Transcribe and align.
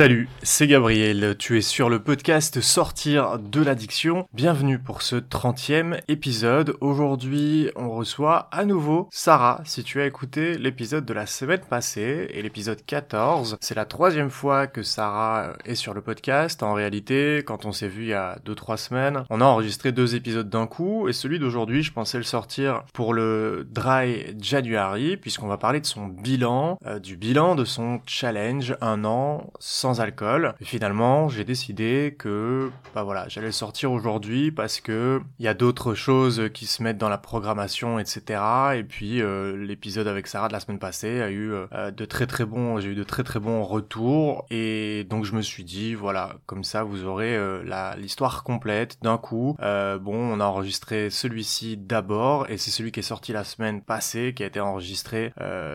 Salut, 0.00 0.30
c'est 0.42 0.66
Gabriel, 0.66 1.36
tu 1.38 1.58
es 1.58 1.60
sur 1.60 1.90
le 1.90 2.02
podcast 2.02 2.62
Sortir 2.62 3.38
de 3.38 3.62
l'addiction. 3.62 4.26
Bienvenue 4.32 4.78
pour 4.78 5.02
ce 5.02 5.16
30e 5.16 6.00
épisode. 6.08 6.74
Aujourd'hui, 6.80 7.70
on 7.76 7.90
reçoit 7.90 8.48
à 8.50 8.64
nouveau 8.64 9.10
Sarah. 9.12 9.60
Si 9.66 9.84
tu 9.84 10.00
as 10.00 10.06
écouté 10.06 10.56
l'épisode 10.56 11.04
de 11.04 11.12
la 11.12 11.26
semaine 11.26 11.60
passée 11.68 12.28
et 12.30 12.40
l'épisode 12.40 12.82
14, 12.82 13.58
c'est 13.60 13.74
la 13.74 13.84
troisième 13.84 14.30
fois 14.30 14.66
que 14.66 14.82
Sarah 14.82 15.52
est 15.66 15.74
sur 15.74 15.92
le 15.92 16.00
podcast. 16.00 16.62
En 16.62 16.72
réalité, 16.72 17.42
quand 17.44 17.66
on 17.66 17.72
s'est 17.72 17.86
vu 17.86 18.04
il 18.04 18.08
y 18.08 18.14
a 18.14 18.38
2-3 18.46 18.78
semaines, 18.78 19.24
on 19.28 19.42
a 19.42 19.44
enregistré 19.44 19.92
deux 19.92 20.14
épisodes 20.14 20.48
d'un 20.48 20.66
coup 20.66 21.10
et 21.10 21.12
celui 21.12 21.38
d'aujourd'hui, 21.38 21.82
je 21.82 21.92
pensais 21.92 22.16
le 22.16 22.24
sortir 22.24 22.84
pour 22.94 23.12
le 23.12 23.68
Dry 23.70 24.34
January 24.40 25.18
puisqu'on 25.18 25.48
va 25.48 25.58
parler 25.58 25.82
de 25.82 25.86
son 25.86 26.06
bilan, 26.06 26.78
euh, 26.86 26.98
du 26.98 27.18
bilan 27.18 27.54
de 27.54 27.66
son 27.66 28.00
challenge 28.06 28.74
un 28.80 29.04
an 29.04 29.52
sans 29.58 29.89
alcool. 29.98 30.54
Et 30.60 30.64
finalement, 30.64 31.28
j'ai 31.28 31.44
décidé 31.44 32.14
que, 32.18 32.70
bah 32.94 33.02
voilà, 33.02 33.26
j'allais 33.28 33.52
sortir 33.52 33.92
aujourd'hui 33.92 34.50
parce 34.50 34.80
que 34.80 35.20
il 35.38 35.44
y 35.44 35.48
a 35.48 35.54
d'autres 35.54 35.94
choses 35.94 36.48
qui 36.54 36.66
se 36.66 36.82
mettent 36.82 36.98
dans 36.98 37.08
la 37.08 37.18
programmation, 37.18 37.98
etc. 37.98 38.40
Et 38.76 38.84
puis 38.84 39.22
euh, 39.22 39.56
l'épisode 39.56 40.06
avec 40.06 40.26
Sarah 40.26 40.48
de 40.48 40.52
la 40.52 40.60
semaine 40.60 40.78
passée 40.78 41.20
a 41.20 41.30
eu 41.30 41.52
euh, 41.52 41.90
de 41.90 42.04
très 42.04 42.26
très 42.26 42.44
bons, 42.44 42.80
j'ai 42.80 42.90
eu 42.90 42.94
de 42.94 43.04
très 43.04 43.22
très 43.22 43.40
bons 43.40 43.62
retours. 43.64 44.46
Et 44.50 45.04
donc 45.10 45.24
je 45.24 45.34
me 45.34 45.42
suis 45.42 45.64
dit, 45.64 45.94
voilà, 45.94 46.36
comme 46.46 46.64
ça 46.64 46.82
vous 46.82 47.04
aurez 47.04 47.36
euh, 47.36 47.62
la 47.64 47.96
l'histoire 47.96 48.44
complète 48.44 48.98
d'un 49.02 49.18
coup. 49.18 49.56
bon, 49.60 50.14
on 50.14 50.40
a 50.40 50.44
enregistré 50.44 51.10
celui-ci 51.10 51.76
d'abord 51.76 52.48
et 52.50 52.56
c'est 52.56 52.70
celui 52.70 52.92
qui 52.92 53.00
est 53.00 53.04
sorti 53.04 53.32
la 53.32 53.44
semaine 53.44 53.82
passée 53.82 54.32
qui 54.34 54.42
a 54.42 54.46
été 54.46 54.60
enregistré 54.60 55.32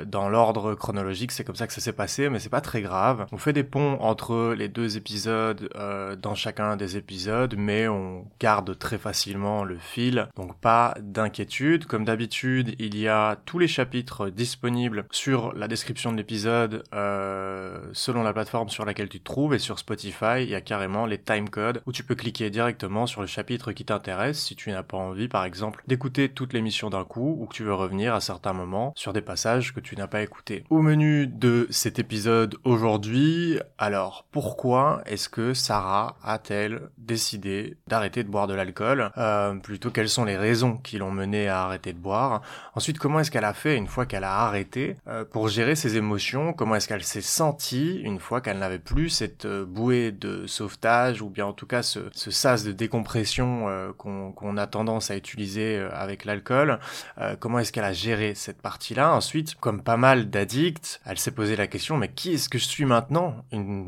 dans 0.07 0.29
l'ordre 0.29 0.75
chronologique. 0.75 1.31
C'est 1.31 1.43
comme 1.43 1.55
ça 1.55 1.67
que 1.67 1.73
ça 1.73 1.81
s'est 1.81 1.93
passé, 1.93 2.29
mais 2.29 2.39
c'est 2.39 2.49
pas 2.49 2.61
très 2.61 2.81
grave. 2.81 3.25
On 3.31 3.37
fait 3.37 3.53
des 3.53 3.63
ponts 3.63 3.97
entre 4.05 4.53
les 4.57 4.67
deux 4.67 4.97
épisodes 4.97 5.69
euh, 5.75 6.15
dans 6.15 6.35
chacun 6.35 6.77
des 6.77 6.97
épisodes, 6.97 7.55
mais 7.57 7.87
on 7.87 8.25
garde 8.39 8.77
très 8.77 8.97
facilement 8.97 9.63
le 9.63 9.77
fil, 9.77 10.27
donc 10.35 10.57
pas 10.59 10.95
d'inquiétude. 11.01 11.85
Comme 11.85 12.05
d'habitude, 12.05 12.75
il 12.79 12.97
y 12.97 13.07
a 13.07 13.37
tous 13.45 13.59
les 13.59 13.67
chapitres 13.67 14.29
disponibles 14.29 15.05
sur 15.11 15.53
la 15.53 15.67
description 15.67 16.11
de 16.11 16.17
l'épisode 16.17 16.83
euh, 16.93 17.79
selon 17.93 18.23
la 18.23 18.33
plateforme 18.33 18.69
sur 18.69 18.85
laquelle 18.85 19.09
tu 19.09 19.19
te 19.19 19.25
trouves, 19.25 19.53
et 19.53 19.59
sur 19.59 19.79
Spotify, 19.79 20.41
il 20.41 20.49
y 20.49 20.55
a 20.55 20.61
carrément 20.61 21.05
les 21.05 21.17
timecodes 21.17 21.81
où 21.85 21.91
tu 21.91 22.03
peux 22.03 22.15
cliquer 22.15 22.49
directement 22.49 23.07
sur 23.07 23.21
le 23.21 23.27
chapitre 23.27 23.71
qui 23.71 23.85
t'intéresse 23.85 24.39
si 24.39 24.55
tu 24.55 24.71
n'as 24.71 24.83
pas 24.83 24.97
envie, 24.97 25.27
par 25.27 25.45
exemple, 25.45 25.83
d'écouter 25.87 26.29
toute 26.29 26.53
l'émission 26.53 26.89
d'un 26.89 27.03
coup 27.03 27.37
ou 27.39 27.45
que 27.47 27.53
tu 27.53 27.63
veux 27.63 27.73
revenir 27.73 28.13
à 28.13 28.21
certains 28.21 28.53
moments 28.53 28.93
sur 28.95 29.13
des 29.13 29.21
passages 29.21 29.73
que 29.73 29.79
tu 29.79 29.95
n'as 29.95 30.07
pas 30.07 30.21
écoutés. 30.21 30.63
Au 30.69 30.81
menu 30.81 31.27
de 31.27 31.67
cet 31.69 31.99
épisode 31.99 32.55
aujourd'hui, 32.63 33.59
alors, 33.85 34.25
pourquoi 34.31 35.03
est-ce 35.05 35.29
que 35.29 35.53
Sarah 35.53 36.15
a-t-elle 36.23 36.89
décidé 36.97 37.77
d'arrêter 37.85 38.23
de 38.23 38.29
boire 38.29 38.47
de 38.47 38.55
l'alcool? 38.55 39.11
Euh, 39.15 39.53
Plutôt, 39.59 39.91
quelles 39.91 40.09
sont 40.09 40.25
les 40.25 40.37
raisons 40.37 40.77
qui 40.77 40.97
l'ont 40.97 41.11
menée 41.11 41.47
à 41.47 41.65
arrêter 41.65 41.93
de 41.93 41.99
boire? 41.99 42.41
Ensuite, 42.73 42.97
comment 42.97 43.19
est-ce 43.19 43.29
qu'elle 43.29 43.45
a 43.45 43.53
fait 43.53 43.77
une 43.77 43.85
fois 43.85 44.07
qu'elle 44.07 44.23
a 44.23 44.39
arrêté 44.39 44.95
euh, 45.07 45.23
pour 45.23 45.49
gérer 45.49 45.75
ses 45.75 45.97
émotions? 45.97 46.51
Comment 46.51 46.73
est-ce 46.73 46.87
qu'elle 46.87 47.03
s'est 47.03 47.21
sentie 47.21 48.01
une 48.01 48.19
fois 48.19 48.41
qu'elle 48.41 48.57
n'avait 48.57 48.79
plus 48.79 49.09
cette 49.11 49.45
euh, 49.45 49.65
bouée 49.65 50.11
de 50.11 50.47
sauvetage 50.47 51.21
ou 51.21 51.29
bien 51.29 51.45
en 51.45 51.53
tout 51.53 51.67
cas 51.67 51.83
ce, 51.83 51.99
ce 52.11 52.31
sas 52.31 52.63
de 52.63 52.71
décompression 52.71 53.69
euh, 53.69 53.91
qu'on 53.93 54.57
a 54.57 54.65
tendance 54.65 55.11
à 55.11 55.15
utiliser 55.15 55.77
euh, 55.77 55.89
avec 55.93 56.25
l'alcool? 56.25 56.79
Comment 57.39 57.59
est-ce 57.59 57.71
qu'elle 57.71 57.83
a 57.83 57.93
géré 57.93 58.33
cette 58.33 58.63
partie-là? 58.63 59.13
Ensuite, 59.13 59.53
comme 59.55 59.83
pas 59.83 59.97
mal 59.97 60.31
d'addicts, 60.31 61.01
elle 61.05 61.19
s'est 61.19 61.29
posé 61.31 61.55
la 61.55 61.67
question 61.67 61.97
mais 61.97 62.09
qui 62.09 62.33
est-ce 62.33 62.49
que 62.49 62.57
je 62.57 62.65
suis 62.65 62.85
maintenant? 62.85 63.35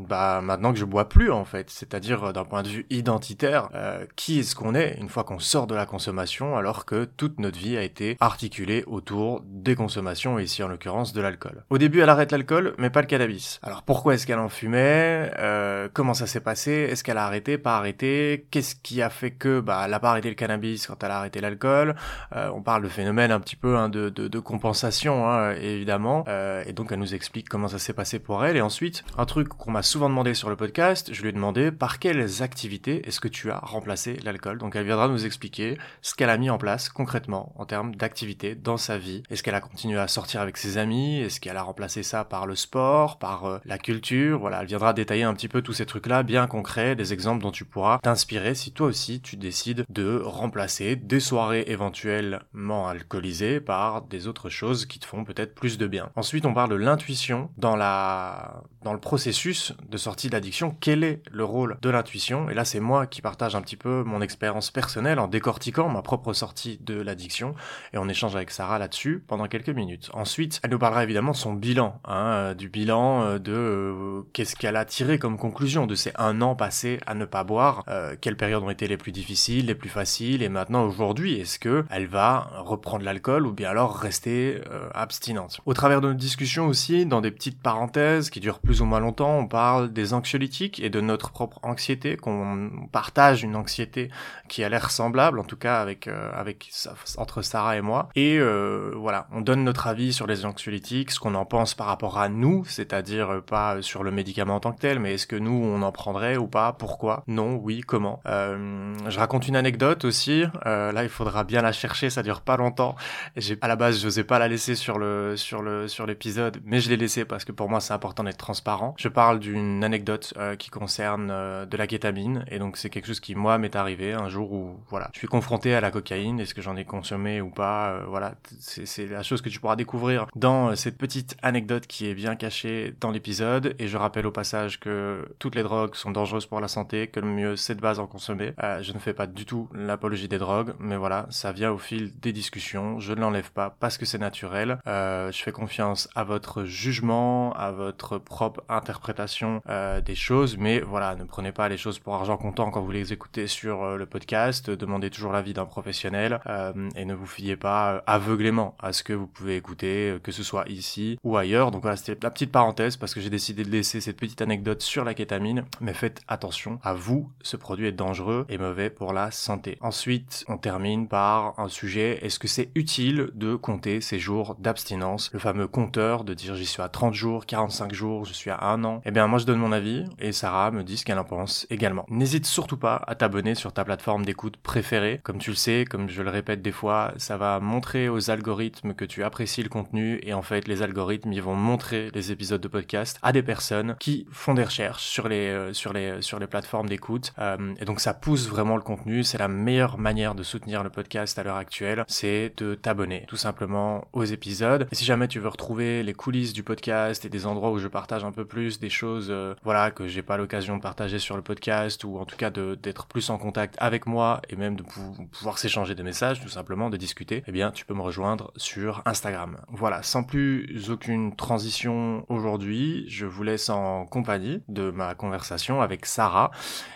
Bah 0.08 0.40
maintenant 0.42 0.72
que 0.72 0.78
je 0.78 0.84
bois 0.84 1.08
plus 1.08 1.30
en 1.30 1.44
fait, 1.44 1.70
c'est-à-dire 1.70 2.24
euh, 2.24 2.32
d'un 2.32 2.44
point 2.44 2.62
de 2.62 2.68
vue 2.68 2.86
identitaire, 2.90 3.68
euh, 3.74 4.04
qui 4.16 4.40
est-ce 4.40 4.54
qu'on 4.54 4.74
est 4.74 4.96
une 5.00 5.08
fois 5.08 5.24
qu'on 5.24 5.38
sort 5.38 5.66
de 5.66 5.74
la 5.74 5.86
consommation 5.86 6.56
alors 6.56 6.84
que 6.84 7.04
toute 7.04 7.38
notre 7.38 7.58
vie 7.58 7.76
a 7.76 7.82
été 7.82 8.16
articulée 8.20 8.84
autour 8.86 9.42
des 9.46 9.74
consommations 9.74 10.38
et 10.38 10.44
ici 10.44 10.62
en 10.62 10.68
l'occurrence 10.68 11.12
de 11.12 11.20
l'alcool? 11.20 11.64
Au 11.70 11.78
début 11.78 12.00
elle 12.00 12.08
arrête 12.08 12.32
l'alcool 12.32 12.74
mais 12.78 12.90
pas 12.90 13.00
le 13.00 13.06
cannabis. 13.06 13.60
Alors 13.62 13.82
pourquoi 13.82 14.14
est-ce 14.14 14.26
qu'elle 14.26 14.38
en 14.38 14.48
fumait? 14.48 15.30
Euh, 15.38 15.88
Comment 15.92 16.14
ça 16.14 16.26
s'est 16.26 16.40
passé? 16.40 16.72
Est-ce 16.90 17.02
qu'elle 17.04 17.18
a 17.18 17.24
arrêté? 17.24 17.58
Pas 17.58 17.76
arrêté? 17.76 18.46
Qu'est-ce 18.50 18.74
qui 18.74 19.02
a 19.02 19.10
fait 19.10 19.30
que 19.30 19.60
bah 19.60 19.82
elle 19.86 19.94
a 19.94 20.00
pas 20.00 20.10
arrêté 20.10 20.28
le 20.28 20.34
cannabis 20.34 20.86
quand 20.86 21.02
elle 21.02 21.10
a 21.10 21.18
arrêté 21.18 21.40
l'alcool? 21.40 21.94
On 22.34 22.62
parle 22.62 22.82
de 22.82 22.88
phénomène 22.88 23.30
un 23.30 23.40
petit 23.40 23.56
peu 23.56 23.76
hein, 23.76 23.88
de, 23.88 24.08
de, 24.08 24.28
de, 24.28 24.38
compensation 24.38 25.28
hein, 25.28 25.52
évidemment. 25.52 26.24
Et 26.66 26.72
donc 26.72 26.92
elle 26.92 26.98
nous 26.98 27.14
explique 27.14 27.48
comment 27.48 27.68
ça 27.68 27.78
s'est 27.78 27.92
passé 27.92 28.18
pour 28.18 28.44
elle. 28.44 28.56
Et 28.56 28.60
ensuite 28.60 29.04
un 29.16 29.26
truc 29.26 29.48
qu'on 29.48 29.70
souvent 29.82 30.08
demandé 30.08 30.34
sur 30.34 30.50
le 30.50 30.56
podcast, 30.56 31.10
je 31.12 31.22
lui 31.22 31.28
ai 31.28 31.32
demandé 31.32 31.70
par 31.70 31.98
quelles 31.98 32.42
activités 32.42 33.06
est-ce 33.06 33.20
que 33.20 33.28
tu 33.28 33.50
as 33.50 33.58
remplacé 33.58 34.16
l'alcool? 34.24 34.58
Donc 34.58 34.76
elle 34.76 34.86
viendra 34.86 35.08
nous 35.08 35.26
expliquer 35.26 35.78
ce 36.02 36.14
qu'elle 36.14 36.30
a 36.30 36.38
mis 36.38 36.50
en 36.50 36.58
place 36.58 36.88
concrètement 36.88 37.52
en 37.56 37.66
termes 37.66 37.94
d'activités 37.94 38.54
dans 38.54 38.76
sa 38.76 38.98
vie. 38.98 39.22
Est-ce 39.30 39.42
qu'elle 39.42 39.54
a 39.54 39.60
continué 39.60 39.98
à 39.98 40.08
sortir 40.08 40.40
avec 40.40 40.56
ses 40.56 40.78
amis? 40.78 41.20
Est-ce 41.20 41.40
qu'elle 41.40 41.56
a 41.56 41.62
remplacé 41.62 42.02
ça 42.02 42.24
par 42.24 42.46
le 42.46 42.56
sport, 42.56 43.18
par 43.18 43.44
euh, 43.44 43.58
la 43.64 43.78
culture? 43.78 44.38
Voilà, 44.38 44.60
elle 44.62 44.66
viendra 44.66 44.92
détailler 44.92 45.24
un 45.24 45.34
petit 45.34 45.48
peu 45.48 45.62
tous 45.62 45.74
ces 45.74 45.86
trucs-là 45.86 46.22
bien 46.22 46.46
concrets, 46.46 46.96
des 46.96 47.12
exemples 47.12 47.42
dont 47.42 47.52
tu 47.52 47.64
pourras 47.64 47.98
t'inspirer 47.98 48.54
si 48.54 48.72
toi 48.72 48.86
aussi 48.86 49.20
tu 49.20 49.36
décides 49.36 49.84
de 49.88 50.20
remplacer 50.24 50.96
des 50.96 51.20
soirées 51.20 51.64
éventuellement 51.66 52.88
alcoolisées 52.88 53.60
par 53.60 54.02
des 54.02 54.26
autres 54.26 54.48
choses 54.48 54.86
qui 54.86 54.98
te 54.98 55.06
font 55.06 55.24
peut-être 55.24 55.54
plus 55.54 55.78
de 55.78 55.86
bien. 55.86 56.10
Ensuite, 56.16 56.46
on 56.46 56.54
parle 56.54 56.70
de 56.70 56.76
l'intuition 56.76 57.50
dans 57.56 57.76
la 57.76 58.62
dans 58.82 58.92
le 58.92 59.00
processus 59.00 59.67
de 59.88 59.96
sortie 59.96 60.28
d'addiction, 60.28 60.76
quel 60.80 61.04
est 61.04 61.22
le 61.30 61.44
rôle 61.44 61.78
de 61.82 61.90
l'intuition? 61.90 62.50
Et 62.50 62.54
là, 62.54 62.64
c'est 62.64 62.80
moi 62.80 63.06
qui 63.06 63.22
partage 63.22 63.54
un 63.54 63.60
petit 63.60 63.76
peu 63.76 64.02
mon 64.04 64.20
expérience 64.20 64.70
personnelle 64.70 65.18
en 65.18 65.28
décortiquant 65.28 65.88
ma 65.88 66.02
propre 66.02 66.32
sortie 66.32 66.78
de 66.82 67.00
l'addiction, 67.00 67.54
et 67.92 67.98
on 67.98 68.08
échange 68.08 68.36
avec 68.36 68.50
Sarah 68.50 68.78
là-dessus 68.78 69.22
pendant 69.26 69.46
quelques 69.46 69.68
minutes. 69.68 70.10
Ensuite, 70.12 70.60
elle 70.62 70.70
nous 70.70 70.78
parlera 70.78 71.04
évidemment 71.04 71.32
de 71.32 71.36
son 71.36 71.52
bilan, 71.52 72.00
hein, 72.04 72.26
euh, 72.26 72.54
du 72.54 72.68
bilan 72.68 73.22
euh, 73.22 73.38
de 73.38 73.52
euh, 73.52 74.22
qu'est-ce 74.32 74.56
qu'elle 74.56 74.76
a 74.76 74.84
tiré 74.84 75.18
comme 75.18 75.38
conclusion 75.38 75.86
de 75.86 75.94
ces 75.94 76.12
un 76.16 76.40
an 76.40 76.54
passés 76.54 77.00
à 77.06 77.14
ne 77.14 77.24
pas 77.24 77.44
boire, 77.44 77.84
quelles 78.20 78.36
périodes 78.36 78.62
ont 78.62 78.70
été 78.70 78.88
les 78.88 78.96
plus 78.96 79.12
difficiles, 79.12 79.66
les 79.66 79.74
plus 79.74 79.88
faciles, 79.88 80.42
et 80.42 80.48
maintenant 80.48 80.84
aujourd'hui, 80.84 81.40
est-ce 81.40 81.58
que 81.58 81.84
elle 81.90 82.06
va 82.06 82.50
reprendre 82.58 83.04
l'alcool 83.04 83.46
ou 83.46 83.52
bien 83.52 83.70
alors 83.70 83.96
rester 83.96 84.60
abstinente? 84.94 85.60
Au 85.66 85.74
travers 85.74 86.00
de 86.00 86.08
notre 86.08 86.18
discussion 86.18 86.66
aussi, 86.66 87.06
dans 87.06 87.20
des 87.20 87.30
petites 87.30 87.60
parenthèses 87.60 88.30
qui 88.30 88.40
durent 88.40 88.60
plus 88.60 88.80
ou 88.80 88.84
moins 88.84 89.00
longtemps, 89.00 89.38
on 89.38 89.46
parle 89.46 89.57
des 89.88 90.14
anxiolytiques 90.14 90.80
et 90.80 90.90
de 90.90 91.00
notre 91.00 91.30
propre 91.30 91.58
anxiété, 91.62 92.16
qu'on 92.16 92.70
partage 92.92 93.42
une 93.42 93.56
anxiété 93.56 94.10
qui 94.48 94.64
a 94.64 94.68
l'air 94.68 94.90
semblable, 94.90 95.38
en 95.38 95.44
tout 95.44 95.56
cas 95.56 95.80
avec 95.80 96.08
euh, 96.08 96.30
avec 96.34 96.70
entre 97.16 97.42
Sarah 97.42 97.76
et 97.76 97.80
moi. 97.80 98.08
Et 98.14 98.38
euh, 98.38 98.92
voilà, 98.96 99.28
on 99.32 99.40
donne 99.40 99.64
notre 99.64 99.86
avis 99.86 100.12
sur 100.12 100.26
les 100.26 100.44
anxiolytiques, 100.44 101.10
ce 101.10 101.20
qu'on 101.20 101.34
en 101.34 101.44
pense 101.44 101.74
par 101.74 101.86
rapport 101.86 102.18
à 102.18 102.28
nous, 102.28 102.64
c'est-à-dire 102.64 103.30
euh, 103.30 103.40
pas 103.40 103.82
sur 103.82 104.02
le 104.02 104.10
médicament 104.10 104.56
en 104.56 104.60
tant 104.60 104.72
que 104.72 104.80
tel, 104.80 104.98
mais 104.98 105.14
est-ce 105.14 105.26
que 105.26 105.36
nous 105.36 105.52
on 105.52 105.82
en 105.82 105.92
prendrait 105.92 106.36
ou 106.36 106.46
pas, 106.46 106.72
pourquoi, 106.72 107.22
non, 107.26 107.56
oui, 107.56 107.80
comment. 107.80 108.20
je 108.26 109.18
raconte 109.18 109.48
une 109.48 109.56
anecdote 109.56 110.04
aussi. 110.04 110.44
là, 110.64 111.02
il 111.02 111.08
faudra 111.08 111.44
bien 111.44 111.62
la 111.62 111.72
chercher, 111.72 112.10
ça 112.10 112.22
dure 112.22 112.40
pas 112.40 112.56
longtemps. 112.56 112.96
J'ai 113.36 113.58
à 113.60 113.68
la 113.68 113.76
base, 113.76 114.00
je 114.00 114.06
n'osais 114.06 114.24
pas 114.24 114.38
la 114.38 114.48
laisser 114.48 114.74
sur 114.74 114.98
le 114.98 115.36
sur 115.36 115.62
le 115.62 115.88
sur 115.88 116.06
l'épisode, 116.06 116.60
mais 116.64 116.80
je 116.80 116.88
l'ai 116.88 116.96
laissé 116.96 117.24
parce 117.24 117.44
que 117.44 117.52
pour 117.52 117.68
moi 117.68 117.80
c'est 117.80 117.92
important 117.92 118.24
d'être 118.24 118.38
transparent. 118.38 118.94
Je 118.98 119.08
parle 119.08 119.40
d'une 119.48 119.84
anecdote 119.84 120.34
euh, 120.36 120.56
qui 120.56 120.70
concerne 120.70 121.28
euh, 121.30 121.66
de 121.66 121.76
la 121.76 121.86
kétamine. 121.86 122.44
Et 122.50 122.58
donc 122.58 122.76
c'est 122.76 122.90
quelque 122.90 123.06
chose 123.06 123.20
qui 123.20 123.34
moi 123.34 123.58
m'est 123.58 123.76
arrivé 123.76 124.12
un 124.12 124.28
jour 124.28 124.52
où 124.52 124.80
voilà 124.88 125.10
je 125.12 125.18
suis 125.18 125.28
confronté 125.28 125.74
à 125.74 125.80
la 125.80 125.90
cocaïne. 125.90 126.40
Est-ce 126.40 126.54
que 126.54 126.62
j'en 126.62 126.76
ai 126.76 126.84
consommé 126.84 127.40
ou 127.40 127.50
pas 127.50 127.90
euh, 127.90 128.04
voilà. 128.06 128.34
C'est 128.60 129.06
la 129.06 129.22
chose 129.22 129.42
que 129.42 129.48
tu 129.48 129.60
pourras 129.60 129.76
découvrir 129.76 130.26
dans 130.36 130.74
cette 130.76 130.98
petite 130.98 131.36
anecdote 131.42 131.86
qui 131.86 132.06
est 132.06 132.14
bien 132.14 132.36
cachée 132.36 132.94
dans 133.00 133.10
l'épisode. 133.10 133.74
Et 133.78 133.88
je 133.88 133.96
rappelle 133.96 134.26
au 134.26 134.32
passage 134.32 134.80
que 134.80 135.28
toutes 135.38 135.54
les 135.54 135.62
drogues 135.62 135.94
sont 135.94 136.10
dangereuses 136.10 136.46
pour 136.46 136.60
la 136.60 136.68
santé 136.68 137.06
que 137.06 137.20
le 137.20 137.28
mieux 137.28 137.56
c'est 137.56 137.74
de 137.74 137.80
base 137.80 137.98
en 137.98 138.06
consommer. 138.06 138.52
Je 138.80 138.92
ne 138.92 138.98
fais 138.98 139.14
pas 139.14 139.26
du 139.26 139.46
tout 139.46 139.68
l'apologie 139.72 140.28
des 140.28 140.38
drogues 140.38 140.74
mais 140.78 140.96
voilà 140.96 141.26
ça 141.30 141.52
vient 141.52 141.70
au 141.70 141.78
fil 141.78 142.18
des 142.20 142.32
discussions. 142.32 143.00
Je 143.00 143.12
ne 143.12 143.20
l'enlève 143.20 143.50
pas 143.52 143.76
parce 143.80 143.98
que 143.98 144.06
c'est 144.06 144.18
naturel. 144.18 144.78
Je 144.86 145.40
fais 145.42 145.52
confiance 145.52 146.08
à 146.14 146.24
votre 146.24 146.64
jugement 146.64 147.52
à 147.54 147.70
votre 147.70 148.18
propre 148.18 148.62
interprétation 148.68 149.37
euh, 149.44 150.00
des 150.00 150.14
choses, 150.14 150.56
mais 150.58 150.80
voilà, 150.80 151.14
ne 151.14 151.24
prenez 151.24 151.52
pas 151.52 151.68
les 151.68 151.76
choses 151.76 151.98
pour 151.98 152.14
argent 152.14 152.36
comptant 152.36 152.70
quand 152.70 152.80
vous 152.80 152.90
les 152.90 153.12
écoutez 153.12 153.46
sur 153.46 153.82
euh, 153.82 153.96
le 153.96 154.06
podcast, 154.06 154.70
demandez 154.70 155.10
toujours 155.10 155.32
l'avis 155.32 155.52
d'un 155.52 155.64
professionnel 155.64 156.40
euh, 156.46 156.72
et 156.96 157.04
ne 157.04 157.14
vous 157.14 157.26
fiez 157.26 157.56
pas 157.56 158.02
aveuglément 158.06 158.74
à 158.80 158.92
ce 158.92 159.02
que 159.02 159.12
vous 159.12 159.26
pouvez 159.26 159.56
écouter, 159.56 160.18
que 160.22 160.32
ce 160.32 160.42
soit 160.42 160.68
ici 160.68 161.18
ou 161.22 161.36
ailleurs. 161.36 161.70
Donc 161.70 161.82
voilà, 161.82 161.96
c'était 161.96 162.18
la 162.22 162.30
petite 162.30 162.52
parenthèse 162.52 162.96
parce 162.96 163.14
que 163.14 163.20
j'ai 163.20 163.30
décidé 163.30 163.64
de 163.64 163.70
laisser 163.70 164.00
cette 164.00 164.16
petite 164.16 164.42
anecdote 164.42 164.82
sur 164.82 165.04
la 165.04 165.14
kétamine, 165.14 165.64
mais 165.80 165.94
faites 165.94 166.20
attention 166.28 166.78
à 166.82 166.94
vous, 166.94 167.30
ce 167.42 167.56
produit 167.56 167.86
est 167.86 167.92
dangereux 167.92 168.46
et 168.48 168.58
mauvais 168.58 168.90
pour 168.90 169.12
la 169.12 169.30
santé. 169.30 169.78
Ensuite, 169.80 170.44
on 170.48 170.58
termine 170.58 171.08
par 171.08 171.58
un 171.58 171.68
sujet, 171.68 172.18
est-ce 172.22 172.38
que 172.38 172.48
c'est 172.48 172.70
utile 172.74 173.30
de 173.34 173.54
compter 173.54 174.00
ces 174.00 174.18
jours 174.18 174.56
d'abstinence, 174.58 175.30
le 175.32 175.38
fameux 175.38 175.68
compteur 175.68 176.24
de 176.24 176.34
dire 176.34 176.54
j'y 176.54 176.66
suis 176.66 176.82
à 176.82 176.88
30 176.88 177.14
jours, 177.14 177.46
45 177.46 177.92
jours, 177.92 178.24
je 178.24 178.32
suis 178.32 178.50
à 178.50 178.62
un 178.64 178.84
an. 178.84 179.00
Eh 179.04 179.10
bien 179.10 179.27
moi 179.28 179.38
je 179.38 179.44
donne 179.44 179.58
mon 179.58 179.72
avis 179.72 180.04
et 180.18 180.32
Sarah 180.32 180.70
me 180.70 180.82
dit 180.82 180.96
ce 180.96 181.04
qu'elle 181.04 181.18
en 181.18 181.24
pense 181.24 181.66
également. 181.70 182.06
N'hésite 182.08 182.46
surtout 182.46 182.76
pas 182.76 183.02
à 183.06 183.14
t'abonner 183.14 183.54
sur 183.54 183.72
ta 183.72 183.84
plateforme 183.84 184.24
d'écoute 184.24 184.56
préférée. 184.56 185.20
Comme 185.22 185.38
tu 185.38 185.50
le 185.50 185.56
sais, 185.56 185.84
comme 185.88 186.08
je 186.08 186.22
le 186.22 186.30
répète 186.30 186.62
des 186.62 186.72
fois, 186.72 187.12
ça 187.18 187.36
va 187.36 187.60
montrer 187.60 188.08
aux 188.08 188.30
algorithmes 188.30 188.94
que 188.94 189.04
tu 189.04 189.22
apprécies 189.22 189.62
le 189.62 189.68
contenu 189.68 190.18
et 190.22 190.32
en 190.32 190.42
fait 190.42 190.66
les 190.66 190.82
algorithmes 190.82 191.32
ils 191.32 191.42
vont 191.42 191.54
montrer 191.54 192.10
les 192.14 192.32
épisodes 192.32 192.60
de 192.60 192.68
podcast 192.68 193.18
à 193.22 193.32
des 193.32 193.42
personnes 193.42 193.96
qui 194.00 194.26
font 194.30 194.54
des 194.54 194.64
recherches 194.64 195.04
sur 195.04 195.28
les 195.28 195.48
euh, 195.48 195.72
sur 195.72 195.92
les 195.92 196.22
sur 196.22 196.38
les 196.38 196.46
plateformes 196.46 196.88
d'écoute 196.88 197.32
euh, 197.38 197.74
et 197.78 197.84
donc 197.84 198.00
ça 198.00 198.14
pousse 198.14 198.48
vraiment 198.48 198.76
le 198.76 198.82
contenu. 198.82 199.24
C'est 199.24 199.38
la 199.38 199.48
meilleure 199.48 199.98
manière 199.98 200.34
de 200.34 200.42
soutenir 200.42 200.82
le 200.82 200.90
podcast 200.90 201.38
à 201.38 201.42
l'heure 201.42 201.56
actuelle, 201.56 202.04
c'est 202.08 202.52
de 202.56 202.74
t'abonner 202.74 203.24
tout 203.28 203.36
simplement 203.36 204.06
aux 204.12 204.24
épisodes. 204.24 204.88
Et 204.90 204.94
si 204.94 205.04
jamais 205.04 205.28
tu 205.28 205.38
veux 205.38 205.48
retrouver 205.48 206.02
les 206.02 206.14
coulisses 206.14 206.52
du 206.52 206.62
podcast 206.62 207.24
et 207.24 207.28
des 207.28 207.46
endroits 207.46 207.70
où 207.70 207.78
je 207.78 207.88
partage 207.88 208.24
un 208.24 208.32
peu 208.32 208.44
plus 208.44 208.78
des 208.78 208.90
choses, 208.90 209.07
euh, 209.30 209.54
voilà 209.62 209.90
que 209.90 210.06
j'ai 210.06 210.22
pas 210.22 210.36
l'occasion 210.36 210.76
de 210.76 210.82
partager 210.82 211.18
sur 211.18 211.36
le 211.36 211.42
podcast 211.42 212.04
ou 212.04 212.18
en 212.18 212.24
tout 212.24 212.36
cas 212.36 212.50
d'être 212.50 213.06
plus 213.06 213.30
en 213.30 213.38
contact 213.38 213.74
avec 213.78 214.06
moi 214.06 214.40
et 214.48 214.56
même 214.56 214.76
de 214.76 214.84
pouvoir 215.32 215.58
s'échanger 215.58 215.94
des 215.94 216.02
messages, 216.02 216.40
tout 216.40 216.48
simplement 216.48 216.90
de 216.90 216.96
discuter, 216.96 217.42
eh 217.46 217.52
bien 217.52 217.70
tu 217.70 217.84
peux 217.84 217.94
me 217.94 218.02
rejoindre 218.02 218.52
sur 218.56 219.02
Instagram. 219.06 219.58
Voilà, 219.68 220.02
sans 220.02 220.22
plus 220.22 220.90
aucune 220.90 221.34
transition 221.34 222.24
aujourd'hui, 222.28 223.04
je 223.08 223.26
vous 223.26 223.42
laisse 223.42 223.70
en 223.70 224.06
compagnie 224.06 224.62
de 224.68 224.90
ma 224.90 225.14
conversation 225.14 225.80
avec 225.80 226.06
Sarah 226.06 226.50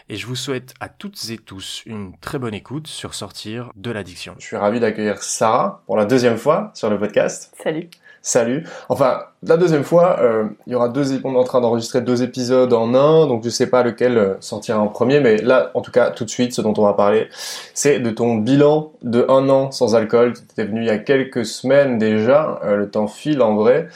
et 0.08 0.16
je 0.16 0.26
vous 0.26 0.36
souhaite 0.36 0.74
à 0.80 0.88
toutes 0.88 1.30
et 1.30 1.38
tous 1.38 1.82
une 1.86 2.16
très 2.18 2.38
bonne 2.38 2.54
écoute 2.54 2.86
sur 2.86 3.14
Sortir 3.14 3.70
de 3.76 3.90
l'addiction. 3.90 4.34
Je 4.38 4.46
suis 4.46 4.56
ravi 4.56 4.80
d'accueillir 4.80 5.22
Sarah 5.22 5.82
pour 5.86 5.96
la 5.96 6.04
deuxième 6.04 6.36
fois 6.36 6.70
sur 6.74 6.90
le 6.90 6.98
podcast. 6.98 7.54
Salut. 7.62 7.88
Salut. 8.24 8.64
Enfin, 8.88 9.24
la 9.44 9.56
deuxième 9.56 9.82
fois, 9.82 10.20
euh, 10.20 10.44
il 10.68 10.72
y 10.72 10.76
aura 10.76 10.88
deux, 10.88 11.20
on 11.24 11.34
est 11.34 11.36
en 11.36 11.42
train 11.42 11.60
d'enregistrer 11.60 12.00
deux 12.00 12.22
épisodes 12.22 12.72
en 12.72 12.94
un, 12.94 13.26
donc 13.26 13.42
je 13.42 13.48
sais 13.48 13.66
pas 13.66 13.82
lequel 13.82 14.16
euh, 14.16 14.34
sortira 14.38 14.78
en 14.78 14.86
premier, 14.86 15.18
mais 15.18 15.38
là, 15.38 15.72
en 15.74 15.80
tout 15.80 15.90
cas, 15.90 16.12
tout 16.12 16.24
de 16.24 16.30
suite, 16.30 16.52
ce 16.52 16.62
dont 16.62 16.72
on 16.76 16.84
va 16.84 16.92
parler, 16.92 17.26
c'est 17.74 17.98
de 17.98 18.10
ton 18.10 18.36
bilan 18.36 18.92
de 19.02 19.26
un 19.28 19.48
an 19.48 19.72
sans 19.72 19.96
alcool. 19.96 20.34
Tu 20.34 20.42
étais 20.44 20.64
venu 20.64 20.82
il 20.82 20.86
y 20.86 20.90
a 20.90 20.98
quelques 20.98 21.44
semaines 21.44 21.98
déjà, 21.98 22.60
euh, 22.64 22.76
le 22.76 22.88
temps 22.88 23.08
file 23.08 23.42
en 23.42 23.56
vrai, 23.56 23.88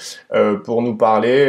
pour 0.64 0.82
nous 0.82 0.96
parler 0.96 1.46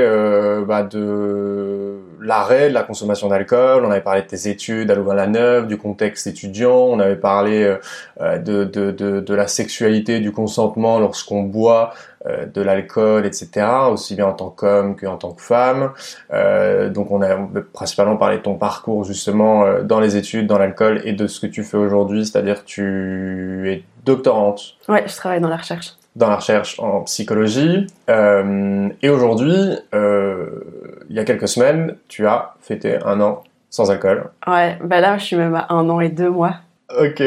bah, 0.68 0.84
de 0.84 1.98
l'arrêt 2.22 2.70
de 2.70 2.74
la 2.74 2.84
consommation 2.84 3.28
d'alcool. 3.28 3.84
On 3.86 3.92
avait 3.92 4.02
parlé 4.02 4.22
de 4.22 4.28
tes 4.28 4.50
études 4.50 4.92
à 4.92 4.96
Louvain-la-Neuve, 4.96 5.68
du 5.68 5.78
contexte 5.78 6.28
étudiant. 6.28 6.76
On 6.76 7.00
avait 7.00 7.16
parlé 7.16 7.76
de, 8.20 8.64
de 8.64 9.34
la 9.34 9.48
sexualité, 9.48 10.20
du 10.20 10.32
consentement 10.32 11.00
lorsqu'on 11.00 11.44
boit, 11.44 11.94
de 12.26 12.62
l'alcool, 12.62 13.26
etc 13.26 13.68
aussi 13.92 14.16
bien 14.16 14.28
en 14.28 14.34
tant 14.34 14.50
qu'homme 14.50 14.96
qu'en 14.96 15.18
tant 15.18 15.32
que 15.32 15.42
femme. 15.42 15.92
Euh, 16.34 16.90
donc 16.90 17.12
on 17.12 17.22
a 17.22 17.36
principalement 17.74 18.18
parlé 18.18 18.38
de 18.38 18.42
ton 18.44 18.56
parcours 18.56 19.04
justement 19.04 19.66
euh, 19.66 19.82
dans 19.84 20.00
les 20.00 20.18
études, 20.18 20.48
dans 20.48 20.58
l'alcool 20.58 21.02
et 21.06 21.14
de 21.14 21.28
ce 21.28 21.40
que 21.40 21.48
tu 21.48 21.64
fais 21.64 21.78
aujourd'hui, 21.78 22.26
c'est-à-dire 22.26 22.64
tu 22.66 23.72
es 23.72 23.84
doctorante. 24.06 24.76
Ouais, 24.88 25.04
je 25.08 25.16
travaille 25.16 25.42
dans 25.42 25.50
la 25.50 25.58
recherche. 25.58 25.94
Dans 26.16 26.30
la 26.30 26.38
recherche 26.38 26.80
en 26.80 27.02
psychologie. 27.02 27.88
Euh, 28.10 28.90
et 29.02 29.10
aujourd'hui, 29.10 29.78
il 29.94 31.16
y 31.16 31.20
a 31.20 31.24
quelques 31.24 31.48
semaines, 31.48 31.96
tu 32.08 32.26
as 32.26 32.56
fêté 32.62 32.98
un 33.06 33.22
an 33.22 33.44
sans 33.70 33.92
alcool. 33.92 34.30
Ouais, 34.48 34.78
bah 34.84 35.00
là 35.00 35.18
je 35.18 35.26
suis 35.26 35.36
même 35.36 35.56
à 35.56 35.68
un 35.70 35.90
an 35.90 36.00
et 36.00 36.10
deux 36.10 36.30
mois. 36.30 36.56
Ok. 36.98 37.22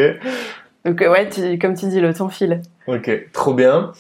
Donc 0.85 1.01
ouais, 1.01 1.29
comme 1.61 1.75
tu 1.75 1.87
dis, 1.87 2.01
le 2.01 2.15
temps 2.15 2.31
file. 2.31 2.63
Ok, 2.87 3.29
trop 3.33 3.55
bien. 3.55 3.93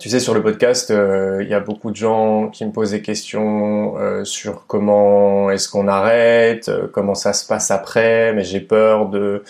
Tu 0.00 0.08
sais, 0.08 0.18
sur 0.18 0.34
le 0.34 0.42
podcast, 0.42 0.90
euh, 0.90 1.38
il 1.40 1.48
y 1.48 1.54
a 1.54 1.60
beaucoup 1.60 1.92
de 1.92 1.96
gens 1.96 2.48
qui 2.48 2.66
me 2.66 2.72
posent 2.72 2.90
des 2.90 3.00
questions 3.00 3.96
euh, 3.96 4.24
sur 4.24 4.66
comment 4.66 5.50
est-ce 5.50 5.68
qu'on 5.68 5.86
arrête, 5.86 6.68
euh, 6.68 6.88
comment 6.92 7.14
ça 7.14 7.32
se 7.32 7.46
passe 7.46 7.70
après, 7.70 8.32
mais 8.32 8.42
j'ai 8.42 8.58
peur 8.58 9.08
de 9.08 9.44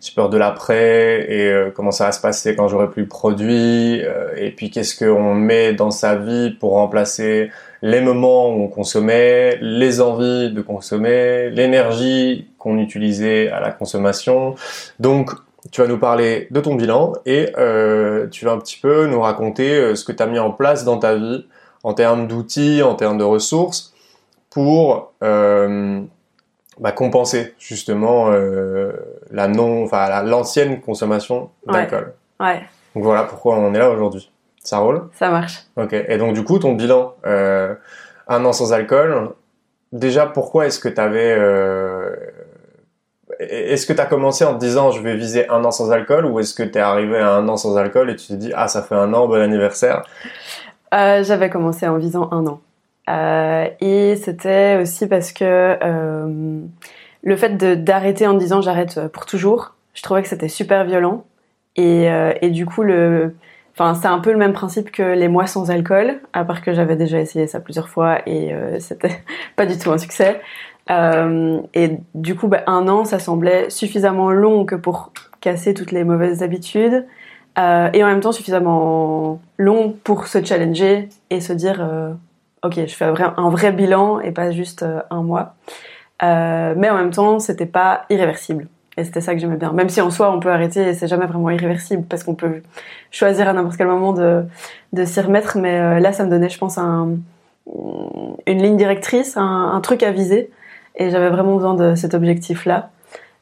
j'ai 0.00 0.12
peur 0.14 0.30
de 0.30 0.38
l'après 0.38 1.30
et 1.30 1.70
comment 1.74 1.90
ça 1.90 2.06
va 2.06 2.12
se 2.12 2.20
passer 2.20 2.56
quand 2.56 2.66
j'aurai 2.66 2.88
plus 2.88 3.02
le 3.02 3.08
produit 3.08 4.00
et 4.36 4.50
puis 4.56 4.70
qu'est-ce 4.70 5.04
qu'on 5.04 5.34
met 5.34 5.74
dans 5.74 5.90
sa 5.90 6.16
vie 6.16 6.50
pour 6.58 6.72
remplacer 6.72 7.50
les 7.82 8.00
moments 8.00 8.48
où 8.48 8.62
on 8.62 8.68
consommait, 8.68 9.58
les 9.60 10.00
envies 10.00 10.50
de 10.50 10.62
consommer, 10.62 11.50
l'énergie 11.50 12.48
qu'on 12.58 12.78
utilisait 12.78 13.50
à 13.50 13.60
la 13.60 13.70
consommation. 13.70 14.54
Donc 14.98 15.32
tu 15.70 15.80
vas 15.80 15.86
nous 15.86 15.98
parler 15.98 16.48
de 16.50 16.60
ton 16.60 16.74
bilan 16.74 17.12
et 17.26 17.52
euh, 17.58 18.26
tu 18.28 18.44
vas 18.44 18.52
un 18.52 18.58
petit 18.58 18.78
peu 18.80 19.06
nous 19.06 19.20
raconter 19.20 19.76
euh, 19.76 19.94
ce 19.94 20.04
que 20.04 20.12
tu 20.12 20.22
as 20.22 20.26
mis 20.26 20.38
en 20.38 20.50
place 20.50 20.84
dans 20.84 20.98
ta 20.98 21.14
vie 21.14 21.46
en 21.82 21.94
termes 21.94 22.26
d'outils, 22.26 22.82
en 22.82 22.94
termes 22.94 23.18
de 23.18 23.24
ressources 23.24 23.94
pour 24.50 25.12
euh, 25.22 26.00
bah, 26.78 26.92
compenser 26.92 27.54
justement 27.58 28.30
la 29.30 29.48
non, 29.48 29.84
enfin 29.84 30.22
l'ancienne 30.24 30.80
consommation 30.80 31.50
d'alcool. 31.66 32.14
Ouais. 32.38 32.62
Donc 32.94 33.04
voilà 33.04 33.24
pourquoi 33.24 33.56
on 33.56 33.72
est 33.74 33.78
là 33.78 33.90
aujourd'hui. 33.90 34.30
Ça 34.62 34.78
roule? 34.78 35.08
Ça 35.14 35.30
marche. 35.30 35.64
Ok. 35.76 35.92
Et 35.92 36.18
donc 36.18 36.34
du 36.34 36.42
coup 36.42 36.58
ton 36.58 36.72
bilan 36.72 37.14
un 37.24 38.44
an 38.44 38.52
sans 38.52 38.72
alcool. 38.72 39.30
Déjà 39.92 40.26
pourquoi 40.26 40.66
est-ce 40.66 40.78
que 40.78 40.88
tu 40.88 41.00
avais 41.00 41.34
est-ce 43.40 43.86
que 43.86 43.92
tu 43.92 44.00
as 44.00 44.06
commencé 44.06 44.44
en 44.44 44.54
te 44.54 44.58
disant 44.58 44.90
je 44.90 45.00
vais 45.00 45.16
viser 45.16 45.48
un 45.48 45.64
an 45.64 45.70
sans 45.70 45.90
alcool 45.90 46.26
ou 46.26 46.40
est-ce 46.40 46.54
que 46.54 46.62
tu 46.62 46.76
es 46.78 46.80
arrivé 46.80 47.18
à 47.18 47.32
un 47.32 47.48
an 47.48 47.56
sans 47.56 47.76
alcool 47.76 48.10
et 48.10 48.16
tu 48.16 48.26
te 48.28 48.32
dis 48.34 48.52
ah 48.54 48.68
ça 48.68 48.82
fait 48.82 48.94
un 48.94 49.14
an, 49.14 49.26
bon 49.26 49.40
anniversaire? 49.40 50.02
Euh, 50.92 51.22
J'avais 51.22 51.48
commencé 51.48 51.86
en 51.88 51.96
visant 51.96 52.28
un 52.32 52.46
an. 52.46 52.60
Euh, 53.08 53.66
et 53.80 54.16
c'était 54.16 54.78
aussi 54.80 55.06
parce 55.06 55.32
que 55.32 55.78
euh, 55.82 56.60
le 57.22 57.36
fait 57.36 57.56
d'arrêter 57.82 58.26
en 58.26 58.34
disant 58.34 58.60
j'arrête 58.60 59.08
pour 59.08 59.24
toujours, 59.24 59.74
je 59.94 60.02
trouvais 60.02 60.22
que 60.22 60.28
c'était 60.28 60.48
super 60.48 60.84
violent. 60.84 61.24
Et, 61.76 62.08
et 62.42 62.50
du 62.50 62.66
coup, 62.66 62.84
c'est 62.84 64.06
un 64.06 64.18
peu 64.18 64.32
le 64.32 64.36
même 64.36 64.52
principe 64.52 64.90
que 64.90 65.14
les 65.14 65.28
mois 65.28 65.46
sans 65.46 65.70
alcool, 65.70 66.20
à 66.34 66.44
part 66.44 66.60
que 66.60 66.74
j'avais 66.74 66.96
déjà 66.96 67.20
essayé 67.20 67.46
ça 67.46 67.60
plusieurs 67.60 67.88
fois 67.88 68.18
et 68.28 68.52
c'était 68.80 69.22
pas 69.56 69.64
du 69.64 69.78
tout 69.78 69.90
un 69.90 69.96
succès. 69.96 70.40
Euh, 70.88 71.60
et 71.74 71.98
du 72.14 72.34
coup, 72.34 72.48
bah, 72.48 72.62
un 72.66 72.88
an, 72.88 73.04
ça 73.04 73.18
semblait 73.18 73.70
suffisamment 73.70 74.30
long 74.30 74.64
que 74.64 74.74
pour 74.74 75.12
casser 75.40 75.74
toutes 75.74 75.92
les 75.92 76.04
mauvaises 76.04 76.42
habitudes, 76.42 77.06
euh, 77.58 77.90
et 77.92 78.02
en 78.04 78.06
même 78.06 78.20
temps 78.20 78.32
suffisamment 78.32 79.40
long 79.58 79.94
pour 80.04 80.26
se 80.26 80.42
challenger 80.42 81.08
et 81.30 81.40
se 81.40 81.52
dire, 81.52 81.80
euh, 81.80 82.12
ok, 82.62 82.74
je 82.86 82.94
fais 82.94 83.04
un 83.04 83.50
vrai, 83.50 83.72
bilan 83.72 84.20
et 84.20 84.32
pas 84.32 84.50
juste 84.50 84.84
un 85.10 85.22
mois. 85.22 85.54
mais 86.22 86.90
en 86.90 86.96
même 86.96 87.10
temps, 87.10 87.38
c'était 87.38 87.66
pas 87.66 88.04
irréversible. 88.10 88.68
Et 88.96 89.04
c'était 89.04 89.20
ça 89.20 89.34
que 89.34 89.40
j'aimais 89.40 89.56
bien. 89.56 89.72
Même 89.72 89.88
si 89.88 90.00
en 90.00 90.10
soi, 90.10 90.32
on 90.32 90.40
peut 90.40 90.50
arrêter 90.50 90.82
et 90.88 90.94
c'est 90.94 91.06
jamais 91.06 91.26
vraiment 91.26 91.48
irréversible 91.50 92.04
parce 92.08 92.24
qu'on 92.24 92.34
peut 92.34 92.62
choisir 93.10 93.48
à 93.48 93.52
n'importe 93.52 93.76
quel 93.76 93.86
moment 93.86 94.12
de, 94.12 94.44
s'y 95.04 95.20
remettre. 95.20 95.56
Mais 95.58 96.00
là, 96.00 96.12
ça 96.12 96.24
me 96.24 96.30
donnait, 96.30 96.48
je 96.50 96.58
pense, 96.58 96.76
un, 96.76 97.10
une 98.46 98.62
ligne 98.62 98.76
directrice, 98.76 99.36
un 99.36 99.80
truc 99.82 100.02
à 100.02 100.10
viser 100.10 100.50
et 101.00 101.10
j'avais 101.10 101.30
vraiment 101.30 101.56
besoin 101.56 101.74
de 101.74 101.96
cet 101.96 102.14
objectif-là. 102.14 102.90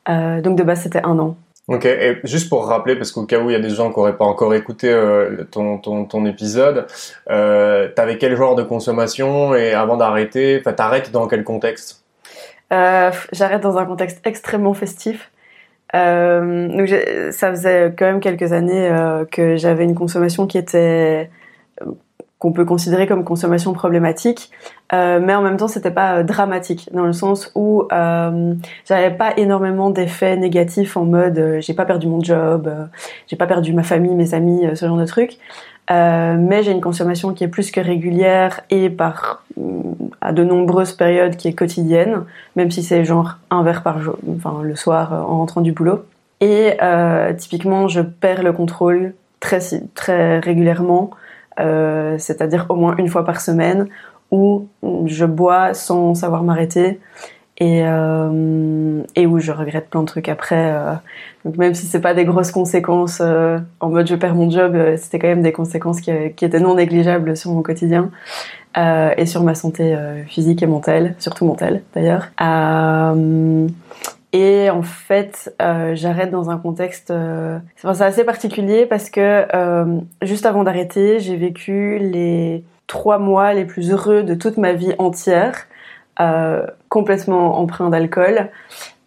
Euh, 0.09 0.41
donc 0.41 0.57
de 0.57 0.63
base, 0.63 0.83
c'était 0.83 1.03
un 1.03 1.19
an. 1.19 1.37
Ok, 1.67 1.85
et 1.85 2.19
juste 2.25 2.49
pour 2.49 2.67
rappeler, 2.67 2.97
parce 2.97 3.13
qu'au 3.13 3.27
cas 3.27 3.41
où 3.41 3.51
il 3.51 3.53
y 3.53 3.57
a 3.57 3.61
des 3.61 3.69
gens 3.69 3.93
qui 3.93 3.99
n'auraient 3.99 4.17
pas 4.17 4.25
encore 4.25 4.55
écouté 4.55 4.91
euh, 4.91 5.45
ton, 5.51 5.77
ton, 5.77 6.07
ton, 6.07 6.25
épisode, 6.25 6.87
euh, 7.29 7.89
t'avais 7.95 8.17
quel 8.17 8.35
genre 8.37 8.55
de 8.55 8.63
consommation 8.63 9.55
et 9.55 9.75
avant 9.75 9.99
d'arrêter, 9.99 10.57
enfin 10.61 10.73
t'arrêtes 10.73 11.11
dans 11.13 11.27
quel 11.27 11.45
contexte? 11.45 12.07
Euh, 12.73 13.11
J'arrête 13.33 13.61
dans 13.61 13.77
un 13.77 13.85
contexte 13.85 14.27
extrêmement 14.27 14.73
festif. 14.73 15.31
Donc 15.93 16.89
ça 17.33 17.51
faisait 17.51 17.95
quand 17.97 18.07
même 18.07 18.21
quelques 18.21 18.53
années 18.53 18.91
que 19.31 19.57
j'avais 19.57 19.85
une 19.85 19.95
consommation 19.95 20.47
qui 20.47 20.59
était 20.59 21.31
qu'on 22.39 22.53
peut 22.53 22.65
considérer 22.65 23.07
comme 23.07 23.25
consommation 23.25 23.73
problématique, 23.73 24.51
euh, 24.93 25.19
mais 25.21 25.35
en 25.35 25.43
même 25.43 25.57
temps 25.57 25.67
c'était 25.67 25.91
pas 25.91 26.19
euh, 26.19 26.23
dramatique 26.23 26.89
dans 26.93 27.05
le 27.05 27.13
sens 27.13 27.51
où 27.57 27.85
euh, 27.93 28.55
j'avais 28.87 29.11
pas 29.11 29.37
énormément 29.37 29.91
d'effets 29.91 30.37
négatifs 30.37 30.97
en 30.97 31.05
mode 31.05 31.59
j'ai 31.61 31.75
pas 31.75 31.85
perdu 31.85 32.07
mon 32.07 32.23
job, 32.23 32.71
j'ai 33.27 33.37
pas 33.37 33.47
perdu 33.47 33.73
ma 33.73 33.83
famille, 33.83 34.15
mes 34.15 34.35
amis, 34.35 34.65
ce 34.75 34.87
genre 34.87 34.97
de 34.97 35.05
trucs. 35.05 35.39
mais 35.91 36.63
j'ai 36.63 36.71
une 36.71 36.81
consommation 36.81 37.35
qui 37.35 37.43
est 37.43 37.49
plus 37.49 37.71
que 37.73 37.81
régulière 37.81 38.61
et 38.71 38.89
par 38.89 39.45
à 40.21 40.33
de 40.33 40.45
nombreuses 40.45 40.93
périodes 40.93 41.37
qui 41.37 41.49
est 41.49 41.55
quotidienne, 41.55 42.25
même 42.55 42.71
si 42.71 42.83
c'est 42.83 43.05
genre 43.05 43.39
un 43.51 43.63
verre 43.63 43.83
par 43.83 44.01
jour, 44.01 44.17
enfin 44.37 44.61
le 44.63 44.77
soir 44.77 45.13
en 45.13 45.39
rentrant 45.39 45.61
du 45.61 45.73
boulot. 45.73 46.05
Et 46.41 46.77
typiquement 47.37 47.89
je 47.89 48.01
perds 48.01 48.45
le 48.45 48.53
contrôle 48.53 49.15
très 49.41 49.61
très 49.95 50.39
régulièrement. 50.39 51.11
Euh, 51.61 52.17
c'est-à-dire 52.19 52.67
au 52.69 52.77
moins 52.77 52.97
une 52.97 53.09
fois 53.09 53.25
par 53.25 53.41
semaine, 53.41 53.89
où 54.31 54.69
je 55.07 55.25
bois 55.25 55.75
sans 55.75 56.15
savoir 56.15 56.43
m'arrêter. 56.43 57.01
et, 57.61 57.83
euh, 57.85 59.03
où 59.27 59.39
je 59.41 59.51
regrette 59.51 59.91
plein 59.91 60.03
de 60.03 60.07
trucs 60.07 60.29
après. 60.29 60.73
Euh. 60.73 60.95
même 61.57 61.75
si 61.75 61.87
c'est 61.87 62.01
pas 62.01 62.15
des 62.15 62.25
grosses 62.25 62.53
conséquences 62.53 63.21
en 63.21 63.89
mode 63.89 64.07
je 64.07 64.15
perds 64.15 64.35
mon 64.37 64.49
job, 64.51 64.77
c'était 64.97 65.19
quand 65.19 65.29
même 65.29 65.43
des 65.43 65.53
conséquences 65.53 66.01
qui, 66.01 66.11
étaient 66.11 66.61
non 66.61 66.77
négligeables 66.77 67.37
sur 67.37 67.51
mon 67.51 67.63
quotidien 67.63 68.11
et 68.77 69.27
sur 69.27 69.43
ma 69.43 69.55
santé 69.57 69.97
physique 70.29 70.63
et 70.63 70.67
mentale, 70.67 71.15
surtout 71.19 71.47
mentale 71.47 71.83
d'ailleurs. 71.95 72.29
Et 74.33 74.71
en 74.71 74.83
fait, 74.83 75.55
j'arrête 75.95 76.31
dans 76.31 76.51
un 76.51 76.59
contexte, 76.59 77.13
c'est 77.77 78.03
assez 78.03 78.25
particulier 78.25 78.87
parce 78.87 79.11
que 79.11 79.47
juste 80.23 80.47
avant 80.47 80.65
d'arrêter, 80.65 81.19
j'ai 81.21 81.37
vécu 81.37 81.99
les 81.99 82.65
trois 82.87 83.19
mois 83.19 83.55
les 83.55 83.65
plus 83.65 83.91
heureux 83.91 84.23
de 84.23 84.35
toute 84.35 84.57
ma 84.57 84.73
vie 84.73 84.95
entière. 84.99 85.67
Euh, 86.21 86.67
complètement 86.89 87.61
empreint 87.61 87.91
d'alcool, 87.91 88.51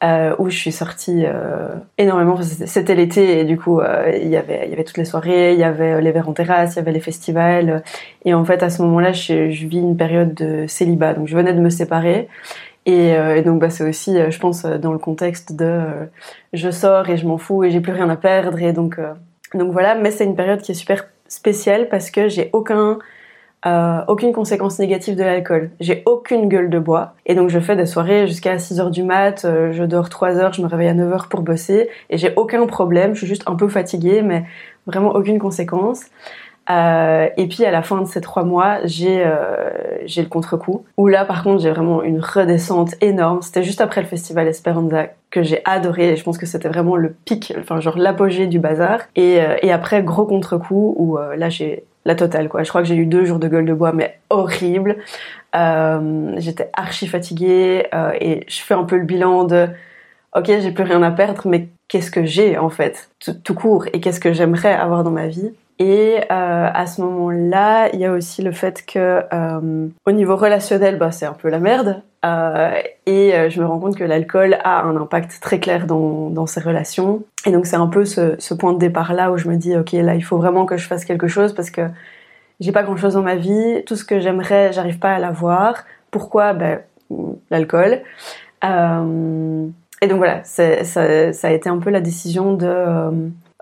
euh, 0.02 0.34
où 0.40 0.50
je 0.50 0.58
suis 0.58 0.72
sortie 0.72 1.26
euh, 1.26 1.68
énormément. 1.98 2.40
C'était 2.42 2.96
l'été 2.96 3.40
et 3.40 3.44
du 3.44 3.58
coup, 3.58 3.82
il 3.82 4.30
y 4.30 4.38
avait 4.38 4.84
toutes 4.86 4.98
les 4.98 5.04
soirées, 5.04 5.52
il 5.54 5.60
y 5.60 5.64
avait 5.64 6.00
les 6.00 6.12
verres 6.12 6.30
en 6.30 6.34
terrasse, 6.34 6.76
il 6.76 6.76
y 6.78 6.80
avait 6.80 6.94
les 6.94 7.02
festivals. 7.02 7.84
Et 8.24 8.34
en 8.34 8.46
fait, 8.46 8.64
à 8.64 8.70
ce 8.70 8.82
moment-là, 8.84 9.12
je 9.12 9.34
vis 9.34 9.80
une 9.80 9.98
période 9.98 10.34
de 10.36 10.68
célibat. 10.68 11.16
Donc, 11.16 11.28
je 11.28 11.36
venais 11.36 11.54
de 11.54 11.60
me 11.60 11.70
séparer. 11.70 12.30
Et, 12.86 13.10
et, 13.10 13.42
donc 13.44 13.60
bah, 13.60 13.70
c'est 13.70 13.88
aussi, 13.88 14.18
je 14.30 14.40
pense, 14.40 14.64
dans 14.64 14.92
le 14.92 14.98
contexte 14.98 15.56
de 15.56 15.84
je 16.54 16.72
sors 16.72 17.10
et 17.10 17.18
je 17.18 17.28
m'en 17.28 17.38
fous 17.38 17.64
et 17.64 17.70
j'ai 17.70 17.80
plus 17.80 17.94
rien 17.94 18.10
à 18.10 18.16
perdre 18.16 18.60
et 18.60 18.74
donc 18.74 19.00
donc 19.54 19.72
voilà. 19.72 19.96
Mais 19.96 20.12
c'est 20.12 20.26
une 20.26 20.36
période 20.36 20.62
qui 20.62 20.72
est 20.72 20.76
super 20.76 21.06
spéciale 21.28 21.90
parce 21.90 22.10
que 22.10 22.28
j'ai 22.28 22.50
aucun 22.54 22.98
euh, 23.64 24.02
aucune 24.08 24.34
conséquence 24.34 24.80
négative 24.80 25.16
de 25.16 25.24
l'alcool. 25.24 25.70
J'ai 25.80 26.02
aucune 26.08 26.50
gueule 26.50 26.72
de 26.72 26.80
bois. 26.80 27.14
Et 27.28 27.36
donc 27.36 27.50
je 27.50 27.60
fais 27.60 27.76
des 27.76 27.86
soirées 27.86 28.28
jusqu'à 28.28 28.58
6 28.58 28.80
heures 28.80 28.90
du 28.90 29.04
mat, 29.04 29.46
euh, 29.46 29.72
je 29.72 29.84
dors 29.84 30.10
3 30.10 30.38
heures, 30.38 30.54
je 30.54 30.64
me 30.64 30.68
réveille 30.68 30.88
à 30.88 30.96
9 30.96 31.14
heures 31.14 31.30
pour 31.30 31.42
bosser. 31.42 31.90
Et 32.10 32.18
j'ai 32.18 32.34
aucun 32.38 32.66
problème, 32.66 33.14
je 33.14 33.20
suis 33.20 33.28
juste 33.28 33.44
un 33.46 33.56
peu 33.56 33.68
fatiguée, 33.68 34.24
mais 34.24 34.46
vraiment 34.88 35.14
aucune 35.14 35.38
conséquence. 35.38 36.06
Euh, 36.72 37.28
et 37.38 37.48
puis 37.48 37.66
à 37.66 37.72
la 37.72 37.82
fin 37.82 38.02
de 38.02 38.08
ces 38.08 38.22
trois 38.22 38.44
mois, 38.44 38.80
j'ai 38.86 39.24
euh, 39.26 39.70
j'ai 40.06 40.22
le 40.22 40.30
contre-coup. 40.30 40.86
Où 40.98 41.08
là, 41.08 41.26
par 41.26 41.44
contre, 41.44 41.62
j'ai 41.62 41.72
vraiment 41.72 42.02
une 42.02 42.20
redescente 42.20 42.96
énorme. 43.02 43.42
C'était 43.42 43.64
juste 43.64 43.82
après 43.82 44.02
le 44.02 44.08
festival 44.08 44.48
Esperanza 44.48 45.08
que 45.30 45.44
j'ai 45.44 45.62
adoré. 45.66 46.14
Et 46.14 46.16
je 46.16 46.24
pense 46.24 46.38
que 46.38 46.46
c'était 46.46 46.70
vraiment 46.70 46.96
le 46.96 47.14
pic, 47.26 47.54
enfin 47.60 47.80
genre 47.80 47.98
l'apogée 47.98 48.48
du 48.48 48.60
bazar. 48.60 49.00
Et, 49.16 49.40
et 49.62 49.72
après, 49.72 50.02
gros 50.04 50.26
contre-coup 50.26 50.96
où 50.98 51.18
là, 51.18 51.50
j'ai 51.50 51.84
la 52.06 52.16
totale 52.16 52.50
quoi. 52.50 52.64
Je 52.64 52.70
crois 52.70 52.82
que 52.82 52.88
j'ai 52.88 52.96
eu 52.96 53.06
deux 53.06 53.26
jours 53.26 53.40
de 53.40 53.48
gueule 53.48 53.66
de 53.66 53.74
bois 53.74 53.92
mais 53.94 54.20
horrible. 54.30 54.98
Euh, 55.56 56.34
j'étais 56.38 56.70
archi 56.74 57.08
fatiguée 57.08 57.88
euh, 57.94 58.12
et 58.20 58.46
je 58.48 58.62
fais 58.62 58.74
un 58.74 58.84
peu 58.84 58.98
le 58.98 59.04
bilan 59.04 59.44
de 59.44 59.68
ok 60.34 60.46
j'ai 60.46 60.72
plus 60.72 60.86
rien 60.86 61.04
à 61.04 61.12
perdre 61.12 61.42
mais 61.46 61.68
qu'est-ce 61.90 62.12
que 62.12 62.26
j'ai 62.26 62.58
en 62.58 62.70
fait? 62.70 63.10
Tout, 63.44 63.54
court 63.54 63.86
et 63.94 64.00
qu'est-ce 64.00 64.20
que 64.20 64.34
j'aimerais 64.34 64.74
avoir 64.74 65.04
dans 65.04 65.12
ma 65.12 65.28
vie? 65.28 65.52
Et 65.80 66.18
euh, 66.20 66.70
à 66.74 66.86
ce 66.86 67.02
moment-là, 67.02 67.90
il 67.94 68.00
y 68.00 68.06
a 68.06 68.12
aussi 68.12 68.42
le 68.42 68.52
fait 68.52 68.86
que 68.86 69.24
au 70.06 70.12
niveau 70.12 70.36
relationnel, 70.36 70.98
bah, 70.98 71.12
c'est 71.12 71.26
un 71.26 71.34
peu 71.34 71.50
la 71.50 71.60
merde. 71.60 72.04
Euh, 72.24 72.80
et 73.08 73.34
euh, 73.34 73.50
je 73.50 73.60
me 73.60 73.66
rends 73.66 73.80
compte 73.80 73.98
que 73.98 74.04
l'alcool 74.04 74.58
a 74.64 74.84
un 74.84 74.96
impact 74.96 75.40
très 75.42 75.60
clair 75.60 75.88
dans, 75.88 76.30
dans 76.30 76.46
ces 76.46 76.60
relations. 76.60 77.24
Et 77.46 77.52
donc 77.52 77.66
c'est 77.66 77.78
un 77.78 77.88
peu 77.88 78.06
ce, 78.06 78.54
point 78.54 78.74
de 78.74 78.78
départ 78.78 79.14
là 79.14 79.32
où 79.32 79.38
je 79.38 79.48
me 79.48 79.56
dis 79.56 79.76
ok 79.76 79.94
là 79.94 80.14
il 80.14 80.22
faut 80.22 80.38
vraiment 80.38 80.66
que 80.68 80.78
je 80.78 80.86
fasse 80.86 81.04
quelque 81.04 81.28
chose 81.28 81.54
parce 81.56 81.72
que 81.72 81.82
j'ai 82.60 82.72
pas 82.72 82.84
grand 82.84 82.96
chose 82.96 83.16
dans 83.16 83.24
ma 83.24 83.36
vie, 83.36 83.84
tout 83.88 83.96
ce 83.96 84.06
que 84.06 84.20
j'aimerais 84.20 84.72
j'arrive 84.72 85.00
pas 85.00 85.14
à 85.14 85.20
l'avoir. 85.20 85.84
Pourquoi? 86.12 86.54
Ben 86.54 86.82
l'alcool. 87.50 88.02
Euh, 88.64 89.68
et 90.02 90.08
donc 90.08 90.18
voilà, 90.18 90.44
ça, 90.44 90.64
a 90.64 91.52
été 91.52 91.70
un 91.70 91.78
peu 91.80 91.90
la 91.90 92.02
décision 92.02 92.54
de 92.54 92.68
euh, 92.68 93.12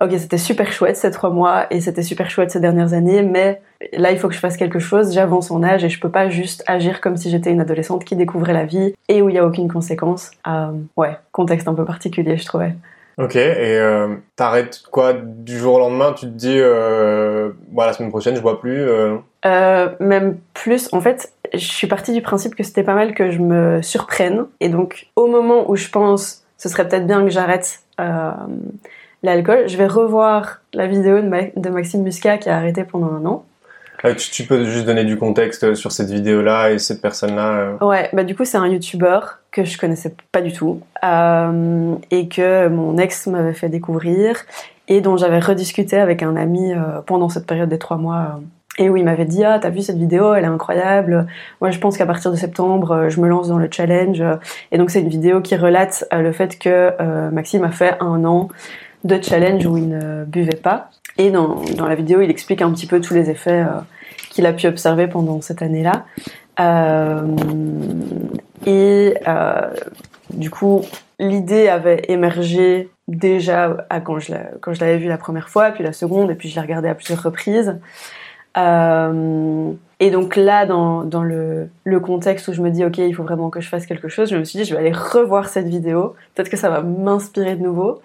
ok, 0.01 0.11
c'était 0.17 0.37
super 0.37 0.71
chouette 0.71 0.95
ces 0.95 1.11
trois 1.11 1.29
mois 1.29 1.65
et 1.71 1.81
c'était 1.81 2.03
super 2.03 2.29
chouette 2.29 2.51
ces 2.51 2.59
dernières 2.59 2.93
années, 2.93 3.21
mais 3.21 3.61
là, 3.93 4.11
il 4.11 4.19
faut 4.19 4.27
que 4.27 4.33
je 4.33 4.39
fasse 4.39 4.57
quelque 4.57 4.79
chose, 4.79 5.13
j'avance 5.13 5.51
en 5.51 5.63
âge 5.63 5.83
et 5.83 5.89
je 5.89 5.99
peux 5.99 6.09
pas 6.09 6.29
juste 6.29 6.63
agir 6.67 7.01
comme 7.01 7.17
si 7.17 7.29
j'étais 7.29 7.51
une 7.51 7.61
adolescente 7.61 8.05
qui 8.05 8.15
découvrait 8.15 8.53
la 8.53 8.65
vie 8.65 8.93
et 9.07 9.21
où 9.21 9.29
il 9.29 9.35
y 9.35 9.37
a 9.37 9.45
aucune 9.45 9.71
conséquence. 9.71 10.31
Euh, 10.47 10.71
ouais, 10.95 11.17
contexte 11.31 11.67
un 11.67 11.73
peu 11.73 11.85
particulier, 11.85 12.37
je 12.37 12.45
trouvais. 12.45 12.75
Ok, 13.17 13.35
et 13.35 13.77
euh, 13.77 14.15
t'arrêtes 14.37 14.83
quoi 14.91 15.11
du 15.13 15.57
jour 15.57 15.73
au 15.73 15.79
lendemain? 15.79 16.13
Tu 16.13 16.25
te 16.25 16.31
dis, 16.31 16.57
euh, 16.57 17.51
bon, 17.67 17.83
la 17.83 17.91
semaine 17.91 18.11
prochaine, 18.11 18.35
je 18.35 18.41
bois 18.41 18.61
plus 18.61 18.87
même 19.99 20.37
plus, 20.53 20.89
en 20.93 21.01
fait, 21.01 21.33
je 21.53 21.59
suis 21.59 21.87
partie 21.87 22.13
du 22.13 22.21
principe 22.21 22.55
que 22.55 22.63
c'était 22.63 22.83
pas 22.83 22.93
mal 22.93 23.13
que 23.13 23.31
je 23.31 23.39
me 23.39 23.81
surprenne. 23.81 24.45
Et 24.61 24.69
donc, 24.69 25.07
au 25.17 25.27
moment 25.27 25.69
où 25.69 25.75
je 25.75 25.89
pense, 25.89 26.45
ce 26.57 26.69
serait 26.69 26.87
peut-être 26.87 27.07
bien 27.07 27.23
que 27.23 27.29
j'arrête 27.29 27.81
l'alcool. 29.23 29.67
Je 29.67 29.77
vais 29.77 29.87
revoir 29.87 30.61
la 30.73 30.87
vidéo 30.87 31.21
de, 31.21 31.69
Maxime 31.69 32.03
Muscat 32.03 32.37
qui 32.37 32.49
a 32.49 32.57
arrêté 32.57 32.83
pendant 32.83 33.07
un 33.07 33.25
an. 33.25 33.45
Ah, 34.01 34.13
tu, 34.13 34.43
peux 34.45 34.63
juste 34.63 34.85
donner 34.85 35.03
du 35.03 35.17
contexte 35.17 35.73
sur 35.73 35.91
cette 35.91 36.09
vidéo-là 36.09 36.71
et 36.71 36.79
cette 36.79 37.01
personne-là 37.01 37.75
euh 37.81 37.85
Ouais, 37.85 38.09
bah 38.13 38.23
du 38.23 38.33
coup 38.33 38.45
c'est 38.45 38.57
un 38.57 38.67
YouTuber 38.67 39.19
que 39.51 39.65
je 39.65 39.77
connaissais 39.77 40.15
pas 40.31 40.41
du 40.41 40.53
tout 40.53 40.79
euh, 41.03 41.95
et 42.09 42.29
que 42.29 42.69
mon 42.69 42.97
ex 42.97 43.27
m'avait 43.27 43.53
fait 43.53 43.67
découvrir 43.67 44.37
et 44.87 45.01
dont 45.01 45.17
j'avais 45.17 45.39
rediscuté 45.39 45.97
avec 45.97 46.23
un 46.23 46.37
ami 46.37 46.71
euh, 46.71 47.01
pendant 47.05 47.27
cette 47.27 47.45
période 47.45 47.67
des 47.67 47.77
trois 47.77 47.97
mois. 47.97 48.39
et 48.77 48.89
où 48.89 48.95
il 48.95 49.03
m'avait 49.03 49.25
dit 49.25 49.43
ah 49.43 49.59
t'as 49.59 49.69
vu 49.69 49.81
cette 49.81 49.97
vidéo 49.97 50.33
elle 50.33 50.45
est 50.45 50.47
incroyable 50.47 51.27
moi 51.59 51.69
je 51.69 51.79
pense 51.79 51.97
qu'à 51.97 52.05
partir 52.05 52.31
de 52.31 52.37
septembre 52.37 53.09
je 53.09 53.19
me 53.19 53.27
lance 53.27 53.49
dans 53.49 53.57
le 53.57 53.67
challenge 53.69 54.23
et 54.71 54.77
donc 54.77 54.91
c'est 54.91 55.01
une 55.01 55.09
vidéo 55.09 55.41
qui 55.41 55.57
relate 55.57 56.05
le 56.13 56.31
fait 56.31 56.57
que 56.57 56.93
Maxime 57.31 57.65
a 57.65 57.71
fait 57.71 57.97
un 57.99 58.23
an 58.23 58.47
de 59.03 59.21
challenge 59.21 59.65
où 59.65 59.77
il 59.77 59.87
ne 59.87 60.25
buvait 60.25 60.57
pas. 60.57 60.89
Et 61.17 61.31
dans, 61.31 61.61
dans 61.77 61.87
la 61.87 61.95
vidéo, 61.95 62.21
il 62.21 62.29
explique 62.29 62.61
un 62.61 62.71
petit 62.71 62.87
peu 62.87 63.01
tous 63.01 63.13
les 63.13 63.29
effets 63.29 63.61
euh, 63.61 63.81
qu'il 64.29 64.45
a 64.45 64.53
pu 64.53 64.67
observer 64.67 65.07
pendant 65.07 65.41
cette 65.41 65.61
année-là. 65.61 66.05
Euh, 66.59 67.21
et 68.65 69.15
euh, 69.27 69.69
du 70.33 70.49
coup, 70.49 70.81
l'idée 71.19 71.67
avait 71.69 72.03
émergé 72.07 72.89
déjà 73.07 73.85
à 73.89 74.01
quand 74.01 74.19
je 74.19 74.33
l'avais 74.79 74.97
vu 74.97 75.07
la 75.07 75.17
première 75.17 75.49
fois, 75.49 75.71
puis 75.71 75.83
la 75.83 75.93
seconde, 75.93 76.31
et 76.31 76.35
puis 76.35 76.49
je 76.49 76.55
l'ai 76.55 76.61
regardé 76.61 76.87
à 76.87 76.95
plusieurs 76.95 77.23
reprises. 77.23 77.75
Et 80.01 80.11
donc 80.11 80.37
là, 80.37 80.65
dans, 80.65 81.03
dans 81.03 81.23
le, 81.23 81.69
contexte 82.01 82.47
où 82.47 82.53
je 82.53 82.61
me 82.61 82.69
dis, 82.69 82.85
ok, 82.85 82.97
il 82.99 83.13
faut 83.13 83.23
vraiment 83.23 83.49
que 83.49 83.59
je 83.59 83.67
fasse 83.67 83.85
quelque 83.85 84.07
chose, 84.07 84.29
je 84.29 84.37
me 84.37 84.45
suis 84.45 84.59
dit, 84.59 84.65
je 84.65 84.73
vais 84.73 84.79
aller 84.79 84.93
revoir 84.93 85.49
cette 85.49 85.67
vidéo. 85.67 86.15
Peut-être 86.35 86.49
que 86.49 86.57
ça 86.57 86.69
va 86.69 86.81
m'inspirer 86.81 87.55
de 87.55 87.63
nouveau. 87.63 88.01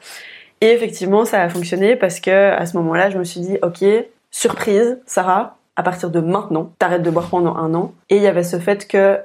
Et 0.65 0.69
effectivement, 0.69 1.27
ça 1.27 1.43
a 1.43 1.49
fonctionné 1.51 1.95
parce 1.95 2.21
que 2.21 2.31
à 2.31 2.65
ce 2.65 2.75
moment-là, 2.79 3.11
je 3.11 3.19
me 3.19 3.25
suis 3.25 3.41
dit, 3.41 3.59
ok, 3.61 3.85
surprise, 4.31 4.99
Sarah, 5.05 5.59
à 5.77 5.83
partir 5.83 6.09
de 6.09 6.21
maintenant, 6.21 6.73
t'arrêtes 6.79 7.03
de 7.03 7.11
boire 7.11 7.29
pendant 7.29 7.55
un 7.55 7.75
an. 7.75 7.93
Et 8.09 8.17
il 8.17 8.23
y 8.23 8.27
avait 8.27 8.45
ce 8.45 8.59
fait 8.59 8.89
que 8.89 9.19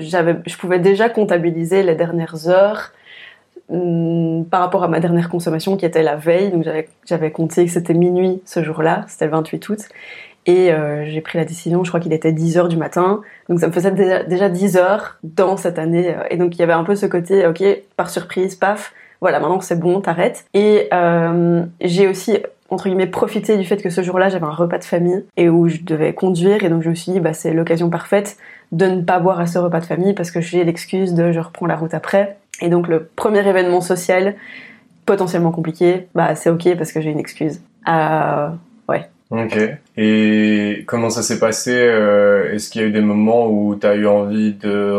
j'avais, 0.00 0.36
je 0.44 0.54
pouvais 0.58 0.80
déjà 0.80 1.08
comptabiliser 1.08 1.82
les 1.82 1.94
dernières 1.94 2.46
heures 2.50 2.92
hum, 3.70 4.44
par 4.50 4.60
rapport 4.60 4.84
à 4.84 4.88
ma 4.88 5.00
dernière 5.00 5.30
consommation 5.30 5.78
qui 5.78 5.86
était 5.86 6.02
la 6.02 6.16
veille. 6.16 6.50
Donc 6.50 6.66
j'avais 7.06 7.30
compté 7.30 7.64
que 7.64 7.70
c'était 7.70 7.94
minuit 7.94 8.42
ce 8.44 8.62
jour-là, 8.62 9.06
c'était 9.08 9.24
le 9.24 9.30
28 9.30 9.68
août. 9.70 9.78
Et 10.44 10.74
euh, 10.74 11.06
j'ai 11.06 11.22
pris 11.22 11.38
la 11.38 11.46
décision, 11.46 11.84
je 11.84 11.90
crois 11.90 12.00
qu'il 12.00 12.12
était 12.12 12.32
10 12.32 12.58
heures 12.58 12.68
du 12.68 12.76
matin. 12.76 13.22
Donc 13.48 13.60
ça 13.60 13.68
me 13.68 13.72
faisait 13.72 13.92
déjà, 13.92 14.24
déjà 14.24 14.50
10 14.50 14.76
heures 14.76 15.16
dans 15.22 15.56
cette 15.56 15.78
année. 15.78 16.14
Et 16.28 16.36
donc 16.36 16.54
il 16.54 16.58
y 16.58 16.62
avait 16.62 16.74
un 16.74 16.84
peu 16.84 16.96
ce 16.96 17.06
côté, 17.06 17.46
ok, 17.46 17.64
par 17.96 18.10
surprise, 18.10 18.56
paf, 18.56 18.92
voilà, 19.22 19.40
maintenant 19.40 19.60
c'est 19.60 19.78
bon, 19.78 20.00
t'arrêtes. 20.00 20.44
Et 20.52 20.88
euh, 20.92 21.64
j'ai 21.80 22.08
aussi 22.08 22.38
entre 22.70 22.88
guillemets 22.88 23.06
profité 23.06 23.56
du 23.56 23.64
fait 23.64 23.76
que 23.82 23.88
ce 23.90 24.02
jour-là 24.02 24.30
j'avais 24.30 24.46
un 24.46 24.50
repas 24.50 24.78
de 24.78 24.84
famille 24.84 25.24
et 25.36 25.48
où 25.48 25.68
je 25.68 25.78
devais 25.82 26.12
conduire 26.14 26.64
et 26.64 26.68
donc 26.70 26.82
je 26.82 26.88
me 26.88 26.94
suis 26.94 27.12
dit 27.12 27.20
bah 27.20 27.34
c'est 27.34 27.52
l'occasion 27.52 27.90
parfaite 27.90 28.38
de 28.72 28.86
ne 28.86 29.02
pas 29.02 29.18
boire 29.20 29.38
à 29.40 29.46
ce 29.46 29.58
repas 29.58 29.80
de 29.80 29.84
famille 29.84 30.14
parce 30.14 30.30
que 30.30 30.40
j'ai 30.40 30.64
l'excuse 30.64 31.12
de 31.12 31.32
je 31.32 31.40
reprends 31.40 31.66
la 31.66 31.76
route 31.76 31.92
après 31.92 32.38
et 32.62 32.70
donc 32.70 32.88
le 32.88 33.04
premier 33.14 33.46
événement 33.46 33.82
social 33.82 34.34
potentiellement 35.04 35.50
compliqué 35.52 36.08
bah 36.14 36.34
c'est 36.34 36.48
ok 36.48 36.74
parce 36.78 36.92
que 36.92 37.02
j'ai 37.02 37.10
une 37.10 37.20
excuse 37.20 37.60
euh, 37.88 38.48
ouais 38.88 39.06
Ok. 39.30 39.58
Et 39.96 40.84
comment 40.86 41.10
ça 41.10 41.22
s'est 41.22 41.38
passé 41.38 41.74
euh, 41.74 42.52
Est-ce 42.52 42.70
qu'il 42.70 42.80
y 42.80 42.84
a 42.84 42.88
eu 42.88 42.92
des 42.92 43.02
moments 43.02 43.48
où 43.48 43.76
tu 43.76 43.86
as 43.86 43.94
eu 43.94 44.06
envie 44.06 44.54
de 44.54 44.90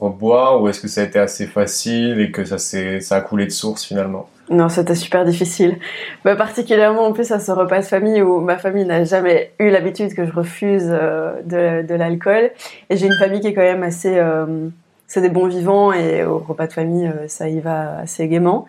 reboire 0.00 0.62
ou 0.62 0.68
est-ce 0.68 0.80
que 0.80 0.88
ça 0.88 1.02
a 1.02 1.04
été 1.04 1.18
assez 1.18 1.46
facile 1.46 2.20
et 2.20 2.30
que 2.30 2.44
ça, 2.44 2.56
ça 2.58 3.16
a 3.16 3.20
coulé 3.20 3.44
de 3.44 3.50
source 3.50 3.84
finalement? 3.84 4.28
Non, 4.48 4.70
c'était 4.70 4.94
super 4.94 5.26
difficile. 5.26 5.76
Bah, 6.24 6.34
particulièrement 6.34 7.04
en 7.04 7.12
plus 7.12 7.30
à 7.30 7.40
ce 7.40 7.52
repas 7.52 7.80
de 7.80 7.84
famille 7.84 8.22
où 8.22 8.40
ma 8.40 8.56
famille 8.56 8.86
n'a 8.86 9.04
jamais 9.04 9.52
eu 9.58 9.68
l'habitude 9.68 10.14
que 10.14 10.24
je 10.24 10.32
refuse 10.32 10.88
euh, 10.88 11.42
de, 11.44 11.86
de 11.86 11.94
l'alcool. 11.94 12.50
Et 12.88 12.96
j'ai 12.96 13.06
une 13.06 13.18
famille 13.18 13.40
qui 13.40 13.48
est 13.48 13.54
quand 13.54 13.60
même 13.60 13.82
assez... 13.82 14.16
Euh, 14.16 14.68
c'est 15.06 15.20
des 15.20 15.30
bons 15.30 15.46
vivants 15.46 15.92
et 15.92 16.24
au 16.24 16.38
repas 16.38 16.66
de 16.66 16.72
famille, 16.72 17.10
ça 17.28 17.48
y 17.48 17.60
va 17.60 17.98
assez 18.00 18.28
gaiement. 18.28 18.66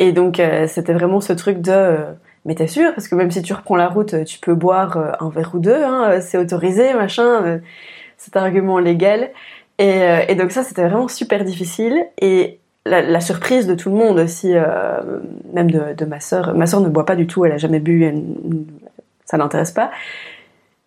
Et 0.00 0.10
donc 0.10 0.42
c'était 0.66 0.92
vraiment 0.92 1.20
ce 1.20 1.32
truc 1.32 1.60
de 1.60 1.98
mais 2.44 2.54
t'es 2.54 2.66
sûr? 2.66 2.94
Parce 2.94 3.08
que 3.08 3.14
même 3.14 3.30
si 3.30 3.42
tu 3.42 3.52
reprends 3.52 3.76
la 3.76 3.88
route, 3.88 4.24
tu 4.24 4.38
peux 4.38 4.54
boire 4.54 4.96
euh, 4.96 5.12
un 5.20 5.28
verre 5.28 5.50
ou 5.54 5.58
deux, 5.58 5.82
hein, 5.84 6.10
euh, 6.10 6.20
c'est 6.20 6.38
autorisé, 6.38 6.94
machin. 6.94 7.44
Euh, 7.44 7.58
cet 8.16 8.36
argument 8.36 8.78
légal. 8.78 9.30
Et, 9.78 10.34
donc 10.34 10.50
ça, 10.50 10.64
c'était 10.64 10.82
vraiment 10.82 11.06
super 11.06 11.44
difficile. 11.44 12.04
Et 12.20 12.58
la, 12.84 13.20
surprise 13.20 13.68
de 13.68 13.76
tout 13.76 13.90
le 13.90 13.94
monde 13.94 14.18
aussi, 14.18 14.52
même 15.52 15.70
de, 15.70 16.04
ma 16.04 16.18
sœur. 16.18 16.52
Ma 16.52 16.66
sœur 16.66 16.80
ne 16.80 16.88
boit 16.88 17.06
pas 17.06 17.14
du 17.14 17.28
tout, 17.28 17.44
elle 17.44 17.52
a 17.52 17.58
jamais 17.58 17.78
bu, 17.78 18.02
elle, 18.02 18.24
ça 19.24 19.36
l'intéresse 19.36 19.70
pas. 19.70 19.92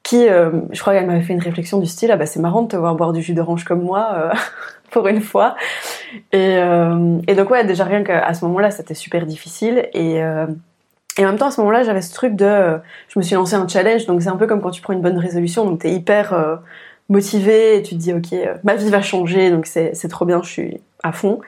Qui, 0.03 0.27
je 0.27 0.79
crois 0.81 0.93
qu'elle 0.93 1.07
m'avait 1.07 1.21
fait 1.21 1.31
une 1.31 1.39
réflexion 1.39 1.79
du 1.79 1.85
style, 1.85 2.11
ah 2.11 2.17
bah 2.17 2.25
c'est 2.25 2.41
marrant 2.41 2.63
de 2.63 2.67
te 2.67 2.75
voir 2.75 2.95
boire 2.95 3.13
du 3.13 3.21
jus 3.21 3.33
d'orange 3.33 3.63
comme 3.63 3.81
moi, 3.81 4.33
pour 4.91 5.07
une 5.07 5.21
fois. 5.21 5.55
Et, 6.33 6.57
et, 7.27 7.35
donc 7.35 7.49
ouais, 7.49 7.63
déjà 7.63 7.85
rien 7.85 8.03
qu'à 8.03 8.33
ce 8.33 8.43
moment-là, 8.43 8.71
c'était 8.71 8.93
super 8.93 9.25
difficile. 9.25 9.87
Et, 9.93 10.21
et 11.17 11.25
en 11.25 11.29
même 11.29 11.37
temps, 11.37 11.47
à 11.47 11.51
ce 11.51 11.59
moment-là, 11.61 11.83
j'avais 11.83 12.01
ce 12.01 12.13
truc 12.13 12.35
de, 12.35 12.79
je 13.09 13.19
me 13.19 13.21
suis 13.23 13.35
lancé 13.35 13.55
un 13.55 13.67
challenge, 13.67 14.05
donc 14.05 14.21
c'est 14.21 14.29
un 14.29 14.37
peu 14.37 14.47
comme 14.47 14.61
quand 14.61 14.71
tu 14.71 14.81
prends 14.81 14.93
une 14.93 15.01
bonne 15.01 15.17
résolution, 15.17 15.65
donc 15.65 15.79
t'es 15.79 15.91
hyper 15.91 16.59
motivé 17.09 17.77
et 17.77 17.81
tu 17.83 17.95
te 17.95 17.99
dis 17.99 18.13
ok, 18.13 18.33
ma 18.63 18.75
vie 18.75 18.89
va 18.89 19.01
changer, 19.01 19.51
donc 19.51 19.65
c'est 19.67 20.07
trop 20.09 20.25
bien, 20.25 20.41
je 20.41 20.49
suis 20.49 20.81
à 21.03 21.11
fond. 21.11 21.41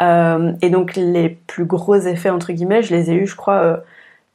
Euh, 0.00 0.52
et 0.62 0.70
donc 0.70 0.94
les 0.94 1.30
plus 1.48 1.64
gros 1.64 1.96
effets 1.96 2.30
entre 2.30 2.52
guillemets, 2.52 2.82
je 2.82 2.94
les 2.94 3.10
ai 3.10 3.14
eus, 3.14 3.26
je 3.26 3.34
crois, 3.34 3.62
euh, 3.62 3.76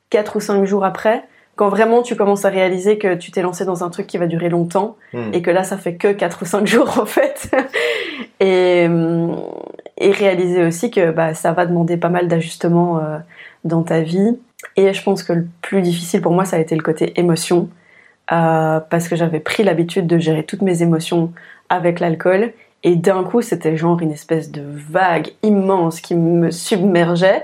4 0.09 0.35
ou 0.35 0.39
5 0.41 0.65
jours 0.65 0.83
après, 0.83 1.23
quand 1.55 1.69
vraiment 1.69 2.01
tu 2.01 2.15
commences 2.15 2.43
à 2.43 2.49
réaliser 2.49 2.97
que 2.97 3.13
tu 3.13 3.31
t'es 3.31 3.41
lancé 3.43 3.63
dans 3.63 3.83
un 3.83 3.89
truc 3.89 4.07
qui 4.07 4.17
va 4.17 4.27
durer 4.27 4.49
longtemps 4.49 4.97
Hmm. 5.13 5.29
et 5.31 5.43
que 5.43 5.51
là 5.51 5.63
ça 5.63 5.77
fait 5.77 5.95
que 5.95 6.11
4 6.11 6.41
ou 6.41 6.45
5 6.45 6.65
jours 6.73 6.99
en 6.99 7.05
fait. 7.05 7.51
et, 8.39 8.87
et 9.99 10.11
réaliser 10.11 10.65
aussi 10.65 10.89
que 10.89 11.11
bah, 11.11 11.35
ça 11.35 11.51
va 11.53 11.67
demander 11.67 11.97
pas 11.97 12.09
mal 12.09 12.27
d'ajustements 12.27 12.97
euh, 12.97 13.19
dans 13.63 13.83
ta 13.83 14.01
vie. 14.01 14.37
Et 14.75 14.93
je 14.93 15.03
pense 15.03 15.23
que 15.23 15.33
le 15.33 15.47
plus 15.61 15.81
difficile 15.81 16.21
pour 16.21 16.33
moi, 16.33 16.45
ça 16.45 16.57
a 16.57 16.59
été 16.59 16.75
le 16.75 16.81
côté 16.81 17.19
émotion. 17.19 17.69
Euh, 18.31 18.79
parce 18.79 19.09
que 19.09 19.15
j'avais 19.15 19.41
pris 19.41 19.63
l'habitude 19.63 20.07
de 20.07 20.17
gérer 20.17 20.43
toutes 20.43 20.61
mes 20.61 20.81
émotions 20.81 21.33
avec 21.69 21.99
l'alcool. 21.99 22.53
Et 22.83 22.95
d'un 22.95 23.23
coup 23.23 23.41
c'était 23.41 23.77
genre 23.77 23.99
une 24.01 24.11
espèce 24.11 24.51
de 24.51 24.63
vague 24.65 25.29
immense 25.41 26.01
qui 26.01 26.15
me 26.15 26.51
submergeait. 26.51 27.43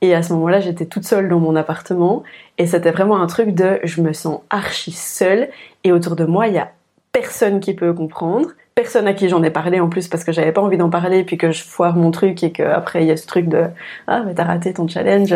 Et 0.00 0.14
à 0.14 0.22
ce 0.22 0.32
moment-là 0.32 0.60
j'étais 0.60 0.86
toute 0.86 1.04
seule 1.04 1.28
dans 1.28 1.38
mon 1.38 1.56
appartement. 1.56 2.22
Et 2.58 2.66
c'était 2.66 2.90
vraiment 2.90 3.20
un 3.20 3.26
truc 3.26 3.54
de 3.54 3.80
je 3.84 4.00
me 4.00 4.12
sens 4.12 4.40
archi 4.50 4.92
seule. 4.92 5.48
Et 5.84 5.92
autour 5.92 6.16
de 6.16 6.24
moi 6.24 6.48
il 6.48 6.54
y 6.54 6.58
a 6.58 6.70
personne 7.12 7.60
qui 7.60 7.74
peut 7.74 7.92
comprendre. 7.92 8.48
Personne 8.74 9.06
à 9.06 9.12
qui 9.12 9.28
j'en 9.28 9.42
ai 9.42 9.50
parlé 9.50 9.80
en 9.80 9.88
plus 9.88 10.08
parce 10.08 10.24
que 10.24 10.32
j'avais 10.32 10.52
pas 10.52 10.62
envie 10.62 10.78
d'en 10.78 10.88
parler 10.88 11.24
puis 11.24 11.36
que 11.36 11.50
je 11.50 11.62
foire 11.62 11.94
mon 11.94 12.10
truc 12.10 12.42
et 12.42 12.52
qu'après 12.52 13.02
il 13.02 13.08
y 13.08 13.10
a 13.10 13.16
ce 13.16 13.26
truc 13.26 13.48
de 13.48 13.66
ah 14.06 14.22
mais 14.24 14.34
t'as 14.34 14.44
raté 14.44 14.72
ton 14.72 14.88
challenge 14.88 15.34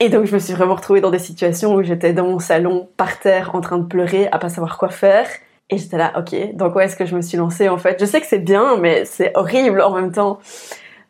et 0.00 0.08
donc 0.08 0.26
je 0.26 0.34
me 0.34 0.38
suis 0.38 0.52
vraiment 0.52 0.74
retrouvée 0.74 1.00
dans 1.00 1.10
des 1.10 1.18
situations 1.18 1.74
où 1.74 1.82
j'étais 1.82 2.12
dans 2.12 2.26
mon 2.26 2.38
salon, 2.38 2.88
par 2.96 3.18
terre, 3.20 3.54
en 3.54 3.60
train 3.60 3.78
de 3.78 3.86
pleurer, 3.86 4.28
à 4.32 4.38
pas 4.38 4.48
savoir 4.48 4.78
quoi 4.78 4.88
faire. 4.88 5.26
Et 5.70 5.78
j'étais 5.78 5.96
là, 5.96 6.12
ok, 6.18 6.54
dans 6.54 6.70
quoi 6.70 6.84
est-ce 6.84 6.96
que 6.96 7.06
je 7.06 7.16
me 7.16 7.22
suis 7.22 7.38
lancée 7.38 7.68
en 7.68 7.78
fait? 7.78 7.98
Je 7.98 8.04
sais 8.04 8.20
que 8.20 8.26
c'est 8.26 8.38
bien, 8.38 8.76
mais 8.76 9.04
c'est 9.04 9.32
horrible 9.34 9.80
en 9.80 9.94
même 9.94 10.12
temps. 10.12 10.38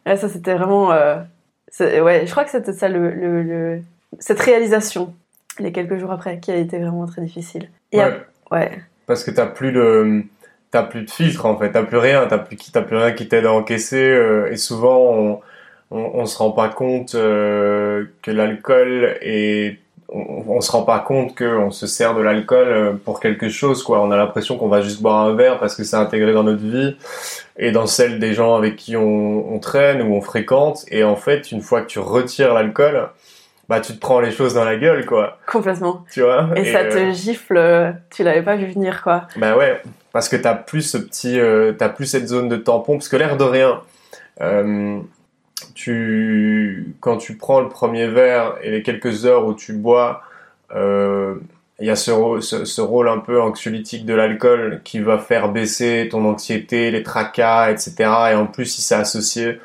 Ça, 0.07 0.29
c'était 0.29 0.55
vraiment... 0.55 0.93
Euh, 0.93 1.17
ouais, 1.81 2.25
je 2.26 2.31
crois 2.31 2.45
que 2.45 2.50
c'était 2.50 2.73
ça, 2.73 2.88
le, 2.88 3.11
le, 3.11 3.43
le, 3.43 3.81
cette 4.21 4.41
réalisation, 4.41 5.12
les 5.59 5.73
quelques 5.73 5.97
jours 5.97 6.12
après, 6.12 6.38
qui 6.38 6.53
a 6.53 6.57
été 6.57 6.79
vraiment 6.79 7.07
très 7.07 7.23
difficile. 7.23 7.69
Et 7.91 7.99
ouais. 7.99 8.23
À... 8.50 8.55
ouais. 8.55 8.83
Parce 9.07 9.25
que 9.25 9.31
t'as 9.31 9.47
plus 9.47 9.73
de... 9.73 10.23
T'as 10.71 10.83
plus 10.83 11.03
de 11.03 11.11
filtre 11.11 11.47
en 11.47 11.57
fait, 11.57 11.71
t'as 11.71 11.85
plus 11.85 11.99
rien, 11.99 12.26
t'as 12.26 12.38
plus, 12.38 12.57
plus 12.57 12.97
rien 12.97 13.12
qui 13.12 13.29
t'aide 13.29 13.47
à 13.47 13.53
encaisser. 13.53 14.11
Euh, 14.11 14.50
et 14.50 14.57
souvent, 14.57 14.99
on 14.99 15.41
on, 15.94 16.20
on 16.20 16.26
se 16.26 16.36
rend 16.36 16.50
pas 16.50 16.68
compte 16.68 17.14
euh, 17.14 18.04
que 18.22 18.30
l'alcool 18.30 19.16
est 19.22 19.78
on, 20.08 20.44
on, 20.48 20.60
se 20.60 20.70
rend 20.70 20.82
pas 20.82 20.98
compte 20.98 21.36
qu'on 21.36 21.70
se 21.70 21.86
sert 21.86 22.14
de 22.14 22.20
l'alcool 22.20 22.98
pour 23.04 23.20
quelque 23.20 23.48
chose 23.48 23.82
quoi. 23.82 24.02
On 24.02 24.10
a 24.10 24.16
l'impression 24.16 24.58
qu'on 24.58 24.68
va 24.68 24.82
juste 24.82 25.00
boire 25.00 25.20
un 25.20 25.34
verre 25.34 25.58
parce 25.58 25.74
que 25.74 25.84
c'est 25.84 25.96
intégré 25.96 26.32
dans 26.32 26.42
notre 26.42 26.62
vie 26.62 26.96
et 27.56 27.72
dans 27.72 27.86
celle 27.86 28.18
des 28.18 28.34
gens 28.34 28.54
avec 28.56 28.76
qui 28.76 28.96
on, 28.96 29.54
on, 29.54 29.58
traîne 29.58 30.02
ou 30.02 30.14
on 30.14 30.20
fréquente. 30.20 30.84
Et 30.88 31.04
en 31.04 31.16
fait 31.16 31.52
une 31.52 31.62
fois 31.62 31.80
que 31.80 31.86
tu 31.86 32.00
retires 32.00 32.52
l'alcool 32.52 33.08
bah 33.66 33.80
tu 33.80 33.94
te 33.94 33.98
prends 33.98 34.20
les 34.20 34.30
choses 34.30 34.54
dans 34.54 34.64
la 34.64 34.76
gueule 34.76 35.06
quoi. 35.06 35.38
Complètement. 35.46 36.04
Tu 36.12 36.20
vois? 36.20 36.50
Et, 36.54 36.60
et 36.60 36.72
ça 36.72 36.84
te 36.84 36.96
euh... 36.96 37.12
gifle 37.12 37.94
tu 38.10 38.22
l'avais 38.24 38.42
pas 38.42 38.56
vu 38.56 38.66
venir 38.66 39.02
quoi. 39.02 39.22
Bah 39.36 39.56
ouais 39.56 39.80
parce 40.12 40.28
que 40.28 40.36
t'as 40.36 40.54
plus 40.54 40.82
ce 40.82 40.98
petit 40.98 41.40
euh, 41.40 41.72
t'as 41.72 41.88
plus 41.88 42.06
cette 42.06 42.28
zone 42.28 42.48
de 42.48 42.56
tampon 42.56 42.98
parce 42.98 43.08
que 43.08 43.16
l'air 43.16 43.36
de 43.36 43.44
rien 43.44 43.80
euh, 44.40 44.98
quand 47.00 47.16
tu 47.16 47.37
prends 47.37 47.61
le 47.61 47.68
premier 47.68 48.07
verre 48.07 48.57
et 48.62 48.70
les 48.70 48.83
quelques 48.83 49.27
heures 49.27 49.46
où 49.46 49.55
tu 49.55 49.72
bois, 49.72 50.22
euh, 50.75 51.35
il 51.81 51.87
y 51.87 51.90
a 51.90 51.96
ce, 51.96 52.12
ce, 52.40 52.64
ce, 52.64 52.81
rôle 52.81 53.09
un 53.09 53.18
peu 53.18 53.40
anxiolytique 53.40 54.07
de 54.07 54.14
l'alcool 54.14 54.81
qui 54.85 55.01
va 55.01 55.18
faire 55.18 55.48
baisser 55.48 56.09
ton 56.11 56.25
anxiété, 56.25 56.90
les 56.90 57.03
tracas, 57.03 57.70
etc. 57.70 57.94
Et 58.33 58.35
en 58.35 58.46
plus, 58.46 58.66
si 58.66 58.83
c'est 58.83 58.94
associé 58.94 59.59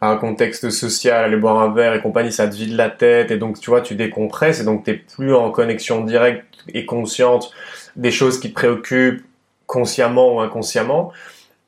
à 0.00 0.10
un 0.10 0.16
contexte 0.16 0.70
social, 0.70 1.24
aller 1.24 1.36
boire 1.36 1.60
un 1.60 1.72
verre 1.72 1.94
et 1.94 2.00
compagnie, 2.00 2.32
ça 2.32 2.46
te 2.46 2.54
vide 2.54 2.76
la 2.76 2.88
tête 2.88 3.30
et 3.30 3.36
donc 3.36 3.60
tu 3.60 3.70
vois, 3.70 3.80
tu 3.80 3.96
décompresses 3.96 4.60
et 4.60 4.64
donc 4.64 4.84
t'es 4.84 4.94
plus 4.94 5.34
en 5.34 5.50
connexion 5.50 6.04
directe 6.04 6.46
et 6.72 6.86
consciente 6.86 7.50
des 7.96 8.10
choses 8.10 8.38
qui 8.38 8.50
te 8.50 8.54
préoccupent 8.54 9.24
consciemment 9.66 10.36
ou 10.36 10.40
inconsciemment. 10.40 11.12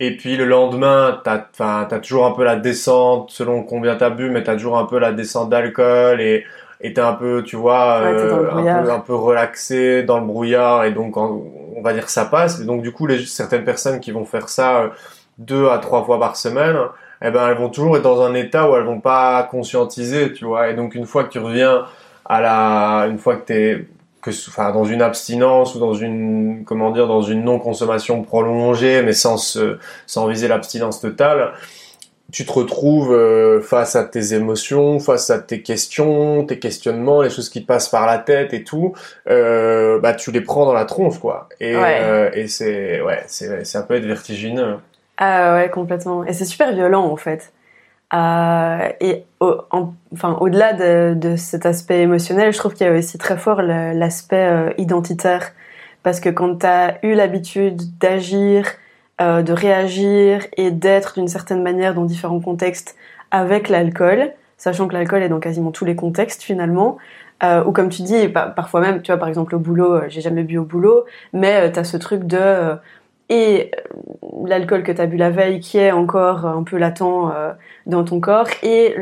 Et 0.00 0.16
puis 0.16 0.36
le 0.36 0.46
lendemain, 0.46 1.20
t'as, 1.22 1.44
as 1.60 1.98
toujours 2.00 2.26
un 2.26 2.32
peu 2.32 2.42
la 2.42 2.56
descente 2.56 3.30
selon 3.30 3.62
combien 3.62 3.96
t'as 3.96 4.10
bu, 4.10 4.30
mais 4.30 4.42
t'as 4.42 4.54
toujours 4.54 4.78
un 4.78 4.86
peu 4.86 4.98
la 4.98 5.12
descente 5.12 5.50
d'alcool 5.50 6.20
et 6.20 6.44
et 6.82 6.94
t'es 6.94 7.00
un 7.00 7.12
peu, 7.12 7.42
tu 7.42 7.56
vois, 7.56 8.00
ouais, 8.00 8.06
euh, 8.06 8.50
un, 8.50 8.82
peu, 8.82 8.90
un 8.90 9.00
peu 9.00 9.14
relaxé 9.14 10.02
dans 10.02 10.18
le 10.18 10.24
brouillard 10.24 10.84
et 10.84 10.92
donc 10.92 11.16
on 11.18 11.82
va 11.82 11.92
dire 11.92 12.06
que 12.06 12.10
ça 12.10 12.24
passe. 12.24 12.60
Et 12.60 12.64
donc 12.64 12.82
du 12.82 12.90
coup, 12.90 13.06
les, 13.06 13.24
certaines 13.26 13.64
personnes 13.64 14.00
qui 14.00 14.12
vont 14.12 14.24
faire 14.24 14.48
ça 14.48 14.90
deux 15.36 15.68
à 15.68 15.78
trois 15.78 16.04
fois 16.04 16.18
par 16.18 16.36
semaine, 16.36 16.76
eh 17.22 17.30
ben 17.30 17.48
elles 17.48 17.58
vont 17.58 17.68
toujours 17.68 17.96
être 17.96 18.02
dans 18.02 18.22
un 18.22 18.34
état 18.34 18.70
où 18.70 18.76
elles 18.76 18.84
vont 18.84 19.00
pas 19.00 19.42
conscientiser, 19.50 20.32
tu 20.32 20.46
vois. 20.46 20.70
Et 20.70 20.74
donc 20.74 20.94
une 20.94 21.04
fois 21.04 21.24
que 21.24 21.30
tu 21.30 21.38
reviens 21.38 21.84
à 22.24 22.40
la, 22.40 23.06
une 23.08 23.18
fois 23.18 23.36
que 23.36 23.44
t'es 23.44 23.86
que 24.22 24.30
enfin 24.48 24.72
dans 24.72 24.85
une 24.85 25.02
abstinence 25.02 25.74
ou 25.74 25.78
dans 25.78 25.94
une 25.94 26.64
comment 26.64 26.90
dire 26.90 27.06
dans 27.06 27.22
une 27.22 27.42
non 27.42 27.59
consommation 27.59 28.22
prolongée 28.22 29.02
mais 29.02 29.12
sans 29.12 29.37
se, 29.37 29.78
sans 30.06 30.26
viser 30.26 30.48
l'abstinence 30.48 31.00
totale 31.00 31.52
tu 32.33 32.46
te 32.46 32.52
retrouves 32.52 33.12
euh, 33.12 33.61
face 33.61 33.96
à 33.96 34.04
tes 34.04 34.35
émotions 34.35 34.98
face 34.98 35.30
à 35.30 35.38
tes 35.38 35.62
questions 35.62 36.44
tes 36.44 36.59
questionnements 36.59 37.22
les 37.22 37.30
choses 37.30 37.48
qui 37.48 37.62
te 37.62 37.66
passent 37.66 37.88
par 37.88 38.06
la 38.06 38.18
tête 38.18 38.52
et 38.52 38.62
tout 38.62 38.94
euh, 39.28 39.98
bah 40.00 40.14
tu 40.14 40.30
les 40.30 40.40
prends 40.40 40.66
dans 40.66 40.72
la 40.72 40.85
tronche 40.85 41.18
quoi. 41.18 41.48
Et 41.61 41.76
ouais. 41.76 41.98
euh, 42.00 42.30
et 42.35 42.48
c'est 42.48 43.00
ouais 43.00 43.24
c'est 43.26 43.64
ça 43.64 43.83
peut 43.83 43.94
être 43.94 44.06
vertigineux. 44.06 44.76
Ah 45.18 45.54
ouais 45.54 45.68
complètement. 45.70 46.24
Et 46.24 46.33
c'est 46.33 46.44
super 46.44 46.72
violent 46.72 47.04
en 47.04 47.16
fait 47.16 47.52
euh, 48.12 48.88
et 49.01 49.25
au, 49.38 49.55
en, 49.70 49.94
enfin, 50.12 50.37
au-delà 50.40 50.73
de, 50.73 51.14
de, 51.14 51.37
cet 51.37 51.64
aspect 51.64 52.01
émotionnel, 52.01 52.53
je 52.53 52.59
trouve 52.59 52.75
qu'il 52.75 52.87
y 52.87 52.90
a 52.90 52.92
aussi 52.92 53.18
très 53.18 53.37
fort 53.37 53.62
l'aspect 53.62 54.46
euh, 54.46 54.70
identitaire. 54.79 55.53
Parce 56.03 56.18
que 56.18 56.29
quand 56.29 56.61
tu 56.61 56.66
as 56.66 56.99
eu 57.05 57.14
l'habitude 57.14 57.99
d'agir, 57.99 58.66
euh, 59.20 59.42
de 59.42 59.53
réagir 59.53 60.46
et 60.57 60.70
d'être 60.70 61.14
d'une 61.14 61.29
certaine 61.29 61.62
manière 61.62 61.94
dans 61.94 62.05
différents 62.05 62.40
contextes 62.40 62.96
avec 63.31 63.68
l'alcool, 63.68 64.33
sachant 64.57 64.88
que 64.88 64.94
l'alcool 64.94 65.23
est 65.23 65.29
dans 65.29 65.40
quasiment 65.40 65.70
tous 65.70 65.85
les 65.85 65.94
contextes 65.94 66.42
finalement, 66.42 66.99
euh, 67.42 67.64
ou 67.64 67.73
comme 67.73 67.90
tu 67.90 68.03
dis, 68.03 68.29
parfois 68.29 68.81
même, 68.81 69.03
tu 69.03 69.12
vois, 69.12 69.18
par 69.18 69.29
exemple 69.29 69.55
au 69.55 69.59
boulot, 69.59 70.01
j'ai 70.09 70.20
jamais 70.20 70.42
bu 70.42 70.59
au 70.59 70.64
boulot, 70.64 71.05
mais 71.33 71.70
tu 71.73 71.79
as 71.79 71.85
ce 71.85 71.96
truc 71.96 72.25
de 72.25 72.77
et 73.31 73.71
l'alcool 74.45 74.83
que 74.83 74.93
tu 74.93 75.01
as 75.01 75.07
bu 75.07 75.16
la 75.16 75.31
veille 75.31 75.61
qui 75.61 75.79
est 75.79 75.93
encore 75.93 76.45
un 76.45 76.62
peu 76.62 76.77
latent 76.77 77.31
euh, 77.35 77.53
dans 77.87 78.05
ton 78.05 78.21
corps 78.21 78.49
et 78.62 78.95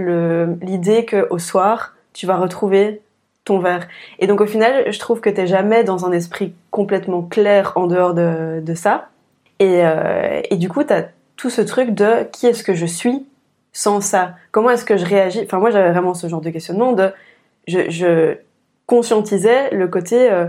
l'idée 0.62 1.04
que 1.04 1.26
au 1.30 1.38
soir 1.38 1.94
tu 2.12 2.26
vas 2.26 2.36
retrouver 2.36 3.00
ton 3.44 3.58
verre. 3.58 3.88
Et 4.18 4.26
donc 4.26 4.40
au 4.40 4.46
final, 4.46 4.92
je 4.92 4.98
trouve 4.98 5.20
que 5.20 5.30
t'es 5.30 5.46
jamais 5.46 5.82
dans 5.82 6.04
un 6.04 6.12
esprit 6.12 6.52
complètement 6.70 7.22
clair 7.22 7.72
en 7.76 7.86
dehors 7.86 8.12
de, 8.12 8.74
ça. 8.74 9.08
Et, 9.58 9.80
euh, 9.84 10.40
et 10.50 10.56
du 10.56 10.68
coup, 10.68 10.84
t'as 10.84 11.04
tout 11.36 11.48
ce 11.48 11.62
truc 11.62 11.90
de 11.90 12.24
qui 12.30 12.46
est-ce 12.46 12.62
que 12.62 12.74
je 12.74 12.86
suis 12.86 13.26
sans 13.72 14.00
ça? 14.00 14.34
Comment 14.50 14.70
est-ce 14.70 14.84
que 14.84 14.96
je 14.96 15.06
réagis? 15.06 15.40
Enfin 15.44 15.58
moi, 15.58 15.70
j'avais 15.70 15.90
vraiment 15.90 16.14
ce 16.14 16.26
genre 16.26 16.40
de 16.40 16.50
questionnement 16.50 16.92
de 16.92 17.10
je, 17.66 18.36
conscientisais 18.86 19.70
le 19.70 19.86
côté 19.86 20.30
euh, 20.30 20.46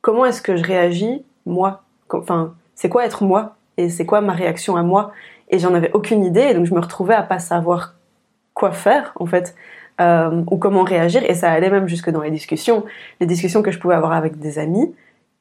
comment 0.00 0.24
est-ce 0.24 0.42
que 0.42 0.56
je 0.56 0.64
réagis 0.64 1.24
moi? 1.44 1.82
Enfin 2.10 2.54
c'est 2.80 2.88
quoi 2.88 3.04
être 3.04 3.24
moi 3.24 3.56
et 3.76 3.90
c'est 3.90 4.06
quoi 4.06 4.22
ma 4.22 4.32
réaction 4.32 4.74
à 4.74 4.82
moi? 4.82 5.12
Et 5.50 5.58
j'en 5.58 5.74
avais 5.74 5.90
aucune 5.92 6.24
idée 6.24 6.40
et 6.40 6.54
donc 6.54 6.64
je 6.64 6.72
me 6.72 6.80
retrouvais 6.80 7.12
à 7.12 7.22
pas 7.22 7.38
savoir 7.38 7.94
quoi 8.54 8.72
faire 8.72 9.12
en 9.16 9.26
fait 9.26 9.54
euh, 10.00 10.42
ou 10.50 10.56
comment 10.56 10.82
réagir. 10.82 11.22
Et 11.28 11.34
ça 11.34 11.50
allait 11.50 11.68
même 11.68 11.88
jusque 11.88 12.08
dans 12.08 12.22
les 12.22 12.30
discussions 12.30 12.86
les 13.20 13.26
discussions 13.26 13.60
que 13.60 13.70
je 13.70 13.78
pouvais 13.78 13.94
avoir 13.94 14.12
avec 14.12 14.38
des 14.38 14.58
amis 14.58 14.94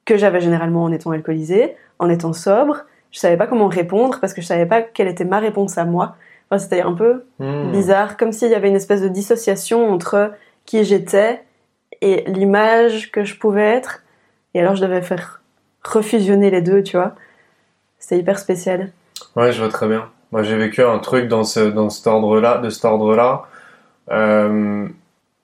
que 0.03 0.17
j'avais 0.17 0.41
généralement 0.41 0.83
en 0.83 0.91
étant 0.91 1.11
alcoolisée 1.11 1.77
en 1.97 2.09
étant 2.09 2.33
sobre. 2.33 2.83
Je 3.11 3.19
savais 3.19 3.37
pas 3.37 3.47
comment 3.47 3.69
répondre 3.69 4.19
parce 4.19 4.33
que 4.33 4.41
je 4.41 4.47
savais 4.47 4.65
pas 4.65 4.81
quelle 4.81 5.07
était 5.07 5.23
ma 5.23 5.39
réponse 5.39 5.77
à 5.77 5.85
moi. 5.85 6.17
Enfin, 6.49 6.59
c'était 6.59 6.81
un 6.81 6.93
peu 6.93 7.23
mmh. 7.39 7.71
bizarre 7.71 8.17
comme 8.17 8.33
s'il 8.33 8.51
y 8.51 8.55
avait 8.55 8.67
une 8.67 8.75
espèce 8.75 9.01
de 9.01 9.07
dissociation 9.07 9.89
entre 9.89 10.33
qui 10.65 10.83
j'étais 10.83 11.41
et 12.01 12.25
l'image 12.27 13.11
que 13.11 13.23
je 13.23 13.37
pouvais 13.37 13.63
être. 13.63 14.03
Et 14.53 14.59
alors 14.59 14.75
je 14.75 14.81
devais 14.81 15.01
faire 15.01 15.41
refusionner 15.85 16.51
les 16.51 16.61
deux 16.61 16.83
tu 16.83 16.97
vois 16.97 17.15
c'était 17.99 18.17
hyper 18.17 18.39
spécial. 18.39 18.91
Ouais, 19.35 19.51
je 19.51 19.59
vois 19.59 19.69
très 19.69 19.87
bien. 19.87 20.09
Moi, 20.31 20.43
j'ai 20.43 20.55
vécu 20.55 20.81
un 20.83 20.99
truc 20.99 21.27
dans 21.27 21.43
ce 21.43 21.59
dans 21.59 21.89
cet 21.89 22.07
ordre-là, 22.07 22.59
de 22.59 22.69
cet 22.69 22.85
ordre-là. 22.85 23.43
Euh, 24.11 24.87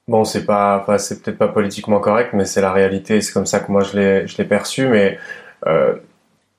bon, 0.08 0.24
c'est 0.24 0.46
pas, 0.46 0.80
enfin, 0.82 0.98
c'est 0.98 1.22
peut-être 1.22 1.38
pas 1.38 1.48
politiquement 1.48 2.00
correct, 2.00 2.32
mais 2.34 2.46
c'est 2.46 2.62
la 2.62 2.72
réalité. 2.72 3.22
C'est 3.22 3.34
comme 3.34 3.46
ça 3.46 3.60
que 3.60 3.72
moi 3.72 3.82
je 3.84 3.98
l'ai 4.38 4.46
perçu. 4.46 4.88
Mais 4.88 5.20
euh, 5.68 5.96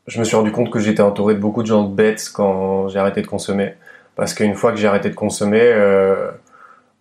je 0.06 0.18
me 0.18 0.24
suis 0.24 0.36
rendu 0.36 0.52
compte 0.52 0.70
que 0.70 0.78
j'étais 0.80 1.02
entouré 1.02 1.34
de 1.34 1.40
beaucoup 1.40 1.62
de 1.62 1.68
gens 1.68 1.84
bêtes 1.84 2.30
quand 2.34 2.88
j'ai 2.88 2.98
arrêté 2.98 3.22
de 3.22 3.26
consommer. 3.26 3.74
Parce 4.16 4.34
qu'une 4.34 4.54
fois 4.54 4.72
que 4.72 4.78
j'ai 4.78 4.88
arrêté 4.88 5.10
de 5.10 5.14
consommer, 5.14 5.60
euh, 5.62 6.30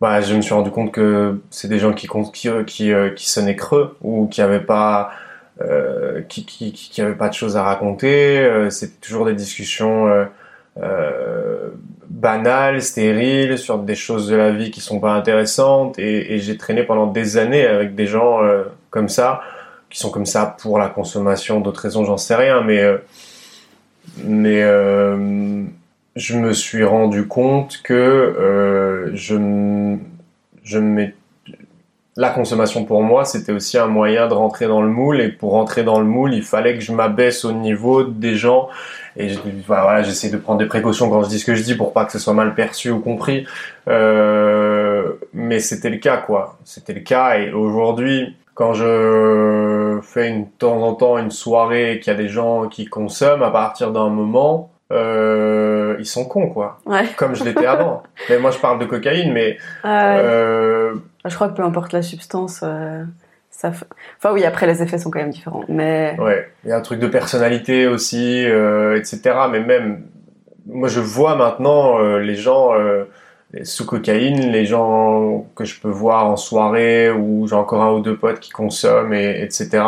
bah, 0.02 0.22
je 0.22 0.36
me 0.36 0.42
suis 0.42 0.54
rendu 0.54 0.72
compte 0.72 0.92
que 0.92 1.40
c'est 1.50 1.68
des 1.68 1.80
gens 1.80 1.94
qui 1.94 2.08
qui 2.34 2.50
qui, 2.66 2.94
qui 3.16 3.30
sonnaient 3.30 3.56
creux 3.56 3.98
ou 4.02 4.28
qui 4.28 4.42
avaient 4.42 4.60
pas 4.60 5.12
euh, 5.62 6.22
qui, 6.28 6.46
qui, 6.46 7.02
pas 7.18 7.30
de 7.30 7.34
choses 7.34 7.56
à 7.58 7.64
raconter. 7.64 8.40
Euh, 8.40 8.70
c'était 8.70 9.00
toujours 9.00 9.26
des 9.26 9.36
discussions 9.36 10.08
euh, 10.08 10.26
euh, 10.82 11.70
banales, 12.10 12.82
stériles, 12.82 13.58
sur 13.58 13.80
des 13.80 13.96
choses 13.96 14.28
de 14.28 14.36
la 14.36 14.52
vie 14.52 14.72
qui 14.72 14.82
sont 14.82 15.00
pas 15.00 15.14
intéressantes. 15.14 15.98
Et, 15.98 16.40
j'ai 16.40 16.58
traîné 16.58 16.84
pendant 16.84 17.08
des 17.08 17.38
années 17.38 17.66
avec 17.66 17.96
des 17.96 18.08
gens 18.08 18.42
comme 18.90 19.10
ça, 19.10 19.42
qui 19.90 20.00
sont 20.00 20.10
comme 20.12 20.26
ça 20.26 20.58
pour 20.60 20.78
la 20.78 20.90
consommation, 20.90 21.62
d'autres 21.62 21.82
raisons, 21.82 22.04
j'en 22.04 22.18
sais 22.18 22.36
rien. 22.36 22.62
Mais 22.62 22.84
mais 24.24 24.62
je 26.16 26.38
me 26.38 26.54
suis 26.54 26.84
rendu 26.84 27.28
compte 27.28 27.82
que 27.82 29.12
je 29.14 29.98
je 30.64 30.80
me 30.80 31.08
la 32.18 32.30
consommation 32.30 32.86
pour 32.86 33.04
moi, 33.04 33.26
c'était 33.26 33.52
aussi 33.52 33.78
un 33.78 33.88
moyen 33.88 34.28
de 34.28 34.34
rentrer 34.34 34.68
dans 34.68 34.82
le 34.82 34.88
moule. 34.88 35.20
Et 35.20 35.30
pour 35.30 35.52
rentrer 35.52 35.84
dans 35.84 36.00
le 36.00 36.06
moule, 36.06 36.34
il 36.34 36.44
fallait 36.44 36.74
que 36.76 36.80
je 36.80 36.94
m'abaisse 36.94 37.44
au 37.44 37.52
niveau 37.52 38.04
des 38.04 38.36
gens. 38.36 38.70
Et 39.18 39.34
voilà, 39.68 40.02
j'essaie 40.02 40.30
de 40.30 40.38
prendre 40.38 40.60
des 40.60 40.66
précautions 40.66 41.10
quand 41.10 41.24
je 41.24 41.30
dis 41.30 41.40
ce 41.40 41.46
que 41.46 41.56
je 41.56 41.64
dis 41.64 41.76
pour 41.76 41.92
pas 41.92 42.06
que 42.06 42.14
ce 42.14 42.20
soit 42.20 42.34
mal 42.34 42.56
perçu 42.56 42.90
ou 42.90 43.00
compris. 43.00 43.46
Euh, 43.90 45.14
mais 45.34 45.60
c'était 45.60 45.90
le 45.90 45.98
cas, 45.98 46.18
quoi. 46.18 46.58
C'était 46.64 46.94
le 46.94 47.02
cas. 47.02 47.38
Et 47.38 47.52
aujourd'hui, 47.52 48.36
quand 48.54 48.74
je 48.74 50.00
fais 50.02 50.30
une 50.30 50.44
de 50.46 50.50
temps 50.58 50.82
en 50.84 50.94
temps 50.94 51.18
une 51.18 51.32
soirée 51.32 51.94
et 51.94 52.00
qu'il 52.00 52.14
y 52.14 52.16
a 52.16 52.20
des 52.20 52.30
gens 52.30 52.70
qui 52.70 52.86
consomment, 52.86 53.44
à 53.44 53.52
partir 53.52 53.92
d'un 53.92 54.10
moment, 54.10 54.70
euh, 54.92 55.96
ils 56.00 56.06
sont 56.06 56.26
cons, 56.26 56.50
quoi. 56.50 56.80
Ouais. 56.86 57.06
Comme 57.18 57.36
je 57.36 57.44
l'étais 57.44 57.66
avant. 57.66 58.04
mais 58.30 58.38
moi, 58.38 58.52
je 58.52 58.60
parle 58.60 58.80
de 58.80 58.86
cocaïne, 58.86 59.34
mais 59.34 59.58
euh, 59.84 60.94
je 61.26 61.36
crois 61.36 61.50
que 61.50 61.56
peu 61.56 61.64
importe 61.64 61.92
la 61.92 62.04
substance, 62.04 62.62
euh, 62.64 63.04
ça. 63.50 63.72
Enfin 64.18 64.32
oui, 64.32 64.44
après 64.46 64.68
les 64.68 64.84
effets 64.84 64.98
sont 64.98 65.10
quand 65.10 65.20
même 65.20 65.32
différents, 65.32 65.64
mais. 65.68 66.16
Ouais, 66.20 66.52
il 66.64 66.70
y 66.70 66.74
a 66.74 66.78
un 66.78 66.82
truc 66.82 67.00
de 67.00 67.08
personnalité 67.08 67.88
aussi, 67.88 68.42
etc. 68.42 69.22
Mais 69.52 69.62
même, 69.62 70.04
moi 70.68 70.88
je 70.88 71.00
vois 71.00 71.36
maintenant 71.36 72.00
les 72.18 72.36
gens 72.36 72.74
sous 73.64 73.86
cocaïne, 73.86 74.52
les 74.52 74.66
gens 74.66 75.48
que 75.56 75.64
je 75.64 75.80
peux 75.80 75.90
voir 75.90 76.28
en 76.28 76.36
soirée 76.36 77.10
ou 77.12 77.48
j'ai 77.48 77.56
encore 77.56 77.82
un 77.82 77.94
ou 77.94 78.02
deux 78.02 78.18
potes 78.18 78.40
qui 78.40 78.52
consomment, 78.52 79.14
et, 79.14 79.42
etc. 79.42 79.84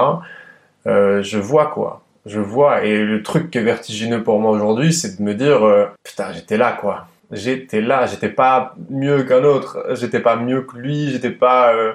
je 0.85 1.37
vois 1.37 1.67
quoi. 1.67 2.01
Je 2.27 2.39
vois. 2.39 2.83
Et 2.83 3.03
le 3.03 3.23
truc 3.23 3.49
qui 3.49 3.57
est 3.57 3.63
vertigineux 3.63 4.21
pour 4.21 4.39
moi 4.39 4.51
aujourd'hui, 4.51 4.93
c'est 4.93 5.17
de 5.17 5.23
me 5.23 5.33
dire, 5.33 5.61
putain, 6.03 6.33
j'étais 6.33 6.57
là 6.57 6.77
quoi 6.79 7.07
j'étais 7.31 7.81
là, 7.81 8.05
j'étais 8.05 8.29
pas 8.29 8.75
mieux 8.89 9.23
qu'un 9.23 9.43
autre, 9.43 9.85
j'étais 9.91 10.19
pas 10.19 10.35
mieux 10.35 10.61
que 10.61 10.77
lui, 10.77 11.09
j'étais 11.11 11.31
pas, 11.31 11.73
euh, 11.73 11.93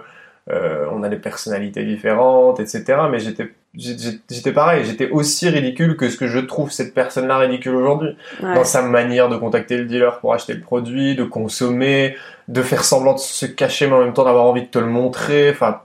euh, 0.50 0.86
on 0.92 1.02
a 1.02 1.08
des 1.08 1.16
personnalités 1.16 1.84
différentes, 1.84 2.60
etc. 2.60 2.84
Mais 3.10 3.18
j'étais, 3.18 3.52
j'étais 3.74 4.52
pareil, 4.52 4.84
j'étais 4.84 5.08
aussi 5.10 5.48
ridicule 5.48 5.96
que 5.96 6.08
ce 6.08 6.16
que 6.16 6.26
je 6.26 6.38
trouve 6.38 6.70
cette 6.70 6.94
personne-là 6.94 7.38
ridicule 7.38 7.74
aujourd'hui, 7.74 8.16
dans 8.40 8.64
sa 8.64 8.82
manière 8.82 9.28
de 9.28 9.36
contacter 9.36 9.76
le 9.78 9.84
dealer 9.84 10.18
pour 10.20 10.34
acheter 10.34 10.54
le 10.54 10.60
produit, 10.60 11.16
de 11.16 11.24
consommer, 11.24 12.16
de 12.48 12.62
faire 12.62 12.84
semblant 12.84 13.14
de 13.14 13.18
se 13.18 13.46
cacher, 13.46 13.86
mais 13.86 13.94
en 13.94 14.04
même 14.04 14.12
temps 14.12 14.24
d'avoir 14.24 14.44
envie 14.44 14.62
de 14.62 14.66
te 14.66 14.78
le 14.78 14.86
montrer. 14.86 15.50
Enfin, 15.50 15.80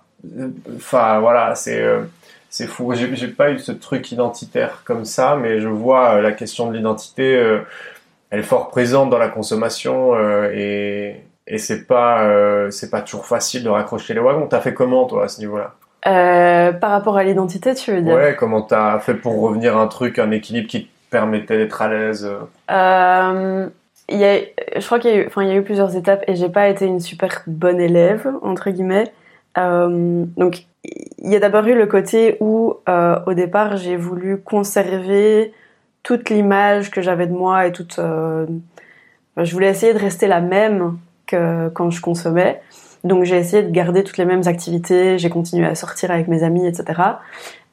enfin 0.75 1.19
voilà, 1.19 1.55
c'est 1.55 1.81
euh, 1.81 2.01
c'est 2.49 2.67
fou. 2.67 2.93
J'ai 2.93 3.27
pas 3.27 3.51
eu 3.51 3.59
ce 3.59 3.71
truc 3.71 4.11
identitaire 4.11 4.81
comme 4.83 5.05
ça, 5.05 5.35
mais 5.35 5.59
je 5.59 5.67
vois 5.67 6.21
la 6.21 6.31
question 6.31 6.69
de 6.69 6.75
l'identité 6.75 7.61
elle 8.29 8.39
est 8.39 8.43
fort 8.43 8.69
présente 8.69 9.09
dans 9.09 9.17
la 9.17 9.29
consommation 9.29 10.13
euh, 10.15 10.51
et, 10.53 11.23
et 11.47 11.57
c'est 11.57 11.85
pas 11.85 12.23
euh, 12.23 12.69
c'est 12.71 12.89
pas 12.89 13.01
toujours 13.01 13.25
facile 13.25 13.63
de 13.63 13.69
raccrocher 13.69 14.13
les 14.13 14.19
wagons. 14.19 14.47
T'as 14.47 14.59
fait 14.59 14.73
comment 14.73 15.05
toi 15.05 15.25
à 15.25 15.27
ce 15.27 15.39
niveau-là? 15.39 15.73
Euh, 16.07 16.71
Par 16.73 16.91
rapport 16.91 17.17
à 17.17 17.23
l'identité, 17.23 17.73
tu 17.73 17.91
veux 17.91 18.01
dire? 18.01 18.13
Ouais, 18.13 18.35
comment 18.37 18.61
t'as 18.61 18.99
fait 18.99 19.13
pour 19.13 19.39
revenir 19.41 19.77
à 19.77 19.81
un 19.81 19.87
truc, 19.87 20.19
un 20.19 20.31
équilibre 20.31 20.67
qui 20.67 20.85
te 20.85 20.89
permettait 21.09 21.57
d'être 21.57 21.81
à 21.81 21.87
l'aise 21.87 22.29
euh, 22.69 23.67
il 24.09 24.17
y 24.17 24.25
a, 24.25 24.39
Je 24.77 24.85
crois 24.85 24.99
qu'il 24.99 25.11
y, 25.11 25.13
a 25.13 25.17
eu, 25.17 25.27
enfin, 25.27 25.43
il 25.43 25.49
y 25.49 25.51
a 25.51 25.55
eu 25.55 25.63
plusieurs 25.63 25.95
étapes 25.95 26.23
et 26.27 26.35
j'ai 26.35 26.49
pas 26.49 26.67
été 26.67 26.85
une 26.85 26.99
super 26.99 27.43
bonne 27.47 27.79
élève 27.79 28.29
entre 28.41 28.69
guillemets. 28.69 29.11
Euh, 29.57 30.25
donc 30.37 30.65
il 31.19 31.31
y 31.31 31.35
a 31.35 31.39
d'abord 31.39 31.65
eu 31.67 31.75
le 31.75 31.85
côté 31.87 32.37
où 32.39 32.75
au 32.87 33.33
départ 33.33 33.77
j'ai 33.77 33.95
voulu 33.95 34.37
conserver 34.37 35.53
toute 36.07 36.29
l'image 36.29 36.89
que 36.89 37.01
j'avais 37.01 37.27
de 37.27 37.33
moi 37.33 37.67
et 37.67 37.73
toute. 37.73 37.99
Euh, 37.99 38.45
je 39.35 39.51
voulais 39.51 39.69
essayer 39.69 39.93
de 39.93 39.99
rester 39.99 40.25
la 40.25 40.39
même 40.39 40.97
que 41.25 41.67
quand 41.67 41.89
je 41.89 41.99
consommais. 41.99 42.61
Donc 43.03 43.25
j'ai 43.25 43.35
essayé 43.35 43.61
de 43.61 43.71
garder 43.71 44.05
toutes 44.05 44.17
les 44.17 44.23
mêmes 44.23 44.43
activités, 44.45 45.17
j'ai 45.17 45.29
continué 45.29 45.67
à 45.67 45.75
sortir 45.75 46.09
avec 46.09 46.29
mes 46.29 46.43
amis, 46.43 46.65
etc. 46.65 47.01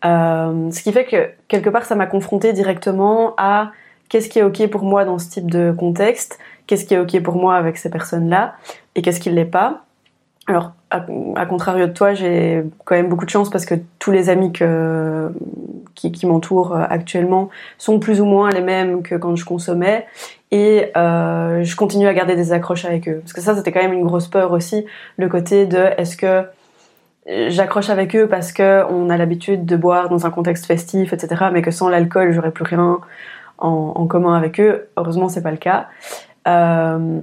Euh, 0.05 0.69
ce 0.73 0.83
qui 0.83 0.91
fait 0.91 1.05
que 1.05 1.31
quelque 1.47 1.71
part 1.71 1.85
ça 1.85 1.95
m'a 1.95 2.07
confronté 2.07 2.53
directement 2.53 3.35
à 3.37 3.71
qu'est-ce 4.09 4.29
qui 4.29 4.41
est 4.41 4.43
ok 4.43 4.69
pour 4.69 4.83
moi 4.83 5.05
dans 5.05 5.21
ce 5.21 5.31
type 5.31 5.49
de 5.49 5.73
contexte, 5.73 6.41
qu'est-ce 6.67 6.87
qui 6.87 6.95
est 6.95 6.99
ok 6.99 7.23
pour 7.23 7.37
moi 7.37 7.55
avec 7.55 7.77
ces 7.77 7.89
personnes-là 7.89 8.57
et 8.97 9.03
qu'est-ce 9.03 9.21
qui 9.21 9.31
ne 9.31 9.37
l'est 9.37 9.45
pas. 9.45 9.84
Alors, 10.47 10.73
à, 10.91 11.47
contrario 11.47 11.87
de 11.87 11.93
toi, 11.93 12.13
j'ai 12.13 12.65
quand 12.85 12.95
même 12.95 13.09
beaucoup 13.09 13.25
de 13.25 13.31
chance 13.31 13.49
parce 13.51 13.65
que 13.65 13.75
tous 13.99 14.11
les 14.11 14.29
amis 14.29 14.53
qui, 14.53 16.27
m'entourent 16.27 16.77
euh, 16.77 16.85
actuellement 16.89 17.49
sont 17.79 17.99
plus 17.99 18.21
ou 18.21 18.27
moins 18.27 18.51
les 18.51 18.61
mêmes 18.61 19.03
que 19.03 19.15
quand 19.15 19.37
je 19.37 19.45
consommais. 19.45 20.07
Et 20.51 20.91
euh, 20.97 21.65
je 21.65 21.77
continue 21.77 22.07
à 22.07 22.15
garder 22.15 22.37
des 22.37 22.53
accroches 22.53 22.85
avec 22.85 23.09
eux. 23.09 23.21
Parce 23.21 23.33
que 23.33 23.41
ça, 23.41 23.57
c'était 23.57 23.73
quand 23.73 23.83
même 23.83 23.95
une 23.95 24.05
grosse 24.05 24.29
peur 24.29 24.53
aussi, 24.53 24.85
le 25.17 25.29
côté 25.29 25.67
de 25.67 25.79
est-ce 25.97 26.17
que 26.17 26.45
j'accroche 27.27 27.89
avec 27.91 28.15
eux 28.15 28.29
parce 28.29 28.53
que 28.53 28.85
on 28.91 29.09
a 29.09 29.17
l'habitude 29.17 29.65
de 29.65 29.77
boire 29.77 30.09
dans 30.09 30.27
un 30.27 30.31
contexte 30.31 30.67
festif, 30.67 31.13
etc. 31.13 31.47
Mais 31.53 31.63
que 31.63 31.71
sans 31.71 31.89
l'alcool, 31.89 32.33
j'aurais 32.33 32.51
plus 32.51 32.65
rien 32.65 33.01
en, 33.59 34.07
commun 34.07 34.35
avec 34.35 34.61
eux. 34.61 34.89
Heureusement, 34.97 35.29
c'est 35.29 35.43
pas 35.43 35.51
le 35.51 35.57
cas. 35.57 35.89
Euh, 36.47 37.21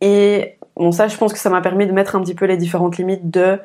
et 0.00 0.56
Bon, 0.76 0.92
ça, 0.92 1.08
je 1.08 1.16
pense 1.16 1.32
que 1.32 1.38
ça 1.38 1.50
m'a 1.50 1.60
permis 1.60 1.86
de 1.86 1.92
mettre 1.92 2.16
un 2.16 2.22
petit 2.22 2.34
peu 2.34 2.46
les 2.46 2.56
différentes 2.56 2.96
limites 2.96 3.30
de 3.30 3.58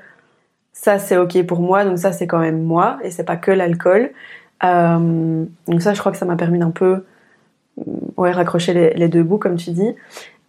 ça, 0.82 0.98
c'est 0.98 1.17
ok 1.17 1.45
pour 1.45 1.60
moi, 1.60 1.84
donc 1.84 1.98
ça, 1.98 2.13
c'est 2.13 2.26
quand 2.26 2.39
même 2.39 2.63
moi, 2.63 3.00
et 3.04 3.12
c'est 3.12 3.26
pas 3.26 3.36
que 3.36 3.52
l'alcool. 3.52 4.12
Euh, 4.63 5.45
donc 5.67 5.82
ça, 5.82 5.93
je 5.93 6.00
crois 6.00 6.12
que 6.12 6.17
ça 6.17 6.26
m'a 6.26 6.38
permis 6.38 6.60
d'un 6.60 6.72
peu 6.72 7.04
ouais, 8.17 8.32
raccrocher 8.32 8.93
les, 8.95 9.08
deux 9.10 9.24
bouts, 9.24 9.39
comme 9.39 9.58
tu 9.58 9.72
dis. 9.72 9.95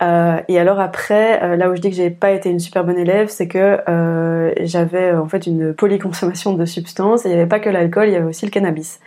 Euh, 0.03 0.41
et 0.49 0.59
alors 0.59 0.81
après, 0.81 1.43
euh, 1.43 1.57
là 1.57 1.69
où 1.69 1.77
je 1.77 1.81
dis 1.81 1.91
que 1.91 1.97
j'ai 1.97 2.11
pas 2.11 2.31
été 2.31 2.49
une 2.49 2.61
super 2.61 2.85
bonne 2.85 2.99
élève, 2.99 3.29
c'est 3.29 3.49
que 3.49 3.81
j'avais 4.63 5.13
en 5.13 5.27
fait 5.27 5.47
une 5.47 5.75
polyconsommation 5.75 6.55
de 6.55 6.65
substances. 6.65 7.27
Et 7.27 7.29
il 7.29 7.33
n'y 7.33 7.39
avait 7.39 7.49
pas 7.49 7.61
que 7.61 7.71
l'alcool, 7.71 8.09
il 8.09 8.13
y 8.13 8.17
avait 8.17 8.27
aussi 8.29 8.47
le 8.47 8.53
cannabis. 8.53 9.01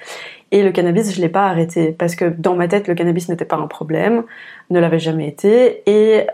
Et 0.52 0.62
le 0.62 0.72
cannabis, 0.72 1.16
je 1.16 1.22
l'ai 1.22 1.30
pas 1.30 1.48
arrêté 1.48 1.96
parce 1.98 2.16
que 2.16 2.26
dans 2.26 2.56
ma 2.56 2.68
tête, 2.68 2.88
le 2.90 2.96
cannabis 2.96 3.30
n'était 3.30 3.46
pas 3.46 3.56
un 3.56 3.68
problème, 3.68 4.24
ne 4.70 4.80
l'avait 4.80 5.00
jamais 5.00 5.28
été. 5.28 5.84
Et 5.90 6.28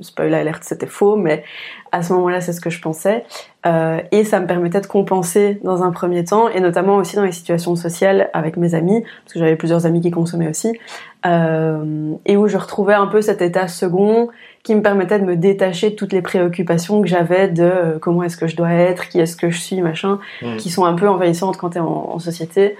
spoiler 0.00 0.36
alerte, 0.36 0.62
c'était 0.64 0.86
faux, 0.86 1.16
mais 1.16 1.44
à 1.92 2.02
ce 2.02 2.12
moment-là, 2.12 2.40
c'est 2.40 2.52
ce 2.52 2.60
que 2.60 2.70
je 2.70 2.80
pensais. 2.80 3.24
Euh, 3.66 4.00
et 4.10 4.24
ça 4.24 4.40
me 4.40 4.46
permettait 4.46 4.80
de 4.80 4.86
compenser 4.86 5.60
dans 5.64 5.82
un 5.82 5.90
premier 5.90 6.24
temps, 6.24 6.48
et 6.48 6.60
notamment 6.60 6.96
aussi 6.96 7.16
dans 7.16 7.24
les 7.24 7.32
situations 7.32 7.76
sociales 7.76 8.30
avec 8.32 8.56
mes 8.56 8.74
amis, 8.74 9.02
parce 9.24 9.34
que 9.34 9.38
j'avais 9.38 9.56
plusieurs 9.56 9.86
amis 9.86 10.00
qui 10.00 10.10
consommaient 10.10 10.48
aussi, 10.48 10.78
euh, 11.26 12.14
et 12.24 12.36
où 12.36 12.48
je 12.48 12.56
retrouvais 12.56 12.94
un 12.94 13.06
peu 13.06 13.20
cet 13.20 13.42
état 13.42 13.68
second 13.68 14.28
qui 14.62 14.74
me 14.74 14.82
permettait 14.82 15.18
de 15.18 15.24
me 15.24 15.36
détacher 15.36 15.90
de 15.90 15.94
toutes 15.94 16.12
les 16.12 16.22
préoccupations 16.22 17.02
que 17.02 17.08
j'avais 17.08 17.48
de 17.48 17.62
euh, 17.62 17.98
comment 17.98 18.22
est-ce 18.22 18.36
que 18.36 18.46
je 18.46 18.56
dois 18.56 18.72
être, 18.72 19.08
qui 19.08 19.20
est-ce 19.20 19.36
que 19.36 19.50
je 19.50 19.58
suis, 19.58 19.80
machin, 19.82 20.18
mmh. 20.42 20.56
qui 20.56 20.70
sont 20.70 20.84
un 20.84 20.94
peu 20.94 21.08
envahissantes 21.08 21.56
quand 21.56 21.70
tu 21.70 21.78
es 21.78 21.80
en, 21.80 22.18
société. 22.18 22.76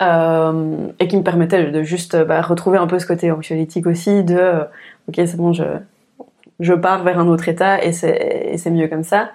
Et 0.00 1.08
qui 1.08 1.16
me 1.16 1.22
permettait 1.22 1.70
de 1.70 1.82
juste 1.82 2.14
bah, 2.24 2.42
retrouver 2.42 2.76
un 2.76 2.86
peu 2.86 2.98
ce 2.98 3.06
côté 3.06 3.30
anxiolytique 3.30 3.86
aussi 3.86 4.22
de 4.22 4.60
ok 5.08 5.14
c'est 5.14 5.36
bon 5.36 5.54
je, 5.54 5.64
je 6.60 6.74
pars 6.74 7.02
vers 7.02 7.18
un 7.18 7.28
autre 7.28 7.48
état 7.48 7.82
et 7.82 7.92
c'est 7.92 8.70
mieux 8.70 8.88
comme 8.88 9.04
ça. 9.04 9.30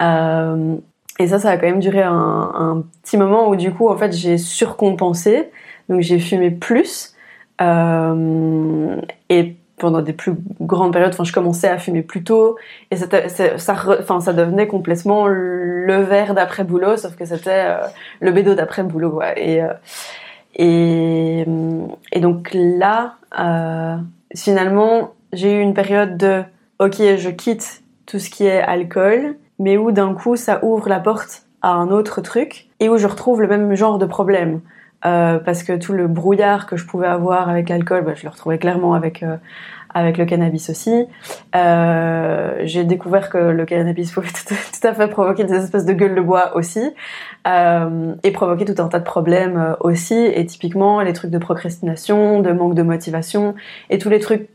Euh, 0.00 0.76
et 1.18 1.26
ça, 1.26 1.38
ça 1.38 1.50
a 1.50 1.56
quand 1.56 1.66
même 1.66 1.80
duré 1.80 2.02
un, 2.02 2.84
petit 3.02 3.16
moment 3.16 3.48
où 3.48 3.56
du 3.56 3.72
coup, 3.72 3.88
en 3.88 3.96
fait, 3.96 4.12
j'ai 4.12 4.38
surcompensé. 4.38 5.50
Donc 5.88 6.00
j'ai 6.00 6.18
fumé 6.18 6.50
plus. 6.50 7.14
Euh, 7.60 8.96
et 9.28 9.56
pendant 9.78 10.02
des 10.02 10.12
plus 10.12 10.34
grandes 10.60 10.92
périodes, 10.92 11.12
enfin, 11.12 11.24
je 11.24 11.32
commençais 11.32 11.68
à 11.68 11.78
fumer 11.78 12.02
plus 12.02 12.22
tôt. 12.22 12.56
Et 12.90 12.96
ça, 12.96 13.06
enfin, 14.00 14.20
ça 14.20 14.32
devenait 14.32 14.66
complètement 14.66 15.26
le 15.26 16.02
verre 16.02 16.34
d'après 16.34 16.64
boulot, 16.64 16.96
sauf 16.96 17.16
que 17.16 17.24
c'était 17.24 17.64
euh, 17.66 17.86
le 18.20 18.30
bédo 18.32 18.54
d'après 18.54 18.82
boulot. 18.82 19.20
Et, 19.36 19.62
Et, 20.54 21.44
et 22.12 22.20
donc 22.20 22.50
là, 22.52 23.14
finalement, 24.34 25.14
j'ai 25.32 25.52
eu 25.56 25.60
une 25.60 25.74
période 25.74 26.16
de 26.16 26.42
ok, 26.78 26.96
je 26.96 27.30
quitte 27.30 27.82
tout 28.06 28.18
ce 28.18 28.30
qui 28.30 28.46
est 28.46 28.60
alcool, 28.60 29.36
mais 29.58 29.76
où 29.76 29.92
d'un 29.92 30.14
coup 30.14 30.36
ça 30.36 30.64
ouvre 30.64 30.88
la 30.88 31.00
porte 31.00 31.42
à 31.62 31.70
un 31.70 31.88
autre 31.88 32.20
truc 32.20 32.68
et 32.80 32.88
où 32.88 32.96
je 32.98 33.06
retrouve 33.06 33.40
le 33.40 33.48
même 33.48 33.74
genre 33.74 33.98
de 33.98 34.06
problème. 34.06 34.60
Euh, 35.04 35.38
parce 35.38 35.62
que 35.62 35.76
tout 35.76 35.92
le 35.92 36.08
brouillard 36.08 36.66
que 36.66 36.76
je 36.76 36.84
pouvais 36.84 37.06
avoir 37.06 37.48
avec 37.48 37.68
l'alcool, 37.68 38.04
bah, 38.04 38.14
je 38.16 38.24
le 38.24 38.30
retrouvais 38.30 38.58
clairement 38.58 38.94
avec 38.94 39.22
euh, 39.22 39.36
avec 39.94 40.18
le 40.18 40.26
cannabis 40.26 40.70
aussi. 40.70 41.06
Euh, 41.54 42.54
j'ai 42.64 42.84
découvert 42.84 43.30
que 43.30 43.38
le 43.38 43.64
cannabis 43.64 44.12
pouvait 44.12 44.28
tout, 44.46 44.86
à 44.86 44.94
fait 44.94 45.08
provoquer 45.08 45.44
des 45.44 45.54
espèces 45.54 45.84
de 45.84 45.92
gueules 45.92 46.14
de 46.14 46.20
bois 46.20 46.56
aussi 46.56 46.82
euh, 47.46 48.14
et 48.22 48.30
provoquer 48.30 48.64
tout 48.64 48.80
un 48.82 48.88
tas 48.88 48.98
de 48.98 49.04
problèmes 49.04 49.56
euh, 49.56 49.74
aussi. 49.80 50.14
Et 50.14 50.44
typiquement 50.46 51.00
les 51.00 51.12
trucs 51.12 51.30
de 51.30 51.38
procrastination, 51.38 52.40
de 52.40 52.52
manque 52.52 52.74
de 52.74 52.82
motivation 52.82 53.54
et 53.90 53.98
tous 53.98 54.10
les 54.10 54.20
trucs 54.20 54.48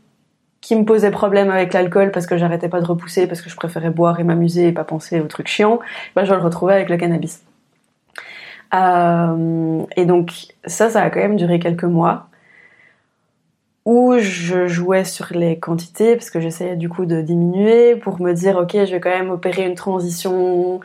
qui 0.64 0.76
me 0.76 0.86
posaient 0.86 1.10
problème 1.10 1.50
avec 1.50 1.74
l'alcool 1.74 2.10
parce 2.10 2.26
que 2.26 2.38
j'arrêtais 2.38 2.70
pas 2.70 2.80
de 2.80 2.86
repousser, 2.86 3.26
parce 3.26 3.42
que 3.42 3.50
je 3.50 3.56
préférais 3.56 3.90
boire 3.90 4.18
et 4.18 4.24
m'amuser 4.24 4.68
et 4.68 4.72
pas 4.72 4.84
penser 4.84 5.20
aux 5.20 5.26
trucs 5.26 5.46
chiants, 5.46 5.78
bah, 6.16 6.24
je 6.24 6.32
le 6.32 6.40
retrouvais 6.40 6.72
avec 6.72 6.88
le 6.88 6.96
cannabis. 6.96 7.42
Euh, 8.72 9.82
et 9.94 10.06
donc 10.06 10.32
ça, 10.64 10.88
ça 10.88 11.02
a 11.02 11.10
quand 11.10 11.20
même 11.20 11.36
duré 11.36 11.58
quelques 11.58 11.84
mois 11.84 12.28
où 13.84 14.14
je 14.18 14.66
jouais 14.66 15.04
sur 15.04 15.26
les 15.32 15.58
quantités 15.58 16.16
parce 16.16 16.30
que 16.30 16.40
j'essayais 16.40 16.76
du 16.76 16.88
coup 16.88 17.04
de 17.04 17.20
diminuer 17.20 17.96
pour 17.96 18.22
me 18.22 18.32
dire 18.32 18.56
ok 18.56 18.72
je 18.72 18.92
vais 18.92 19.00
quand 19.00 19.10
même 19.10 19.28
opérer 19.28 19.66
une 19.66 19.74
transition 19.74 20.80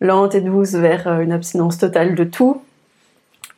lente 0.00 0.34
et 0.34 0.40
douce 0.40 0.72
vers 0.72 1.06
euh, 1.06 1.20
une 1.20 1.32
abstinence 1.32 1.76
totale 1.76 2.14
de 2.14 2.24
tout 2.24 2.62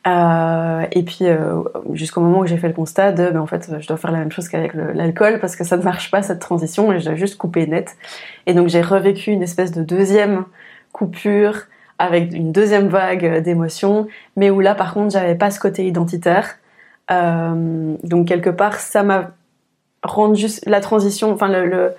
euh, 0.05 0.85
et 0.91 1.03
puis 1.03 1.19
euh, 1.21 1.63
jusqu'au 1.93 2.21
moment 2.21 2.39
où 2.39 2.45
j'ai 2.45 2.57
fait 2.57 2.67
le 2.67 2.73
constat 2.73 3.13
de 3.13 3.29
ben, 3.29 3.39
en 3.39 3.47
fait 3.47 3.71
je 3.79 3.87
dois 3.87 3.97
faire 3.97 4.11
la 4.11 4.19
même 4.19 4.31
chose 4.31 4.49
qu'avec 4.49 4.73
l'alcool 4.73 5.39
parce 5.39 5.55
que 5.55 5.63
ça 5.63 5.77
ne 5.77 5.83
marche 5.83 6.11
pas 6.11 6.21
cette 6.21 6.39
transition 6.39 6.91
et 6.91 6.99
je 6.99 7.05
dois 7.05 7.15
juste 7.15 7.37
couper 7.37 7.67
net. 7.67 7.95
Et 8.45 8.53
donc 8.53 8.67
j'ai 8.67 8.81
revécu 8.81 9.31
une 9.31 9.43
espèce 9.43 9.71
de 9.71 9.81
deuxième 9.81 10.45
coupure 10.91 11.63
avec 11.99 12.33
une 12.33 12.51
deuxième 12.51 12.87
vague 12.87 13.41
d'émotions 13.43 14.07
mais 14.35 14.49
où 14.49 14.59
là 14.59 14.75
par 14.75 14.93
contre 14.93 15.11
j'avais 15.11 15.35
pas 15.35 15.51
ce 15.51 15.59
côté 15.59 15.87
identitaire. 15.87 16.57
Euh, 17.11 17.95
donc 18.03 18.27
quelque 18.27 18.49
part, 18.49 18.79
ça 18.79 19.03
m'a 19.03 19.31
rendu 20.03 20.47
la 20.65 20.81
transition, 20.81 21.31
enfin 21.31 21.47
le, 21.47 21.65
le, 21.65 21.91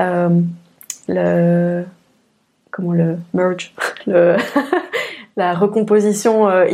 euh, 0.00 0.40
le, 1.08 1.84
comment 2.70 2.92
le 2.92 3.18
merge, 3.34 3.74
le 4.06 4.36
la 5.36 5.54
recomposition 5.54 6.48
euh, 6.48 6.66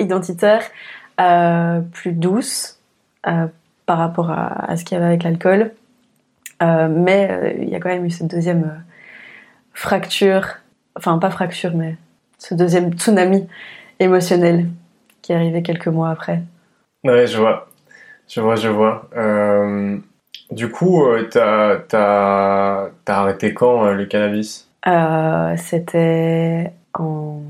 identitaire 0.00 0.62
plus 1.92 2.12
douce 2.12 2.78
par 3.22 3.98
rapport 3.98 4.30
à, 4.30 4.70
à 4.70 4.76
ce 4.76 4.84
qu'il 4.84 4.96
y 4.96 4.98
avait 4.98 5.08
avec 5.08 5.22
l'alcool. 5.22 5.72
mais 6.60 7.56
il 7.60 7.68
y 7.68 7.74
a 7.74 7.80
quand 7.80 7.88
même 7.88 8.04
eu 8.04 8.10
cette 8.10 8.28
deuxième 8.28 8.82
fracture, 9.72 10.46
enfin 10.94 11.18
pas 11.18 11.30
fracture, 11.30 11.72
mais 11.74 11.96
ce 12.38 12.54
deuxième 12.54 12.92
tsunami 12.92 13.46
émotionnel 13.98 14.66
qui 15.22 15.32
est 15.32 15.34
arrivé 15.34 15.62
quelques 15.62 15.88
mois 15.88 16.10
après. 16.10 16.42
Ouais, 17.04 17.26
je 17.26 17.38
vois. 17.38 17.68
Je 18.28 18.40
vois, 18.40 18.56
je 18.56 18.68
vois. 18.68 19.08
Euh, 19.16 19.98
du 20.50 20.70
coup, 20.70 21.04
euh, 21.04 21.28
t'as 21.30 21.80
as, 21.92 22.90
arrêté 23.06 23.54
quand 23.54 23.86
euh, 23.86 23.94
le 23.94 24.06
cannabis? 24.06 24.68
C'était 25.56 26.72
en 26.94 27.40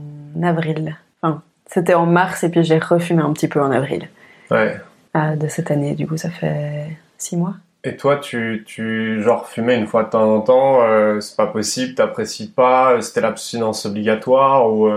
avril. 0.42 0.96
Enfin, 1.22 1.42
c'était 1.66 1.94
en 1.94 2.06
mars 2.06 2.44
et 2.44 2.50
puis 2.50 2.64
j'ai 2.64 2.78
refumé 2.78 3.22
un 3.22 3.32
petit 3.32 3.48
peu 3.48 3.60
en 3.60 3.70
avril. 3.70 4.08
Ouais. 4.50 4.80
de 5.14 5.48
cette 5.48 5.70
année, 5.70 5.94
du 5.94 6.06
coup, 6.06 6.16
ça 6.16 6.30
fait 6.30 6.86
six 7.18 7.36
mois. 7.36 7.54
Et 7.84 7.96
toi, 7.96 8.16
tu, 8.16 8.64
tu 8.66 9.22
genre 9.22 9.48
fumais 9.48 9.78
une 9.78 9.86
fois 9.86 10.04
de 10.04 10.10
temps 10.10 10.34
en 10.34 10.40
temps, 10.40 10.80
c'est 11.20 11.36
pas 11.36 11.46
possible, 11.46 11.94
t'apprécies 11.94 12.50
pas, 12.50 13.00
c'était 13.00 13.20
l'abstinence 13.20 13.86
obligatoire 13.86 14.70
ou 14.70 14.88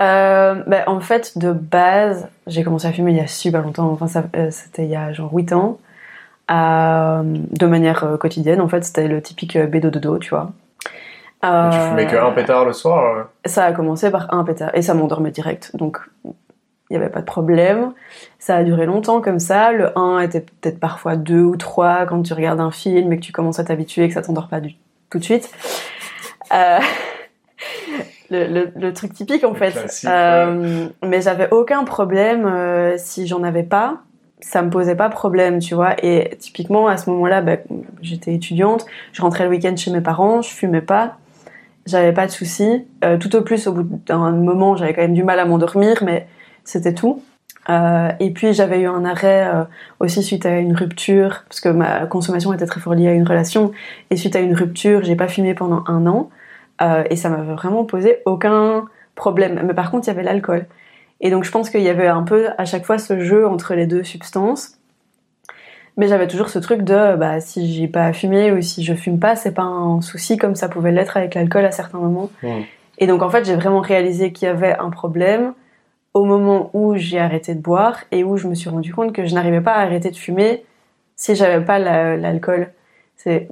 euh, 0.00 0.62
bah, 0.66 0.84
en 0.86 1.00
fait, 1.00 1.38
de 1.38 1.52
base, 1.52 2.28
j'ai 2.46 2.62
commencé 2.64 2.86
à 2.86 2.92
fumer 2.92 3.12
il 3.12 3.16
y 3.16 3.20
a 3.20 3.26
super 3.26 3.62
longtemps. 3.62 3.90
Enfin, 4.00 4.24
euh, 4.36 4.48
c'était 4.50 4.84
il 4.84 4.90
y 4.90 4.96
a 4.96 5.12
genre 5.12 5.32
8 5.32 5.52
ans. 5.52 5.78
Euh, 6.50 7.22
de 7.24 7.66
manière 7.66 8.04
euh, 8.04 8.16
quotidienne, 8.16 8.60
en 8.60 8.68
fait, 8.68 8.84
c'était 8.84 9.08
le 9.08 9.20
typique 9.22 9.58
bédo 9.58 9.90
dodo, 9.90 10.18
tu 10.18 10.30
vois. 10.30 10.52
Tu 11.42 11.78
fumais 11.78 12.06
que 12.06 12.16
un 12.16 12.32
pétard 12.32 12.64
le 12.64 12.72
soir 12.72 13.28
Ça 13.44 13.64
a 13.64 13.72
commencé 13.72 14.10
par 14.10 14.32
un 14.34 14.42
pétard 14.42 14.70
et 14.74 14.82
ça 14.82 14.94
m'endormait 14.94 15.30
direct. 15.30 15.76
Donc, 15.76 16.00
il 16.24 16.96
n'y 16.96 16.96
avait 16.96 17.10
pas 17.10 17.20
de 17.20 17.26
problème. 17.26 17.92
Ça 18.38 18.56
a 18.56 18.62
duré 18.62 18.86
longtemps 18.86 19.20
comme 19.20 19.40
ça. 19.40 19.72
Le 19.72 19.96
1 19.98 20.20
était 20.20 20.40
peut-être 20.40 20.78
parfois 20.78 21.16
2 21.16 21.40
ou 21.40 21.56
3 21.56 22.06
quand 22.06 22.22
tu 22.22 22.32
regardes 22.32 22.60
un 22.60 22.70
film 22.70 23.12
et 23.12 23.16
que 23.16 23.24
tu 23.24 23.32
commences 23.32 23.58
à 23.58 23.64
t'habituer 23.64 24.04
et 24.04 24.08
que 24.08 24.14
ça 24.14 24.22
t'endort 24.22 24.48
pas 24.48 24.60
du, 24.60 24.74
tout 25.10 25.18
de 25.18 25.24
suite. 25.24 25.50
Euh, 26.52 26.78
le, 28.30 28.70
le, 28.74 28.92
truc 28.92 29.12
typique 29.12 29.44
en 29.44 29.54
fait. 29.54 29.74
Euh, 30.04 30.88
mais 31.02 31.20
j'avais 31.20 31.48
aucun 31.50 31.84
problème 31.84 32.46
euh, 32.46 32.94
si 32.98 33.26
j'en 33.26 33.42
avais 33.42 33.64
pas. 33.64 33.98
Ça 34.40 34.62
me 34.62 34.70
posait 34.70 34.94
pas 34.94 35.08
problème, 35.08 35.58
tu 35.58 35.74
vois. 35.74 35.94
Et 36.04 36.36
typiquement 36.38 36.86
à 36.86 36.98
ce 36.98 37.10
moment-là, 37.10 37.40
bah, 37.40 37.56
j'étais 38.02 38.34
étudiante, 38.34 38.86
je 39.12 39.22
rentrais 39.22 39.44
le 39.44 39.50
week-end 39.50 39.74
chez 39.76 39.90
mes 39.90 40.02
parents, 40.02 40.42
je 40.42 40.50
fumais 40.50 40.82
pas, 40.82 41.16
j'avais 41.86 42.12
pas 42.12 42.26
de 42.26 42.30
soucis. 42.30 42.86
Euh, 43.04 43.16
tout 43.18 43.34
au 43.36 43.42
plus, 43.42 43.66
au 43.66 43.72
bout 43.72 44.00
d'un 44.06 44.30
moment, 44.32 44.76
j'avais 44.76 44.94
quand 44.94 45.02
même 45.02 45.14
du 45.14 45.24
mal 45.24 45.38
à 45.38 45.44
m'endormir, 45.44 46.02
mais 46.04 46.26
c'était 46.64 46.94
tout. 46.94 47.22
Euh, 47.68 48.10
et 48.20 48.30
puis 48.30 48.52
j'avais 48.54 48.80
eu 48.80 48.86
un 48.86 49.04
arrêt 49.04 49.48
euh, 49.52 49.64
aussi 49.98 50.22
suite 50.22 50.46
à 50.46 50.58
une 50.58 50.74
rupture, 50.76 51.44
parce 51.48 51.60
que 51.60 51.68
ma 51.68 52.06
consommation 52.06 52.52
était 52.52 52.66
très 52.66 52.80
fort 52.80 52.94
liée 52.94 53.08
à 53.08 53.12
une 53.12 53.26
relation. 53.26 53.72
Et 54.10 54.16
suite 54.16 54.36
à 54.36 54.40
une 54.40 54.54
rupture, 54.54 55.02
j'ai 55.02 55.16
pas 55.16 55.28
fumé 55.28 55.54
pendant 55.54 55.84
un 55.86 56.06
an. 56.06 56.30
Euh, 56.82 57.04
et 57.10 57.16
ça 57.16 57.28
m'avait 57.30 57.54
vraiment 57.54 57.84
posé 57.84 58.18
aucun 58.26 58.84
problème. 59.14 59.60
Mais 59.64 59.74
par 59.74 59.90
contre, 59.90 60.06
il 60.06 60.08
y 60.08 60.10
avait 60.10 60.22
l'alcool. 60.22 60.66
Et 61.20 61.30
donc 61.30 61.44
je 61.44 61.50
pense 61.50 61.70
qu'il 61.70 61.80
y 61.82 61.88
avait 61.88 62.08
un 62.08 62.22
peu 62.22 62.48
à 62.58 62.64
chaque 62.66 62.84
fois 62.84 62.98
ce 62.98 63.20
jeu 63.20 63.46
entre 63.46 63.74
les 63.74 63.86
deux 63.86 64.04
substances. 64.04 64.78
Mais 65.96 66.08
j'avais 66.08 66.26
toujours 66.26 66.50
ce 66.50 66.58
truc 66.58 66.82
de 66.82 67.16
bah, 67.16 67.40
si 67.40 67.72
j'ai 67.72 67.88
pas 67.88 68.12
fumé 68.12 68.52
ou 68.52 68.60
si 68.60 68.84
je 68.84 68.94
fume 68.94 69.18
pas, 69.18 69.34
c'est 69.34 69.52
pas 69.54 69.62
un 69.62 70.00
souci 70.02 70.36
comme 70.36 70.54
ça 70.54 70.68
pouvait 70.68 70.92
l'être 70.92 71.16
avec 71.16 71.34
l'alcool 71.34 71.64
à 71.64 71.70
certains 71.70 71.98
moments. 71.98 72.30
Et 72.98 73.06
donc 73.06 73.22
en 73.22 73.30
fait, 73.30 73.44
j'ai 73.44 73.54
vraiment 73.54 73.80
réalisé 73.80 74.32
qu'il 74.32 74.46
y 74.46 74.50
avait 74.50 74.76
un 74.78 74.90
problème 74.90 75.54
au 76.12 76.24
moment 76.24 76.70
où 76.72 76.96
j'ai 76.96 77.18
arrêté 77.18 77.54
de 77.54 77.60
boire 77.60 78.04
et 78.10 78.24
où 78.24 78.36
je 78.36 78.46
me 78.48 78.54
suis 78.54 78.68
rendu 78.68 78.92
compte 78.94 79.12
que 79.12 79.26
je 79.26 79.34
n'arrivais 79.34 79.60
pas 79.60 79.72
à 79.72 79.80
arrêter 79.80 80.10
de 80.10 80.16
fumer 80.16 80.64
si 81.14 81.34
j'avais 81.34 81.64
pas 81.64 81.78
l'alcool. 81.78 82.68
C'est 83.16 83.48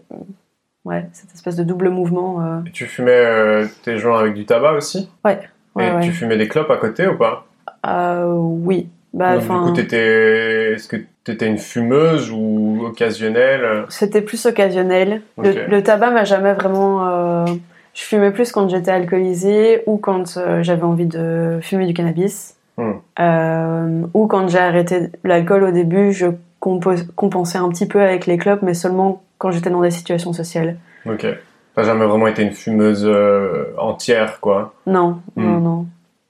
ouais, 0.84 1.06
cette 1.12 1.32
espèce 1.32 1.56
de 1.56 1.64
double 1.64 1.88
mouvement. 1.90 2.42
Euh. 2.42 2.60
tu 2.72 2.86
fumais 2.86 3.10
euh, 3.10 3.66
tes 3.82 3.98
joints 3.98 4.18
avec 4.18 4.34
du 4.34 4.44
tabac 4.44 4.72
aussi? 4.72 5.10
Ouais. 5.24 5.40
Et 5.80 5.90
tu 6.02 6.12
fumais 6.12 6.36
des 6.36 6.46
clopes 6.46 6.70
à 6.70 6.76
côté 6.76 7.06
ou 7.06 7.16
pas? 7.16 7.46
Euh, 7.86 8.34
Oui. 8.34 8.88
Bah, 9.12 9.38
du 9.38 9.46
coup, 9.46 9.74
est-ce 9.76 10.88
que 10.88 10.96
tu 11.24 11.32
étais 11.32 11.46
une 11.46 11.58
fumeuse 11.58 12.30
ou 12.30 12.84
occasionnelle? 12.86 13.84
C'était 13.88 14.22
plus 14.22 14.44
occasionnel. 14.46 15.22
Le, 15.38 15.80
tabac 15.80 16.10
m'a 16.10 16.24
jamais 16.24 16.52
vraiment. 16.52 17.46
Je 17.46 18.02
fumais 18.02 18.32
plus 18.32 18.52
quand 18.52 18.68
j'étais 18.68 18.90
alcoolisée 18.90 19.82
ou 19.86 19.96
quand 19.96 20.38
j'avais 20.62 20.82
envie 20.82 21.06
de 21.06 21.58
fumer 21.62 21.86
du 21.86 21.94
cannabis. 21.94 22.56
Hmm. 22.76 24.06
ou 24.14 24.26
quand 24.26 24.48
j'ai 24.48 24.58
arrêté 24.58 25.08
l'alcool 25.22 25.62
au 25.62 25.70
début, 25.70 26.12
je 26.12 26.26
compensais 26.60 27.58
un 27.58 27.68
petit 27.68 27.86
peu 27.86 28.00
avec 28.00 28.26
les 28.26 28.36
clopes, 28.36 28.62
mais 28.62 28.74
seulement 28.74 29.22
quand 29.38 29.50
j'étais 29.50 29.70
dans 29.70 29.82
des 29.82 29.90
situations 29.90 30.32
sociales. 30.32 30.76
Ok. 31.06 31.26
T'as 31.74 31.82
jamais 31.82 32.06
vraiment 32.06 32.28
été 32.28 32.42
une 32.42 32.52
fumeuse 32.52 33.04
euh, 33.04 33.74
entière, 33.78 34.40
quoi? 34.40 34.74
Non, 34.86 35.20
hmm. 35.36 35.44
non, 35.44 35.60
non. 35.60 35.86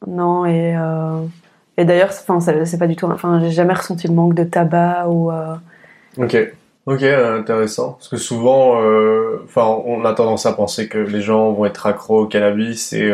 Non, 0.07 0.47
et, 0.47 0.77
euh, 0.77 1.21
et 1.77 1.85
d'ailleurs, 1.85 2.13
c'est 2.13 2.79
pas 2.79 2.87
du 2.87 2.97
tout. 2.97 3.07
Enfin, 3.07 3.41
j'ai 3.41 3.51
jamais 3.51 3.75
ressenti 3.75 4.09
le 4.09 4.15
manque 4.15 4.35
de 4.35 4.45
tabac 4.45 5.09
ou. 5.09 5.31
Euh, 5.31 5.55
ok. 6.19 6.37
Ok, 6.87 7.03
intéressant. 7.03 7.93
Parce 7.93 8.09
que 8.09 8.19
souvent, 8.19 8.79
enfin, 9.45 9.65
on 9.87 10.05
a 10.05 10.13
tendance 10.13 10.45
à 10.45 10.53
penser 10.53 10.87
que 10.87 10.99
les 10.99 11.23
gens 11.23 11.51
vont 11.53 11.65
être 11.65 11.87
accros 11.87 12.25
au 12.25 12.27
cannabis 12.27 12.93
et 12.93 13.11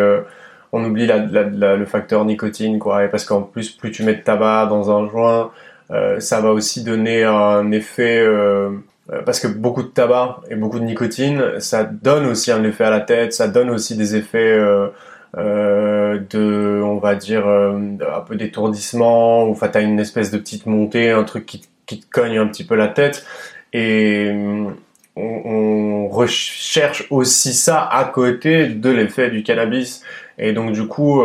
on 0.73 0.85
oublie 0.85 1.07
le 1.07 1.85
facteur 1.85 2.25
nicotine, 2.25 2.81
quoi. 2.81 3.05
Et 3.05 3.09
parce 3.09 3.25
qu'en 3.25 3.43
plus, 3.43 3.71
plus 3.71 3.93
tu 3.93 4.03
mets 4.03 4.15
de 4.15 4.23
tabac 4.23 4.67
dans 4.67 4.91
un 4.91 5.09
joint, 5.09 5.53
ça 6.19 6.41
va 6.41 6.53
aussi 6.53 6.83
donner 6.83 7.23
un 7.23 7.71
effet 7.71 8.27
euh, 9.13 9.23
parce 9.23 9.41
que 9.41 9.49
beaucoup 9.49 9.83
de 9.83 9.89
tabac 9.89 10.41
et 10.51 10.55
beaucoup 10.55 10.79
de 10.79 10.85
nicotine, 10.85 11.59
ça 11.59 11.85
donne 11.85 12.27
aussi 12.27 12.53
un 12.53 12.63
effet 12.65 12.85
à 12.85 12.91
la 12.91 13.01
tête, 13.01 13.33
ça 13.33 13.49
donne 13.49 13.71
aussi 13.71 13.97
des 13.97 14.15
effets 14.15 14.53
euh, 14.53 14.87
euh, 14.87 14.89
de, 15.37 16.83
on 16.83 16.99
va 16.99 17.15
dire, 17.15 17.47
euh, 17.47 17.79
un 18.15 18.21
peu 18.21 18.37
d'étourdissement, 18.37 19.45
ou 19.45 19.53
enfin 19.53 19.69
t'as 19.69 19.83
une 19.83 20.01
espèce 20.01 20.31
de 20.31 20.39
petite 20.39 20.67
montée, 20.67 21.11
un 21.11 21.25
truc 21.25 21.47
qui, 21.47 21.61
te 21.61 22.07
cogne 22.11 22.39
un 22.39 22.47
petit 22.47 22.65
peu 22.65 22.77
la 22.77 22.89
tête, 22.89 23.27
et 23.73 24.31
on, 24.33 24.77
on 25.17 26.09
recherche 26.09 27.07
aussi 27.11 27.53
ça 27.53 27.85
à 27.85 28.05
côté 28.05 28.69
de 28.69 28.91
l'effet 28.91 29.31
du 29.31 29.43
cannabis, 29.43 30.05
et 30.39 30.53
donc 30.53 30.73
du 30.73 30.87
coup, 30.87 31.23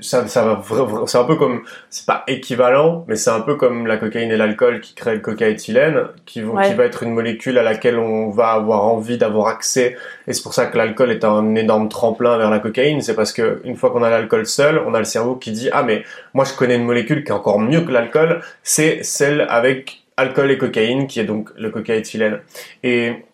ça, 0.00 0.26
ça 0.26 0.44
va 0.44 0.62
c'est 1.06 1.18
un 1.18 1.24
peu 1.24 1.36
comme, 1.36 1.62
c'est 1.90 2.06
pas 2.06 2.24
équivalent, 2.26 3.04
mais 3.08 3.16
c'est 3.16 3.30
un 3.30 3.40
peu 3.40 3.56
comme 3.56 3.86
la 3.86 3.96
cocaïne 3.96 4.30
et 4.30 4.36
l'alcool 4.36 4.80
qui 4.80 4.94
créent 4.94 5.14
le 5.14 5.20
cocaéthylène, 5.20 6.08
qui 6.26 6.42
vont, 6.42 6.56
qui 6.62 6.74
va 6.74 6.84
être 6.84 7.02
une 7.02 7.12
molécule 7.12 7.58
à 7.58 7.62
laquelle 7.62 7.98
on 7.98 8.30
va 8.30 8.48
avoir 8.48 8.84
envie 8.84 9.18
d'avoir 9.18 9.48
accès. 9.48 9.96
Et 10.26 10.32
c'est 10.32 10.42
pour 10.42 10.54
ça 10.54 10.66
que 10.66 10.76
l'alcool 10.76 11.10
est 11.10 11.24
un 11.24 11.54
énorme 11.54 11.88
tremplin 11.88 12.36
vers 12.38 12.50
la 12.50 12.58
cocaïne. 12.58 13.00
C'est 13.00 13.14
parce 13.14 13.32
que 13.32 13.60
une 13.64 13.76
fois 13.76 13.90
qu'on 13.90 14.02
a 14.02 14.10
l'alcool 14.10 14.46
seul, 14.46 14.82
on 14.86 14.94
a 14.94 14.98
le 14.98 15.04
cerveau 15.04 15.36
qui 15.36 15.52
dit, 15.52 15.68
ah, 15.72 15.82
mais 15.82 16.04
moi, 16.34 16.44
je 16.44 16.54
connais 16.54 16.76
une 16.76 16.84
molécule 16.84 17.24
qui 17.24 17.30
est 17.30 17.34
encore 17.34 17.58
mieux 17.58 17.80
que 17.80 17.90
l'alcool. 17.90 18.40
C'est 18.62 19.02
celle 19.02 19.46
avec 19.48 20.04
alcool 20.16 20.50
et 20.50 20.58
cocaïne, 20.58 21.06
qui 21.06 21.20
est 21.20 21.24
donc 21.24 21.50
le 21.56 21.70
cocaéthylène. 21.70 22.40
Et 22.82 23.24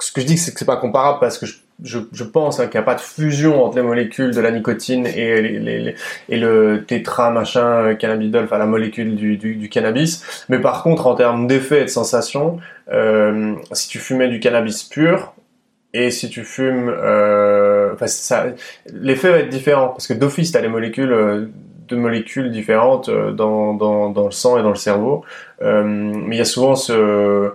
ce 0.00 0.12
que 0.12 0.20
je 0.20 0.26
dis, 0.26 0.38
c'est 0.38 0.52
que 0.52 0.58
c'est 0.58 0.64
pas 0.64 0.76
comparable 0.76 1.18
parce 1.20 1.38
que 1.38 1.46
je, 1.46 1.54
je, 1.84 1.98
je 2.12 2.24
pense 2.24 2.58
hein, 2.60 2.66
qu'il 2.66 2.78
n'y 2.78 2.82
a 2.82 2.86
pas 2.86 2.94
de 2.96 3.00
fusion 3.00 3.64
entre 3.64 3.76
les 3.76 3.82
molécules 3.82 4.34
de 4.34 4.40
la 4.40 4.50
nicotine 4.50 5.06
et, 5.06 5.40
les, 5.40 5.58
les- 5.60 5.78
les- 5.78 5.94
et 6.28 6.36
le 6.36 6.84
tétra 6.86 7.30
machin 7.30 7.64
euh, 7.66 7.94
cannabidol, 7.94 8.44
enfin 8.44 8.58
la 8.58 8.66
molécule 8.66 9.14
du, 9.16 9.36
du, 9.36 9.54
du 9.56 9.68
cannabis. 9.68 10.24
Mais 10.48 10.58
par 10.60 10.82
contre, 10.82 11.06
en 11.06 11.14
termes 11.14 11.46
d'effet 11.46 11.82
et 11.82 11.84
de 11.84 11.90
sensation, 11.90 12.58
euh, 12.92 13.54
si 13.72 13.88
tu 13.88 13.98
fumais 13.98 14.28
du 14.28 14.40
cannabis 14.40 14.82
pur 14.84 15.34
et 15.94 16.10
si 16.10 16.28
tu 16.28 16.44
fumes, 16.44 16.88
euh, 16.96 17.94
l'effet 18.92 19.30
va 19.30 19.38
être 19.38 19.48
différent 19.48 19.88
parce 19.88 20.06
que 20.06 20.14
d'office, 20.14 20.52
tu 20.52 20.58
as 20.58 20.60
les 20.60 20.68
molécules 20.68 21.12
euh, 21.12 21.46
de 21.88 21.96
molécules 21.96 22.50
différentes 22.50 23.08
euh, 23.08 23.32
dans, 23.32 23.72
dans, 23.74 24.10
dans 24.10 24.26
le 24.26 24.30
sang 24.30 24.58
et 24.58 24.62
dans 24.62 24.68
le 24.70 24.74
cerveau. 24.76 25.24
Euh, 25.62 25.82
mais 25.84 26.36
il 26.36 26.38
y 26.38 26.42
a 26.42 26.44
souvent 26.44 26.74
ce 26.74 27.50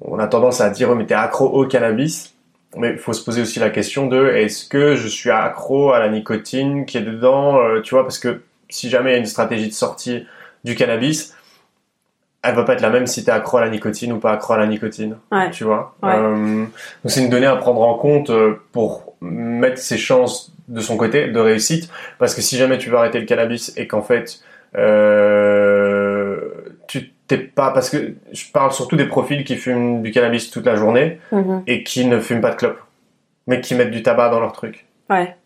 on 0.00 0.18
a 0.18 0.26
tendance 0.26 0.60
à 0.60 0.70
dire, 0.70 0.88
oh, 0.90 0.94
mais 0.94 1.06
t'es 1.06 1.14
accro 1.14 1.46
au 1.46 1.66
cannabis. 1.66 2.34
Mais 2.76 2.92
il 2.92 2.98
faut 2.98 3.12
se 3.12 3.22
poser 3.24 3.42
aussi 3.42 3.58
la 3.60 3.70
question 3.70 4.06
de, 4.06 4.28
est-ce 4.28 4.66
que 4.66 4.94
je 4.96 5.06
suis 5.08 5.30
accro 5.30 5.92
à 5.92 5.98
la 5.98 6.08
nicotine 6.08 6.86
qui 6.86 6.96
est 6.98 7.02
dedans, 7.02 7.58
euh, 7.60 7.80
tu 7.82 7.94
vois, 7.94 8.02
parce 8.04 8.18
que 8.18 8.40
si 8.70 8.88
jamais 8.88 9.10
il 9.10 9.12
y 9.12 9.16
a 9.16 9.18
une 9.18 9.26
stratégie 9.26 9.68
de 9.68 9.74
sortie 9.74 10.26
du 10.64 10.74
cannabis, 10.74 11.34
elle 12.42 12.54
va 12.54 12.64
pas 12.64 12.72
être 12.72 12.80
la 12.80 12.90
même 12.90 13.06
si 13.06 13.24
t'es 13.24 13.30
accro 13.30 13.58
à 13.58 13.60
la 13.60 13.68
nicotine 13.70 14.12
ou 14.12 14.18
pas 14.18 14.32
accro 14.32 14.54
à 14.54 14.58
la 14.58 14.66
nicotine, 14.66 15.16
Ouais. 15.30 15.50
tu 15.50 15.64
vois. 15.64 15.94
Ouais. 16.02 16.12
Euh, 16.14 16.64
donc 16.64 16.68
c'est 17.06 17.20
une 17.20 17.28
donnée 17.30 17.46
à 17.46 17.56
prendre 17.56 17.82
en 17.82 17.94
compte 17.94 18.30
euh, 18.30 18.54
pour 18.72 19.14
mettre 19.20 19.78
ses 19.78 19.98
chances 19.98 20.52
de 20.68 20.80
son 20.80 20.96
côté 20.96 21.28
de 21.28 21.38
réussite, 21.38 21.90
parce 22.18 22.34
que 22.34 22.40
si 22.40 22.56
jamais 22.56 22.78
tu 22.78 22.88
veux 22.90 22.96
arrêter 22.96 23.20
le 23.20 23.26
cannabis 23.26 23.72
et 23.76 23.86
qu'en 23.86 24.02
fait 24.02 24.40
euh, 24.76 26.38
tu 26.88 27.12
t'es 27.36 27.42
pas, 27.42 27.70
parce 27.70 27.88
que 27.90 28.14
je 28.32 28.44
parle 28.52 28.72
surtout 28.72 28.96
des 28.96 29.06
profils 29.06 29.44
qui 29.44 29.56
fument 29.56 30.02
du 30.02 30.10
cannabis 30.10 30.50
toute 30.50 30.66
la 30.66 30.76
journée 30.76 31.18
Mhm. 31.32 31.62
et 31.66 31.82
qui 31.84 32.04
ne 32.06 32.18
fument 32.20 32.40
pas 32.40 32.50
de 32.50 32.56
clope, 32.56 32.80
mais 33.46 33.60
qui 33.60 33.74
mettent 33.74 33.90
du 33.90 34.02
tabac 34.02 34.28
dans 34.30 34.40
leur 34.40 34.52
truc. 34.52 34.86
Ouais, 35.10 35.36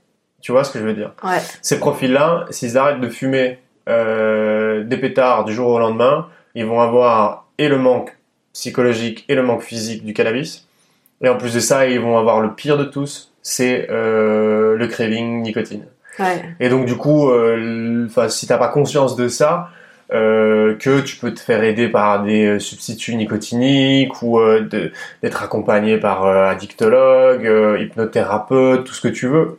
Tu 0.42 0.53
vois 0.53 0.64
ce 0.64 0.70
que 0.72 0.79
je 0.79 0.85
veux 0.85 0.92
dire? 0.94 1.12
Ouais, 1.25 1.38
Ces 1.62 1.79
profils-là, 1.81 2.46
s'ils 2.51 2.77
arrêtent 2.79 3.01
de 3.01 3.09
fumer 3.09 3.59
euh, 3.88 4.85
des 4.85 4.96
pétards 4.96 5.44
du 5.44 5.53
jour 5.55 5.68
au 5.68 5.79
lendemain, 5.79 6.29
ils 6.55 6.64
vont 6.66 6.81
avoir 6.81 7.46
et 7.59 7.68
le 7.68 7.79
manque 7.79 8.16
psychologique 8.53 9.25
et 9.29 9.35
le 9.35 9.42
manque 9.42 9.62
physique 9.62 10.05
du 10.05 10.12
cannabis. 10.12 10.66
Et 11.22 11.29
en 11.29 11.37
plus 11.37 11.55
de 11.55 11.61
ça, 11.61 11.87
ils 11.88 12.01
vont 12.01 12.18
avoir 12.18 12.40
le 12.40 12.53
pire 12.55 12.77
de 12.79 12.85
tous, 12.85 13.33
c'est 13.42 13.88
euh, 13.90 14.77
le 14.77 14.87
craving 14.87 15.42
nicotine. 15.42 15.85
ouais. 16.18 16.42
Et 16.61 16.68
donc 16.68 16.87
du 16.87 16.96
coup, 16.96 17.31
euh, 17.31 18.07
enfin, 18.07 18.29
si 18.29 18.46
t'as 18.46 18.59
pas 18.59 18.68
conscience 18.68 19.16
de 19.16 19.29
ça, 19.29 19.68
euh, 20.12 20.74
que 20.76 21.00
tu 21.00 21.16
peux 21.16 21.34
te 21.34 21.40
faire 21.40 21.64
aider 21.64 21.88
par 21.88 22.22
des 22.22 22.46
euh, 22.46 22.58
substituts 22.60 23.16
nicotiniques 23.16 24.22
ou 24.22 24.38
euh, 24.38 24.60
d'être 25.22 25.42
accompagné 25.42 25.98
par 25.98 26.24
euh, 26.24 26.46
addictologue, 26.46 27.80
hypnothérapeute, 27.80 28.84
tout 28.84 28.94
ce 28.94 29.00
que 29.00 29.08
tu 29.08 29.26
veux. 29.26 29.58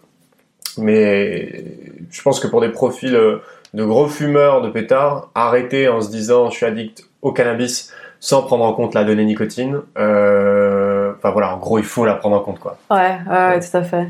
Mais 0.78 1.66
je 2.12 2.22
pense 2.22 2.40
que 2.40 2.48
pour 2.48 2.62
des 2.62 2.70
profils 2.70 3.12
de 3.12 3.84
gros 3.84 4.08
fumeurs 4.08 4.62
de 4.62 4.70
pétards, 4.70 5.30
arrêter 5.36 5.90
en 5.90 6.02
se 6.02 6.10
disant 6.10 6.50
je 6.50 6.56
suis 6.58 6.66
addict 6.66 7.04
au 7.22 7.34
cannabis 7.34 7.94
sans 8.20 8.44
prendre 8.44 8.64
en 8.64 8.74
compte 8.74 8.94
la 8.94 9.04
donnée 9.04 9.26
nicotine, 9.26 9.82
enfin 9.96 11.32
voilà, 11.32 11.56
en 11.56 11.58
gros 11.58 11.80
il 11.80 11.86
faut 11.86 12.06
la 12.06 12.14
prendre 12.14 12.36
en 12.36 12.42
compte 12.42 12.60
quoi. 12.60 12.78
Ouais, 12.92 13.18
ouais, 13.28 13.48
ouais, 13.48 13.60
tout 13.60 13.76
à 13.76 13.84
fait. 13.84 14.08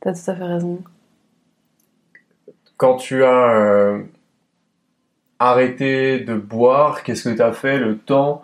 T'as 0.00 0.12
tout 0.12 0.30
à 0.30 0.34
fait 0.34 0.44
raison. 0.44 0.82
quand 2.76 2.96
tu 2.96 3.24
as 3.24 3.98
arrêté 5.50 6.20
de 6.20 6.34
boire, 6.34 7.02
qu'est-ce 7.02 7.28
que 7.28 7.34
tu 7.34 7.42
as 7.42 7.52
fait 7.52 7.78
le 7.78 7.96
temps 7.96 8.42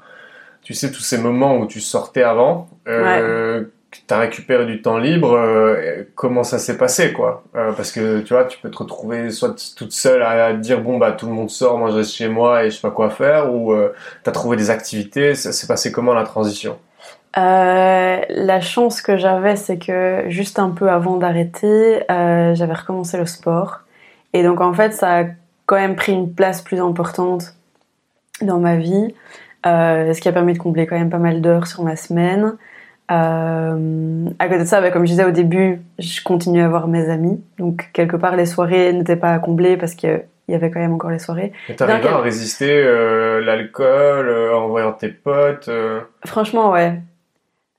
Tu 0.63 0.75
sais, 0.75 0.91
tous 0.91 1.01
ces 1.03 1.19
moments 1.19 1.59
où 1.59 1.67
tu 1.67 1.81
sortais 1.81 2.23
avant, 2.23 2.69
euh, 2.89 3.65
tu 3.91 4.15
as 4.15 4.19
récupéré 4.19 4.67
du 4.67 4.83
temps 4.83 4.99
libre, 4.99 5.33
euh, 5.33 6.05
comment 6.15 6.45
ça 6.45 6.59
s'est 6.59 6.77
passé, 6.77 7.13
quoi? 7.13 7.45
Euh, 7.57 7.73
Parce 7.73 7.93
que, 7.93 8.21
tu 8.21 8.35
vois, 8.35 8.45
tu 8.45 8.59
peux 8.59 8.71
te 8.71 8.79
retrouver 8.79 9.31
soit 9.31 9.55
toute 9.77 9.93
seule 9.93 10.23
à, 10.23 10.47
à 10.47 10.53
dire, 10.53 10.81
bon, 10.81 10.99
bah, 10.99 11.13
tout 11.13 11.27
le 11.27 11.33
monde 11.33 11.51
sort, 11.51 11.79
moi 11.79 11.91
je 11.91 11.97
reste 11.97 12.15
chez 12.15 12.29
moi 12.29 12.65
et 12.65 12.71
je 12.71 12.77
sais 12.77 12.83
pas 12.83 12.91
quoi 12.91 13.11
faire, 13.11 13.53
ou 13.53 13.75
tu 14.25 14.31
as 14.31 14.33
trouvé 14.33 14.57
des 14.57 14.71
activités, 14.71 15.35
ça 15.35 15.53
s'est 15.53 15.67
passé 15.67 15.93
comment 15.93 16.15
la 16.15 16.25
transition? 16.25 16.79
Euh, 17.39 18.21
la 18.29 18.61
chance 18.61 19.03
que 19.03 19.17
j'avais, 19.17 19.55
c'est 19.57 19.79
que 19.79 20.25
juste 20.29 20.59
un 20.59 20.71
peu 20.71 20.91
avant 20.91 21.17
d'arrêter, 21.17 22.03
euh, 22.11 22.55
j'avais 22.55 22.75
recommencé 22.75 23.19
le 23.19 23.27
sport. 23.27 23.81
Et 24.33 24.43
donc 24.43 24.61
en 24.61 24.73
fait, 24.73 24.93
ça 24.93 25.21
a 25.21 25.25
quand 25.71 25.77
même 25.77 25.95
pris 25.95 26.11
une 26.11 26.35
place 26.35 26.63
plus 26.63 26.81
importante 26.81 27.55
dans 28.43 28.59
ma 28.59 28.75
vie, 28.75 29.15
euh, 29.67 30.13
ce 30.13 30.21
qui 30.21 30.29
a 30.29 30.33
permis 30.33 30.53
de 30.53 30.59
combler 30.59 30.85
quand 30.85 30.99
même 30.99 31.11
pas 31.11 31.19
mal 31.19 31.41
d'heures 31.41 31.69
sur 31.69 31.85
ma 31.85 31.95
semaine. 31.95 32.57
Euh, 33.13 34.27
à 34.41 34.49
côté 34.49 34.59
de 34.59 34.65
ça, 34.65 34.81
bah, 34.81 34.91
comme 34.91 35.05
je 35.05 35.13
disais 35.13 35.25
au 35.25 35.31
début, 35.31 35.81
je 36.01 36.25
continue 36.25 36.61
à 36.61 36.69
voir 36.69 36.89
mes 36.89 37.09
amis. 37.09 37.41
Donc 37.59 37.89
quelque 37.93 38.17
part, 38.17 38.35
les 38.35 38.47
soirées 38.47 38.93
n'étaient 38.93 39.15
pas 39.15 39.33
à 39.33 39.39
combler 39.39 39.77
parce 39.77 39.95
qu'il 39.95 40.25
y 40.49 40.55
avait 40.57 40.73
quand 40.73 40.81
même 40.81 40.93
encore 40.95 41.11
les 41.11 41.21
soirées. 41.21 41.53
Et 41.69 41.77
t'arrivais 41.77 42.09
à 42.09 42.19
résister 42.19 42.73
euh, 42.73 43.41
l'alcool 43.41 44.29
euh, 44.29 44.57
en 44.57 44.67
voyant 44.67 44.91
tes 44.91 45.11
potes 45.11 45.69
euh, 45.69 46.01
Franchement, 46.27 46.73
ouais. 46.73 47.01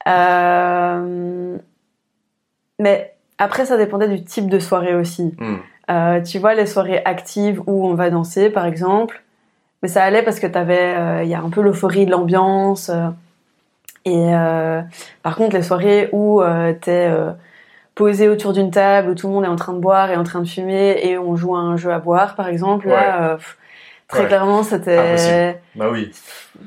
Euh, 0.07 1.57
Mais 2.79 3.15
après, 3.37 3.65
ça 3.65 3.75
dépendait 3.75 4.07
du 4.07 4.23
type 4.23 4.49
de 4.49 4.59
soirée 4.59 4.95
aussi. 4.95 5.35
hmm. 5.37 5.57
Euh, 5.91 6.21
tu 6.21 6.39
vois, 6.39 6.53
les 6.53 6.65
soirées 6.65 7.01
actives 7.03 7.61
où 7.67 7.85
on 7.87 7.95
va 7.95 8.09
danser, 8.09 8.49
par 8.49 8.65
exemple, 8.65 9.21
mais 9.83 9.89
ça 9.89 10.03
allait 10.03 10.23
parce 10.23 10.39
que 10.39 10.47
t'avais, 10.47 10.95
euh, 10.95 11.23
il 11.23 11.29
y 11.29 11.33
a 11.33 11.39
un 11.39 11.49
peu 11.49 11.61
l'euphorie 11.61 12.05
de 12.05 12.11
l'ambiance. 12.11 12.89
euh, 12.89 13.09
et 14.05 14.31
par 15.21 15.35
contre, 15.35 15.55
les 15.55 15.61
soirées 15.61 16.09
où 16.11 16.41
t'es 16.81 17.11
posé 17.93 18.29
autour 18.29 18.53
d'une 18.53 18.71
table, 18.71 19.09
où 19.09 19.15
tout 19.15 19.27
le 19.27 19.33
monde 19.33 19.43
est 19.43 19.49
en 19.49 19.55
train 19.55 19.73
de 19.73 19.79
boire 19.79 20.09
et 20.09 20.15
en 20.15 20.23
train 20.23 20.39
de 20.39 20.47
fumer, 20.47 21.05
et 21.05 21.17
on 21.19 21.35
joue 21.35 21.55
à 21.55 21.59
un 21.59 21.77
jeu 21.77 21.91
à 21.91 21.99
boire, 21.99 22.35
par 22.35 22.47
exemple, 22.47 22.87
là, 22.87 23.35
pff, 23.35 23.57
très 24.07 24.21
Ouais. 24.21 24.27
clairement, 24.27 24.63
c'était... 24.63 24.97
Impossible. 24.97 25.55
Bah 25.75 25.89
oui. 25.91 26.11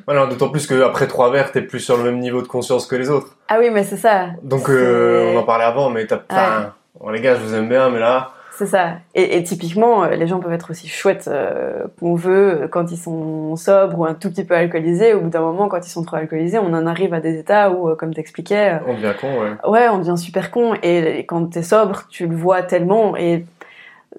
Voilà, 0.06 0.26
d'autant 0.26 0.48
plus 0.48 0.66
qu'après 0.66 1.08
trois 1.08 1.30
verres, 1.30 1.50
t'es 1.50 1.62
plus 1.62 1.80
sur 1.80 1.96
le 1.96 2.04
même 2.04 2.20
niveau 2.20 2.40
de 2.40 2.46
conscience 2.46 2.86
que 2.86 2.94
les 2.94 3.10
autres. 3.10 3.36
Ah 3.48 3.56
oui, 3.58 3.68
mais 3.72 3.82
c'est 3.82 3.96
ça. 3.96 4.26
Donc 4.42 4.68
on 4.68 5.36
en 5.36 5.42
parlait 5.42 5.64
avant, 5.64 5.90
mais 5.90 6.06
t'as 6.06 6.18
pas. 6.18 6.74
Bon, 7.00 7.08
les 7.08 7.20
gars, 7.20 7.34
je 7.34 7.40
vous 7.40 7.54
aime 7.54 7.68
bien, 7.68 7.90
mais 7.90 7.98
là, 7.98 8.33
C'est 8.56 8.66
ça. 8.66 8.98
Et, 9.16 9.36
et 9.36 9.42
typiquement, 9.42 10.04
euh, 10.04 10.10
les 10.10 10.28
gens 10.28 10.38
peuvent 10.38 10.52
être 10.52 10.70
aussi 10.70 10.86
chouettes 10.86 11.26
euh, 11.26 11.84
qu'on 11.98 12.14
veut 12.14 12.62
euh, 12.62 12.68
quand 12.68 12.92
ils 12.92 12.96
sont 12.96 13.56
sobres 13.56 13.98
ou 13.98 14.04
un 14.04 14.14
tout 14.14 14.30
petit 14.30 14.44
peu 14.44 14.54
alcoolisés. 14.54 15.12
Au 15.12 15.20
bout 15.22 15.28
d'un 15.28 15.40
moment, 15.40 15.66
quand 15.68 15.84
ils 15.84 15.90
sont 15.90 16.04
trop 16.04 16.16
alcoolisés, 16.16 16.58
on 16.60 16.72
en 16.72 16.86
arrive 16.86 17.14
à 17.14 17.20
des 17.20 17.36
états 17.38 17.72
où, 17.72 17.94
comme 17.96 18.14
t'expliquais, 18.14 18.78
on 18.86 18.94
devient 18.94 19.12
con, 19.20 19.28
ouais. 19.40 19.70
ouais, 19.70 19.88
on 19.88 19.98
devient 19.98 20.16
super 20.16 20.52
con. 20.52 20.74
Et, 20.84 21.18
et 21.18 21.26
quand 21.26 21.46
t'es 21.50 21.64
sobre, 21.64 22.04
tu 22.08 22.28
le 22.28 22.36
vois 22.36 22.62
tellement. 22.62 23.16
Et 23.16 23.44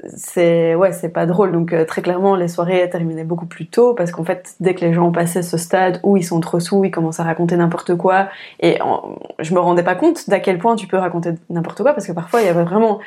c'est 0.08 0.76
ouais, 0.76 0.92
c'est 0.92 1.08
pas 1.08 1.26
drôle. 1.26 1.54
Donc 1.54 1.72
euh, 1.72 1.86
très 1.86 2.02
clairement, 2.02 2.36
les 2.36 2.50
soirées 2.50 2.90
terminaient 2.90 3.24
beaucoup 3.24 3.46
plus 3.46 3.68
tôt 3.68 3.94
parce 3.94 4.12
qu'en 4.12 4.26
fait, 4.26 4.56
dès 4.60 4.76
que 4.76 4.82
les 4.82 4.94
gens 4.94 5.12
passaient 5.14 5.42
ce 5.44 5.58
stade 5.58 6.02
où 6.04 6.18
ils 6.18 6.24
sont 6.26 6.42
trop 6.42 6.60
sous, 6.60 6.84
ils 6.84 6.92
commencent 6.92 7.22
à 7.22 7.24
raconter 7.24 7.56
n'importe 7.56 7.96
quoi. 7.96 8.28
Et 8.60 8.82
en- 8.82 9.16
je 9.40 9.54
me 9.54 9.60
rendais 9.60 9.84
pas 9.84 9.96
compte 9.96 10.30
d'à 10.30 10.42
quel 10.42 10.58
point 10.58 10.76
tu 10.76 10.88
peux 10.88 10.98
raconter 10.98 11.32
n'importe 11.50 11.82
quoi 11.82 11.94
parce 11.94 12.06
que 12.06 12.12
parfois 12.12 12.42
il 12.42 12.48
y 12.48 12.50
avait 12.50 12.64
vraiment 12.66 13.00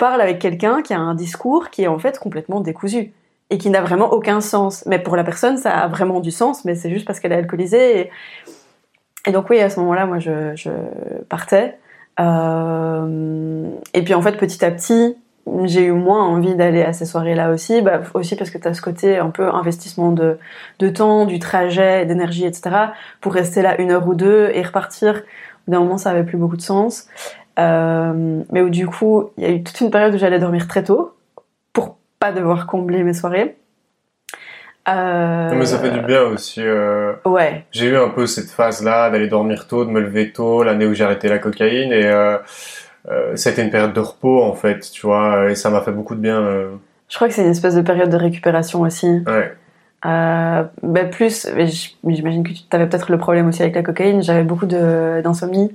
parles 0.00 0.20
avec 0.20 0.40
quelqu'un 0.40 0.82
qui 0.82 0.94
a 0.94 0.98
un 0.98 1.14
discours 1.14 1.70
qui 1.70 1.82
est 1.84 1.86
en 1.86 2.00
fait 2.00 2.18
complètement 2.18 2.60
décousu 2.60 3.12
et 3.50 3.58
qui 3.58 3.70
n'a 3.70 3.82
vraiment 3.82 4.12
aucun 4.12 4.40
sens. 4.40 4.82
Mais 4.86 4.98
pour 4.98 5.14
la 5.14 5.22
personne, 5.22 5.56
ça 5.56 5.76
a 5.76 5.86
vraiment 5.86 6.20
du 6.20 6.30
sens, 6.32 6.64
mais 6.64 6.74
c'est 6.74 6.90
juste 6.90 7.06
parce 7.06 7.20
qu'elle 7.20 7.32
est 7.32 7.36
alcoolisée. 7.36 8.10
Et, 9.26 9.32
donc 9.32 9.50
oui, 9.50 9.60
à 9.60 9.68
ce 9.70 9.78
moment-là, 9.80 10.06
moi, 10.06 10.18
je, 10.18 10.70
partais. 11.28 11.78
Euh, 12.18 13.68
et 13.94 14.02
puis 14.02 14.14
en 14.14 14.22
fait, 14.22 14.36
petit 14.36 14.64
à 14.64 14.70
petit, 14.70 15.16
j'ai 15.64 15.84
eu 15.84 15.92
moins 15.92 16.24
envie 16.24 16.54
d'aller 16.54 16.82
à 16.82 16.92
ces 16.92 17.06
soirées-là 17.06 17.50
aussi, 17.50 17.82
bah, 17.82 18.00
aussi 18.14 18.36
parce 18.36 18.50
que 18.50 18.58
tu 18.58 18.68
as 18.68 18.74
ce 18.74 18.82
côté 18.82 19.18
un 19.18 19.30
peu 19.30 19.52
investissement 19.52 20.12
de, 20.12 20.38
temps, 20.90 21.26
du 21.26 21.38
trajet, 21.38 22.06
d'énergie, 22.06 22.46
etc. 22.46 22.70
pour 23.20 23.34
rester 23.34 23.62
là 23.62 23.80
une 23.80 23.90
heure 23.90 24.06
ou 24.08 24.14
deux 24.14 24.50
et 24.54 24.62
repartir. 24.62 25.22
D'un 25.68 25.80
moment, 25.80 25.98
ça 25.98 26.10
avait 26.10 26.24
plus 26.24 26.38
beaucoup 26.38 26.56
de 26.56 26.62
sens. 26.62 27.08
Euh, 27.60 28.42
mais 28.50 28.60
où 28.62 28.70
du 28.70 28.86
coup, 28.86 29.30
il 29.36 29.44
y 29.44 29.46
a 29.46 29.50
eu 29.50 29.62
toute 29.62 29.80
une 29.80 29.90
période 29.90 30.14
où 30.14 30.18
j'allais 30.18 30.38
dormir 30.38 30.66
très 30.66 30.82
tôt 30.82 31.14
pour 31.72 31.98
pas 32.18 32.32
devoir 32.32 32.66
combler 32.66 33.02
mes 33.02 33.12
soirées. 33.12 33.56
Euh, 34.88 35.50
Non, 35.50 35.56
mais 35.56 35.66
ça 35.66 35.78
fait 35.78 35.90
du 35.90 36.00
bien 36.00 36.22
aussi. 36.22 36.62
euh, 36.64 37.12
Ouais, 37.24 37.64
J'ai 37.70 37.86
eu 37.86 37.96
un 37.96 38.08
peu 38.08 38.26
cette 38.26 38.50
phase-là 38.50 39.10
d'aller 39.10 39.28
dormir 39.28 39.68
tôt, 39.68 39.84
de 39.84 39.90
me 39.90 40.00
lever 40.00 40.32
tôt, 40.32 40.62
l'année 40.62 40.86
où 40.86 40.94
j'ai 40.94 41.04
arrêté 41.04 41.28
la 41.28 41.38
cocaïne, 41.38 41.92
et 41.92 42.10
c'était 43.34 43.62
une 43.62 43.70
période 43.70 43.92
de 43.92 44.00
repos 44.00 44.42
en 44.42 44.54
fait, 44.54 44.80
tu 44.90 45.06
vois, 45.06 45.50
et 45.50 45.54
ça 45.54 45.70
m'a 45.70 45.80
fait 45.82 45.92
beaucoup 45.92 46.14
de 46.14 46.20
bien. 46.20 46.40
Je 47.08 47.16
crois 47.16 47.28
que 47.28 47.34
c'est 47.34 47.42
une 47.42 47.50
espèce 47.50 47.74
de 47.74 47.82
période 47.82 48.08
de 48.10 48.16
récupération 48.16 48.80
aussi. 48.82 49.22
Ouais. 49.26 49.52
Euh, 50.06 50.62
bah 50.82 51.04
plus, 51.04 51.46
j'imagine 52.06 52.42
que 52.42 52.50
tu 52.52 52.62
avais 52.70 52.88
peut-être 52.88 53.10
le 53.12 53.18
problème 53.18 53.48
aussi 53.48 53.62
avec 53.62 53.74
la 53.74 53.82
cocaïne, 53.82 54.22
j'avais 54.22 54.44
beaucoup 54.44 54.66
d'insomnie. 54.66 55.74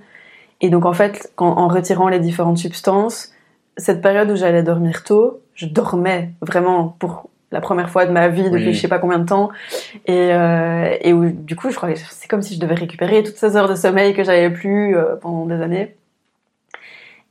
Et 0.61 0.69
donc 0.69 0.85
en 0.85 0.93
fait, 0.93 1.31
quand, 1.35 1.57
en 1.57 1.67
retirant 1.67 2.07
les 2.07 2.19
différentes 2.19 2.57
substances, 2.57 3.31
cette 3.77 4.01
période 4.01 4.29
où 4.31 4.35
j'allais 4.35 4.63
dormir 4.63 5.03
tôt, 5.03 5.41
je 5.53 5.65
dormais 5.65 6.31
vraiment 6.41 6.95
pour 6.99 7.29
la 7.51 7.61
première 7.61 7.89
fois 7.89 8.05
de 8.05 8.11
ma 8.11 8.27
vie 8.27 8.49
depuis 8.49 8.73
je 8.73 8.81
sais 8.81 8.87
pas 8.87 8.99
combien 8.99 9.19
de 9.19 9.25
temps. 9.25 9.49
Et, 10.05 10.33
euh, 10.33 10.95
et 11.01 11.13
où, 11.13 11.29
du 11.29 11.55
coup, 11.55 11.69
je 11.69 11.75
crois 11.75 11.91
que 11.91 11.99
c'est 11.99 12.27
comme 12.27 12.41
si 12.41 12.55
je 12.55 12.59
devais 12.59 12.75
récupérer 12.75 13.23
toutes 13.23 13.37
ces 13.37 13.55
heures 13.55 13.69
de 13.69 13.75
sommeil 13.75 14.13
que 14.13 14.23
j'avais 14.23 14.49
plus 14.49 14.95
euh, 14.95 15.15
pendant 15.15 15.45
des 15.45 15.61
années. 15.61 15.95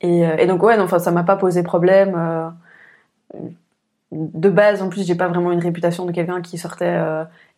Et, 0.00 0.26
euh, 0.26 0.36
et 0.36 0.46
donc 0.46 0.62
ouais, 0.62 0.78
enfin 0.78 0.98
ça 0.98 1.10
m'a 1.10 1.24
pas 1.24 1.36
posé 1.36 1.62
problème. 1.62 2.52
De 4.12 4.48
base, 4.48 4.80
en 4.82 4.88
plus, 4.88 5.06
j'ai 5.06 5.14
pas 5.14 5.28
vraiment 5.28 5.50
une 5.52 5.60
réputation 5.60 6.04
de 6.06 6.12
quelqu'un 6.12 6.40
qui 6.40 6.56
sortait 6.56 6.96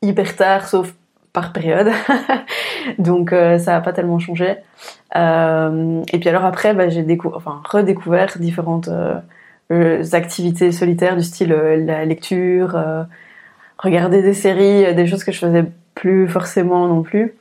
hyper 0.01 0.37
tard, 0.37 0.67
sauf 0.67 0.95
par 1.37 1.53
période. 1.53 1.91
Donc 2.99 3.33
euh, 3.33 3.59
ça 3.59 3.77
a 3.77 3.81
pas 3.83 3.93
tellement 3.93 4.19
changé. 4.19 4.57
Euh, 5.15 6.03
et 6.11 6.19
puis 6.19 6.29
alors 6.31 6.47
après, 6.47 6.73
bah, 6.73 6.89
j'ai 6.89 7.07
enfin, 7.35 7.61
redécouvert 7.69 8.39
différentes 8.39 8.89
activités 10.13 10.73
solitaires 10.73 11.17
du 11.17 11.23
style 11.23 11.51
la 11.51 12.05
lecture, 12.07 12.79
regarder 13.79 14.23
des 14.23 14.35
séries, 14.35 14.95
des 14.95 15.07
choses 15.07 15.25
que 15.25 15.33
je 15.33 15.39
faisais 15.39 15.65
plus 15.95 16.27
forcément 16.27 16.89
non 16.89 17.03
plus. 17.03 17.35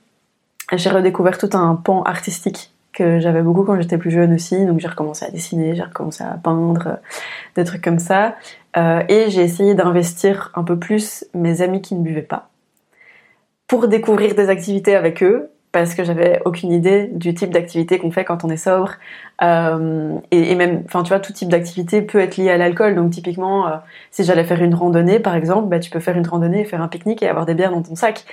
J'ai 0.73 0.89
redécouvert 0.89 1.37
tout 1.37 1.49
un 1.53 1.75
pan 1.75 2.03
artistique 2.03 2.71
que 2.91 3.19
j'avais 3.19 3.41
beaucoup 3.41 3.63
quand 3.63 3.79
j'étais 3.79 3.97
plus 3.97 4.11
jeune 4.11 4.33
aussi. 4.33 4.65
Donc 4.65 4.79
j'ai 4.79 4.87
recommencé 4.87 5.25
à 5.25 5.29
dessiner, 5.29 5.75
j'ai 5.75 5.83
recommencé 5.83 6.23
à 6.23 6.37
peindre, 6.41 6.99
des 7.55 7.63
trucs 7.63 7.83
comme 7.83 7.99
ça. 7.99 8.35
Euh, 8.77 9.03
et 9.07 9.29
j'ai 9.29 9.41
essayé 9.41 9.75
d'investir 9.75 10.51
un 10.55 10.63
peu 10.63 10.77
plus 10.77 11.25
mes 11.33 11.61
amis 11.61 11.81
qui 11.81 11.95
ne 11.95 12.01
buvaient 12.01 12.21
pas 12.21 12.49
pour 13.67 13.87
découvrir 13.87 14.35
des 14.35 14.49
activités 14.49 14.95
avec 14.95 15.23
eux 15.23 15.49
parce 15.75 15.93
que 15.93 16.05
j'avais 16.05 16.41
aucune 16.45 16.71
idée 16.71 17.09
du 17.11 17.33
type 17.33 17.49
d'activité 17.49 17.99
qu'on 17.99 18.09
fait 18.09 18.23
quand 18.23 18.45
on 18.45 18.49
est 18.49 18.55
sobre. 18.55 18.93
Euh, 19.43 20.15
et, 20.31 20.55
même, 20.55 20.83
enfin, 20.85 21.03
tu 21.03 21.09
vois, 21.09 21.19
tout 21.19 21.33
type 21.33 21.49
d'activité 21.49 22.01
peut 22.01 22.19
être 22.19 22.37
lié 22.37 22.49
à 22.49 22.55
l'alcool. 22.55 22.95
Donc, 22.95 23.11
typiquement, 23.11 23.67
euh, 23.67 23.71
si 24.09 24.23
j'allais 24.23 24.45
faire 24.45 24.63
une 24.63 24.73
randonnée, 24.73 25.19
par 25.19 25.35
exemple, 25.35 25.67
bah, 25.67 25.79
tu 25.79 25.89
peux 25.89 25.99
faire 25.99 26.15
une 26.15 26.25
randonnée, 26.25 26.63
faire 26.63 26.81
un 26.81 26.87
pique-nique 26.87 27.21
et 27.23 27.27
avoir 27.27 27.45
des 27.45 27.55
bières 27.55 27.71
dans 27.71 27.81
ton 27.81 27.95
sac. 27.95 28.23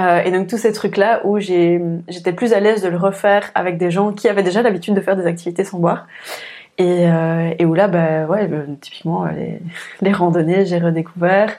Euh, 0.00 0.22
et 0.22 0.30
donc, 0.30 0.46
tous 0.46 0.58
ces 0.58 0.72
trucs-là 0.72 1.22
où 1.24 1.40
j'étais 1.40 2.32
plus 2.32 2.52
à 2.52 2.60
l'aise 2.60 2.82
de 2.82 2.88
le 2.88 2.98
refaire 2.98 3.50
avec 3.56 3.78
des 3.78 3.90
gens 3.90 4.12
qui 4.12 4.28
avaient 4.28 4.44
déjà 4.44 4.62
l'habitude 4.62 4.94
de 4.94 5.00
faire 5.00 5.16
des 5.16 5.26
activités 5.26 5.64
sans 5.64 5.80
boire. 5.80 6.06
Et, 6.78 7.04
où 7.64 7.74
là, 7.74 7.88
bah, 7.88 8.26
ouais, 8.26 8.48
typiquement, 8.80 9.26
les 10.02 10.12
randonnées, 10.12 10.66
j'ai 10.66 10.78
redécouvert. 10.78 11.50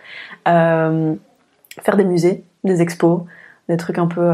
faire 0.46 1.98
des 1.98 2.06
musées, 2.06 2.46
des 2.64 2.82
expos, 2.82 3.22
des 3.70 3.78
trucs 3.78 3.98
un 3.98 4.08
peu 4.08 4.32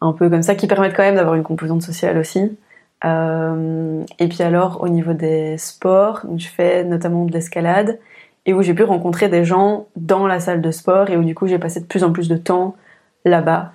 un 0.00 0.12
peu 0.12 0.28
comme 0.28 0.42
ça, 0.42 0.54
qui 0.54 0.66
permettent 0.66 0.94
quand 0.94 1.02
même 1.02 1.16
d'avoir 1.16 1.34
une 1.34 1.42
composante 1.42 1.82
sociale 1.82 2.18
aussi. 2.18 2.56
Euh, 3.04 4.02
et 4.18 4.28
puis 4.28 4.42
alors, 4.42 4.82
au 4.82 4.88
niveau 4.88 5.12
des 5.12 5.58
sports, 5.58 6.22
je 6.36 6.48
fais 6.48 6.84
notamment 6.84 7.24
de 7.24 7.32
l'escalade, 7.32 7.98
et 8.46 8.52
où 8.52 8.62
j'ai 8.62 8.74
pu 8.74 8.82
rencontrer 8.82 9.28
des 9.28 9.44
gens 9.44 9.86
dans 9.96 10.26
la 10.26 10.40
salle 10.40 10.60
de 10.60 10.70
sport, 10.70 11.10
et 11.10 11.16
où 11.16 11.24
du 11.24 11.34
coup 11.34 11.46
j'ai 11.46 11.58
passé 11.58 11.80
de 11.80 11.86
plus 11.86 12.04
en 12.04 12.12
plus 12.12 12.28
de 12.28 12.36
temps 12.36 12.76
là-bas, 13.24 13.72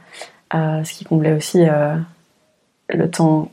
euh, 0.53 0.83
ce 0.83 0.93
qui 0.93 1.05
comblait 1.05 1.33
aussi 1.33 1.67
euh, 1.67 1.95
le 2.89 3.09
temps 3.09 3.51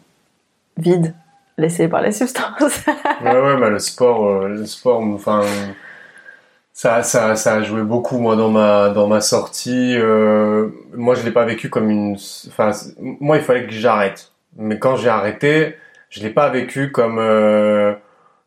vide 0.76 1.14
laissé 1.58 1.88
par 1.88 2.02
les 2.02 2.12
substances. 2.12 2.84
ouais, 3.22 3.40
ouais, 3.40 3.56
bah 3.58 3.70
le 3.70 3.78
sport, 3.78 4.46
le 4.46 4.66
sport, 4.66 5.00
enfin 5.00 5.40
ça, 6.76 7.02
ça, 7.02 7.36
ça 7.36 7.54
a 7.54 7.62
joué 7.62 7.82
beaucoup 7.82 8.18
moi 8.18 8.36
dans 8.36 8.50
ma 8.50 8.90
dans 8.90 9.06
ma 9.06 9.22
sortie. 9.22 9.96
Euh, 9.96 10.68
moi, 10.92 11.14
je 11.14 11.24
l'ai 11.24 11.30
pas 11.30 11.46
vécu 11.46 11.70
comme 11.70 11.88
une. 11.88 12.18
Enfin, 12.48 12.72
moi, 12.98 13.38
il 13.38 13.42
fallait 13.42 13.66
que 13.66 13.72
j'arrête. 13.72 14.32
Mais 14.58 14.78
quand 14.78 14.96
j'ai 14.96 15.08
arrêté, 15.08 15.76
je 16.10 16.20
l'ai 16.20 16.28
pas 16.28 16.50
vécu 16.50 16.92
comme 16.92 17.18
euh, 17.18 17.94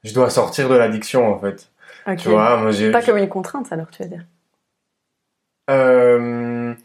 je 0.03 0.13
dois 0.13 0.29
sortir 0.29 0.69
de 0.69 0.75
l'addiction 0.75 1.27
en 1.33 1.39
fait. 1.39 1.71
Tu 2.19 2.29
vois, 2.29 2.57
moi, 2.57 2.71
pas 2.91 3.01
comme 3.01 3.17
une 3.17 3.29
contrainte 3.29 3.71
alors, 3.71 3.89
tu 3.89 4.03
veux 4.03 4.09
dire? 4.09 4.25
Euh, 5.71 6.75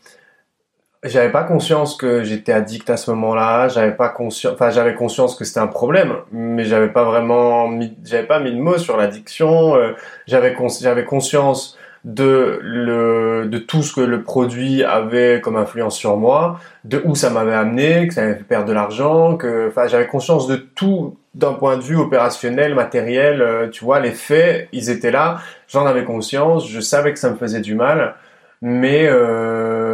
j'avais 1.05 1.31
pas 1.31 1.45
conscience 1.45 1.97
que 1.97 2.25
j'étais 2.25 2.53
addict 2.53 2.89
à 2.91 2.97
ce 2.97 3.11
moment-là. 3.11 3.69
J'avais 3.69 3.93
pas 3.93 4.09
conscience, 4.09 4.55
enfin 4.55 4.71
j'avais 4.71 4.95
conscience 4.95 5.37
que 5.37 5.45
c'était 5.45 5.61
un 5.61 5.67
problème, 5.67 6.15
mais 6.33 6.65
j'avais 6.65 6.89
pas 6.89 7.05
vraiment, 7.05 7.69
mis... 7.69 7.97
j'avais 8.05 8.27
pas 8.27 8.41
mis 8.41 8.53
de 8.53 8.59
mots 8.59 8.79
sur 8.79 8.97
l'addiction. 8.97 9.77
Euh, 9.77 9.93
j'avais 10.27 10.57
j'avais 10.81 11.05
conscience 11.05 11.79
de 12.05 12.59
le 12.63 13.47
de 13.47 13.59
tout 13.59 13.83
ce 13.83 13.95
que 13.95 14.01
le 14.01 14.23
produit 14.23 14.83
avait 14.83 15.41
comme 15.43 15.57
influence 15.57 15.97
sur 15.97 16.17
moi, 16.17 16.59
de 16.85 17.03
où 17.05 17.15
ça 17.15 17.31
m'avait 17.31 17.55
amené, 17.55 18.09
que 18.09 18.15
ça 18.15 18.23
m'avait 18.23 18.37
fait 18.37 18.45
perdre 18.45 18.67
de 18.67 18.73
l'argent, 18.73 19.37
que 19.37 19.69
enfin 19.69 19.87
j'avais 19.87 20.07
conscience 20.07 20.47
de 20.47 20.57
tout 20.57 21.17
d'un 21.35 21.53
point 21.53 21.77
de 21.77 21.83
vue 21.83 21.97
opérationnel, 21.97 22.75
matériel. 22.75 23.43
Euh, 23.43 23.69
tu 23.69 23.85
vois, 23.85 24.01
les 24.01 24.13
faits, 24.13 24.69
ils 24.73 24.91
étaient 24.91 25.11
là. 25.11 25.39
J'en 25.69 25.87
avais 25.87 26.05
conscience. 26.05 26.69
Je 26.69 26.81
savais 26.81 27.13
que 27.13 27.19
ça 27.19 27.31
me 27.31 27.37
faisait 27.37 27.61
du 27.61 27.75
mal, 27.75 28.15
mais 28.63 29.07
euh 29.07 29.94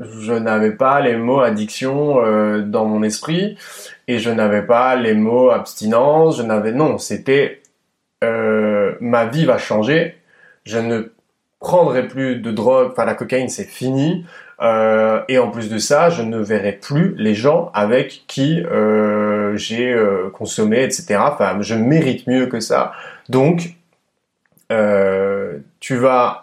je 0.00 0.32
n'avais 0.32 0.72
pas 0.72 1.00
les 1.00 1.16
mots 1.16 1.40
addiction 1.40 2.24
euh, 2.24 2.62
dans 2.62 2.84
mon 2.84 3.02
esprit 3.02 3.56
et 4.08 4.18
je 4.18 4.30
n'avais 4.30 4.62
pas 4.62 4.96
les 4.96 5.14
mots 5.14 5.50
abstinence. 5.50 6.38
Je 6.38 6.42
n'avais 6.42 6.72
non, 6.72 6.98
c'était 6.98 7.62
euh, 8.24 8.94
ma 9.00 9.26
vie 9.26 9.44
va 9.44 9.58
changer. 9.58 10.16
Je 10.64 10.78
ne 10.78 11.12
prendrai 11.60 12.08
plus 12.08 12.36
de 12.36 12.50
drogue. 12.50 12.90
Enfin, 12.92 13.04
la 13.04 13.14
cocaïne 13.14 13.48
c'est 13.48 13.64
fini. 13.64 14.24
Euh, 14.60 15.22
et 15.28 15.38
en 15.38 15.50
plus 15.50 15.68
de 15.68 15.78
ça, 15.78 16.08
je 16.08 16.22
ne 16.22 16.38
verrai 16.38 16.72
plus 16.72 17.14
les 17.16 17.34
gens 17.34 17.70
avec 17.74 18.24
qui 18.28 18.62
j'ai 19.54 19.96
consommé, 20.32 20.82
etc. 20.82 21.20
Enfin, 21.20 21.60
je 21.60 21.74
mérite 21.74 22.26
mieux 22.26 22.46
que 22.46 22.60
ça. 22.60 22.92
Donc, 23.28 23.74
tu 25.80 25.96
vas 25.96 26.41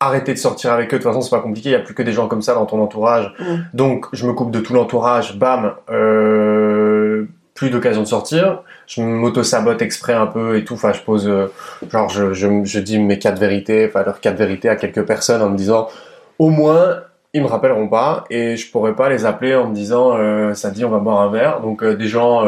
arrêter 0.00 0.32
de 0.32 0.38
sortir 0.38 0.72
avec 0.72 0.88
eux. 0.88 0.98
De 0.98 1.02
toute 1.02 1.12
façon, 1.12 1.20
c'est 1.20 1.30
pas 1.30 1.42
compliqué. 1.42 1.68
Il 1.68 1.72
y 1.72 1.76
a 1.76 1.80
plus 1.80 1.94
que 1.94 2.02
des 2.02 2.12
gens 2.12 2.26
comme 2.26 2.42
ça 2.42 2.54
dans 2.54 2.66
ton 2.66 2.82
entourage. 2.82 3.32
Mm. 3.38 3.54
Donc, 3.74 4.06
je 4.12 4.26
me 4.26 4.32
coupe 4.32 4.50
de 4.50 4.60
tout 4.60 4.72
l'entourage. 4.72 5.36
Bam, 5.38 5.74
euh, 5.90 7.26
plus 7.54 7.70
d'occasion 7.70 8.02
de 8.02 8.06
sortir. 8.06 8.62
Je 8.86 9.02
m'auto-sabote 9.02 9.82
exprès 9.82 10.14
un 10.14 10.26
peu 10.26 10.56
et 10.56 10.64
tout. 10.64 10.74
Enfin, 10.74 10.92
je 10.94 11.02
pose, 11.02 11.28
euh, 11.28 11.52
genre, 11.90 12.08
je, 12.08 12.32
je, 12.32 12.48
je, 12.64 12.80
dis 12.80 12.98
mes 12.98 13.18
quatre 13.18 13.38
vérités, 13.38 13.86
enfin, 13.86 14.02
leurs 14.02 14.20
quatre 14.20 14.38
vérités 14.38 14.70
à 14.70 14.76
quelques 14.76 15.04
personnes 15.04 15.42
en 15.42 15.50
me 15.50 15.56
disant, 15.56 15.88
au 16.38 16.48
moins, 16.48 17.02
ils 17.34 17.42
me 17.42 17.46
rappelleront 17.46 17.86
pas 17.86 18.24
et 18.30 18.56
je 18.56 18.70
pourrais 18.72 18.96
pas 18.96 19.08
les 19.10 19.26
appeler 19.26 19.54
en 19.54 19.68
me 19.68 19.74
disant, 19.74 20.16
euh, 20.16 20.54
ça 20.54 20.70
dit, 20.70 20.84
on 20.84 20.90
va 20.90 20.98
boire 20.98 21.20
un 21.20 21.30
verre. 21.30 21.60
Donc, 21.60 21.84
des 21.84 22.08
gens 22.08 22.44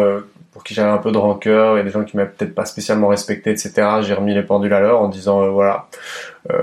pour 0.53 0.65
qui 0.65 0.75
j'avais 0.75 0.91
un 0.91 0.99
peu 0.99 1.13
de 1.13 1.19
rancœur 1.19 1.79
et 1.79 1.85
des 1.85 1.91
gens 1.91 2.05
qui 2.05 2.17
m'avaient 2.17 2.31
peut-être 2.31 2.55
pas 2.55 2.67
spécialement 2.67 3.09
respecté, 3.09 3.51
etc. 3.51 3.73
J'ai 4.03 4.15
remis 4.15 4.35
les 4.35 4.43
pendules 4.43 4.75
à 4.75 4.81
l'heure 4.81 5.01
en 5.01 5.09
disant, 5.09 5.51
voilà, 5.51 5.87
euh, 6.51 6.57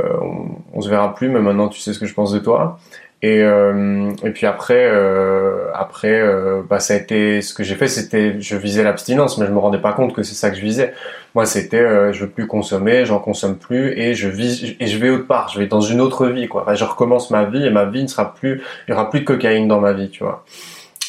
on, 0.74 0.82
se 0.82 0.90
verra 0.90 1.16
plus, 1.16 1.30
mais 1.30 1.40
maintenant 1.40 1.70
tu 1.70 1.80
sais 1.80 1.94
ce 1.94 2.00
que 2.00 2.06
je 2.06 2.14
pense 2.14 2.32
de 2.32 2.40
toi. 2.40 2.80
Et, 3.22 3.44
euh, 3.44 4.12
et 4.24 4.30
puis 4.30 4.46
après, 4.46 4.86
euh, 4.88 5.66
après, 5.74 6.22
bah 6.70 6.80
ça 6.80 6.94
a 6.94 6.98
été 6.98 7.42
ce 7.42 7.54
que 7.54 7.64
j'ai 7.64 7.76
fait, 7.76 7.88
c'était 7.88 8.40
je 8.40 8.56
visais 8.56 8.84
l'abstinence, 8.84 9.38
mais 9.38 9.46
je 9.46 9.52
me 9.52 9.58
rendais 9.58 9.80
pas 9.80 9.92
compte 9.92 10.14
que 10.14 10.24
c'est 10.24 10.36
ça 10.36 10.52
que 10.52 10.56
je 10.56 10.62
visais. 10.62 10.94
Moi, 11.36 11.46
c'était 11.46 12.14
je 12.14 12.22
veux 12.22 12.30
plus 12.30 12.48
consommer, 12.48 13.06
j'en 13.06 13.20
consomme 13.20 13.58
plus 13.58 13.98
et 13.98 14.14
je 14.14 14.30
vis 14.30 14.76
et 14.80 14.88
je 14.88 14.98
vais 14.98 15.10
autre 15.10 15.28
part, 15.28 15.50
je 15.50 15.60
vais 15.60 15.68
dans 15.68 15.82
une 15.82 16.00
autre 16.00 16.28
vie 16.28 16.48
quoi. 16.48 16.66
je 16.76 16.84
recommence 16.84 17.32
ma 17.32 17.44
vie 17.46 17.66
et 17.66 17.72
ma 17.72 17.86
vie 17.86 18.04
ne 18.04 18.08
sera 18.08 18.34
plus, 18.34 18.62
il 18.88 18.92
y 18.92 18.94
aura 18.94 19.10
plus 19.10 19.22
de 19.22 19.26
cocaïne 19.26 19.68
dans 19.68 19.82
ma 19.82 19.94
vie, 19.94 20.10
tu 20.10 20.24
vois. 20.24 20.46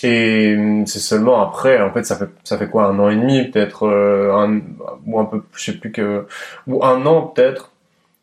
Et 0.03 0.57
c'est 0.87 0.99
seulement 0.99 1.43
après, 1.43 1.81
en 1.81 1.93
fait, 1.93 2.05
ça 2.05 2.17
fait 2.17 2.29
ça 2.45 2.59
fait 2.59 2.69
quoi 2.69 2.87
un 2.87 2.99
an 2.99 3.11
et 3.11 3.17
demi 3.17 3.45
peut-être, 3.45 3.87
un 3.89 4.61
ou 5.07 5.21
un 5.21 5.25
peu, 5.25 5.43
je 5.55 5.65
sais 5.65 5.79
plus 5.79 5.93
que, 5.93 6.27
ou 6.67 6.85
un 6.85 7.05
an 7.07 7.23
peut-être 7.23 7.71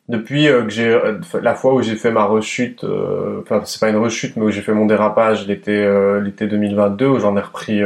depuis 0.09 0.47
euh, 0.47 0.63
que 0.63 0.69
j'ai 0.69 0.87
euh, 0.87 1.19
la 1.41 1.55
fois 1.55 1.73
où 1.73 1.81
j'ai 1.81 1.95
fait 1.95 2.11
ma 2.11 2.23
rechute, 2.23 2.83
euh, 2.83 3.41
enfin 3.41 3.61
c'est 3.65 3.79
pas 3.79 3.89
une 3.89 3.97
rechute, 3.97 4.35
mais 4.37 4.45
où 4.45 4.51
j'ai 4.51 4.61
fait 4.61 4.73
mon 4.73 4.85
dérapage 4.85 5.47
l'été 5.47 5.87
l'été 6.21 6.47
2022, 6.47 7.07
où 7.07 7.19
j'en 7.19 7.35
ai 7.37 7.41
repris 7.41 7.81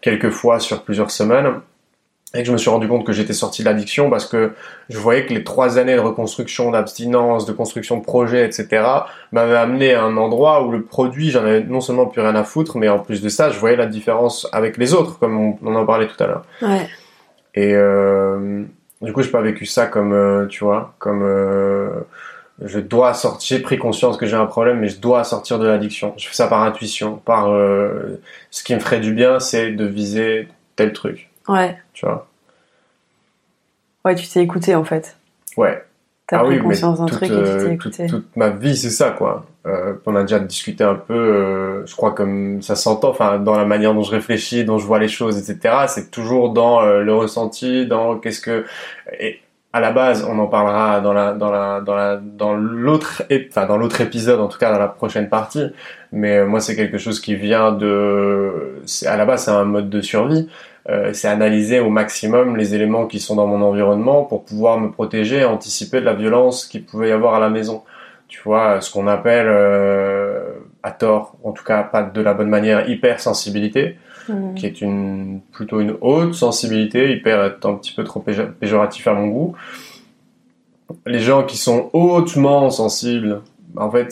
quelques 0.00 0.30
fois 0.30 0.60
sur 0.60 0.82
plusieurs 0.82 1.10
semaines, 1.10 1.54
et 2.34 2.40
que 2.40 2.44
je 2.44 2.52
me 2.52 2.58
suis 2.58 2.68
rendu 2.68 2.86
compte 2.88 3.06
que 3.06 3.12
j'étais 3.12 3.32
sorti 3.32 3.62
de 3.62 3.68
l'addiction 3.68 4.10
parce 4.10 4.26
que 4.26 4.52
je 4.90 4.98
voyais 4.98 5.24
que 5.24 5.32
les 5.32 5.44
trois 5.44 5.78
années 5.78 5.94
de 5.94 6.00
reconstruction, 6.00 6.70
d'abstinence, 6.70 7.46
de 7.46 7.52
construction 7.52 7.96
de 7.96 8.02
projet, 8.02 8.44
etc., 8.44 8.84
m'avaient 9.32 9.56
amené 9.56 9.94
à 9.94 10.02
un 10.02 10.16
endroit 10.18 10.62
où 10.64 10.70
le 10.70 10.82
produit, 10.82 11.30
j'en 11.30 11.40
avais 11.40 11.64
non 11.64 11.80
seulement 11.80 12.06
plus 12.06 12.20
rien 12.20 12.34
à 12.34 12.44
foutre, 12.44 12.76
mais 12.76 12.88
en 12.88 12.98
plus 12.98 13.22
de 13.22 13.28
ça, 13.30 13.50
je 13.50 13.58
voyais 13.58 13.76
la 13.76 13.86
différence 13.86 14.46
avec 14.52 14.76
les 14.76 14.92
autres, 14.92 15.18
comme 15.18 15.38
on, 15.38 15.58
on 15.62 15.74
en 15.74 15.86
parlait 15.86 16.06
tout 16.06 16.22
à 16.22 16.26
l'heure. 16.26 16.44
Ouais. 16.60 16.86
Et 17.54 17.74
euh, 17.74 18.64
du 19.00 19.12
coup, 19.12 19.22
j'ai 19.22 19.30
pas 19.30 19.40
vécu 19.40 19.64
ça 19.64 19.86
comme, 19.86 20.12
euh, 20.12 20.46
tu 20.46 20.64
vois, 20.64 20.94
comme 20.98 21.22
euh, 21.22 22.00
je 22.62 22.80
dois 22.80 23.14
sortir. 23.14 23.56
J'ai 23.56 23.62
pris 23.62 23.78
conscience 23.78 24.16
que 24.16 24.26
j'ai 24.26 24.36
un 24.36 24.46
problème, 24.46 24.80
mais 24.80 24.88
je 24.88 24.98
dois 24.98 25.24
sortir 25.24 25.58
de 25.58 25.66
l'addiction. 25.66 26.14
Je 26.16 26.28
fais 26.28 26.34
ça 26.34 26.48
par 26.48 26.62
intuition, 26.62 27.16
par 27.16 27.50
euh, 27.50 28.20
ce 28.50 28.64
qui 28.64 28.74
me 28.74 28.80
ferait 28.80 29.00
du 29.00 29.12
bien, 29.12 29.38
c'est 29.38 29.70
de 29.70 29.84
viser 29.84 30.48
tel 30.74 30.92
truc. 30.92 31.27
Ouais. 31.48 31.78
Tu 31.92 32.06
vois. 32.06 32.28
Ouais, 34.04 34.14
tu 34.14 34.26
t'es 34.28 34.42
écouté 34.42 34.74
en 34.74 34.84
fait. 34.84 35.16
Ouais. 35.56 35.84
T'as 36.28 36.40
ah 36.40 36.44
pris 36.44 36.56
oui, 36.56 36.62
conscience 36.62 36.98
d'un 36.98 37.06
toute, 37.06 37.16
truc 37.16 37.30
et 37.30 37.34
tu 37.34 37.40
euh, 37.40 37.56
t'es 37.56 37.76
toute, 37.76 37.86
écouté. 37.86 38.06
toute 38.06 38.36
ma 38.36 38.50
vie, 38.50 38.76
c'est 38.76 38.90
ça, 38.90 39.12
quoi. 39.12 39.46
Euh, 39.66 39.94
on 40.04 40.14
a 40.14 40.22
déjà 40.22 40.38
discuté 40.38 40.84
un 40.84 40.94
peu, 40.94 41.14
euh, 41.14 41.86
je 41.86 41.96
crois 41.96 42.12
comme 42.12 42.60
ça 42.60 42.76
s'entend, 42.76 43.08
enfin, 43.08 43.38
dans 43.38 43.56
la 43.56 43.64
manière 43.64 43.94
dont 43.94 44.02
je 44.02 44.10
réfléchis, 44.10 44.64
dont 44.64 44.78
je 44.78 44.86
vois 44.86 44.98
les 44.98 45.08
choses, 45.08 45.38
etc. 45.38 45.86
C'est 45.88 46.10
toujours 46.10 46.52
dans 46.52 46.82
euh, 46.82 47.00
le 47.02 47.14
ressenti, 47.14 47.86
dans 47.86 48.18
qu'est-ce 48.18 48.40
que... 48.40 48.66
Et 49.18 49.40
à 49.72 49.80
la 49.80 49.90
base, 49.90 50.26
on 50.28 50.38
en 50.38 50.46
parlera 50.46 51.00
dans 51.00 51.14
la, 51.14 51.32
dans 51.32 51.50
la, 51.50 51.80
dans 51.80 51.94
la, 51.94 52.16
dans 52.16 52.54
l'autre, 52.54 53.22
enfin, 53.50 53.66
dans 53.66 53.78
l'autre 53.78 54.00
épisode, 54.02 54.40
en 54.40 54.48
tout 54.48 54.58
cas 54.58 54.72
dans 54.72 54.78
la 54.78 54.88
prochaine 54.88 55.28
partie. 55.30 55.64
Mais 56.12 56.44
moi, 56.44 56.60
c'est 56.60 56.76
quelque 56.76 56.98
chose 56.98 57.20
qui 57.20 57.34
vient 57.36 57.72
de... 57.72 58.82
À 59.06 59.16
la 59.16 59.26
base, 59.26 59.44
c'est 59.44 59.50
un 59.50 59.64
mode 59.64 59.88
de 59.88 60.00
survie. 60.02 60.48
Euh, 60.88 61.12
c'est 61.12 61.28
analyser 61.28 61.80
au 61.80 61.90
maximum 61.90 62.56
les 62.56 62.74
éléments 62.74 63.06
qui 63.06 63.20
sont 63.20 63.36
dans 63.36 63.46
mon 63.46 63.60
environnement 63.62 64.24
pour 64.24 64.44
pouvoir 64.44 64.80
me 64.80 64.90
protéger 64.90 65.38
et 65.40 65.44
anticiper 65.44 66.00
de 66.00 66.06
la 66.06 66.14
violence 66.14 66.64
qu'il 66.64 66.84
pouvait 66.84 67.10
y 67.10 67.12
avoir 67.12 67.34
à 67.34 67.40
la 67.40 67.50
maison. 67.50 67.82
Tu 68.28 68.40
vois, 68.42 68.80
ce 68.80 68.90
qu'on 68.90 69.06
appelle, 69.06 69.46
euh, 69.48 70.44
à 70.82 70.90
tort, 70.92 71.34
en 71.44 71.52
tout 71.52 71.64
cas 71.64 71.82
pas 71.82 72.02
de 72.02 72.20
la 72.22 72.32
bonne 72.34 72.48
manière, 72.48 72.88
hypersensibilité, 72.88 73.96
Mhm. 74.30 74.54
qui 74.54 74.66
est 74.66 74.80
une, 74.80 75.40
plutôt 75.52 75.80
une 75.80 75.94
haute 76.00 76.34
sensibilité, 76.34 77.10
hyper 77.12 77.42
est 77.44 77.66
un 77.66 77.74
petit 77.74 77.92
peu 77.92 78.04
trop 78.04 78.20
péjo- 78.20 78.50
péjoratif 78.58 79.06
à 79.08 79.14
mon 79.14 79.26
goût. 79.28 79.54
Les 81.06 81.18
gens 81.20 81.42
qui 81.42 81.56
sont 81.58 81.90
hautement 81.92 82.70
sensibles, 82.70 83.42
en 83.76 83.90
fait, 83.90 84.08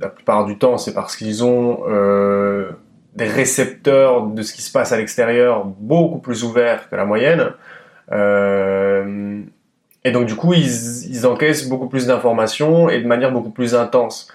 la 0.00 0.08
plupart 0.08 0.44
du 0.44 0.58
temps, 0.58 0.76
c'est 0.76 0.92
parce 0.92 1.16
qu'ils 1.16 1.42
ont 1.44 1.80
euh, 1.88 2.70
des 3.14 3.26
récepteurs 3.26 4.26
de 4.26 4.42
ce 4.42 4.52
qui 4.52 4.62
se 4.62 4.72
passe 4.72 4.92
à 4.92 4.96
l'extérieur 4.96 5.64
beaucoup 5.64 6.18
plus 6.18 6.44
ouverts 6.44 6.88
que 6.90 6.96
la 6.96 7.04
moyenne. 7.04 7.52
Euh, 8.12 9.42
et 10.04 10.12
donc, 10.12 10.26
du 10.26 10.34
coup, 10.34 10.52
ils, 10.52 11.26
encaissent 11.26 11.68
beaucoup 11.68 11.88
plus 11.88 12.06
d'informations 12.06 12.90
et 12.90 13.00
de 13.00 13.06
manière 13.06 13.32
beaucoup 13.32 13.50
plus 13.50 13.74
intense. 13.74 14.28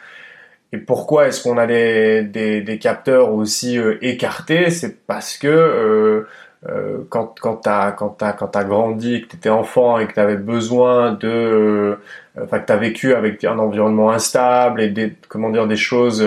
Et 0.72 0.78
pourquoi 0.78 1.28
est-ce 1.28 1.44
qu'on 1.44 1.58
a 1.58 1.68
des, 1.68 2.80
capteurs 2.82 3.34
aussi 3.34 3.78
euh, 3.78 3.98
écartés? 4.02 4.70
C'est 4.70 5.06
parce 5.06 5.38
que 5.38 5.48
euh, 5.48 6.28
euh, 6.68 7.00
quand, 7.10 7.40
quand 7.40 7.58
tu 7.58 7.70
as, 7.70 7.96
t'as 8.18 8.64
grandi, 8.64 9.22
que 9.22 9.28
tu 9.28 9.36
étais 9.38 9.50
enfant 9.50 9.98
et 10.00 10.08
que 10.08 10.14
tu 10.14 10.20
avais 10.20 10.38
besoin 10.38 11.14
de... 11.14 11.28
euh, 11.28 11.96
Enfin, 12.42 12.60
que 12.60 12.68
tu 12.68 12.72
as 12.72 12.78
vécu 12.78 13.14
avec 13.14 13.44
un 13.44 13.60
environnement 13.60 14.12
instable 14.12 14.82
et 14.82 14.90
des, 14.90 15.14
comment 15.28 15.50
dire, 15.50 15.68
des 15.68 15.76
choses 15.76 16.26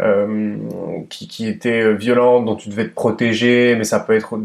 euh, 0.00 0.56
qui, 1.08 1.28
qui 1.28 1.46
étaient 1.46 1.94
violentes, 1.94 2.44
dont 2.46 2.56
tu 2.56 2.68
devais 2.68 2.88
te 2.88 2.94
protéger, 2.94 3.74
mais 3.76 3.84
ça 3.84 4.00
peut 4.00 4.14
être 4.14 4.38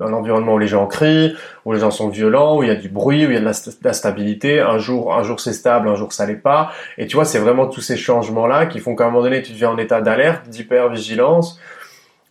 un 0.00 0.12
environnement 0.12 0.54
où 0.54 0.58
les 0.58 0.66
gens 0.66 0.86
crient, 0.86 1.36
où 1.64 1.72
les 1.72 1.78
gens 1.80 1.90
sont 1.90 2.08
violents, 2.08 2.58
où 2.58 2.62
il 2.62 2.68
y 2.68 2.72
a 2.72 2.74
du 2.74 2.88
bruit, 2.88 3.26
où 3.26 3.30
il 3.30 3.34
y 3.34 3.36
a 3.36 3.40
de 3.40 3.44
l'insta- 3.44 3.80
d'instabilité. 3.80 4.60
Un 4.60 4.78
jour, 4.78 5.14
un 5.14 5.22
jour 5.22 5.38
c'est 5.38 5.52
stable, 5.52 5.88
un 5.88 5.94
jour 5.94 6.12
ça 6.12 6.26
l'est 6.26 6.34
pas. 6.34 6.72
Et 6.98 7.06
tu 7.06 7.16
vois, 7.16 7.24
c'est 7.24 7.38
vraiment 7.38 7.66
tous 7.66 7.80
ces 7.80 7.96
changements-là 7.96 8.66
qui 8.66 8.80
font 8.80 8.96
qu'à 8.96 9.04
un 9.04 9.10
moment 9.10 9.22
donné, 9.22 9.42
tu 9.42 9.52
deviens 9.52 9.70
en 9.70 9.78
état 9.78 10.00
d'alerte, 10.00 10.48
d'hyper-vigilance. 10.48 11.60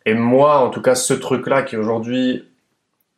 Et 0.05 0.13
moi, 0.13 0.57
en 0.59 0.69
tout 0.69 0.81
cas, 0.81 0.95
ce 0.95 1.13
truc-là 1.13 1.61
qui 1.61 1.77
aujourd'hui 1.77 2.43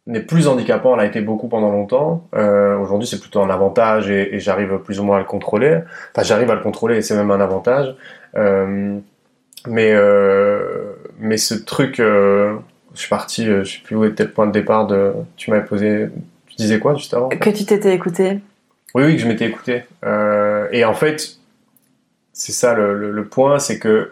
n'est 0.07 0.21
plus 0.21 0.47
handicapant, 0.47 0.95
l'a 0.95 1.05
été 1.05 1.19
beaucoup 1.21 1.47
pendant 1.47 1.71
longtemps. 1.71 2.27
Euh, 2.35 2.77
aujourd'hui, 2.77 3.07
c'est 3.07 3.19
plutôt 3.19 3.41
un 3.41 3.49
avantage 3.49 4.07
et, 4.07 4.35
et 4.35 4.39
j'arrive 4.39 4.77
plus 4.77 4.99
ou 4.99 5.03
moins 5.03 5.15
à 5.17 5.19
le 5.19 5.25
contrôler. 5.25 5.79
Enfin, 6.11 6.23
j'arrive 6.23 6.51
à 6.51 6.53
le 6.53 6.61
contrôler 6.61 6.97
et 6.97 7.01
c'est 7.01 7.15
même 7.15 7.31
un 7.31 7.41
avantage. 7.41 7.95
Euh, 8.37 8.97
mais 9.67 9.91
euh, 9.93 10.93
mais 11.19 11.37
ce 11.37 11.53
truc, 11.55 11.99
euh, 11.99 12.55
je 12.93 12.99
suis 12.99 13.09
parti, 13.09 13.45
je 13.45 13.63
sais 13.63 13.79
plus 13.83 13.95
où 13.95 14.05
était 14.05 14.23
le 14.25 14.31
point 14.31 14.47
de 14.47 14.51
départ 14.51 14.87
de. 14.87 15.13
Tu 15.37 15.51
m'avais 15.51 15.65
posé. 15.65 16.07
Tu 16.47 16.55
disais 16.57 16.79
quoi 16.79 16.95
juste 16.95 17.13
avant 17.13 17.29
Que 17.29 17.49
tu 17.49 17.65
t'étais 17.65 17.93
écouté. 17.93 18.39
oui, 18.93 19.03
oui, 19.03 19.15
que 19.15 19.21
je 19.21 19.27
m'étais 19.27 19.45
écouté. 19.47 19.83
Et 20.71 20.85
en 20.85 20.93
fait, 20.93 21.37
c'est 22.33 22.51
ça 22.51 22.73
le, 22.73 22.97
le- 22.97 23.11
le 23.11 23.25
point, 23.25 23.59
c'est 23.59 23.79
que 23.79 24.11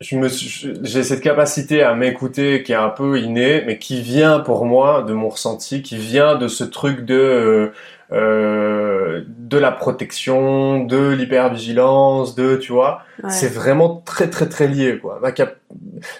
j'ai 0.00 1.02
cette 1.02 1.20
capacité 1.22 1.82
à 1.82 1.94
m'écouter 1.94 2.62
qui 2.62 2.72
est 2.72 2.76
un 2.76 2.90
peu 2.90 3.18
innée, 3.18 3.62
mais 3.66 3.78
qui 3.78 4.02
vient 4.02 4.40
pour 4.40 4.64
moi 4.66 5.02
de 5.02 5.14
mon 5.14 5.28
ressenti, 5.28 5.82
qui 5.82 5.96
vient 5.96 6.36
de 6.36 6.48
ce 6.48 6.64
truc 6.64 7.04
de 7.04 7.14
euh, 7.14 7.68
euh, 8.12 9.22
de 9.28 9.58
la 9.58 9.72
protection, 9.72 10.84
de 10.84 11.10
l'hypervigilance, 11.10 12.34
de 12.34 12.56
tu 12.56 12.72
vois. 12.72 13.00
Ouais. 13.22 13.30
C'est 13.30 13.52
vraiment 13.52 14.02
très 14.04 14.28
très 14.30 14.48
très 14.48 14.66
lié 14.68 14.98
quoi. 15.00 15.18
Ma 15.22 15.32
cap- 15.32 15.56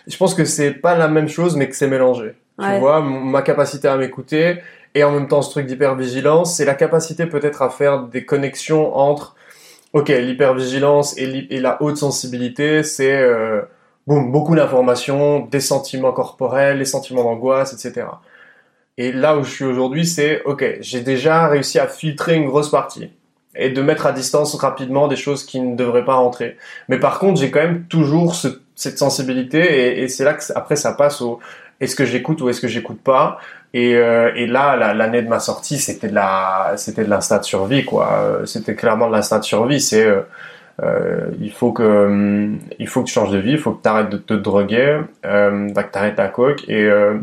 Je 0.06 0.16
pense 0.16 0.34
que 0.34 0.44
c'est 0.44 0.72
pas 0.72 0.96
la 0.96 1.08
même 1.08 1.28
chose, 1.28 1.56
mais 1.56 1.68
que 1.68 1.76
c'est 1.76 1.88
mélangé. 1.88 2.34
Tu 2.60 2.64
Ouais. 2.66 2.78
vois, 2.78 3.00
ma 3.02 3.42
capacité 3.42 3.88
à 3.88 3.96
m'écouter 3.96 4.58
et 4.94 5.02
en 5.02 5.10
même 5.10 5.26
temps 5.28 5.42
ce 5.42 5.50
truc 5.50 5.66
d'hypervigilance, 5.66 6.56
c'est 6.56 6.64
la 6.64 6.74
capacité 6.74 7.26
peut-être 7.26 7.62
à 7.62 7.68
faire 7.70 8.02
des 8.04 8.24
connexions 8.24 8.96
entre, 8.96 9.34
ok, 9.92 10.08
l'hypervigilance 10.08 11.18
et, 11.18 11.48
et 11.54 11.60
la 11.60 11.82
haute 11.82 11.96
sensibilité, 11.96 12.84
c'est 12.84 13.12
euh, 13.20 13.62
boum, 14.06 14.30
beaucoup 14.30 14.54
d'informations, 14.54 15.40
des 15.40 15.58
sentiments 15.60 16.12
corporels, 16.12 16.78
les 16.78 16.84
sentiments 16.84 17.24
d'angoisse, 17.24 17.72
etc. 17.72 18.06
Et 18.96 19.12
là 19.12 19.36
où 19.36 19.42
je 19.44 19.50
suis 19.50 19.64
aujourd'hui, 19.64 20.06
c'est, 20.06 20.42
ok, 20.44 20.64
j'ai 20.80 21.00
déjà 21.00 21.48
réussi 21.48 21.78
à 21.78 21.88
filtrer 21.88 22.36
une 22.36 22.46
grosse 22.46 22.70
partie 22.70 23.10
et 23.56 23.70
de 23.70 23.82
mettre 23.82 24.06
à 24.06 24.12
distance 24.12 24.54
rapidement 24.56 25.08
des 25.08 25.16
choses 25.16 25.44
qui 25.44 25.60
ne 25.60 25.76
devraient 25.76 26.04
pas 26.04 26.14
rentrer. 26.14 26.56
Mais 26.88 26.98
par 26.98 27.18
contre, 27.18 27.40
j'ai 27.40 27.50
quand 27.50 27.60
même 27.60 27.84
toujours 27.86 28.34
ce- 28.34 28.60
cette 28.76 28.98
sensibilité 28.98 30.02
et, 30.02 30.08
c'est 30.08 30.24
là 30.24 30.34
que 30.34 30.42
après 30.54 30.76
ça 30.76 30.92
passe 30.92 31.20
au 31.22 31.40
est-ce 31.80 31.96
que 31.96 32.04
j'écoute 32.04 32.40
ou 32.40 32.48
est-ce 32.48 32.60
que 32.60 32.68
j'écoute 32.68 33.00
pas? 33.02 33.38
Et, 33.74 33.96
euh, 33.96 34.32
et 34.36 34.46
là, 34.46 34.76
la- 34.76 34.94
l'année 34.94 35.22
de 35.22 35.28
ma 35.28 35.40
sortie, 35.40 35.78
c'était 35.78 36.08
de 36.08 36.14
la, 36.14 36.74
c'était 36.76 37.04
de 37.04 37.10
l'instinct 37.10 37.38
de 37.38 37.44
survie, 37.44 37.84
quoi. 37.84 38.12
Euh, 38.12 38.46
C'était 38.46 38.74
clairement 38.76 39.08
de 39.08 39.12
l'instinct 39.12 39.40
de 39.40 39.44
survie. 39.44 39.80
C'est, 39.80 40.04
euh, 40.06 40.20
euh, 40.82 41.28
il 41.40 41.52
faut 41.52 41.72
que, 41.72 41.82
hum, 41.82 42.58
il 42.78 42.88
faut 42.88 43.02
que 43.02 43.08
tu 43.08 43.14
changes 43.14 43.30
de 43.32 43.38
vie, 43.38 43.52
il 43.52 43.58
faut 43.58 43.72
que 43.72 43.82
tu 43.82 43.88
arrêtes 43.88 44.10
de 44.10 44.18
te 44.18 44.34
droguer, 44.34 45.00
euh, 45.26 45.68
que 45.70 45.92
tu 45.92 45.98
arrêtes 45.98 46.16
ta 46.16 46.28
coke. 46.28 46.64
Et 46.68 46.84
euh, 46.84 47.14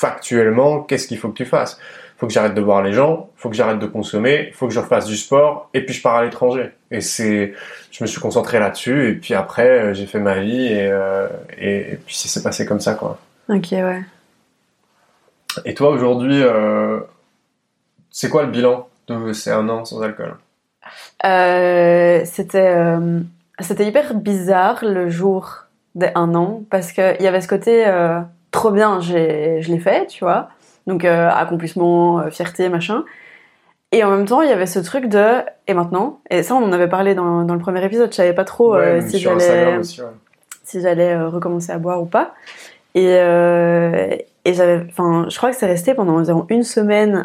factuellement, 0.00 0.80
qu'est-ce 0.80 1.06
qu'il 1.06 1.18
faut 1.18 1.28
que 1.28 1.36
tu 1.36 1.44
fasses? 1.44 1.78
Faut 2.16 2.26
que 2.26 2.32
j'arrête 2.32 2.54
de 2.54 2.60
voir 2.60 2.82
les 2.82 2.92
gens, 2.92 3.30
faut 3.36 3.48
que 3.50 3.56
j'arrête 3.56 3.78
de 3.78 3.86
consommer, 3.86 4.50
faut 4.54 4.66
que 4.66 4.74
je 4.74 4.80
refasse 4.80 5.06
du 5.06 5.16
sport, 5.16 5.70
et 5.74 5.84
puis 5.84 5.94
je 5.94 6.02
pars 6.02 6.16
à 6.16 6.24
l'étranger. 6.24 6.70
Et 6.90 7.00
c'est, 7.00 7.54
je 7.90 8.04
me 8.04 8.06
suis 8.06 8.20
concentré 8.20 8.58
là-dessus, 8.58 9.08
et 9.08 9.14
puis 9.14 9.34
après, 9.34 9.68
euh, 9.68 9.94
j'ai 9.94 10.06
fait 10.06 10.20
ma 10.20 10.38
vie, 10.40 10.66
et, 10.66 10.88
euh, 10.90 11.28
et, 11.58 11.92
et 11.92 11.96
puis 11.96 12.14
ça 12.14 12.28
s'est 12.28 12.42
passé 12.42 12.66
comme 12.66 12.80
ça, 12.80 12.94
quoi. 12.94 13.18
Ok, 13.48 13.68
ouais. 13.72 14.02
Et 15.64 15.74
toi, 15.74 15.90
aujourd'hui, 15.90 16.42
euh, 16.42 17.00
c'est 18.10 18.28
quoi 18.28 18.42
le 18.44 18.50
bilan 18.50 18.88
de 19.08 19.32
ces 19.32 19.50
un 19.50 19.68
an 19.68 19.84
sans 19.84 20.00
alcool? 20.02 20.36
Euh, 21.24 22.22
c'était 22.24 22.74
euh, 22.76 23.20
c'était 23.60 23.86
hyper 23.86 24.14
bizarre 24.14 24.84
le 24.84 25.10
jour 25.10 25.66
des 25.94 26.10
un 26.14 26.34
an 26.34 26.62
parce 26.70 26.92
que 26.92 27.16
il 27.18 27.24
y 27.24 27.28
avait 27.28 27.40
ce 27.40 27.48
côté 27.48 27.84
trop 28.50 28.70
bien, 28.70 29.00
je 29.00 29.14
l'ai 29.14 29.78
fait, 29.78 30.06
tu 30.06 30.24
vois. 30.24 30.50
Donc 30.86 31.04
euh, 31.04 31.28
accomplissement, 31.28 32.20
euh, 32.20 32.30
fierté, 32.30 32.68
machin. 32.68 33.04
Et 33.92 34.04
en 34.04 34.10
même 34.10 34.26
temps, 34.26 34.42
il 34.42 34.48
y 34.48 34.52
avait 34.52 34.66
ce 34.66 34.78
truc 34.78 35.06
de 35.06 35.42
et 35.66 35.74
maintenant. 35.74 36.20
Et 36.30 36.42
ça, 36.42 36.54
on 36.54 36.64
en 36.64 36.72
avait 36.72 36.88
parlé 36.88 37.14
dans, 37.14 37.44
dans 37.44 37.54
le 37.54 37.60
premier 37.60 37.84
épisode. 37.84 38.10
Je 38.10 38.16
savais 38.16 38.32
pas 38.32 38.44
trop 38.44 38.74
Ouais, 38.74 38.80
euh, 38.80 39.00
si 39.06 39.18
j'allais 39.18 39.76
ouais. 39.76 39.82
si 40.64 40.80
j'allais 40.80 41.20
recommencer 41.20 41.72
à 41.72 41.78
boire 41.78 42.00
ou 42.00 42.06
pas. 42.06 42.34
Et, 42.94 43.04
et 43.04 44.54
j'avais, 44.54 44.84
enfin, 44.88 45.26
je 45.28 45.36
crois 45.36 45.50
que 45.50 45.56
c'est 45.56 45.66
resté 45.66 45.94
pendant 45.94 46.16
environ 46.18 46.46
une 46.48 46.64
semaine, 46.64 47.24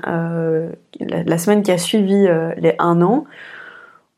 la, 1.00 1.24
la 1.24 1.38
semaine 1.40 1.64
qui 1.64 1.72
a 1.72 1.78
suivi 1.80 2.28
les 2.58 2.76
un 2.78 3.02
an, 3.02 3.26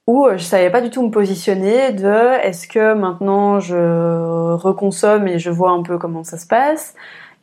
où 0.07 0.25
euh, 0.25 0.37
je 0.37 0.43
savais 0.43 0.69
pas 0.69 0.81
du 0.81 0.89
tout 0.89 1.03
me 1.03 1.11
positionner 1.11 1.91
de 1.91 2.39
est-ce 2.41 2.67
que 2.67 2.93
maintenant 2.93 3.59
je 3.59 4.53
reconsomme 4.55 5.27
et 5.27 5.37
je 5.37 5.51
vois 5.51 5.71
un 5.71 5.83
peu 5.83 5.97
comment 5.97 6.23
ça 6.23 6.37
se 6.37 6.47
passe 6.47 6.95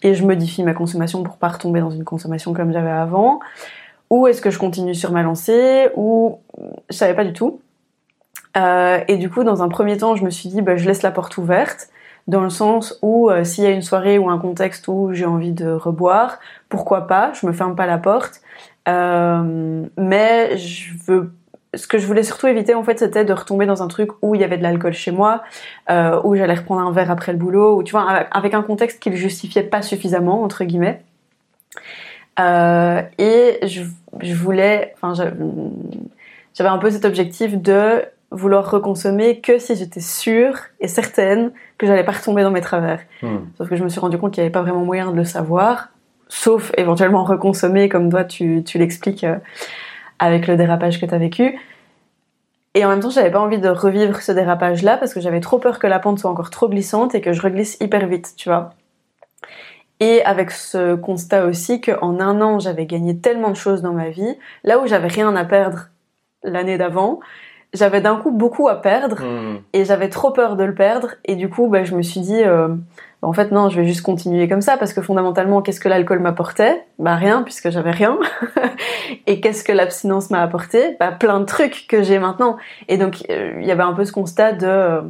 et 0.04 0.14
je 0.14 0.24
modifie 0.24 0.62
ma 0.62 0.74
consommation 0.74 1.22
pour 1.22 1.36
pas 1.36 1.48
retomber 1.48 1.80
dans 1.80 1.90
une 1.90 2.04
consommation 2.04 2.52
comme 2.52 2.72
j'avais 2.72 2.90
avant, 2.90 3.40
ou 4.10 4.26
est-ce 4.26 4.42
que 4.42 4.50
je 4.50 4.58
continue 4.58 4.94
sur 4.94 5.10
ma 5.10 5.22
lancée, 5.22 5.88
ou 5.96 6.38
je 6.90 6.94
savais 6.94 7.14
pas 7.14 7.24
du 7.24 7.32
tout. 7.32 7.60
Euh, 8.56 9.00
et 9.08 9.16
du 9.16 9.30
coup, 9.30 9.42
dans 9.44 9.62
un 9.62 9.68
premier 9.68 9.96
temps, 9.96 10.14
je 10.14 10.24
me 10.24 10.30
suis 10.30 10.50
dit, 10.50 10.60
bah, 10.60 10.76
je 10.76 10.86
laisse 10.86 11.02
la 11.02 11.10
porte 11.10 11.38
ouverte, 11.38 11.88
dans 12.28 12.42
le 12.42 12.50
sens 12.50 12.98
où 13.02 13.30
euh, 13.30 13.44
s'il 13.44 13.64
y 13.64 13.66
a 13.66 13.70
une 13.70 13.82
soirée 13.82 14.18
ou 14.18 14.28
un 14.28 14.38
contexte 14.38 14.88
où 14.88 15.10
j'ai 15.12 15.24
envie 15.24 15.52
de 15.52 15.70
reboire, 15.70 16.38
pourquoi 16.68 17.06
pas, 17.06 17.32
je 17.32 17.46
me 17.46 17.52
ferme 17.52 17.74
pas 17.74 17.86
la 17.86 17.98
porte. 17.98 18.42
Mais 18.86 20.58
je 20.58 20.92
veux, 21.06 21.32
ce 21.76 21.86
que 21.86 21.98
je 21.98 22.06
voulais 22.06 22.22
surtout 22.22 22.46
éviter, 22.46 22.74
en 22.74 22.82
fait, 22.82 22.98
c'était 22.98 23.24
de 23.24 23.32
retomber 23.32 23.66
dans 23.66 23.82
un 23.82 23.88
truc 23.88 24.10
où 24.22 24.34
il 24.34 24.40
y 24.40 24.44
avait 24.44 24.58
de 24.58 24.62
l'alcool 24.62 24.92
chez 24.92 25.10
moi, 25.10 25.42
euh, 25.90 26.20
où 26.24 26.34
j'allais 26.36 26.54
reprendre 26.54 26.80
un 26.82 26.92
verre 26.92 27.10
après 27.10 27.32
le 27.32 27.38
boulot, 27.38 27.76
ou 27.76 27.82
tu 27.82 27.92
vois, 27.92 28.02
avec 28.02 28.54
un 28.54 28.62
contexte 28.62 29.00
qui 29.00 29.10
le 29.10 29.16
justifiait 29.16 29.62
pas 29.62 29.82
suffisamment, 29.82 30.42
entre 30.42 30.64
guillemets. 30.64 31.02
Euh, 32.40 33.02
et 33.18 33.58
je, 33.66 33.82
je 34.20 34.34
voulais, 34.34 34.94
enfin, 35.00 35.12
j'avais 36.54 36.68
un 36.68 36.78
peu 36.78 36.90
cet 36.90 37.04
objectif 37.04 37.60
de 37.60 38.04
vouloir 38.30 38.68
reconsommer 38.68 39.40
que 39.40 39.58
si 39.58 39.76
j'étais 39.76 40.00
sûre 40.00 40.58
et 40.80 40.88
certaine 40.88 41.52
que 41.78 41.86
j'allais 41.86 42.04
pas 42.04 42.12
retomber 42.12 42.42
dans 42.42 42.50
mes 42.50 42.60
travers. 42.60 43.00
Hmm. 43.22 43.38
Sauf 43.56 43.68
que 43.68 43.76
je 43.76 43.84
me 43.84 43.88
suis 43.88 44.00
rendu 44.00 44.18
compte 44.18 44.32
qu'il 44.32 44.42
n'y 44.42 44.46
avait 44.46 44.52
pas 44.52 44.62
vraiment 44.62 44.84
moyen 44.84 45.10
de 45.12 45.16
le 45.16 45.24
savoir, 45.24 45.90
sauf 46.28 46.72
éventuellement 46.76 47.24
reconsommer 47.24 47.88
comme 47.88 48.10
toi 48.10 48.24
tu, 48.24 48.62
tu 48.64 48.78
l'expliques 48.78 49.24
euh, 49.24 49.36
avec 50.18 50.46
le 50.46 50.56
dérapage 50.56 51.00
que 51.00 51.06
tu 51.06 51.14
as 51.14 51.18
vécu. 51.18 51.58
Et 52.74 52.84
en 52.84 52.88
même 52.88 53.00
temps, 53.00 53.10
j'avais 53.10 53.30
pas 53.30 53.40
envie 53.40 53.58
de 53.58 53.68
revivre 53.68 54.20
ce 54.20 54.32
dérapage-là 54.32 54.96
parce 54.96 55.14
que 55.14 55.20
j'avais 55.20 55.40
trop 55.40 55.58
peur 55.58 55.78
que 55.78 55.86
la 55.86 56.00
pente 56.00 56.18
soit 56.18 56.30
encore 56.30 56.50
trop 56.50 56.68
glissante 56.68 57.14
et 57.14 57.20
que 57.20 57.32
je 57.32 57.40
reglisse 57.40 57.76
hyper 57.80 58.06
vite, 58.08 58.34
tu 58.36 58.48
vois. 58.48 58.70
Et 60.00 60.24
avec 60.24 60.50
ce 60.50 60.96
constat 60.96 61.46
aussi 61.46 61.80
qu'en 61.80 62.18
un 62.18 62.40
an, 62.40 62.58
j'avais 62.58 62.84
gagné 62.84 63.16
tellement 63.18 63.50
de 63.50 63.56
choses 63.56 63.80
dans 63.80 63.92
ma 63.92 64.10
vie, 64.10 64.36
là 64.64 64.80
où 64.80 64.86
j'avais 64.86 65.06
rien 65.06 65.34
à 65.36 65.44
perdre 65.44 65.88
l'année 66.42 66.76
d'avant, 66.76 67.20
j'avais 67.72 68.00
d'un 68.00 68.16
coup 68.16 68.32
beaucoup 68.32 68.68
à 68.68 68.80
perdre 68.80 69.22
Hmm. 69.22 69.58
et 69.72 69.84
j'avais 69.84 70.08
trop 70.08 70.32
peur 70.32 70.56
de 70.56 70.64
le 70.64 70.74
perdre 70.74 71.14
et 71.24 71.36
du 71.36 71.48
coup 71.48 71.68
bah, 71.68 71.84
je 71.84 71.94
me 71.94 72.02
suis 72.02 72.20
dit 72.20 72.42
euh, 72.42 72.68
en 73.24 73.32
fait 73.32 73.50
non 73.50 73.68
je 73.70 73.80
vais 73.80 73.86
juste 73.86 74.02
continuer 74.02 74.48
comme 74.48 74.60
ça 74.60 74.76
parce 74.76 74.92
que 74.92 75.00
fondamentalement 75.00 75.62
qu'est-ce 75.62 75.80
que 75.80 75.88
l'alcool 75.88 76.20
m'apportait? 76.20 76.84
Bah 76.98 77.16
rien 77.16 77.42
puisque 77.42 77.70
j'avais 77.70 77.90
rien. 77.90 78.18
Et 79.26 79.40
qu'est-ce 79.40 79.64
que 79.64 79.72
l'abstinence 79.72 80.30
m'a 80.30 80.42
apporté? 80.42 80.96
Bah 81.00 81.12
plein 81.12 81.40
de 81.40 81.44
trucs 81.44 81.86
que 81.88 82.02
j'ai 82.02 82.18
maintenant. 82.18 82.56
Et 82.88 82.98
donc 82.98 83.24
euh, 83.30 83.58
il 83.60 83.66
y 83.66 83.70
avait 83.70 83.82
un 83.82 83.94
peu 83.94 84.04
ce 84.04 84.12
constat 84.12 84.52
de 84.52 84.66
euh, 84.66 85.00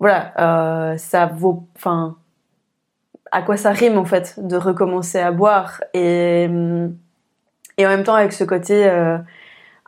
voilà 0.00 0.32
euh, 0.38 0.96
ça 0.98 1.26
vaut 1.26 1.66
enfin 1.76 2.16
à 3.30 3.42
quoi 3.42 3.56
ça 3.56 3.70
rime 3.70 3.98
en 3.98 4.04
fait 4.04 4.34
de 4.38 4.56
recommencer 4.56 5.18
à 5.18 5.30
boire. 5.32 5.82
Et 5.94 6.46
hum, 6.48 6.96
et 7.78 7.86
en 7.86 7.90
même 7.90 8.04
temps 8.04 8.14
avec 8.14 8.32
ce 8.32 8.44
côté 8.44 8.88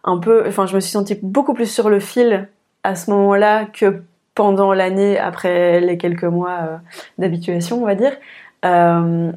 un 0.04 0.18
peu 0.18 0.46
enfin 0.46 0.66
je 0.66 0.74
me 0.74 0.80
suis 0.80 0.92
sentie 0.92 1.18
beaucoup 1.22 1.54
plus 1.54 1.70
sur 1.70 1.88
le 1.88 2.00
fil 2.00 2.48
à 2.84 2.94
ce 2.94 3.10
moment-là 3.10 3.64
que 3.64 4.02
pendant 4.38 4.72
l'année 4.72 5.18
après 5.18 5.80
les 5.80 5.98
quelques 5.98 6.22
mois 6.22 6.58
euh, 6.62 6.76
d'habituation 7.18 7.82
on 7.82 7.84
va 7.84 7.96
dire. 7.96 8.12
Euh, 8.64 9.32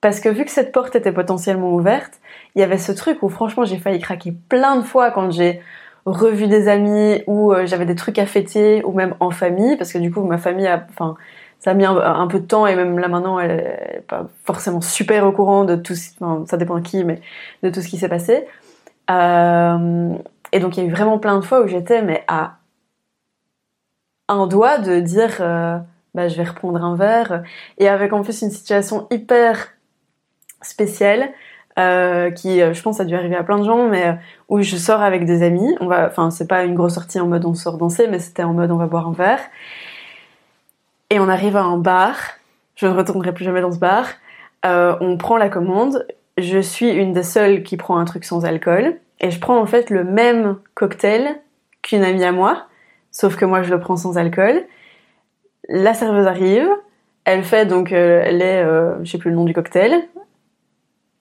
parce 0.00 0.18
que 0.18 0.28
vu 0.28 0.44
que 0.44 0.50
cette 0.50 0.72
porte 0.72 0.96
était 0.96 1.12
potentiellement 1.12 1.72
ouverte 1.72 2.14
il 2.56 2.60
y 2.60 2.64
avait 2.64 2.76
ce 2.76 2.90
truc 2.90 3.22
où 3.22 3.28
franchement 3.28 3.64
j'ai 3.64 3.78
failli 3.78 4.00
craquer 4.00 4.34
plein 4.48 4.74
de 4.74 4.82
fois 4.82 5.12
quand 5.12 5.30
j'ai 5.30 5.60
revu 6.06 6.48
des 6.48 6.66
amis 6.66 7.22
ou 7.28 7.52
euh, 7.52 7.66
j'avais 7.66 7.86
des 7.86 7.94
trucs 7.94 8.18
à 8.18 8.26
fêter 8.26 8.82
ou 8.84 8.90
même 8.90 9.14
en 9.20 9.30
famille 9.30 9.76
parce 9.76 9.92
que 9.92 9.98
du 9.98 10.10
coup 10.10 10.24
ma 10.24 10.38
famille 10.38 10.66
a 10.66 10.84
enfin 10.90 11.14
ça 11.60 11.70
a 11.70 11.74
mis 11.74 11.84
un, 11.84 12.26
peu 12.26 12.40
de 12.40 12.46
temps 12.46 12.66
et 12.66 12.74
même 12.74 12.98
là 12.98 13.06
maintenant 13.06 13.38
elle 13.38 13.52
est 13.52 14.04
pas 14.08 14.26
forcément 14.42 14.80
super 14.80 15.24
au 15.24 15.30
courant 15.30 15.64
de 15.64 15.76
tout 15.76 15.94
ça 15.94 16.56
dépend 16.56 16.74
de 16.78 16.80
qui 16.80 17.04
mais 17.04 17.20
de 17.62 17.70
tout 17.70 17.80
ce 17.80 17.86
qui 17.86 17.96
s'est 17.96 18.08
passé. 18.08 18.44
Et 19.08 20.58
donc 20.58 20.76
il 20.76 20.82
y 20.82 20.86
a 20.86 20.88
eu 20.88 20.90
vraiment 20.90 21.18
plein 21.20 21.38
de 21.38 21.44
fois 21.44 21.60
où 21.60 21.68
j'étais 21.68 22.02
mais 22.02 22.24
à 22.26 22.56
un 24.28 24.46
doigt 24.46 24.78
de 24.78 25.00
dire 25.00 25.36
euh, 25.40 25.78
bah, 26.14 26.28
je 26.28 26.36
vais 26.36 26.44
reprendre 26.44 26.82
un 26.82 26.96
verre. 26.96 27.42
Et 27.78 27.88
avec 27.88 28.12
en 28.12 28.22
plus 28.22 28.42
une 28.42 28.50
situation 28.50 29.06
hyper 29.10 29.68
spéciale 30.62 31.30
euh, 31.78 32.30
qui 32.30 32.60
euh, 32.60 32.74
je 32.74 32.82
pense 32.82 33.00
a 33.00 33.04
dû 33.04 33.14
arriver 33.14 33.34
à 33.34 33.42
plein 33.42 33.58
de 33.58 33.64
gens 33.64 33.88
mais 33.88 34.18
où 34.48 34.60
je 34.60 34.76
sors 34.76 35.02
avec 35.02 35.24
des 35.24 35.42
amis. 35.42 35.76
Enfin 35.80 36.30
c'est 36.30 36.48
pas 36.48 36.64
une 36.64 36.74
grosse 36.74 36.94
sortie 36.94 37.20
en 37.20 37.26
mode 37.26 37.44
on 37.44 37.54
sort 37.54 37.78
danser 37.78 38.08
mais 38.08 38.18
c'était 38.18 38.42
en 38.42 38.52
mode 38.52 38.70
on 38.70 38.76
va 38.76 38.86
boire 38.86 39.08
un 39.08 39.12
verre. 39.12 39.40
Et 41.10 41.18
on 41.18 41.28
arrive 41.28 41.56
à 41.56 41.62
un 41.62 41.78
bar. 41.78 42.16
Je 42.74 42.86
ne 42.86 42.92
retournerai 42.92 43.34
plus 43.34 43.44
jamais 43.44 43.60
dans 43.60 43.72
ce 43.72 43.78
bar. 43.78 44.06
On 44.64 45.16
prend 45.18 45.36
la 45.36 45.48
commande. 45.48 46.06
Je 46.38 46.58
suis 46.58 46.88
une 46.88 47.12
des 47.12 47.22
seules 47.22 47.62
qui 47.62 47.76
prend 47.76 47.98
un 47.98 48.06
truc 48.06 48.24
sans 48.24 48.46
alcool. 48.46 48.96
Et 49.20 49.30
je 49.30 49.38
prends 49.38 49.60
en 49.60 49.66
fait 49.66 49.90
le 49.90 50.04
même 50.04 50.56
cocktail 50.74 51.40
qu'une 51.82 52.02
amie 52.02 52.24
à 52.24 52.32
moi 52.32 52.66
sauf 53.12 53.36
que 53.36 53.44
moi 53.44 53.62
je 53.62 53.70
le 53.70 53.78
prends 53.78 53.96
sans 53.96 54.18
alcool. 54.18 54.64
La 55.68 55.94
serveuse 55.94 56.26
arrive. 56.26 56.68
Elle 57.24 57.44
fait 57.44 57.66
donc 57.66 57.92
euh, 57.92 58.24
les 58.30 58.56
euh, 58.64 59.04
je 59.04 59.12
sais 59.12 59.18
plus 59.18 59.30
le 59.30 59.36
nom 59.36 59.44
du 59.44 59.54
cocktail. 59.54 60.08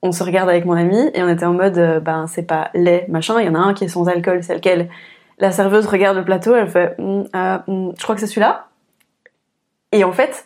On 0.01 0.11
se 0.11 0.23
regarde 0.23 0.49
avec 0.49 0.65
mon 0.65 0.73
ami 0.73 0.97
et 1.13 1.21
on 1.21 1.29
était 1.29 1.45
en 1.45 1.53
mode 1.53 1.77
euh, 1.77 1.99
ben 1.99 2.25
c'est 2.25 2.47
pas 2.47 2.71
lait 2.73 3.05
machin 3.07 3.39
il 3.39 3.45
y 3.45 3.49
en 3.49 3.53
a 3.53 3.59
un 3.59 3.75
qui 3.75 3.83
est 3.83 3.89
sans 3.89 4.07
alcool 4.07 4.41
c'est 4.41 4.55
lequel? 4.55 4.89
La 5.37 5.51
serveuse 5.51 5.85
regarde 5.85 6.17
le 6.17 6.25
plateau 6.25 6.55
elle 6.55 6.69
fait 6.69 6.95
Hmm, 6.97 7.23
euh, 7.35 7.57
hmm, 7.67 7.91
je 7.95 8.01
crois 8.01 8.15
que 8.15 8.21
c'est 8.21 8.27
celui-là. 8.27 8.67
Et 9.91 10.03
en 10.03 10.11
fait 10.11 10.45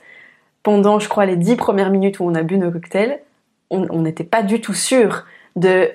pendant 0.61 0.99
je 0.99 1.07
crois 1.07 1.25
les 1.25 1.37
dix 1.37 1.55
premières 1.55 1.89
minutes 1.89 2.19
où 2.19 2.25
on 2.25 2.35
a 2.35 2.43
bu 2.43 2.57
nos 2.57 2.71
cocktails 2.71 3.21
on 3.69 4.01
n'était 4.01 4.23
pas 4.23 4.41
du 4.41 4.61
tout 4.61 4.73
sûr 4.73 5.25
de 5.55 5.89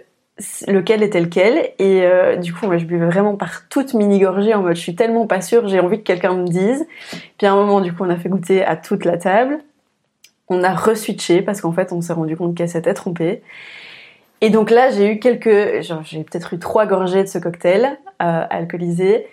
lequel 0.66 1.02
était 1.02 1.20
lequel. 1.20 1.72
Et 1.78 2.02
euh, 2.02 2.36
du 2.36 2.52
coup 2.52 2.66
moi 2.66 2.78
je 2.78 2.84
buvais 2.84 3.06
vraiment 3.06 3.36
par 3.36 3.68
toute 3.68 3.94
mini 3.94 4.18
gorgée 4.18 4.54
en 4.54 4.62
mode 4.62 4.76
je 4.76 4.80
suis 4.80 4.94
tellement 4.94 5.26
pas 5.26 5.40
sûre 5.40 5.68
j'ai 5.68 5.80
envie 5.80 5.98
que 5.98 6.04
quelqu'un 6.04 6.34
me 6.34 6.46
dise. 6.46 6.86
Puis 7.38 7.46
à 7.46 7.52
un 7.52 7.56
moment 7.56 7.80
du 7.80 7.92
coup 7.92 8.04
on 8.04 8.10
a 8.10 8.16
fait 8.16 8.28
goûter 8.28 8.64
à 8.64 8.76
toute 8.76 9.04
la 9.04 9.18
table. 9.18 9.60
On 10.48 10.64
a 10.64 10.74
re-switché 10.74 11.42
parce 11.42 11.60
qu'en 11.60 11.72
fait 11.72 11.92
on 11.92 12.00
s'est 12.00 12.12
rendu 12.12 12.36
compte 12.36 12.56
qu'elle 12.56 12.68
s'était 12.68 12.94
trompée. 12.94 13.42
Et 14.40 14.50
donc 14.50 14.70
là 14.70 14.90
j'ai 14.90 15.12
eu 15.12 15.18
quelques 15.18 15.82
j'ai 15.82 16.24
peut-être 16.24 16.54
eu 16.54 16.58
trois 16.58 16.86
gorgées 16.86 17.22
de 17.22 17.28
ce 17.28 17.38
cocktail 17.38 17.98
euh, 18.22 18.44
alcoolisé 18.50 19.26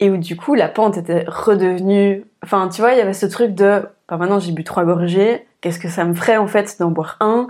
et 0.00 0.10
où 0.10 0.16
du 0.16 0.36
coup 0.36 0.54
la 0.54 0.68
pente 0.68 0.96
était 0.96 1.24
redevenue 1.28 2.24
enfin 2.42 2.68
tu 2.68 2.80
vois 2.80 2.92
il 2.92 2.98
y 2.98 3.00
avait 3.00 3.12
ce 3.12 3.26
truc 3.26 3.54
de 3.54 3.82
bah, 4.08 4.16
maintenant 4.16 4.38
j'ai 4.38 4.52
bu 4.52 4.64
trois 4.64 4.84
gorgées. 4.84 5.46
Qu'est-ce 5.60 5.78
que 5.78 5.88
ça 5.88 6.04
me 6.04 6.14
ferait 6.14 6.36
en 6.36 6.46
fait 6.46 6.78
d'en 6.78 6.90
boire 6.90 7.16
un? 7.20 7.48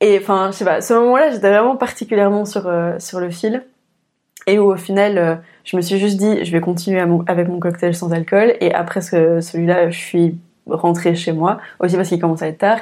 Et 0.00 0.18
enfin, 0.18 0.50
je 0.52 0.56
sais 0.58 0.64
pas, 0.64 0.80
ce 0.80 0.94
moment-là, 0.94 1.30
j'étais 1.30 1.50
vraiment 1.50 1.76
particulièrement 1.76 2.44
sur, 2.44 2.66
euh, 2.66 2.98
sur 2.98 3.20
le 3.20 3.30
fil. 3.30 3.64
Et 4.46 4.58
où 4.58 4.72
au 4.72 4.76
final, 4.76 5.18
euh, 5.18 5.36
je 5.64 5.76
me 5.76 5.82
suis 5.82 5.98
juste 5.98 6.16
dit, 6.18 6.44
je 6.44 6.52
vais 6.52 6.60
continuer 6.60 7.00
avec 7.26 7.48
mon 7.48 7.60
cocktail 7.60 7.94
sans 7.94 8.12
alcool. 8.12 8.54
Et 8.60 8.72
après 8.74 9.00
ce- 9.02 9.40
celui-là, 9.40 9.90
je 9.90 9.98
suis 9.98 10.38
rentrée 10.66 11.14
chez 11.14 11.32
moi, 11.32 11.60
aussi 11.80 11.96
parce 11.96 12.08
qu'il 12.08 12.20
commence 12.20 12.42
à 12.42 12.48
être 12.48 12.58
tard. 12.58 12.80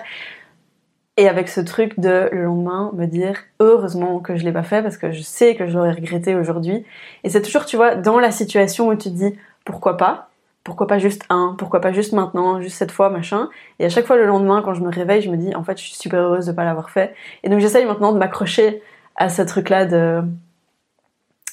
Et 1.16 1.28
avec 1.28 1.48
ce 1.48 1.60
truc 1.60 1.98
de 1.98 2.28
le 2.30 2.44
lendemain, 2.44 2.92
me 2.94 3.06
dire, 3.06 3.36
heureusement 3.58 4.20
que 4.20 4.36
je 4.36 4.44
l'ai 4.44 4.52
pas 4.52 4.62
fait 4.62 4.82
parce 4.82 4.96
que 4.96 5.10
je 5.10 5.20
sais 5.22 5.56
que 5.56 5.66
je 5.66 5.72
l'aurais 5.76 5.90
regretté 5.92 6.36
aujourd'hui. 6.36 6.84
Et 7.24 7.28
c'est 7.28 7.42
toujours, 7.42 7.66
tu 7.66 7.76
vois, 7.76 7.96
dans 7.96 8.20
la 8.20 8.30
situation 8.30 8.86
où 8.88 8.94
tu 8.94 9.08
te 9.10 9.14
dis, 9.14 9.34
pourquoi 9.64 9.96
pas? 9.96 10.27
Pourquoi 10.68 10.86
pas 10.86 10.98
juste 10.98 11.24
un 11.30 11.54
Pourquoi 11.58 11.80
pas 11.80 11.92
juste 11.92 12.12
maintenant 12.12 12.60
Juste 12.60 12.76
cette 12.76 12.92
fois, 12.92 13.08
machin 13.08 13.48
Et 13.78 13.86
à 13.86 13.88
chaque 13.88 14.04
fois 14.06 14.16
le 14.18 14.26
lendemain, 14.26 14.60
quand 14.62 14.74
je 14.74 14.82
me 14.82 14.90
réveille, 14.90 15.22
je 15.22 15.30
me 15.30 15.38
dis, 15.38 15.54
en 15.54 15.64
fait, 15.64 15.78
je 15.78 15.84
suis 15.84 15.94
super 15.94 16.20
heureuse 16.20 16.44
de 16.44 16.52
pas 16.52 16.64
l'avoir 16.64 16.90
fait. 16.90 17.14
Et 17.42 17.48
donc 17.48 17.60
j'essaye 17.60 17.86
maintenant 17.86 18.12
de 18.12 18.18
m'accrocher 18.18 18.82
à 19.16 19.30
ce 19.30 19.40
truc-là 19.40 19.86
de, 19.86 20.22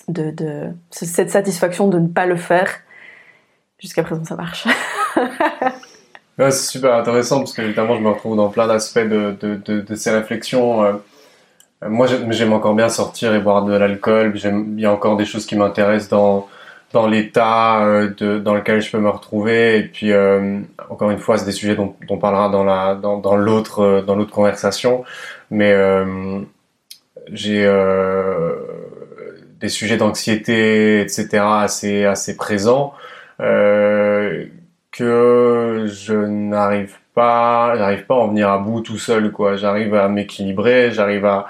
de, 0.10 0.32
de 0.32 0.64
ce- 0.92 1.06
cette 1.06 1.32
satisfaction 1.32 1.88
de 1.88 1.98
ne 1.98 2.08
pas 2.10 2.26
le 2.26 2.36
faire. 2.36 2.70
Jusqu'à 3.80 4.04
présent, 4.04 4.26
ça 4.26 4.36
marche. 4.36 4.68
C'est 6.38 6.52
super 6.52 6.96
intéressant 6.96 7.40
parce 7.40 7.54
que 7.54 7.62
évidemment 7.62 7.96
je 7.96 8.02
me 8.02 8.10
retrouve 8.10 8.36
dans 8.36 8.50
plein 8.50 8.68
d'aspects 8.68 9.00
de, 9.00 9.38
de, 9.40 9.56
de, 9.80 9.96
ces 9.96 10.12
réflexions. 10.12 10.84
Euh, 10.84 10.94
moi 11.88 12.08
j'aime 12.08 12.52
encore 12.52 12.76
bien 12.76 12.90
sortir 12.90 13.34
et 13.34 13.40
boire 13.40 13.64
de 13.64 13.74
l'alcool. 13.74 14.34
Il 14.36 14.80
y 14.80 14.86
a 14.86 14.92
encore 14.92 15.16
des 15.16 15.24
choses 15.26 15.46
qui 15.46 15.56
m'intéressent 15.56 16.10
dans, 16.10 16.48
dans 16.94 17.08
l'état 17.08 17.86
euh, 17.86 18.40
dans 18.40 18.54
lequel 18.54 18.82
je 18.82 18.92
peux 18.92 19.00
me 19.00 19.10
retrouver. 19.10 19.80
Et 19.80 19.84
puis 19.84 20.12
euh, 20.12 20.60
encore 20.90 21.12
une 21.12 21.20
fois, 21.20 21.38
c'est 21.38 21.46
des 21.46 21.52
sujets 21.52 21.76
dont, 21.76 21.96
on 22.10 22.18
parlera 22.18 22.50
dans 22.50 22.64
la 22.64 22.96
dans, 22.96 23.18
dans 23.18 23.36
l'autre 23.36 23.82
euh, 23.82 24.02
dans 24.02 24.16
l'autre 24.16 24.32
conversation. 24.32 25.04
Mais 25.52 25.76
j'ai 27.32 27.66
des 29.60 29.70
sujets 29.70 29.98
d'anxiété, 29.98 31.02
etc. 31.02 31.44
assez 31.44 32.06
assez 32.06 32.36
présents. 32.36 32.94
Que 33.38 34.50
je 35.88 36.14
n'arrive 36.14 36.96
pas, 37.14 37.76
j'arrive 37.78 38.06
pas 38.06 38.16
à 38.16 38.18
en 38.18 38.28
venir 38.30 38.50
à 38.50 38.58
bout 38.60 38.82
tout 38.82 38.98
seul, 38.98 39.32
quoi. 39.32 39.58
J'arrive 39.58 39.94
à 39.94 40.08
m'équilibrer, 40.08 40.92
j'arrive 40.92 41.26
à, 41.26 41.48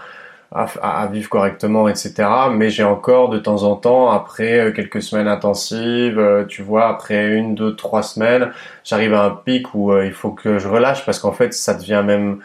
à, 0.56 1.02
à 1.02 1.08
vivre 1.08 1.30
correctement, 1.30 1.88
etc. 1.90 2.14
Mais 2.54 2.70
j'ai 2.70 2.84
encore 2.84 3.30
de 3.30 3.40
temps 3.40 3.64
en 3.64 3.76
temps, 3.76 4.10
après 4.10 4.60
euh, 4.60 4.72
quelques 4.72 5.02
semaines 5.02 5.28
intensives, 5.28 6.18
euh, 6.18 6.46
tu 6.46 6.64
vois, 6.64 6.88
après 6.88 7.36
une, 7.36 7.56
deux, 7.56 7.76
trois 7.76 8.04
semaines, 8.04 8.52
j'arrive 8.84 9.14
à 9.14 9.26
un 9.26 9.32
pic 9.32 9.74
où 9.76 9.92
euh, 9.92 10.06
il 10.06 10.14
faut 10.14 10.32
que 10.32 10.58
je 10.58 10.68
relâche 10.68 11.06
parce 11.06 11.20
qu'en 11.20 11.34
fait, 11.34 11.54
ça 11.54 11.74
devient 11.74 12.04
même, 12.06 12.40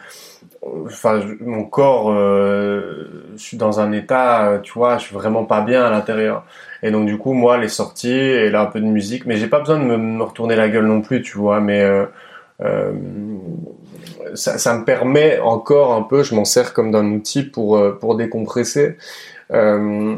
enfin, 0.85 1.21
mon 1.39 1.63
corps, 1.63 2.11
euh, 2.11 3.31
je 3.35 3.41
suis 3.41 3.57
dans 3.57 3.79
un 3.79 3.91
état, 3.93 4.59
tu 4.61 4.73
vois, 4.73 4.97
je 4.97 5.05
suis 5.05 5.15
vraiment 5.15 5.45
pas 5.45 5.61
bien 5.61 5.83
à 5.83 5.89
l'intérieur. 5.89 6.43
Et 6.83 6.91
donc 6.91 7.05
du 7.05 7.17
coup, 7.17 7.33
moi, 7.33 7.57
les 7.57 7.69
sorties 7.69 8.09
et 8.09 8.49
là 8.49 8.61
un 8.61 8.65
peu 8.65 8.79
de 8.81 8.85
musique, 8.85 9.25
mais 9.25 9.37
j'ai 9.37 9.47
pas 9.47 9.59
besoin 9.59 9.79
de 9.79 9.83
me, 9.83 9.97
me 9.97 10.23
retourner 10.23 10.55
la 10.55 10.69
gueule 10.69 10.85
non 10.85 11.01
plus, 11.01 11.21
tu 11.21 11.37
vois. 11.37 11.59
Mais 11.61 11.81
euh, 11.83 12.05
euh, 12.61 12.91
ça, 14.35 14.77
me 14.77 14.85
permet 14.85 15.39
encore 15.39 15.93
un 15.93 16.03
peu, 16.03 16.23
je 16.23 16.35
m'en 16.35 16.45
sers 16.45 16.73
comme 16.73 16.91
d'un 16.91 17.05
outil 17.11 17.43
pour 17.43 17.77
euh, 17.77 17.97
pour 17.99 18.15
décompresser. 18.15 18.97
Euh, 19.51 20.15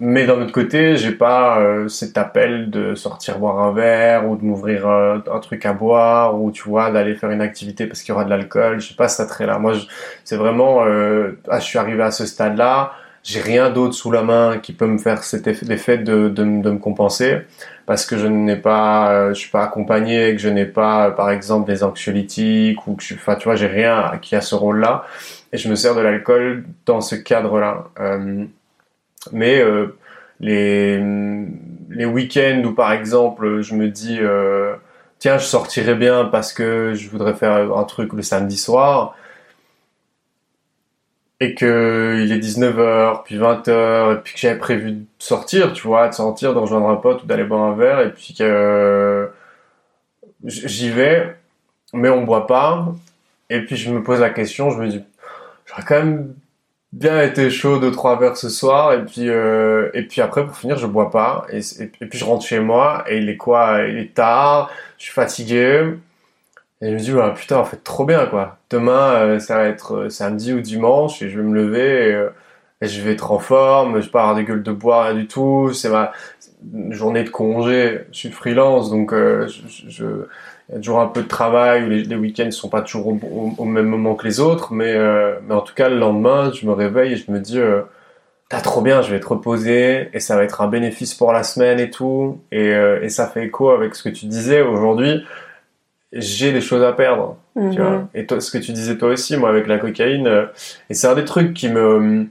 mais 0.00 0.26
d'un 0.26 0.42
autre 0.42 0.52
côté, 0.52 0.96
j'ai 0.96 1.12
pas 1.12 1.60
euh, 1.60 1.88
cet 1.88 2.18
appel 2.18 2.70
de 2.70 2.94
sortir 2.94 3.38
boire 3.38 3.60
un 3.60 3.72
verre 3.72 4.28
ou 4.28 4.36
de 4.36 4.44
m'ouvrir 4.44 4.88
un 4.88 5.38
truc 5.40 5.64
à 5.66 5.72
boire 5.72 6.40
ou 6.40 6.50
tu 6.50 6.64
vois 6.68 6.90
d'aller 6.90 7.14
faire 7.14 7.30
une 7.30 7.40
activité 7.40 7.86
parce 7.86 8.02
qu'il 8.02 8.10
y 8.10 8.12
aura 8.12 8.24
de 8.24 8.30
l'alcool. 8.30 8.80
J'ai 8.80 8.94
pas 8.96 9.08
cet 9.08 9.26
attrait-là. 9.26 9.58
Moi, 9.58 9.74
je- 9.74 9.86
c'est 10.24 10.36
vraiment, 10.36 10.82
ah, 10.82 11.58
je 11.60 11.64
suis 11.64 11.78
arrivé 11.78 12.02
à 12.02 12.10
ce 12.10 12.26
stade-là 12.26 12.92
j'ai 13.24 13.40
rien 13.40 13.70
d'autre 13.70 13.94
sous 13.94 14.10
la 14.10 14.22
main 14.22 14.58
qui 14.58 14.72
peut 14.72 14.86
me 14.86 14.98
faire 14.98 15.24
cet 15.24 15.46
effet, 15.46 15.98
de, 15.98 16.28
de, 16.28 16.28
de, 16.28 16.70
me 16.70 16.78
compenser 16.78 17.38
parce 17.86 18.06
que 18.06 18.16
je 18.16 18.26
n'ai 18.26 18.60
euh, 18.66 19.34
suis 19.34 19.50
pas 19.50 19.64
accompagné, 19.64 20.32
que 20.32 20.40
je 20.40 20.48
n'ai 20.48 20.64
pas, 20.64 21.10
par 21.10 21.30
exemple, 21.30 21.66
des 21.66 21.82
anxiolytiques 21.82 22.86
ou 22.86 22.94
que 22.94 23.02
je, 23.02 23.14
enfin, 23.14 23.34
tu 23.36 23.44
vois, 23.44 23.56
j'ai 23.56 23.66
rien 23.66 24.12
qui 24.22 24.36
a 24.36 24.40
ce 24.40 24.54
rôle-là 24.54 25.04
et 25.52 25.58
je 25.58 25.68
me 25.68 25.76
sers 25.76 25.94
de 25.94 26.00
l'alcool 26.00 26.64
dans 26.84 27.00
ce 27.00 27.14
cadre-là. 27.14 27.84
Euh, 28.00 28.44
mais 29.32 29.60
euh, 29.60 29.96
les 30.40 31.00
les 31.90 32.06
week-ends 32.06 32.62
où, 32.64 32.72
par 32.72 32.92
exemple, 32.92 33.62
je 33.62 33.74
me 33.74 33.88
dis 33.88 34.18
euh, 34.20 34.74
tiens, 35.18 35.38
je 35.38 35.44
sortirais 35.44 35.94
bien 35.94 36.24
parce 36.24 36.52
que 36.52 36.92
je 36.94 37.08
voudrais 37.08 37.34
faire 37.34 37.52
un 37.76 37.84
truc 37.84 38.12
le 38.12 38.22
samedi 38.22 38.56
soir 38.56 39.16
et 41.40 41.54
que 41.54 42.20
il 42.22 42.32
est 42.32 42.38
19h, 42.38 43.24
puis 43.24 43.36
20h, 43.36 44.14
et 44.14 44.16
puis 44.22 44.34
que 44.34 44.40
j'avais 44.40 44.58
prévu 44.58 44.92
de 44.92 45.04
sortir, 45.18 45.72
tu 45.72 45.86
vois, 45.86 46.08
de 46.08 46.14
sortir, 46.14 46.54
de 46.54 46.58
rejoindre 46.58 46.88
un 46.88 46.96
pote 46.96 47.24
ou 47.24 47.26
d'aller 47.26 47.44
boire 47.44 47.62
un 47.62 47.74
verre, 47.74 48.00
et 48.00 48.10
puis 48.12 48.34
que 48.34 49.30
j'y 50.44 50.90
vais, 50.90 51.36
mais 51.92 52.08
on 52.08 52.22
boit 52.22 52.46
pas, 52.46 52.94
et 53.50 53.60
puis 53.64 53.76
je 53.76 53.90
me 53.92 54.02
pose 54.02 54.20
la 54.20 54.30
question, 54.30 54.70
je 54.70 54.78
me 54.78 54.88
dis, 54.88 55.02
j'aurais 55.66 55.82
quand 55.82 55.96
même 55.96 56.34
bien 56.92 57.22
été 57.22 57.50
chaud 57.50 57.78
de 57.78 57.90
trois 57.90 58.18
verres 58.18 58.36
ce 58.36 58.48
soir, 58.48 58.92
et 58.92 59.04
puis 59.04 59.28
euh, 59.28 59.90
et 59.94 60.02
puis 60.02 60.20
après 60.20 60.46
pour 60.46 60.56
finir 60.56 60.78
je 60.78 60.86
bois 60.86 61.10
pas, 61.10 61.46
et, 61.50 61.58
et, 61.80 62.06
puis 62.06 62.18
je 62.18 62.24
rentre 62.24 62.46
chez 62.46 62.60
moi, 62.60 63.04
et 63.08 63.18
il 63.18 63.28
est 63.28 63.36
quoi, 63.36 63.82
il 63.88 63.98
est 63.98 64.14
tard, 64.14 64.70
je 64.98 65.04
suis 65.04 65.12
fatigué, 65.12 65.94
et 66.80 66.88
je 66.88 66.94
me 66.94 66.98
dis, 66.98 67.12
ouais, 67.12 67.32
putain, 67.34 67.58
en 67.58 67.64
fait, 67.64 67.82
trop 67.84 68.04
bien, 68.04 68.26
quoi. 68.26 68.58
Demain, 68.70 69.14
euh, 69.14 69.38
ça 69.38 69.56
va 69.56 69.64
être 69.68 69.94
euh, 69.94 70.08
samedi 70.10 70.52
ou 70.52 70.60
dimanche, 70.60 71.22
et 71.22 71.30
je 71.30 71.38
vais 71.38 71.44
me 71.44 71.54
lever, 71.54 72.08
et, 72.10 72.14
euh, 72.14 72.30
je 72.82 73.00
vais 73.00 73.12
être 73.12 73.30
en 73.32 73.38
forme, 73.38 74.00
je 74.00 74.06
vais 74.06 74.10
pas 74.10 74.22
avoir 74.22 74.36
des 74.36 74.44
gueules 74.44 74.62
de 74.62 74.72
bois, 74.72 75.04
rien 75.04 75.14
du 75.14 75.26
tout. 75.26 75.72
C'est 75.72 75.88
ma 75.88 76.12
journée 76.90 77.24
de 77.24 77.30
congé. 77.30 78.02
Je 78.12 78.18
suis 78.18 78.30
freelance, 78.30 78.90
donc 78.90 79.12
je, 79.14 79.46
je, 79.88 80.04
il 80.68 80.74
y 80.74 80.76
a 80.76 80.80
toujours 80.80 81.00
un 81.00 81.06
peu 81.06 81.22
de 81.22 81.28
travail, 81.28 82.04
les, 82.04 82.16
week-ends 82.16 82.50
sont 82.50 82.68
pas 82.68 82.82
toujours 82.82 83.08
au, 83.08 83.54
au, 83.56 83.64
même 83.64 83.86
moment 83.86 84.14
que 84.14 84.26
les 84.26 84.40
autres, 84.40 84.72
mais, 84.74 84.94
mais 85.46 85.54
en 85.54 85.62
tout 85.62 85.74
cas, 85.74 85.88
le 85.88 85.98
lendemain, 85.98 86.52
je 86.52 86.66
me 86.66 86.72
réveille 86.72 87.14
et 87.14 87.16
je 87.16 87.30
me 87.30 87.40
dis, 87.40 87.58
t'as 88.50 88.60
trop 88.60 88.82
bien, 88.82 89.00
je 89.00 89.10
vais 89.10 89.20
te 89.20 89.26
reposer, 89.26 90.10
et 90.12 90.20
ça 90.20 90.36
va 90.36 90.44
être 90.44 90.60
un 90.60 90.68
bénéfice 90.68 91.14
pour 91.14 91.32
la 91.32 91.42
semaine 91.42 91.80
et 91.80 91.90
tout. 91.90 92.42
Et, 92.52 92.68
et 92.68 93.08
ça 93.08 93.26
fait 93.28 93.46
écho 93.46 93.70
avec 93.70 93.94
ce 93.94 94.02
que 94.02 94.10
tu 94.10 94.26
disais 94.26 94.60
aujourd'hui 94.60 95.24
j'ai 96.14 96.52
des 96.52 96.60
choses 96.60 96.82
à 96.82 96.92
perdre. 96.92 97.36
Tu 97.54 97.78
vois 97.78 97.90
mhm. 97.90 98.06
et 98.14 98.26
toi, 98.26 98.40
ce 98.40 98.50
que 98.50 98.58
tu 98.58 98.72
disais 98.72 98.96
toi 98.96 99.10
aussi, 99.10 99.36
moi 99.36 99.48
avec 99.48 99.66
la 99.66 99.78
cocaïne, 99.78 100.26
euh, 100.26 100.46
et 100.90 100.94
c'est 100.94 101.06
un 101.06 101.14
des 101.14 101.24
trucs 101.24 101.54
qui 101.54 101.68
me 101.68 102.26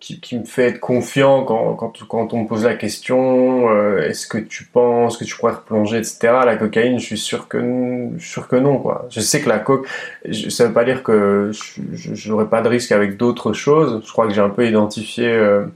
qui, 0.00 0.20
qui, 0.20 0.36
me 0.36 0.44
fait 0.44 0.64
être 0.64 0.80
confiant 0.80 1.44
quand, 1.44 1.74
quand, 1.74 1.92
quand 2.08 2.34
on 2.34 2.42
me 2.42 2.48
pose 2.48 2.64
la 2.64 2.74
question 2.74 3.70
euh, 3.70 3.98
est-ce 4.00 4.26
que 4.26 4.38
tu 4.38 4.64
penses 4.64 5.16
que 5.16 5.22
tu 5.22 5.36
pourrais 5.36 5.52
replonger 5.52 5.98
etc 5.98 6.18
la 6.44 6.56
cocaïne 6.56 6.98
je 6.98 7.04
suis 7.04 7.18
sûr 7.18 7.46
que 7.46 8.10
sûr 8.18 8.48
que 8.48 8.56
non 8.56 8.78
quoi 8.78 9.06
je 9.10 9.20
sais 9.20 9.40
que 9.40 9.48
la 9.48 9.60
coke 9.60 9.86
ça 10.48 10.66
veut 10.66 10.72
pas 10.72 10.84
dire 10.84 11.04
que 11.04 11.52
je 11.92 12.28
n'aurai 12.28 12.48
pas 12.48 12.62
de 12.62 12.68
risque 12.68 12.90
avec 12.90 13.16
d'autres 13.16 13.52
choses 13.52 14.02
je 14.04 14.10
crois 14.10 14.26
que 14.26 14.34
j'ai 14.34 14.40
un 14.40 14.50
peu 14.50 14.66
identifié 14.66 15.28
euh, 15.28 15.66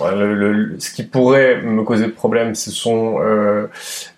le, 0.00 0.76
ce 0.78 0.90
qui 0.90 1.02
pourrait 1.02 1.60
me 1.62 1.82
causer 1.82 2.06
de 2.06 2.12
problème, 2.12 2.54
ce 2.54 2.70
sont 2.70 3.18
euh, 3.20 3.66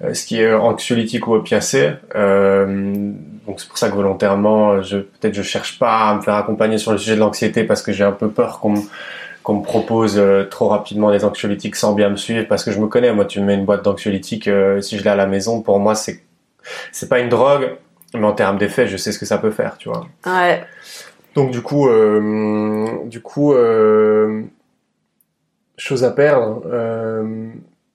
euh, 0.03 0.15
ce 0.15 0.25
qui 0.25 0.41
est 0.41 0.53
anxiolytique 0.53 1.27
ou 1.27 1.35
opiacé. 1.35 1.93
Euh, 2.15 3.13
donc 3.47 3.61
c'est 3.61 3.69
pour 3.69 3.79
ça 3.79 3.89
que 3.89 3.95
volontairement, 3.95 4.83
je 4.83 4.99
peut-être 4.99 5.35
je 5.35 5.43
cherche 5.43 5.79
pas 5.79 6.11
à 6.11 6.15
me 6.15 6.23
faire 6.23 6.35
accompagner 6.35 6.79
sur 6.79 6.93
le 6.93 6.99
sujet 6.99 7.15
de 7.15 7.21
l'anxiété 7.21 7.65
parce 7.65 7.83
que 7.83 7.93
j'ai 7.93 8.05
un 8.05 8.13
peu 8.13 8.31
peur 8.31 8.61
qu'on 8.61 8.75
qu'on 9.43 9.55
me 9.55 9.63
propose 9.63 10.19
euh, 10.19 10.45
trop 10.45 10.69
rapidement 10.69 11.11
des 11.11 11.25
anxiolytiques 11.25 11.77
sans 11.77 11.95
bien 11.95 12.11
me 12.11 12.17
suivre 12.17 12.47
parce 12.47 12.65
que 12.65 12.71
je 12.73 12.79
me 12.79 12.89
connais. 12.89 13.13
Moi, 13.13 13.25
tu 13.25 13.41
me 13.41 13.47
mets 13.47 13.55
une 13.55 13.65
boîte 13.65 13.85
d'anxiolytiques 13.85 14.49
euh, 14.49 14.81
si 14.81 14.99
je 14.99 15.05
l'ai 15.05 15.11
à 15.11 15.17
la 15.17 15.27
maison, 15.27 15.63
pour 15.63 15.79
moi 15.81 15.95
c'est 15.95 16.23
c'est 16.93 17.09
pas 17.09 17.21
une 17.21 17.31
drogue, 17.31 17.71
mais 18.15 18.25
en 18.25 18.33
termes 18.33 18.59
d'effet, 18.59 18.87
je 18.87 18.97
sais 18.99 19.13
ce 19.13 19.19
que 19.19 19.25
ça 19.25 19.39
peut 19.39 19.51
faire, 19.51 19.79
tu 19.79 19.89
vois. 19.89 20.07
Ouais. 20.27 20.63
Donc 21.35 21.51
du 21.53 21.63
coup, 21.63 21.89
euh, 21.89 23.07
du 23.07 23.23
coup, 23.23 23.53
euh, 23.55 24.43
choses 25.81 26.05
à 26.05 26.11
perdre. 26.11 26.63
Euh, 26.67 27.53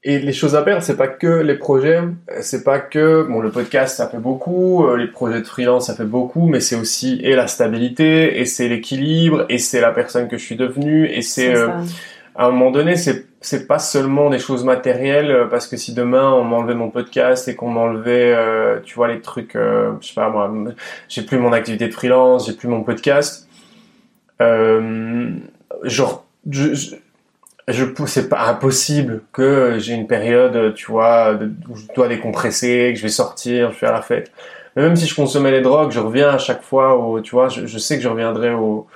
et 0.08 0.20
les 0.20 0.34
choses 0.34 0.56
à 0.56 0.62
perdre, 0.62 0.84
c'est 0.84 0.98
pas 0.98 1.08
que 1.08 1.42
les 1.42 1.56
projets, 1.56 2.00
c'est 2.42 2.64
pas 2.64 2.78
que 2.78 3.24
bon 3.24 3.40
le 3.40 3.50
podcast 3.50 3.98
ça 3.98 4.08
fait 4.08 4.20
beaucoup, 4.20 4.86
euh, 4.86 4.98
les 4.98 5.08
projets 5.08 5.42
de 5.42 5.48
freelance 5.48 5.88
ça 5.88 5.96
fait 5.96 6.06
beaucoup, 6.06 6.48
mais 6.48 6.60
c'est 6.60 6.76
aussi 6.76 7.20
et 7.24 7.36
la 7.36 7.48
stabilité, 7.48 8.40
et 8.40 8.46
c'est 8.46 8.68
l'équilibre, 8.68 9.48
et 9.50 9.58
c'est 9.58 9.82
la 9.82 9.92
personne 9.92 10.28
que 10.28 10.38
je 10.38 10.46
suis 10.46 10.58
devenue, 10.58 11.08
et 11.08 11.24
c'est 11.24 11.56
euh, 11.56 11.70
à 12.36 12.46
un 12.46 12.52
moment 12.52 12.70
donné 12.70 12.98
c'est 12.98 13.26
c'est 13.42 13.66
pas 13.66 13.80
seulement 13.80 14.30
des 14.30 14.38
choses 14.38 14.64
matérielles 14.64 15.48
parce 15.50 15.66
que 15.66 15.76
si 15.76 15.96
demain 15.96 16.32
on 16.32 16.44
m'enlevait 16.44 16.76
mon 16.76 16.92
podcast 16.92 17.48
et 17.48 17.56
qu'on 17.56 17.70
m'enlevait 17.70 18.32
euh, 18.32 18.80
tu 18.84 18.94
vois 18.94 19.08
les 19.08 19.22
trucs 19.22 19.54
je 19.54 20.08
sais 20.08 20.14
pas 20.14 20.30
moi 20.30 20.54
j'ai 21.10 21.24
plus 21.24 21.40
mon 21.40 21.52
activité 21.52 21.88
de 21.88 21.94
freelance 21.94 22.46
j'ai 22.46 22.54
plus 22.54 22.68
mon 22.68 22.84
podcast 22.84 23.48
genre 24.40 26.26
je, 26.50 26.96
je 27.68 27.86
c'est 28.05 28.30
pas 28.30 28.47
impossible 28.47 29.22
que 29.34 29.78
j'ai 29.80 29.93
une 29.93 30.07
période, 30.07 30.74
tu 30.76 30.91
vois, 30.91 31.38
où 31.70 31.76
je 31.76 31.86
dois 31.95 32.07
décompresser, 32.07 32.91
que 32.93 32.99
je 32.99 33.03
vais 33.03 33.09
sortir, 33.09 33.68
je 33.70 33.74
vais 33.74 33.80
faire 33.80 33.93
la 33.93 34.01
fête. 34.01 34.32
Mais 34.76 34.84
même 34.84 34.95
si 34.95 35.07
je 35.07 35.16
consommais 35.16 35.51
les 35.51 35.61
drogues, 35.61 35.91
je 35.91 35.99
reviens 35.99 36.30
à 36.30 36.38
chaque 36.38 36.61
fois 36.61 36.97
au, 36.97 37.22
tu 37.22 37.32
vois, 37.32 37.49
je, 37.49 37.78
sais 37.78 37.95
que 37.97 38.03
je 38.03 38.09
reviendrai 38.09 38.51
au, 38.51 38.88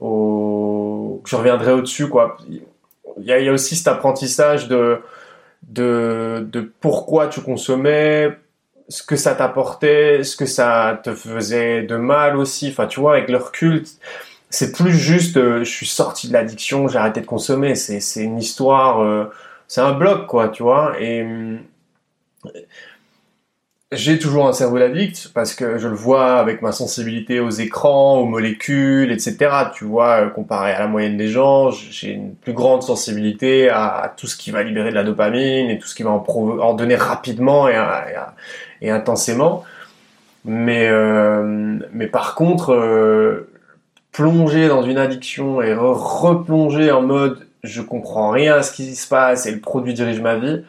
au, 0.00 1.22
je 1.26 1.36
reviendrai 1.36 1.72
au-dessus, 1.72 2.08
quoi. 2.08 2.36
Il 2.48 3.24
y 3.24 3.32
a, 3.32 3.38
il 3.38 3.46
y 3.46 3.48
a 3.48 3.52
aussi 3.52 3.76
cet 3.76 3.88
apprentissage 3.88 4.66
de, 4.68 5.00
de, 5.68 6.46
de 6.50 6.72
pourquoi 6.80 7.28
tu 7.28 7.40
consommais, 7.42 8.36
ce 8.88 9.02
que 9.02 9.16
ça 9.16 9.34
t'apportait, 9.34 10.22
ce 10.24 10.36
que 10.36 10.46
ça 10.46 11.00
te 11.02 11.14
faisait 11.14 11.82
de 11.82 11.96
mal 11.96 12.36
aussi. 12.36 12.68
Enfin, 12.70 12.86
tu 12.86 13.00
vois, 13.00 13.14
avec 13.16 13.28
le 13.28 13.38
recul, 13.38 13.84
c'est 14.50 14.72
plus 14.72 14.92
juste 14.92 15.36
euh, 15.36 15.64
je 15.64 15.70
suis 15.70 15.86
sorti 15.86 16.28
de 16.28 16.32
l'addiction, 16.32 16.88
j'ai 16.88 16.98
arrêté 16.98 17.20
de 17.20 17.26
consommer. 17.26 17.74
C'est, 17.74 18.22
une 18.22 18.38
histoire, 18.38 19.02
euh, 19.02 19.24
c'est 19.68 19.80
un 19.80 19.92
bloc, 19.92 20.26
quoi, 20.26 20.48
tu 20.48 20.62
vois. 20.62 20.94
Et 21.00 21.22
euh, 21.22 21.58
j'ai 23.92 24.18
toujours 24.18 24.46
un 24.46 24.52
cerveau 24.52 24.78
d'addict 24.78 25.30
parce 25.34 25.54
que 25.54 25.78
je 25.78 25.88
le 25.88 25.94
vois 25.94 26.38
avec 26.38 26.62
ma 26.62 26.72
sensibilité 26.72 27.40
aux 27.40 27.50
écrans, 27.50 28.18
aux 28.18 28.26
molécules, 28.26 29.10
etc. 29.12 29.36
Tu 29.74 29.84
vois, 29.84 30.28
comparé 30.30 30.72
à 30.72 30.80
la 30.80 30.86
moyenne 30.86 31.16
des 31.16 31.28
gens, 31.28 31.70
j'ai 31.70 32.10
une 32.12 32.34
plus 32.34 32.52
grande 32.52 32.82
sensibilité 32.82 33.68
à, 33.68 34.14
tout 34.16 34.26
ce 34.26 34.36
qui 34.36 34.50
va 34.50 34.62
libérer 34.62 34.90
de 34.90 34.94
la 34.94 35.04
dopamine 35.04 35.70
et 35.70 35.78
tout 35.78 35.86
ce 35.88 35.94
qui 35.94 36.02
va 36.02 36.10
en, 36.10 36.24
en 36.26 36.74
donner 36.74 36.96
rapidement 36.96 37.68
et, 37.68 37.80
et, 38.82 38.90
intensément. 38.90 39.64
Mais, 40.44 40.90
mais 41.92 42.06
par 42.06 42.34
contre, 42.34 43.46
plonger 44.16 44.68
dans 44.68 44.82
une 44.82 44.96
addiction 44.96 45.60
et 45.60 45.74
replonger 45.74 46.90
en 46.90 47.02
mode 47.02 47.46
je 47.62 47.82
comprends 47.82 48.30
rien 48.30 48.54
à 48.54 48.62
ce 48.62 48.72
qui 48.72 48.94
se 48.94 49.06
passe 49.08 49.44
et 49.46 49.52
le 49.52 49.60
produit 49.60 49.92
dirige 49.92 50.20
ma 50.20 50.36
vie. 50.36 50.64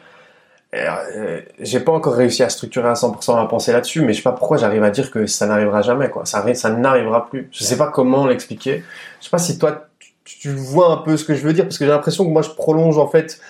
Euh, 0.74 1.40
j'ai 1.60 1.80
pas 1.80 1.92
encore 1.92 2.14
réussi 2.14 2.42
à 2.42 2.50
structurer 2.50 2.88
à 2.88 2.92
100% 2.92 3.36
ma 3.36 3.46
pensée 3.46 3.72
là-dessus, 3.72 4.02
mais 4.02 4.12
je 4.12 4.18
sais 4.18 4.22
pas 4.22 4.32
pourquoi 4.32 4.58
j'arrive 4.58 4.82
à 4.82 4.90
dire 4.90 5.10
que 5.10 5.26
ça 5.26 5.46
n'arrivera 5.46 5.80
jamais, 5.80 6.10
quoi. 6.10 6.26
Ça, 6.26 6.44
n'arrivera 6.70 7.26
plus. 7.30 7.48
Je 7.52 7.64
sais 7.64 7.78
pas 7.78 7.86
comment 7.86 8.26
l'expliquer. 8.26 8.84
Je 9.20 9.24
sais 9.24 9.30
pas 9.30 9.38
si 9.38 9.58
toi, 9.58 9.88
tu, 9.98 10.12
tu, 10.24 10.50
vois 10.50 10.92
un 10.92 10.96
peu 10.98 11.16
ce 11.16 11.24
que 11.24 11.34
je 11.34 11.42
veux 11.42 11.54
dire, 11.54 11.64
parce 11.64 11.78
que 11.78 11.86
j'ai 11.86 11.90
l'impression 11.90 12.26
que 12.26 12.30
moi, 12.30 12.42
je 12.42 12.50
prolonge, 12.50 12.98
en 12.98 13.08
fait, 13.08 13.40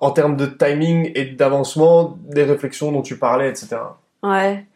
en 0.00 0.10
termes 0.10 0.36
de 0.36 0.44
timing 0.44 1.10
et 1.14 1.24
d'avancement, 1.24 2.18
des 2.26 2.42
réflexions 2.42 2.92
dont 2.92 3.02
tu 3.02 3.16
parlais, 3.16 3.48
etc. 3.48 3.78
Ouais. 4.22 4.66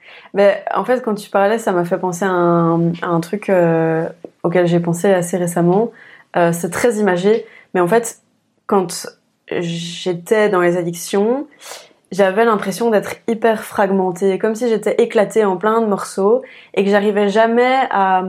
En 0.74 0.84
fait, 0.84 1.02
quand 1.02 1.14
tu 1.14 1.30
parlais, 1.30 1.58
ça 1.58 1.72
m'a 1.72 1.84
fait 1.84 1.98
penser 1.98 2.24
à 2.24 2.30
un, 2.30 3.20
truc 3.20 3.50
euh, 3.50 4.08
auquel 4.42 4.66
j'ai 4.66 4.80
pensé 4.80 5.12
assez 5.12 5.36
récemment. 5.36 5.92
Euh, 6.36 6.52
c'est 6.52 6.70
très 6.70 6.96
imagé, 6.96 7.46
mais 7.74 7.80
en 7.80 7.86
fait, 7.86 8.20
quand 8.66 9.06
j'étais 9.50 10.48
dans 10.48 10.60
les 10.60 10.76
addictions, 10.76 11.46
j'avais 12.10 12.44
l'impression 12.44 12.90
d'être 12.90 13.16
hyper 13.28 13.64
fragmentée, 13.64 14.38
comme 14.38 14.54
si 14.54 14.68
j'étais 14.68 14.94
éclatée 15.02 15.44
en 15.44 15.56
plein 15.56 15.80
de 15.80 15.86
morceaux 15.86 16.42
et 16.74 16.84
que 16.84 16.90
j'arrivais 16.90 17.28
jamais 17.28 17.88
à, 17.90 18.24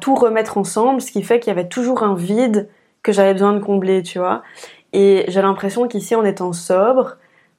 tout 0.00 0.14
remettre 0.14 0.56
ensemble, 0.56 1.00
ce 1.00 1.10
qui 1.10 1.22
fait 1.24 1.40
qu'il 1.40 1.48
y 1.48 1.50
avait 1.50 1.68
toujours 1.68 2.04
un 2.04 2.14
vide 2.14 2.68
que 3.02 3.10
j'avais 3.10 3.32
besoin 3.32 3.52
de 3.52 3.58
combler, 3.58 4.02
tu 4.04 4.18
vois. 4.18 4.42
Et 4.92 5.24
j'ai 5.26 5.42
l'impression 5.42 5.88
qu'ici, 5.88 6.14
en 6.14 6.24
étant 6.24 6.52
sobre, 6.52 7.16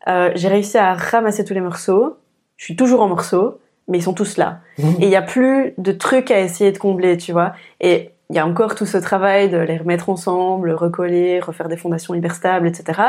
euh, 0.08 0.32
j'ai 0.36 0.48
réussi 0.48 0.78
à 0.78 0.94
ramasser 0.94 1.44
tous 1.44 1.54
les 1.54 1.62
morceaux. 1.62 2.16
Je 2.60 2.66
suis 2.66 2.76
toujours 2.76 3.02
en 3.02 3.08
morceaux, 3.08 3.58
mais 3.88 4.00
ils 4.00 4.04
sont 4.04 4.14
tous 4.14 4.36
là. 4.36 4.60
Mmh. 4.78 4.84
Et 5.00 5.04
il 5.04 5.08
n'y 5.08 5.16
a 5.16 5.22
plus 5.22 5.74
de 5.78 5.94
trucs 5.94 6.30
à 6.30 6.42
essayer 6.42 6.74
de 6.74 6.78
combler, 6.78 7.16
tu 7.16 7.32
vois. 7.32 7.54
Et 7.80 8.12
il 8.30 8.36
y 8.36 8.40
a 8.40 8.46
encore 8.46 8.76
tout 8.76 8.86
ce 8.86 8.98
travail 8.98 9.50
de 9.50 9.58
les 9.58 9.78
remettre 9.78 10.10
ensemble, 10.10 10.72
recoller, 10.72 11.40
refaire 11.40 11.70
des 11.70 11.78
fondations 11.78 12.14
hyper 12.14 12.36
stables, 12.36 12.68
etc. 12.68 13.02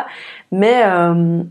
Mais, 0.53 0.85
euh, 0.85 1.43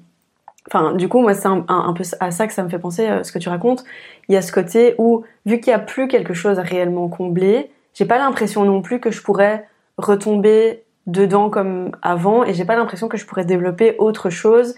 enfin, 0.68 0.93
du 0.93 1.10
coup, 1.10 1.20
moi, 1.20 1.34
c'est 1.34 1.50
un, 1.50 1.93
peu 1.93 2.04
à 2.22 2.32
ça 2.32 2.47
que 2.47 2.54
ça 2.54 2.64
me 2.64 2.70
fait 2.70 2.80
penser, 2.80 3.10
euh, 3.10 3.24
ce 3.24 3.34
que 3.34 3.38
tu 3.38 3.50
racontes. 3.50 3.84
Il 4.30 4.34
y 4.34 4.38
a 4.38 4.41
ce 4.41 4.54
côté 4.54 4.95
où, 4.97 5.26
vu 5.45 5.60
qu'il 5.60 5.72
n'y 5.72 5.76
a 5.76 5.80
plus 5.80 6.08
quelque 6.08 6.34
chose 6.34 6.58
à 6.58 6.62
réellement 6.62 7.10
combler, 7.10 7.70
j'ai 7.93 8.06
pas 8.06 8.18
l'impression 8.18 8.64
non 8.64 8.82
plus 8.82 9.02
que 9.02 9.12
je 9.12 9.22
pourrais 9.22 9.68
retomber 9.97 10.84
dedans 11.06 11.50
comme 11.50 11.91
avant 12.02 12.45
et 12.45 12.54
j'ai 12.54 12.64
pas 12.64 12.78
l'impression 12.78 13.10
que 13.10 13.18
je 13.18 13.26
pourrais 13.26 13.43
développer 13.43 13.95
autre 13.97 14.30
chose 14.30 14.76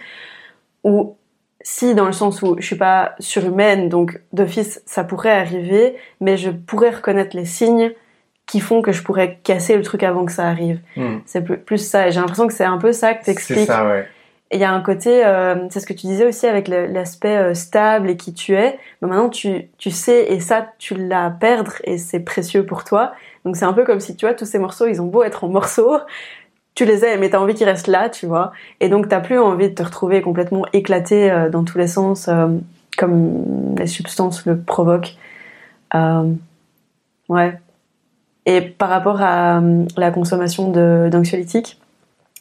ou 0.83 1.15
si 1.63 1.95
dans 1.95 2.05
le 2.05 2.11
sens 2.11 2.41
où 2.41 2.55
je 2.59 2.65
suis 2.65 2.75
pas 2.75 3.15
surhumaine 3.19 3.89
donc 3.89 4.19
d'office 4.33 4.81
ça 4.85 5.03
pourrait 5.03 5.31
arriver 5.31 5.95
mais 6.19 6.37
je 6.37 6.49
pourrais 6.49 6.91
reconnaître 6.91 7.35
les 7.35 7.45
signes 7.45 7.91
qui 8.47 8.59
font 8.59 8.81
que 8.81 8.91
je 8.91 9.01
pourrais 9.01 9.39
casser 9.43 9.77
le 9.77 9.81
truc 9.83 10.03
avant 10.03 10.25
que 10.25 10.31
ça 10.31 10.45
arrive. 10.47 10.79
Hmm. 10.97 11.19
C'est 11.25 11.41
plus, 11.41 11.57
plus 11.57 11.77
ça 11.77 12.07
et 12.07 12.11
j'ai 12.11 12.19
l'impression 12.19 12.47
que 12.47 12.53
c'est 12.53 12.65
un 12.65 12.77
peu 12.77 12.91
ça 12.91 13.13
que 13.13 13.23
C'est 13.23 13.31
t'expliques. 13.31 13.67
ça, 13.67 13.87
ouais. 13.87 14.07
Et 14.51 14.57
il 14.57 14.59
y 14.59 14.65
a 14.65 14.71
un 14.73 14.81
côté, 14.81 15.25
euh, 15.25 15.55
c'est 15.69 15.79
ce 15.79 15.87
que 15.87 15.93
tu 15.93 16.07
disais 16.07 16.25
aussi 16.25 16.45
avec 16.45 16.67
l'aspect 16.67 17.37
euh, 17.37 17.53
stable 17.53 18.09
et 18.09 18.17
qui 18.17 18.33
tu 18.33 18.53
es. 18.53 18.77
Mais 19.01 19.07
maintenant, 19.07 19.29
tu, 19.29 19.69
tu 19.77 19.91
sais, 19.91 20.25
et 20.33 20.41
ça, 20.41 20.67
tu 20.77 20.95
l'as 20.95 21.27
à 21.27 21.29
perdre 21.29 21.75
et 21.85 21.97
c'est 21.97 22.19
précieux 22.19 22.65
pour 22.65 22.83
toi. 22.83 23.13
Donc 23.45 23.55
c'est 23.55 23.63
un 23.63 23.71
peu 23.71 23.85
comme 23.85 24.01
si, 24.01 24.17
tu 24.17 24.25
vois, 24.25 24.35
tous 24.35 24.43
ces 24.45 24.59
morceaux, 24.59 24.87
ils 24.87 25.01
ont 25.01 25.05
beau 25.05 25.23
être 25.23 25.45
en 25.45 25.47
morceaux, 25.47 25.97
tu 26.75 26.85
les 26.85 27.03
aimes, 27.03 27.19
mais 27.19 27.29
t'as 27.29 27.39
envie 27.39 27.53
qu'ils 27.53 27.67
restent 27.67 27.87
là, 27.87 28.09
tu 28.09 28.25
vois. 28.25 28.51
Et 28.79 28.89
donc 28.89 29.09
t'as 29.09 29.19
plus 29.19 29.39
envie 29.39 29.69
de 29.69 29.75
te 29.75 29.83
retrouver 29.83 30.21
complètement 30.21 30.65
éclaté 30.73 31.29
euh, 31.29 31.49
dans 31.49 31.63
tous 31.63 31.77
les 31.77 31.87
sens, 31.87 32.27
euh, 32.27 32.47
comme 32.97 33.75
les 33.77 33.87
substances 33.87 34.45
le 34.45 34.57
provoquent. 34.59 35.17
Euh, 35.95 36.31
ouais. 37.29 37.59
Et 38.45 38.61
par 38.61 38.89
rapport 38.89 39.21
à 39.21 39.61
la 39.97 40.11
consommation 40.11 40.71
d'anxiolytiques, 41.09 41.77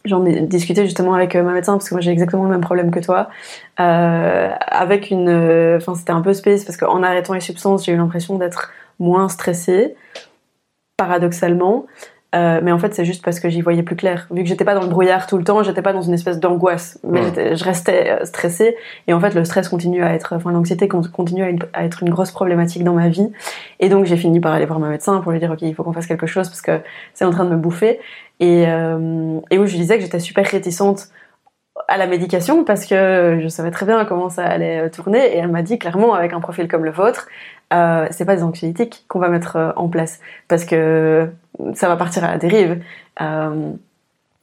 J'en 0.07 0.25
ai 0.25 0.41
discuté 0.41 0.87
justement 0.87 1.13
avec 1.13 1.37
ma 1.37 1.53
médecin 1.53 1.75
parce 1.75 1.91
que 1.91 1.95
moi 1.95 2.01
j'ai 2.01 2.11
exactement 2.11 2.45
le 2.45 2.51
même 2.51 2.63
problème 2.63 2.91
que 2.91 3.01
toi. 3.01 3.29
Avec 3.77 5.11
une, 5.11 5.29
enfin 5.77 5.95
c'était 5.95 6.13
un 6.13 6.23
peu 6.23 6.33
space 6.33 6.65
parce 6.65 6.79
qu'en 6.79 7.03
arrêtant 7.03 7.35
les 7.35 7.41
substances 7.41 7.85
j'ai 7.85 7.93
eu 7.93 7.99
l'impression 7.99 8.39
d'être 8.39 8.71
moins 8.99 9.29
stressée, 9.29 9.95
paradoxalement. 10.97 11.85
Euh, 12.33 12.61
mais 12.63 12.71
en 12.71 12.79
fait 12.79 12.95
c'est 12.95 13.05
juste 13.05 13.25
parce 13.25 13.41
que 13.41 13.49
j'y 13.49 13.61
voyais 13.61 13.83
plus 13.83 13.97
clair. 13.97 14.29
Vu 14.31 14.45
que 14.45 14.49
j'étais 14.49 14.65
pas 14.65 14.75
dans 14.77 14.83
le 14.83 14.89
brouillard 14.89 15.27
tout 15.27 15.37
le 15.37 15.43
temps, 15.43 15.65
j'étais 15.65 15.83
pas 15.83 15.93
dans 15.93 16.03
une 16.03 16.15
espèce 16.15 16.39
d'angoisse, 16.39 16.99
mais 17.03 17.21
Ouais. 17.21 17.57
je 17.57 17.65
restais 17.65 18.09
euh, 18.21 18.25
stressée. 18.25 18.77
Et 19.09 19.13
en 19.13 19.19
fait 19.19 19.35
le 19.35 19.45
stress 19.45 19.69
continue 19.69 20.05
à 20.05 20.15
être, 20.15 20.35
enfin 20.37 20.53
l'anxiété 20.53 20.87
con- 20.87 21.03
continue 21.13 21.43
à, 21.43 21.49
une- 21.49 21.59
à 21.73 21.85
être 21.85 22.05
une 22.05 22.11
grosse 22.11 22.31
problématique 22.31 22.85
dans 22.85 22.95
ma 22.95 23.09
vie. 23.09 23.33
Et 23.81 23.89
donc 23.89 24.05
j'ai 24.05 24.17
fini 24.17 24.39
par 24.39 24.53
aller 24.53 24.65
voir 24.67 24.79
ma 24.79 24.89
médecin 24.91 25.21
pour 25.23 25.33
lui 25.33 25.41
dire 25.41 25.51
ok 25.51 25.63
il 25.63 25.75
faut 25.75 25.83
qu'on 25.83 25.93
fasse 25.93 26.07
quelque 26.07 26.27
chose 26.29 26.49
parce 26.49 26.63
que 26.63 26.81
c'est 27.15 27.25
en 27.25 27.31
train 27.33 27.45
de 27.45 27.51
me 27.51 27.57
bouffer. 27.57 27.99
Et, 28.39 28.65
euh, 28.69 29.41
et 29.51 29.59
où 29.59 29.67
je 29.67 29.73
lui 29.73 29.81
disais 29.81 29.97
que 29.97 30.03
j'étais 30.05 30.21
super 30.21 30.47
réticente 30.47 31.09
à 31.89 31.97
la 31.97 32.07
médication 32.07 32.63
parce 32.63 32.87
que 32.87 33.39
je 33.43 33.49
savais 33.49 33.71
très 33.73 33.87
bien 33.87 34.05
comment 34.05 34.29
ça 34.31 34.45
allait 34.45 34.89
tourner 34.91 35.19
et 35.35 35.39
elle 35.39 35.49
m'a 35.49 35.63
dit 35.63 35.79
clairement 35.79 36.15
avec 36.15 36.33
un 36.33 36.41
profil 36.41 36.69
comme 36.69 36.85
le 36.85 36.91
vôtre 36.93 37.27
euh, 37.73 38.07
c'est 38.11 38.25
pas 38.25 38.37
des 38.37 38.43
anxiolytiques 38.43 39.05
qu'on 39.09 39.19
va 39.19 39.29
mettre 39.29 39.57
euh, 39.57 39.73
en 39.77 39.89
place 39.89 40.21
parce 40.49 40.65
que 40.65 41.29
ça 41.75 41.89
va 41.89 41.97
partir 41.97 42.25
à 42.25 42.33
la 42.33 42.39
dérive. 42.39 42.83
Euh, 43.21 43.73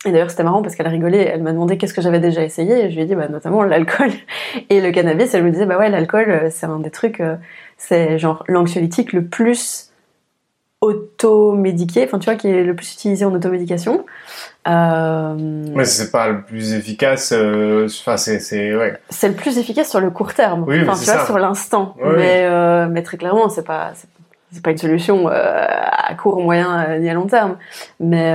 et 0.06 0.12
d'ailleurs 0.12 0.30
c'était 0.30 0.44
marrant 0.44 0.62
parce 0.62 0.76
qu'elle 0.76 0.88
rigolait 0.88 1.26
elle 1.26 1.42
m'a 1.42 1.52
demandé 1.52 1.78
qu'est-ce 1.78 1.94
que 1.94 2.02
j'avais 2.02 2.20
déjà 2.20 2.44
essayé 2.44 2.86
et 2.86 2.90
je 2.92 2.96
lui 2.96 3.02
ai 3.02 3.06
dit 3.06 3.16
bah, 3.16 3.28
notamment 3.28 3.64
l'alcool. 3.64 4.12
Et 4.70 4.80
le 4.80 4.92
cannabis 4.92 5.34
elle 5.34 5.44
me 5.44 5.52
disait 5.52 5.66
bah 5.66 5.78
ouais 5.78 5.90
l'alcool 5.90 6.30
euh, 6.30 6.50
c'est 6.52 6.68
un 6.68 6.80
des 6.80 6.92
trucs 6.92 7.22
c'est 7.78 8.20
genre 8.20 8.44
l'anxiolytique 8.48 9.12
le 9.12 9.26
plus 9.26 9.92
automédiqué 10.82 12.04
enfin 12.06 12.20
tu 12.20 12.26
vois 12.26 12.36
qui 12.36 12.48
est 12.48 12.64
le 12.64 12.76
plus 12.76 12.94
utilisé 12.94 13.26
en 13.26 13.34
automédication 13.34 14.06
euh, 14.68 15.36
Mais 15.38 15.86
c'est 15.86 16.12
pas 16.12 16.28
le 16.30 16.42
plus 16.42 16.74
efficace. 16.74 17.32
euh, 17.34 17.88
Enfin, 17.88 18.18
c'est, 18.18 18.40
c'est, 18.40 18.76
ouais. 18.76 18.98
c'est 19.10 19.30
le 19.30 19.34
plus 19.36 19.58
efficace 19.58 19.90
sur 19.90 20.00
le 20.02 20.10
court 20.12 20.34
terme, 20.34 20.64
Oui, 20.68 20.82
enfin, 20.82 20.94
tu 21.00 21.06
vois, 21.06 21.20
ça. 21.20 21.26
sur 21.26 21.40
l'instant. 21.40 21.96
Oui, 22.02 22.14
mais, 22.18 22.42
euh, 22.44 22.88
mais 22.90 23.04
très 23.04 23.18
clairement, 23.18 23.50
c'est 23.50 23.64
pas, 23.64 23.92
c'est, 24.52 24.62
pas 24.62 24.72
une 24.72 24.78
solution 24.78 25.30
euh, 25.30 25.32
à 25.32 26.14
court, 26.16 26.42
moyen 26.42 26.98
ni 27.00 27.10
à 27.10 27.14
long 27.14 27.28
terme. 27.28 27.58
Mais, 28.00 28.34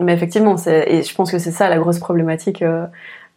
mais 0.00 0.12
effectivement, 0.12 0.56
c'est, 0.56 0.84
et 0.88 1.02
je 1.02 1.14
pense 1.14 1.30
que 1.30 1.38
c'est 1.38 1.50
ça 1.52 1.68
la 1.68 1.78
grosse 1.78 1.98
problématique 1.98 2.62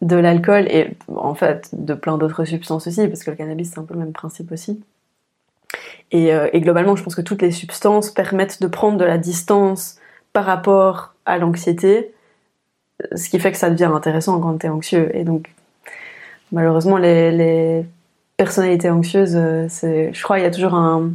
de 0.00 0.16
l'alcool 0.16 0.66
et 0.68 0.96
en 1.16 1.34
fait 1.34 1.70
de 1.72 1.92
plein 1.94 2.18
d'autres 2.18 2.44
substances 2.44 2.86
aussi, 2.86 3.08
parce 3.08 3.24
que 3.24 3.30
le 3.30 3.36
cannabis 3.36 3.72
c'est 3.74 3.80
un 3.80 3.84
peu 3.84 3.94
le 3.94 4.00
même 4.00 4.12
principe 4.12 4.52
aussi. 4.52 4.80
Et, 6.12 6.28
et 6.52 6.60
globalement, 6.60 6.96
je 6.96 7.02
pense 7.02 7.14
que 7.14 7.20
toutes 7.20 7.42
les 7.42 7.50
substances 7.50 8.10
permettent 8.10 8.62
de 8.62 8.66
prendre 8.68 8.96
de 8.96 9.04
la 9.04 9.18
distance 9.18 9.96
par 10.32 10.44
rapport 10.44 11.14
à 11.26 11.36
l'anxiété, 11.38 12.12
ce 13.14 13.28
qui 13.28 13.38
fait 13.38 13.52
que 13.52 13.58
ça 13.58 13.70
devient 13.70 13.90
intéressant 13.92 14.40
quand 14.40 14.58
t'es 14.58 14.68
anxieux. 14.68 15.10
Et 15.14 15.24
donc, 15.24 15.50
malheureusement, 16.52 16.96
les, 16.96 17.30
les 17.30 17.86
personnalités 18.36 18.90
anxieuses, 18.90 19.36
euh, 19.36 19.66
c'est, 19.68 20.12
je 20.12 20.22
crois, 20.22 20.38
il 20.38 20.42
y 20.42 20.46
a 20.46 20.50
toujours 20.50 20.74
un, 20.74 21.10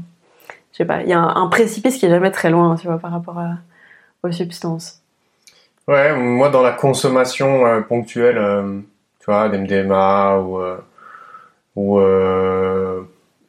je 0.72 0.78
sais 0.78 0.86
pas, 0.86 1.02
il 1.02 1.10
y 1.10 1.14
a 1.14 1.20
un, 1.20 1.48
précipice 1.48 1.98
qui 1.98 2.06
est 2.06 2.10
jamais 2.10 2.32
très 2.32 2.50
loin, 2.50 2.76
tu 2.76 2.88
vois, 2.88 2.98
par 2.98 3.12
rapport 3.12 3.42
aux 4.24 4.32
substances. 4.32 5.04
Ouais, 5.88 6.16
moi 6.16 6.50
dans 6.50 6.62
la 6.62 6.72
consommation 6.72 7.66
euh, 7.66 7.82
ponctuelle, 7.82 8.38
euh, 8.38 8.80
tu 9.20 9.26
vois, 9.26 9.50
d'MDMA 9.50 10.38
ou 10.38 10.60
euh, 10.60 10.78
ou 11.76 12.00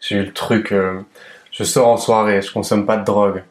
j'ai 0.00 0.16
eu 0.16 0.24
le 0.24 0.32
truc, 0.32 0.74
je 1.52 1.64
sors 1.64 1.88
en 1.88 1.96
soirée, 1.96 2.42
je 2.42 2.52
consomme 2.52 2.86
pas 2.86 2.96
de 2.96 3.04
drogue. 3.04 3.42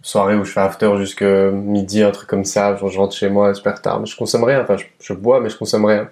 Soirée 0.00 0.36
où 0.36 0.44
je 0.44 0.52
fais 0.52 0.60
after 0.60 0.96
jusque 0.96 1.22
midi, 1.22 2.02
un 2.02 2.10
truc 2.12 2.28
comme 2.28 2.44
ça, 2.44 2.76
genre 2.76 2.88
je 2.88 2.98
rentre 2.98 3.16
chez 3.16 3.28
moi 3.28 3.52
super 3.54 3.82
tard, 3.82 3.98
mais 4.00 4.06
je 4.06 4.16
consomme 4.16 4.44
rien, 4.44 4.62
enfin 4.62 4.76
je, 4.76 4.84
je 5.00 5.12
bois 5.12 5.40
mais 5.40 5.48
je 5.50 5.56
consomme 5.58 5.84
rien. 5.86 6.08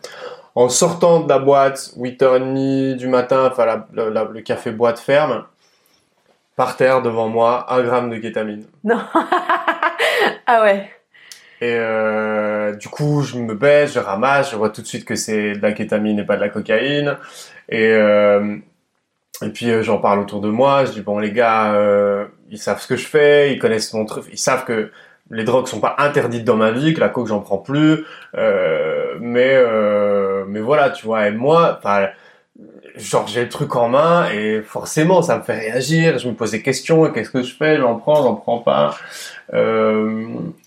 En 0.56 0.68
sortant 0.68 1.20
de 1.20 1.28
la 1.28 1.38
boîte, 1.38 1.92
8h30 1.96 2.96
du 2.96 3.06
matin, 3.08 3.48
enfin 3.50 3.64
la- 3.64 3.86
la- 3.92 4.10
la- 4.10 4.24
le 4.24 4.40
café 4.40 4.70
boîte 4.72 4.98
ferme, 4.98 5.44
par 6.56 6.76
terre 6.76 7.02
devant 7.02 7.28
moi, 7.28 7.66
un 7.72 7.82
gramme 7.82 8.10
de 8.10 8.16
kétamine. 8.16 8.64
Non. 8.82 8.98
ah 10.46 10.62
ouais. 10.62 10.90
Et 11.60 11.74
euh, 11.74 12.74
du 12.74 12.88
coup, 12.88 13.22
je 13.22 13.36
me 13.38 13.54
baisse, 13.54 13.94
je 13.94 13.98
ramasse, 13.98 14.50
je 14.50 14.56
vois 14.56 14.70
tout 14.70 14.82
de 14.82 14.86
suite 14.86 15.04
que 15.04 15.14
c'est 15.14 15.52
de 15.52 15.62
la 15.62 15.72
kétamine 15.72 16.18
et 16.18 16.24
pas 16.24 16.36
de 16.36 16.40
la 16.40 16.48
cocaïne. 16.48 17.16
Et, 17.68 17.90
euh, 17.92 18.56
et 19.42 19.48
puis 19.50 19.70
euh, 19.70 19.82
j'en 19.82 19.98
parle 19.98 20.20
autour 20.20 20.40
de 20.40 20.48
moi, 20.48 20.84
je 20.86 20.92
dis 20.92 21.00
bon 21.02 21.18
les 21.18 21.32
gars, 21.32 21.72
euh, 21.74 22.26
ils 22.50 22.58
savent 22.58 22.80
ce 22.80 22.86
que 22.86 22.96
je 22.96 23.06
fais, 23.06 23.52
ils 23.52 23.58
connaissent 23.58 23.92
mon 23.92 24.04
truc, 24.04 24.24
ils 24.30 24.38
savent 24.38 24.64
que 24.64 24.90
les 25.30 25.44
drogues 25.44 25.66
sont 25.66 25.80
pas 25.80 25.96
interdites 25.98 26.44
dans 26.44 26.56
ma 26.56 26.70
vie, 26.70 26.94
que 26.94 27.00
la 27.00 27.08
coke 27.08 27.26
j'en 27.26 27.40
prends 27.40 27.58
plus, 27.58 28.04
euh, 28.36 29.16
mais 29.20 29.54
euh, 29.54 30.44
mais 30.46 30.60
voilà, 30.60 30.90
tu 30.90 31.06
vois. 31.06 31.26
Et 31.26 31.32
moi, 31.32 31.78
enfin, 31.78 32.08
genre 32.96 33.26
j'ai 33.26 33.42
le 33.42 33.48
truc 33.48 33.76
en 33.76 33.88
main 33.88 34.28
et 34.30 34.62
forcément 34.62 35.22
ça 35.22 35.38
me 35.38 35.42
fait 35.42 35.58
réagir. 35.58 36.18
Je 36.18 36.28
me 36.28 36.34
pose 36.34 36.50
des 36.52 36.62
questions, 36.62 37.10
qu'est-ce 37.12 37.30
que 37.30 37.42
je 37.42 37.54
fais? 37.54 37.76
J'en 37.78 37.96
prends, 37.96 38.16
j'en 38.22 38.34
prends 38.34 38.58
pas. 38.58 38.94
Euh, 39.54 40.24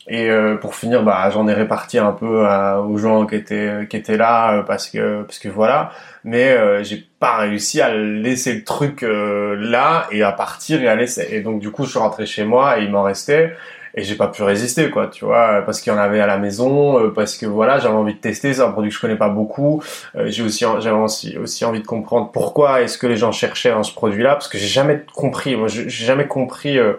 et 0.08 0.30
euh, 0.30 0.56
pour 0.56 0.76
finir, 0.76 1.04
bah 1.04 1.30
j'en 1.32 1.48
ai 1.48 1.54
réparti 1.54 1.98
un 1.98 2.12
peu 2.14 2.46
à- 2.46 2.80
aux 2.82 2.98
gens 2.98 3.26
qui 3.26 3.36
étaient 3.36 3.88
qui 3.90 3.98
étaient 3.98 4.18
là 4.18 4.54
euh, 4.60 4.64
parce 4.64 4.90
que 4.90 5.24
parce 5.24 5.40
que 5.40 5.50
voilà. 5.50 5.92
Mais 6.24 6.52
euh, 6.52 6.84
j'ai 6.84 7.06
pas 7.20 7.38
réussi 7.38 7.82
à 7.82 7.94
laisser 7.94 8.54
le 8.54 8.64
truc 8.64 9.04
euh, 9.04 9.56
là 9.60 10.08
et 10.12 10.24
à 10.24 10.32
partir 10.32 10.82
et 10.82 10.88
à 10.88 10.96
laisser. 10.96 11.28
Et 11.32 11.42
donc 11.42 11.60
du 11.60 11.72
coup 11.72 11.84
je 11.86 11.90
suis 11.92 12.00
rentré 12.00 12.26
chez 12.26 12.46
moi 12.46 12.80
et 12.80 12.84
il 12.84 12.92
m'en 12.92 13.04
restait 13.04 13.54
et 14.00 14.04
j'ai 14.04 14.16
pas 14.16 14.28
pu 14.28 14.44
résister 14.44 14.90
quoi 14.90 15.08
tu 15.08 15.26
vois 15.26 15.62
parce 15.66 15.82
qu'il 15.82 15.92
y 15.92 15.96
en 15.96 16.00
avait 16.00 16.22
à 16.22 16.28
la 16.28 16.38
maison 16.38 17.00
euh, 17.00 17.10
parce 17.10 17.38
que 17.38 17.46
voilà 17.46 17.80
j'avais 17.80 17.96
envie 17.96 18.14
de 18.14 18.20
tester 18.20 18.54
c'est 18.54 18.62
un 18.62 18.72
produit 18.72 18.90
que 18.90 18.96
je 18.96 19.02
connais 19.02 19.18
pas 19.18 19.28
beaucoup. 19.28 19.84
Euh, 20.16 20.28
j'ai 20.28 20.42
aussi 20.42 20.66
j'avais 20.80 20.98
aussi, 20.98 21.38
aussi 21.38 21.66
envie 21.66 21.82
de 21.82 21.86
comprendre 21.86 22.32
pourquoi 22.32 22.82
est-ce 22.82 22.98
que 22.98 23.08
les 23.08 23.18
gens 23.18 23.34
cherchaient 23.34 23.72
dans 23.72 23.84
ce 23.84 23.94
produit 23.94 24.24
là 24.24 24.34
parce 24.34 24.48
que 24.48 24.58
j'ai 24.58 24.68
jamais 24.68 25.04
compris 25.14 25.58
moi 25.58 25.68
j'ai 25.68 25.90
jamais 25.90 26.28
compris 26.28 26.80
euh, 26.80 26.94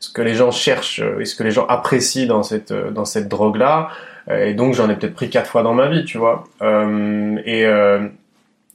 ce 0.00 0.10
que 0.10 0.22
les 0.22 0.34
gens 0.34 0.50
cherchent 0.50 1.02
et 1.20 1.26
ce 1.26 1.34
que 1.34 1.42
les 1.42 1.50
gens 1.50 1.66
apprécient 1.66 2.26
dans 2.26 2.42
cette 2.42 2.72
dans 2.72 3.04
cette 3.04 3.28
drogue 3.28 3.56
là 3.56 3.90
et 4.30 4.54
donc 4.54 4.72
j'en 4.72 4.88
ai 4.88 4.96
peut-être 4.96 5.14
pris 5.14 5.28
quatre 5.28 5.50
fois 5.50 5.62
dans 5.62 5.74
ma 5.74 5.88
vie 5.88 6.04
tu 6.04 6.16
vois. 6.16 6.44
Et 6.62 7.66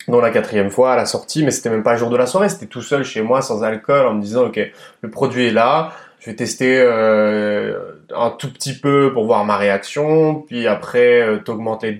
dans 0.08 0.22
la 0.22 0.32
quatrième 0.32 0.72
fois 0.72 0.93
à 0.93 0.95
la 0.95 1.06
sortie 1.06 1.43
mais 1.43 1.52
c'était 1.52 1.70
même 1.70 1.84
pas 1.84 1.93
le 1.93 2.00
jour 2.00 2.10
de 2.10 2.18
la 2.18 2.26
soirée 2.26 2.50
c'était 2.50 2.66
tout 2.66 2.82
seul 2.82 3.04
chez 3.04 3.22
moi 3.22 3.41
sans 3.41 3.64
alcool 3.64 4.08
en 4.08 4.16
me 4.16 4.22
disant 4.22 4.45
ok 4.45 4.60
le 5.02 5.10
produit 5.10 5.47
est 5.47 5.52
là 5.52 5.91
je 6.30 6.34
vais 6.34 6.36
tester 6.36 6.78
euh, 6.80 7.74
un 8.16 8.30
tout 8.30 8.54
petit 8.54 8.74
peu 8.74 9.12
pour 9.12 9.26
voir 9.26 9.46
ma 9.46 9.58
réaction, 9.58 10.44
puis 10.46 10.68
après 10.68 11.22
euh, 11.22 11.38
t'augmentes 11.38 11.84
les. 11.84 11.98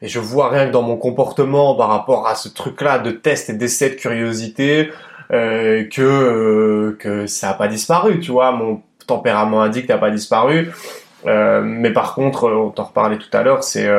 Et 0.00 0.08
je 0.08 0.18
vois 0.18 0.48
rien 0.48 0.66
que 0.66 0.72
dans 0.72 0.80
mon 0.80 0.96
comportement 0.96 1.74
par 1.74 1.88
rapport 1.88 2.26
à 2.26 2.36
ce 2.36 2.48
truc-là 2.48 3.00
de 3.00 3.10
test 3.10 3.50
et 3.50 3.52
d'essai 3.52 3.90
de 3.90 3.94
curiosité 3.96 4.90
euh, 5.30 5.84
que 5.84 6.00
euh, 6.00 6.96
que 6.98 7.26
ça 7.26 7.50
a 7.50 7.54
pas 7.54 7.68
disparu. 7.68 8.20
Tu 8.20 8.30
vois, 8.32 8.50
mon 8.52 8.80
tempérament 9.06 9.60
addict 9.60 9.90
n'a 9.90 9.98
pas 9.98 10.10
disparu. 10.10 10.72
Euh, 11.26 11.60
mais 11.62 11.92
par 11.92 12.14
contre, 12.14 12.50
on 12.50 12.70
t'en 12.70 12.84
reparlait 12.84 13.18
tout 13.18 13.28
à 13.34 13.42
l'heure, 13.42 13.62
c'est 13.62 13.90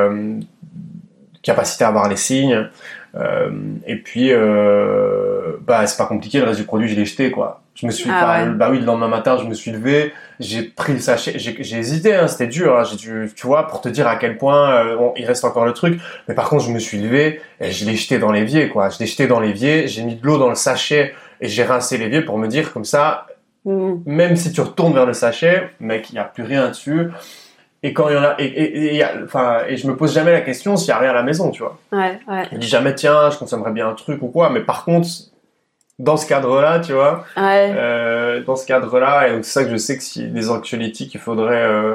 capacité 1.42 1.84
à 1.84 1.92
voir 1.92 2.08
les 2.08 2.16
signes. 2.16 2.68
Euh, 3.14 3.50
et 3.86 3.96
puis, 3.96 4.32
euh, 4.32 5.56
bah 5.66 5.86
c'est 5.86 5.98
pas 5.98 6.06
compliqué. 6.06 6.38
Le 6.38 6.46
reste 6.46 6.60
du 6.60 6.66
produit, 6.66 6.88
je 6.88 6.94
l'ai 6.96 7.04
jeté 7.04 7.30
quoi. 7.30 7.60
Je 7.74 7.86
me 7.86 7.90
suis, 7.90 8.10
Ah 8.12 8.44
ouais. 8.44 8.50
bah 8.50 8.68
oui, 8.70 8.78
le 8.78 8.84
lendemain 8.84 9.08
matin, 9.08 9.38
je 9.42 9.46
me 9.46 9.54
suis 9.54 9.70
levé, 9.70 10.12
j'ai 10.40 10.62
pris 10.62 10.92
le 10.92 10.98
sachet, 10.98 11.38
j'ai 11.38 11.56
j'ai 11.58 11.78
hésité, 11.78 12.14
hein, 12.14 12.28
c'était 12.28 12.46
dur, 12.46 12.78
hein, 12.78 12.84
j'ai 12.84 12.96
dû, 12.96 13.30
tu 13.34 13.46
vois, 13.46 13.66
pour 13.66 13.80
te 13.80 13.88
dire 13.88 14.06
à 14.06 14.16
quel 14.16 14.36
point 14.36 14.70
euh, 14.72 14.96
bon, 14.96 15.14
il 15.16 15.24
reste 15.24 15.44
encore 15.44 15.64
le 15.64 15.72
truc. 15.72 15.98
Mais 16.28 16.34
par 16.34 16.50
contre, 16.50 16.64
je 16.64 16.70
me 16.70 16.78
suis 16.78 16.98
levé 16.98 17.40
et 17.60 17.70
je 17.70 17.86
l'ai 17.86 17.96
jeté 17.96 18.18
dans 18.18 18.30
l'évier, 18.30 18.68
quoi. 18.68 18.90
Je 18.90 18.98
l'ai 18.98 19.06
jeté 19.06 19.26
dans 19.26 19.40
l'évier, 19.40 19.88
j'ai 19.88 20.02
mis 20.02 20.16
de 20.16 20.26
l'eau 20.26 20.36
dans 20.36 20.50
le 20.50 20.54
sachet 20.54 21.14
et 21.40 21.48
j'ai 21.48 21.64
rincé 21.64 21.96
l'évier 21.96 22.20
pour 22.20 22.36
me 22.36 22.46
dire 22.46 22.74
comme 22.74 22.84
ça, 22.84 23.26
Mm. 23.64 23.94
Même 24.06 24.36
si 24.36 24.52
tu 24.52 24.60
retournes 24.60 24.94
vers 24.94 25.06
le 25.06 25.12
sachet, 25.12 25.70
mec, 25.80 26.10
il 26.10 26.14
n'y 26.14 26.18
a 26.18 26.24
plus 26.24 26.42
rien 26.42 26.68
dessus. 26.68 27.08
Et 27.84 27.92
quand 27.92 28.08
il 28.08 28.14
y 28.14 28.18
en 28.18 28.22
a, 28.22 28.34
et, 28.38 28.44
et, 28.44 28.96
et, 28.96 29.04
enfin, 29.24 29.62
et 29.68 29.76
je 29.76 29.86
me 29.88 29.96
pose 29.96 30.14
jamais 30.14 30.30
la 30.32 30.40
question 30.42 30.76
s'il 30.76 30.88
y 30.90 30.92
a 30.92 30.98
rien 30.98 31.10
à 31.10 31.14
la 31.14 31.22
maison, 31.24 31.50
tu 31.50 31.62
vois. 31.62 31.78
Ouais, 31.90 32.18
ouais, 32.28 32.44
Je 32.52 32.58
dis 32.58 32.68
jamais, 32.68 32.94
tiens, 32.94 33.30
je 33.30 33.38
consommerais 33.38 33.72
bien 33.72 33.88
un 33.88 33.94
truc 33.94 34.22
ou 34.22 34.28
quoi. 34.28 34.50
Mais 34.50 34.60
par 34.60 34.84
contre, 34.84 35.08
dans 35.98 36.16
ce 36.16 36.26
cadre-là, 36.26 36.78
tu 36.80 36.92
vois, 36.92 37.24
ouais. 37.36 37.72
euh, 37.76 38.40
dans 38.44 38.56
ce 38.56 38.66
cadre-là, 38.66 39.28
et 39.28 39.32
donc 39.32 39.44
c'est 39.44 39.52
ça 39.60 39.64
que 39.64 39.70
je 39.70 39.76
sais 39.76 39.96
que 39.96 40.02
si 40.02 40.28
des 40.28 40.50
anxiolytiques, 40.50 41.14
il 41.14 41.20
faudrait. 41.20 41.62
euh, 41.62 41.94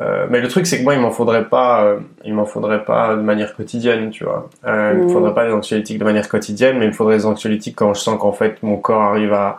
euh, 0.00 0.26
mais 0.28 0.40
le 0.40 0.48
truc, 0.48 0.66
c'est 0.66 0.78
que 0.78 0.82
moi, 0.84 0.94
il 0.94 1.00
m'en 1.00 1.12
faudrait 1.12 1.44
pas, 1.44 1.96
il 2.24 2.34
m'en 2.34 2.46
faudrait 2.46 2.84
pas 2.84 3.14
de 3.14 3.20
manière 3.20 3.54
quotidienne, 3.54 4.10
tu 4.10 4.24
vois. 4.24 4.48
Euh, 4.66 4.90
Il 4.94 4.98
me 4.98 5.02
Mhm. 5.04 5.08
faudrait 5.10 5.34
pas 5.34 5.46
des 5.46 5.52
anxiolytiques 5.52 5.98
de 5.98 6.04
manière 6.04 6.28
quotidienne, 6.28 6.78
mais 6.78 6.86
il 6.86 6.88
me 6.88 6.94
faudrait 6.94 7.16
des 7.18 7.26
anxiolytiques 7.26 7.76
quand 7.76 7.92
je 7.94 8.00
sens 8.00 8.18
qu'en 8.20 8.32
fait 8.32 8.60
mon 8.62 8.76
corps 8.76 9.02
arrive 9.02 9.32
à 9.32 9.58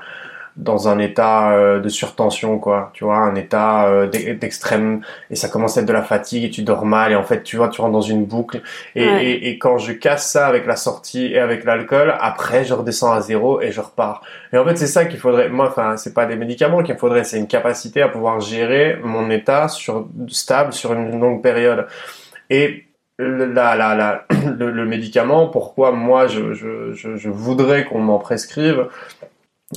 dans 0.57 0.87
un 0.87 0.99
état 0.99 1.51
euh, 1.51 1.79
de 1.79 1.89
surtension, 1.89 2.59
quoi. 2.59 2.91
Tu 2.93 3.03
vois, 3.03 3.17
un 3.17 3.35
état 3.35 3.87
euh, 3.87 4.07
d'e- 4.07 4.33
d'extrême 4.39 5.01
et 5.29 5.35
ça 5.35 5.49
commence 5.49 5.77
à 5.77 5.81
être 5.81 5.87
de 5.87 5.93
la 5.93 6.01
fatigue 6.01 6.45
et 6.45 6.49
tu 6.49 6.61
dors 6.63 6.85
mal 6.85 7.11
et 7.11 7.15
en 7.15 7.23
fait, 7.23 7.43
tu 7.43 7.57
vois, 7.57 7.67
tu 7.69 7.81
rentres 7.81 7.93
dans 7.93 8.01
une 8.01 8.25
boucle. 8.25 8.61
Et, 8.95 9.05
Ouais. 9.05 9.25
et, 9.25 9.49
et 9.49 9.57
quand 9.59 9.77
je 9.77 9.91
casse 9.91 10.31
ça 10.31 10.47
avec 10.47 10.65
la 10.65 10.75
sortie 10.75 11.25
et 11.33 11.39
avec 11.39 11.63
l'alcool, 11.65 12.15
après, 12.19 12.63
je 12.63 12.73
redescends 12.73 13.11
à 13.11 13.21
zéro 13.21 13.59
et 13.61 13.71
je 13.71 13.81
repars. 13.81 14.21
Et 14.53 14.57
en 14.57 14.63
fait, 14.65 14.77
c'est 14.77 14.87
ça 14.87 15.05
qu'il 15.05 15.19
faudrait. 15.19 15.49
Moi, 15.49 15.67
enfin, 15.67 15.97
c'est 15.97 16.13
pas 16.13 16.25
des 16.25 16.35
médicaments 16.37 16.83
qu'il 16.83 16.95
faudrait, 16.97 17.23
c'est 17.25 17.37
une 17.37 17.47
capacité 17.47 18.01
à 18.01 18.07
pouvoir 18.07 18.39
gérer 18.39 18.97
mon 19.03 19.29
état 19.29 19.67
sur 19.67 20.07
stable 20.29 20.71
sur 20.73 20.93
une 20.93 21.19
longue 21.19 21.41
période. 21.41 21.87
Et 22.49 22.85
la, 23.19 23.75
la, 23.75 23.95
la, 23.95 24.25
le, 24.57 24.71
le 24.71 24.85
médicament, 24.85 25.47
pourquoi 25.47 25.91
moi 25.91 26.27
je, 26.27 26.53
je, 26.53 26.93
je, 26.93 27.15
je 27.15 27.29
voudrais 27.29 27.85
qu'on 27.85 27.99
m'en 27.99 28.19
prescrive, 28.19 28.87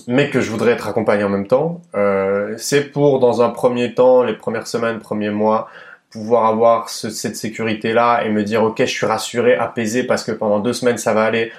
mais 0.06 0.30
que 0.30 0.40
je 0.40 0.50
voudrais 0.50 0.72
être 0.72 0.86
accompagné 0.88 1.24
en 1.24 1.28
même 1.30 1.46
temps, 1.46 1.80
euh, 1.94 2.54
c'est 2.58 2.82
pour, 2.92 3.20
dans 3.20 3.40
un 3.42 3.50
premier 3.50 3.94
temps, 3.94 4.22
les 4.22 4.34
premières 4.34 4.66
semaines, 4.66 4.98
premiers 4.98 5.30
mois, 5.30 5.68
pouvoir 6.10 6.46
avoir 6.46 6.88
ce- 6.90 7.10
cette 7.10 7.36
sécurité-là 7.36 8.22
et 8.24 8.30
me 8.30 8.42
dire, 8.44 8.62
ok, 8.64 8.78
je 8.80 8.84
suis 8.86 9.06
rassuré, 9.06 9.54
apaisé, 9.54 10.04
parce 10.04 10.24
que 10.24 10.32
pendant 10.32 10.60
deux 10.60 10.72
semaines, 10.72 10.98
ça 10.98 11.14
va 11.14 11.24
aller. 11.24 11.52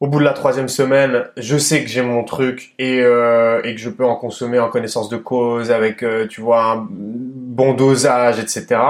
Au 0.00 0.08
bout 0.08 0.18
de 0.18 0.24
la 0.24 0.32
troisième 0.32 0.68
semaine, 0.68 1.26
je 1.36 1.56
sais 1.56 1.82
que 1.82 1.88
j'ai 1.88 2.02
mon 2.02 2.24
truc 2.24 2.74
et, 2.78 3.00
euh, 3.02 3.60
et 3.62 3.74
que 3.74 3.80
je 3.80 3.88
peux 3.88 4.04
en 4.04 4.16
consommer 4.16 4.58
en 4.58 4.68
connaissance 4.68 5.08
de 5.08 5.16
cause, 5.16 5.70
avec, 5.70 6.02
euh, 6.02 6.26
tu 6.26 6.40
vois, 6.40 6.64
un 6.72 6.86
bon 6.90 7.72
dosage, 7.74 8.40
etc. 8.40 8.80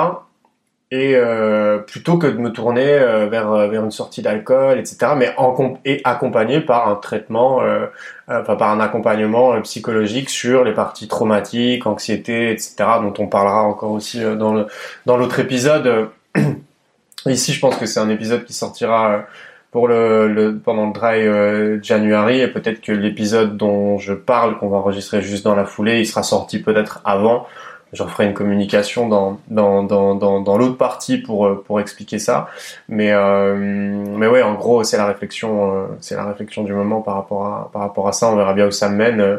Et 0.94 1.14
euh, 1.16 1.78
plutôt 1.78 2.18
que 2.18 2.26
de 2.26 2.36
me 2.36 2.52
tourner 2.52 2.86
euh, 2.86 3.26
vers, 3.26 3.50
euh, 3.50 3.66
vers 3.66 3.82
une 3.82 3.90
sortie 3.90 4.20
d'alcool, 4.20 4.78
etc. 4.78 5.12
Mais 5.16 5.32
en, 5.38 5.78
et 5.86 6.02
accompagné 6.04 6.60
par 6.60 6.86
un 6.86 6.96
traitement, 6.96 7.62
euh, 7.62 7.86
euh, 8.28 8.42
enfin 8.42 8.56
par 8.56 8.68
un 8.68 8.78
accompagnement 8.78 9.58
psychologique 9.62 10.28
sur 10.28 10.64
les 10.64 10.74
parties 10.74 11.08
traumatiques, 11.08 11.86
anxiété, 11.86 12.50
etc. 12.50 12.74
Dont 13.00 13.14
on 13.18 13.26
parlera 13.26 13.62
encore 13.62 13.92
aussi 13.92 14.20
dans 14.20 14.52
le 14.52 14.66
dans 15.06 15.16
l'autre 15.16 15.40
épisode. 15.40 16.10
Ici, 17.26 17.54
je 17.54 17.60
pense 17.60 17.76
que 17.76 17.86
c'est 17.86 18.00
un 18.00 18.10
épisode 18.10 18.44
qui 18.44 18.52
sortira 18.52 19.24
pour 19.70 19.88
le, 19.88 20.28
le 20.28 20.58
pendant 20.58 20.88
le 20.88 20.92
dry 20.92 21.82
January 21.82 22.40
et 22.40 22.48
peut-être 22.48 22.82
que 22.82 22.92
l'épisode 22.92 23.56
dont 23.56 23.96
je 23.96 24.12
parle, 24.12 24.58
qu'on 24.58 24.68
va 24.68 24.76
enregistrer 24.76 25.22
juste 25.22 25.44
dans 25.44 25.54
la 25.54 25.64
foulée, 25.64 26.00
il 26.00 26.06
sera 26.06 26.22
sorti 26.22 26.58
peut-être 26.58 27.00
avant. 27.06 27.46
Je 27.92 28.02
referai 28.02 28.24
une 28.26 28.34
communication 28.34 29.08
dans 29.08 29.38
dans 29.48 29.82
dans 29.82 30.14
dans, 30.14 30.40
dans 30.40 30.56
l'autre 30.58 30.78
partie 30.78 31.18
pour 31.18 31.46
euh, 31.46 31.62
pour 31.66 31.80
expliquer 31.80 32.18
ça. 32.18 32.48
Mais 32.88 33.12
euh, 33.12 33.54
mais 33.56 34.26
ouais, 34.26 34.42
en 34.42 34.54
gros, 34.54 34.82
c'est 34.82 34.96
la 34.96 35.06
réflexion, 35.06 35.74
euh, 35.74 35.86
c'est 36.00 36.16
la 36.16 36.24
réflexion 36.24 36.62
du 36.64 36.72
moment 36.72 37.00
par 37.02 37.14
rapport 37.14 37.46
à 37.46 37.70
par 37.72 37.82
rapport 37.82 38.08
à 38.08 38.12
ça. 38.12 38.28
On 38.28 38.36
verra 38.36 38.54
bien 38.54 38.66
où 38.66 38.70
ça 38.70 38.88
mène. 38.88 39.20
Euh, 39.20 39.36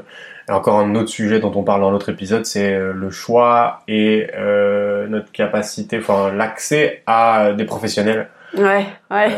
Et 0.49 0.51
encore 0.51 0.77
un 0.77 0.93
autre 0.95 1.07
sujet 1.07 1.39
dont 1.39 1.53
on 1.55 1.63
parle 1.63 1.79
dans 1.79 1.89
l'autre 1.89 2.09
épisode, 2.09 2.45
c'est 2.45 2.77
le 2.77 3.09
choix 3.11 3.79
et 3.87 4.27
euh, 4.35 5.07
notre 5.07 5.31
capacité, 5.31 5.99
enfin 5.99 6.33
l'accès 6.33 7.01
à 7.07 7.53
des 7.53 7.63
professionnels. 7.63 8.27
Ouais, 8.57 8.85
ouais. 9.09 9.31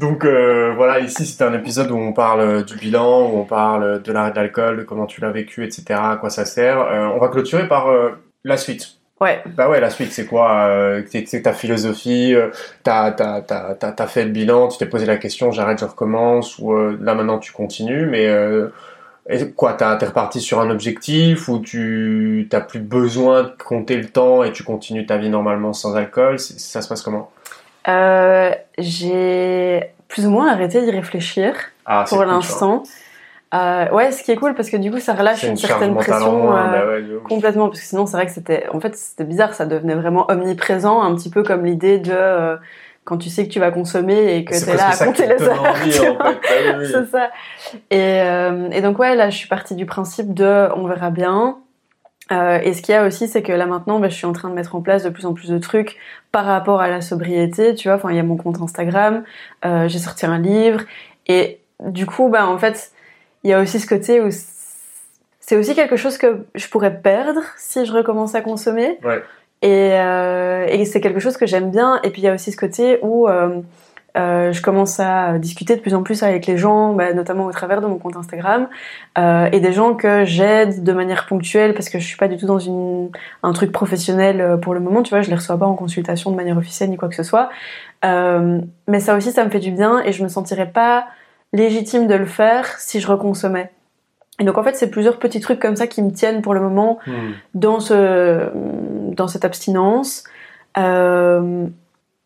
Euh, 0.00 0.02
donc 0.06 0.24
euh, 0.24 0.72
voilà, 0.74 1.00
ici 1.00 1.26
c'est 1.26 1.42
un 1.44 1.52
épisode 1.54 1.90
où 1.90 1.96
on 1.96 2.12
parle 2.12 2.64
du 2.64 2.76
bilan, 2.76 3.30
où 3.30 3.38
on 3.38 3.44
parle 3.44 4.02
de 4.02 4.12
l'arrêt 4.12 4.30
de 4.30 4.36
l'alcool, 4.36 4.78
de 4.78 4.82
comment 4.82 5.06
tu 5.06 5.20
l'as 5.20 5.30
vécu, 5.30 5.64
etc., 5.64 5.84
à 5.90 6.16
quoi 6.16 6.30
ça 6.30 6.44
sert. 6.44 6.80
Euh, 6.80 7.08
on 7.14 7.18
va 7.18 7.28
clôturer 7.28 7.68
par 7.68 7.88
euh, 7.88 8.10
la 8.44 8.56
suite. 8.56 8.98
Ouais. 9.20 9.42
Bah 9.56 9.68
ouais, 9.68 9.80
la 9.80 9.90
suite 9.90 10.12
c'est 10.12 10.26
quoi 10.26 10.68
euh, 10.68 11.02
C'est 11.10 11.42
ta 11.42 11.52
philosophie, 11.52 12.34
euh, 12.34 12.50
t'as 12.84 13.10
t'as 13.10 13.40
t'as 13.42 13.74
t'as 13.74 13.90
t'as 13.92 14.06
fait 14.06 14.24
le 14.24 14.30
bilan, 14.30 14.68
tu 14.68 14.78
t'es 14.78 14.86
posé 14.86 15.06
la 15.06 15.16
question, 15.16 15.50
j'arrête, 15.50 15.80
je 15.80 15.84
recommence, 15.84 16.58
ou 16.58 16.72
euh, 16.72 16.96
là 17.00 17.14
maintenant 17.16 17.38
tu 17.38 17.52
continues, 17.52 18.06
mais 18.06 18.28
euh, 18.28 18.68
et 19.28 19.50
quoi, 19.50 19.74
t'es 19.74 19.84
reparti 19.84 20.40
sur 20.40 20.60
un 20.60 20.70
objectif 20.70 21.48
ou 21.48 21.58
tu 21.58 22.46
t'as 22.50 22.60
plus 22.60 22.80
besoin 22.80 23.42
de 23.42 23.52
compter 23.62 23.96
le 23.96 24.08
temps 24.08 24.42
et 24.42 24.52
tu 24.52 24.62
continues 24.62 25.04
ta 25.04 25.18
vie 25.18 25.28
normalement 25.28 25.72
sans 25.74 25.96
alcool 25.96 26.38
Ça 26.38 26.80
se 26.80 26.88
passe 26.88 27.02
comment? 27.02 27.30
Euh, 27.86 28.50
j'ai 28.78 29.92
plus 30.08 30.26
ou 30.26 30.30
moins 30.30 30.48
arrêté 30.50 30.82
d'y 30.82 30.90
réfléchir 30.90 31.54
Ah, 31.86 32.04
pour 32.08 32.18
cool, 32.18 32.26
l'instant. 32.26 32.82
Euh, 33.54 33.88
ouais, 33.92 34.12
ce 34.12 34.22
qui 34.22 34.30
est 34.30 34.36
cool 34.36 34.54
parce 34.54 34.68
que 34.68 34.76
du 34.76 34.90
coup 34.90 34.98
ça 35.00 35.14
relâche 35.14 35.42
une, 35.42 35.56
certaine 35.56 35.94
pression. 35.94 36.54
euh, 36.54 36.64
bah 36.64 36.86
ouais, 36.86 37.00
ouf. 37.16 37.22
Complètement, 37.22 37.68
parce 37.68 37.80
que 37.80 37.86
sinon 37.86 38.04
c'est 38.04 38.16
vrai 38.16 38.26
que 38.26 38.32
c'était, 38.32 38.66
en 38.74 38.80
fait 38.80 38.94
c'était 38.94 39.24
bizarre, 39.24 39.54
ça 39.54 39.64
devenait 39.64 39.94
vraiment 39.94 40.26
omniprésent, 40.30 41.00
un 41.02 41.14
petit 41.14 41.30
peu 41.30 41.42
comme 41.42 41.64
l'idée 41.64 41.98
de 41.98 42.12
euh, 42.12 42.56
quand 43.04 43.16
tu 43.16 43.30
sais 43.30 43.46
que 43.46 43.50
tu 43.52 43.58
vas 43.58 43.70
consommer 43.70 44.36
et 44.36 44.44
que 44.44 44.54
C'est 44.54 44.66
t'es 44.66 44.76
là 44.76 44.90
à 44.90 44.96
compter 45.02 45.26
les 45.26 45.42
heures. 45.42 45.62
tu 45.90 45.98
en 46.00 46.18
fait. 46.18 46.38
Ah 46.46 46.76
oui. 46.78 46.86
C'est 46.92 47.06
ça. 47.10 47.30
Et, 47.90 48.20
euh, 48.20 48.68
et 48.70 48.82
donc 48.82 48.98
ouais, 48.98 49.14
là 49.14 49.30
je 49.30 49.36
suis 49.38 49.48
partie 49.48 49.74
du 49.74 49.86
principe 49.86 50.34
de 50.34 50.68
on 50.76 50.86
verra 50.86 51.08
bien. 51.08 51.56
Euh, 52.30 52.60
et 52.62 52.74
ce 52.74 52.82
qu'il 52.82 52.94
y 52.94 52.96
a 52.96 53.06
aussi, 53.06 53.26
c'est 53.26 53.42
que 53.42 53.52
là 53.52 53.66
maintenant, 53.66 54.00
bah, 54.00 54.08
je 54.08 54.14
suis 54.14 54.26
en 54.26 54.32
train 54.32 54.50
de 54.50 54.54
mettre 54.54 54.74
en 54.74 54.82
place 54.82 55.02
de 55.02 55.10
plus 55.10 55.26
en 55.26 55.32
plus 55.32 55.48
de 55.48 55.58
trucs 55.58 55.96
par 56.30 56.44
rapport 56.44 56.80
à 56.80 56.88
la 56.88 57.00
sobriété. 57.00 57.74
Tu 57.74 57.88
vois, 57.88 57.96
enfin 57.96 58.10
il 58.10 58.16
y 58.16 58.20
a 58.20 58.22
mon 58.22 58.36
compte 58.36 58.60
Instagram, 58.60 59.24
euh, 59.64 59.88
j'ai 59.88 59.98
sorti 59.98 60.26
un 60.26 60.38
livre, 60.38 60.82
et 61.26 61.60
du 61.84 62.06
coup, 62.06 62.28
bah 62.28 62.46
en 62.46 62.58
fait, 62.58 62.92
il 63.44 63.50
y 63.50 63.54
a 63.54 63.60
aussi 63.60 63.80
ce 63.80 63.86
côté 63.86 64.20
où 64.20 64.28
c'est 65.40 65.56
aussi 65.56 65.74
quelque 65.74 65.96
chose 65.96 66.18
que 66.18 66.44
je 66.54 66.68
pourrais 66.68 67.00
perdre 67.00 67.40
si 67.56 67.86
je 67.86 67.92
recommence 67.92 68.34
à 68.34 68.42
consommer. 68.42 68.98
Ouais. 69.02 69.22
Et, 69.62 69.92
euh, 69.94 70.66
et 70.68 70.84
c'est 70.84 71.00
quelque 71.00 71.20
chose 71.20 71.36
que 71.36 71.46
j'aime 71.46 71.70
bien. 71.70 72.00
Et 72.02 72.10
puis 72.10 72.20
il 72.20 72.24
y 72.24 72.28
a 72.28 72.34
aussi 72.34 72.52
ce 72.52 72.56
côté 72.56 72.98
où 73.02 73.26
euh, 74.16 74.52
je 74.52 74.62
commence 74.62 74.98
à 75.00 75.38
discuter 75.38 75.76
de 75.76 75.80
plus 75.80 75.94
en 75.94 76.02
plus 76.02 76.22
avec 76.22 76.46
les 76.46 76.56
gens, 76.56 76.94
bah, 76.94 77.12
notamment 77.12 77.44
au 77.44 77.52
travers 77.52 77.80
de 77.80 77.86
mon 77.86 77.98
compte 77.98 78.16
Instagram, 78.16 78.68
euh, 79.18 79.48
et 79.52 79.60
des 79.60 79.72
gens 79.72 79.94
que 79.94 80.24
j'aide 80.24 80.82
de 80.82 80.92
manière 80.92 81.26
ponctuelle 81.26 81.74
parce 81.74 81.88
que 81.88 81.98
je 81.98 82.06
suis 82.06 82.16
pas 82.16 82.28
du 82.28 82.36
tout 82.36 82.46
dans 82.46 82.58
une, 82.58 83.10
un 83.42 83.52
truc 83.52 83.70
professionnel 83.70 84.40
euh, 84.40 84.56
pour 84.56 84.74
le 84.74 84.80
moment. 84.80 85.02
Tu 85.02 85.10
vois, 85.10 85.20
je 85.20 85.28
les 85.28 85.36
reçois 85.36 85.58
pas 85.58 85.66
en 85.66 85.74
consultation 85.74 86.30
de 86.30 86.36
manière 86.36 86.56
officielle 86.56 86.90
ni 86.90 86.96
quoi 86.96 87.08
que 87.08 87.16
ce 87.16 87.22
soit. 87.22 87.50
Euh, 88.04 88.60
mais 88.86 89.00
ça 89.00 89.16
aussi, 89.16 89.32
ça 89.32 89.44
me 89.44 89.50
fait 89.50 89.60
du 89.60 89.70
bien 89.70 90.00
et 90.04 90.12
je 90.12 90.22
me 90.22 90.28
sentirais 90.28 90.70
pas 90.70 91.06
légitime 91.52 92.06
de 92.06 92.14
le 92.14 92.26
faire 92.26 92.66
si 92.78 93.00
je 93.00 93.06
reconsommais. 93.06 93.70
Et 94.40 94.44
donc 94.44 94.56
en 94.56 94.62
fait, 94.62 94.76
c'est 94.76 94.90
plusieurs 94.90 95.18
petits 95.18 95.40
trucs 95.40 95.58
comme 95.58 95.76
ça 95.76 95.86
qui 95.86 96.00
me 96.00 96.12
tiennent 96.12 96.42
pour 96.42 96.54
le 96.54 96.60
moment 96.60 96.98
Hmm. 97.06 97.32
dans, 97.54 97.80
ce, 97.80 98.50
dans 99.14 99.28
cette 99.28 99.44
abstinence. 99.44 100.24
Euh, 100.76 101.66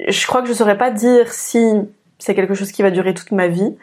je 0.09 0.27
crois 0.27 0.43
que 0.43 0.49
je 0.49 0.53
saurais 0.55 0.79
pas 0.79 0.91
dire 0.91 1.33
si 1.33 1.73
c'est 2.19 2.35
quelque 2.35 2.55
chose 2.55 2.73
qui 2.73 2.83
va 2.83 2.91
durer 2.91 3.15
toute 3.15 3.33
ma 3.33 3.49
vie. 3.49 3.77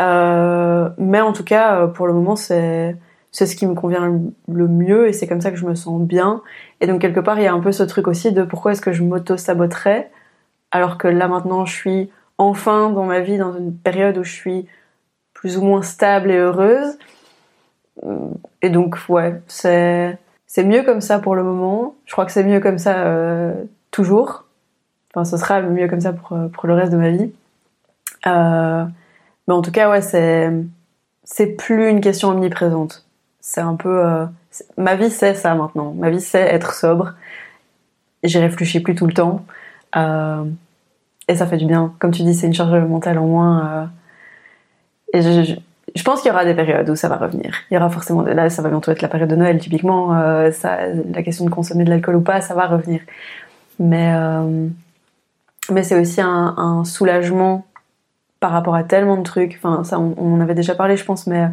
Euh, 0.00 0.88
mais 0.98 1.20
en 1.20 1.32
tout 1.32 1.44
cas, 1.44 1.82
euh, 1.82 1.86
pour 1.88 2.06
le 2.06 2.12
moment, 2.12 2.36
c'est 2.36 2.96
c'est 3.32 3.46
ce 3.46 3.56
qui 3.56 3.66
me 3.66 3.74
convient 3.74 4.20
le- 4.48 4.68
mieux 4.68 5.08
et 5.08 5.12
c'est 5.14 5.26
comme 5.26 5.40
ça 5.40 5.50
que 5.50 5.56
je 5.56 5.64
me 5.66 5.74
sens 5.74 6.00
bien. 6.02 6.42
Et 6.80 6.86
donc 6.86 7.00
quelque 7.00 7.20
part, 7.20 7.38
il 7.38 7.44
y 7.44 7.46
a 7.46 7.52
un 7.54 7.60
peu 7.60 7.72
ce 7.72 7.82
truc 7.82 8.06
aussi 8.08 8.32
de 8.32 8.42
pourquoi 8.42 8.72
est-ce 8.72 8.82
que 8.82 8.92
je 8.92 9.02
m'auto-saboterais 9.02 10.10
alors 10.70 10.98
que 10.98 11.08
là 11.08 11.28
maintenant, 11.28 11.64
je 11.66 11.74
suis 11.74 12.10
enfin 12.38 12.90
dans 12.90 13.04
ma 13.04 13.20
vie 13.20 13.38
dans 13.38 13.54
une 13.56 13.74
période 13.76 14.18
où 14.18 14.24
je 14.24 14.32
suis 14.32 14.66
plus 15.34 15.58
ou 15.58 15.62
moins 15.62 15.82
stable 15.82 16.30
et 16.30 16.38
heureuse. 16.38 16.98
Et 18.62 18.70
donc, 18.70 18.96
ouais, 19.08 19.40
c'est 19.46 20.18
c'est 20.46 20.64
mieux 20.64 20.82
comme 20.82 21.00
ça 21.00 21.18
pour 21.18 21.34
le 21.34 21.42
moment. 21.42 21.94
Je 22.04 22.12
crois 22.12 22.26
que 22.26 22.32
c'est 22.32 22.44
mieux 22.44 22.60
comme 22.60 22.78
ça 22.78 23.06
euh, 23.06 23.52
toujours. 23.90 24.41
Enfin, 25.14 25.24
ce 25.24 25.36
sera 25.36 25.60
mieux 25.62 25.88
comme 25.88 26.00
ça 26.00 26.12
pour, 26.12 26.32
euh, 26.36 26.48
pour 26.48 26.66
le 26.66 26.74
reste 26.74 26.92
de 26.92 26.96
ma 26.96 27.10
vie. 27.10 27.32
Euh, 28.26 28.84
mais 29.48 29.54
en 29.54 29.62
tout 29.62 29.72
cas, 29.72 29.90
ouais, 29.90 30.02
c'est 30.02 30.50
c'est 31.24 31.46
plus 31.56 31.88
une 31.90 32.00
question 32.00 32.30
omniprésente. 32.30 33.06
C'est 33.40 33.60
un 33.60 33.76
peu 33.76 34.04
euh, 34.06 34.26
ma 34.76 34.96
vie, 34.96 35.10
c'est 35.10 35.34
ça 35.34 35.54
maintenant. 35.54 35.92
Ma 35.94 36.10
vie, 36.10 36.20
c'est 36.20 36.40
être 36.40 36.74
sobre. 36.74 37.14
J'y 38.24 38.38
réfléchis 38.38 38.80
plus 38.80 38.94
tout 38.94 39.06
le 39.06 39.12
temps. 39.14 39.44
Et 41.28 41.36
ça 41.36 41.46
fait 41.46 41.56
du 41.56 41.66
bien. 41.66 41.94
Comme 41.98 42.10
tu 42.10 42.22
dis, 42.22 42.34
c'est 42.34 42.46
une 42.46 42.54
charge 42.54 42.72
mentale 42.84 43.18
en 43.18 43.26
moins. 43.26 43.90
et 45.12 45.22
je, 45.22 45.54
je- 45.96 46.02
pense 46.04 46.20
qu'il 46.22 46.28
y 46.30 46.32
aura 46.32 46.44
des 46.44 46.54
périodes 46.54 46.88
où 46.90 46.96
ça 46.96 47.08
va 47.08 47.16
revenir. 47.16 47.54
Il 47.70 47.74
y 47.74 47.76
aura 47.76 47.90
forcément. 47.90 48.22
Là, 48.22 48.50
ça 48.50 48.62
va 48.62 48.70
bientôt 48.70 48.90
être 48.92 49.02
la 49.02 49.08
période 49.08 49.28
de 49.30 49.36
Noël, 49.36 49.58
typiquement. 49.58 50.10
ça, 50.52 50.78
la 51.12 51.22
question 51.22 51.44
de 51.44 51.50
consommer 51.50 51.84
de 51.84 51.90
l'alcool 51.90 52.16
ou 52.16 52.20
pas, 52.22 52.40
ça 52.40 52.54
va 52.54 52.66
revenir. 52.66 53.00
Mais, 53.78 54.12
mais 55.70 55.82
c'est 55.82 55.98
aussi 55.98 56.20
un, 56.20 56.84
soulagement 56.84 57.66
par 58.40 58.50
rapport 58.50 58.74
à 58.74 58.82
tellement 58.82 59.16
de 59.16 59.22
trucs. 59.22 59.58
Enfin, 59.62 59.84
ça, 59.84 59.98
on, 59.98 60.14
on 60.16 60.34
en 60.34 60.40
avait 60.40 60.54
déjà 60.54 60.74
parlé, 60.74 60.96
je 60.96 61.04
pense, 61.04 61.26
mais 61.26 61.48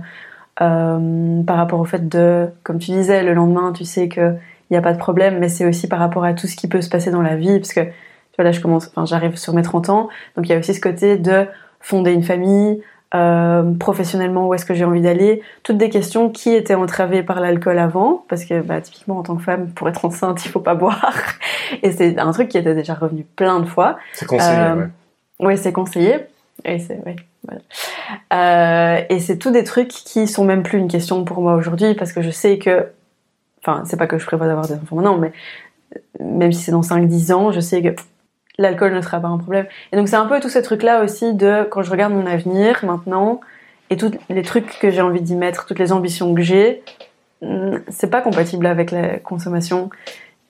euh, 0.61 1.43
par 1.43 1.57
rapport 1.57 1.79
au 1.79 1.85
fait 1.85 2.09
de, 2.09 2.49
comme 2.63 2.79
tu 2.79 2.91
disais, 2.91 3.23
le 3.23 3.33
lendemain, 3.33 3.71
tu 3.71 3.85
sais 3.85 4.09
que 4.09 4.35
il 4.69 4.73
n'y 4.73 4.77
a 4.77 4.81
pas 4.81 4.93
de 4.93 4.99
problème, 4.99 5.39
mais 5.39 5.49
c'est 5.49 5.65
aussi 5.65 5.87
par 5.87 5.99
rapport 5.99 6.23
à 6.23 6.33
tout 6.33 6.45
ce 6.45 6.55
qui 6.55 6.67
peut 6.67 6.81
se 6.81 6.89
passer 6.89 7.09
dans 7.11 7.21
la 7.23 7.35
vie, 7.35 7.59
parce 7.59 7.73
que 7.73 7.81
tu 7.81 8.35
vois 8.37 8.43
là, 8.43 8.51
je 8.51 8.61
commence, 8.61 8.87
enfin, 8.87 9.05
j'arrive 9.05 9.35
sur 9.35 9.53
mes 9.53 9.63
30 9.63 9.89
ans, 9.89 10.09
donc 10.35 10.47
il 10.47 10.51
y 10.51 10.53
a 10.53 10.59
aussi 10.59 10.75
ce 10.75 10.81
côté 10.81 11.17
de 11.17 11.47
fonder 11.79 12.11
une 12.11 12.23
famille, 12.23 12.83
euh, 13.15 13.73
professionnellement 13.73 14.47
où 14.47 14.53
est-ce 14.53 14.65
que 14.65 14.73
j'ai 14.73 14.85
envie 14.85 15.01
d'aller, 15.01 15.41
toutes 15.63 15.77
des 15.77 15.89
questions 15.89 16.29
qui 16.29 16.53
étaient 16.53 16.75
entravées 16.75 17.23
par 17.23 17.39
l'alcool 17.39 17.79
avant, 17.79 18.23
parce 18.29 18.45
que 18.45 18.61
bah, 18.61 18.81
typiquement 18.81 19.17
en 19.17 19.23
tant 19.23 19.35
que 19.35 19.41
femme, 19.41 19.71
pour 19.71 19.89
être 19.89 20.05
enceinte, 20.05 20.45
il 20.45 20.49
faut 20.49 20.59
pas 20.59 20.75
boire, 20.75 21.15
et 21.81 21.91
c'est 21.91 22.19
un 22.19 22.31
truc 22.31 22.49
qui 22.49 22.57
était 22.57 22.75
déjà 22.75 22.93
revenu 22.93 23.25
plein 23.35 23.59
de 23.59 23.65
fois. 23.65 23.97
C'est 24.13 24.27
conseillé, 24.27 24.59
euh, 24.59 24.75
ouais. 24.75 24.87
Oui, 25.39 25.57
c'est 25.57 25.73
conseillé, 25.73 26.17
et 26.65 26.77
c'est 26.77 27.01
ouais, 27.05 27.15
voilà. 27.47 27.61
euh, 28.33 29.03
et 29.09 29.19
c'est 29.19 29.37
tous 29.37 29.51
des 29.51 29.63
trucs 29.63 29.89
qui 29.89 30.27
sont 30.27 30.45
même 30.45 30.61
plus 30.61 30.77
une 30.77 30.87
question 30.87 31.23
pour 31.23 31.41
moi 31.41 31.55
aujourd'hui, 31.55 31.95
parce 31.95 32.11
que 32.11 32.21
je 32.21 32.29
sais 32.29 32.59
que, 32.59 32.89
enfin, 33.63 33.83
c'est 33.85 33.97
pas 33.97 34.07
que 34.07 34.19
je 34.19 34.25
prévois 34.25 34.47
d'avoir 34.47 34.67
des 34.67 34.75
enfants 34.75 34.97
maintenant, 34.97 35.17
mais 35.17 35.31
même 36.19 36.51
si 36.51 36.61
c'est 36.61 36.71
dans 36.71 36.81
5-10 36.81 37.33
ans, 37.33 37.51
je 37.51 37.59
sais 37.59 37.81
que 37.81 37.95
l'alcool 38.59 38.93
ne 38.93 39.01
sera 39.01 39.19
pas 39.19 39.29
un 39.29 39.37
problème. 39.37 39.65
Et 39.91 39.95
donc 39.95 40.07
c'est 40.07 40.15
un 40.15 40.25
peu 40.25 40.39
tous 40.39 40.49
ces 40.49 40.61
trucs-là 40.61 41.03
aussi 41.03 41.33
de 41.33 41.63
quand 41.71 41.81
je 41.81 41.89
regarde 41.89 42.13
mon 42.13 42.27
avenir 42.27 42.83
maintenant 42.83 43.39
et 43.89 43.97
tous 43.97 44.11
les 44.29 44.43
trucs 44.43 44.77
que 44.79 44.91
j'ai 44.91 45.01
envie 45.01 45.21
d'y 45.21 45.35
mettre, 45.35 45.65
toutes 45.65 45.79
les 45.79 45.91
ambitions 45.91 46.35
que 46.35 46.41
j'ai, 46.41 46.83
hmm, 47.41 47.77
c'est 47.87 48.09
pas 48.09 48.21
compatible 48.21 48.65
avec 48.67 48.91
la 48.91 49.17
consommation 49.17 49.89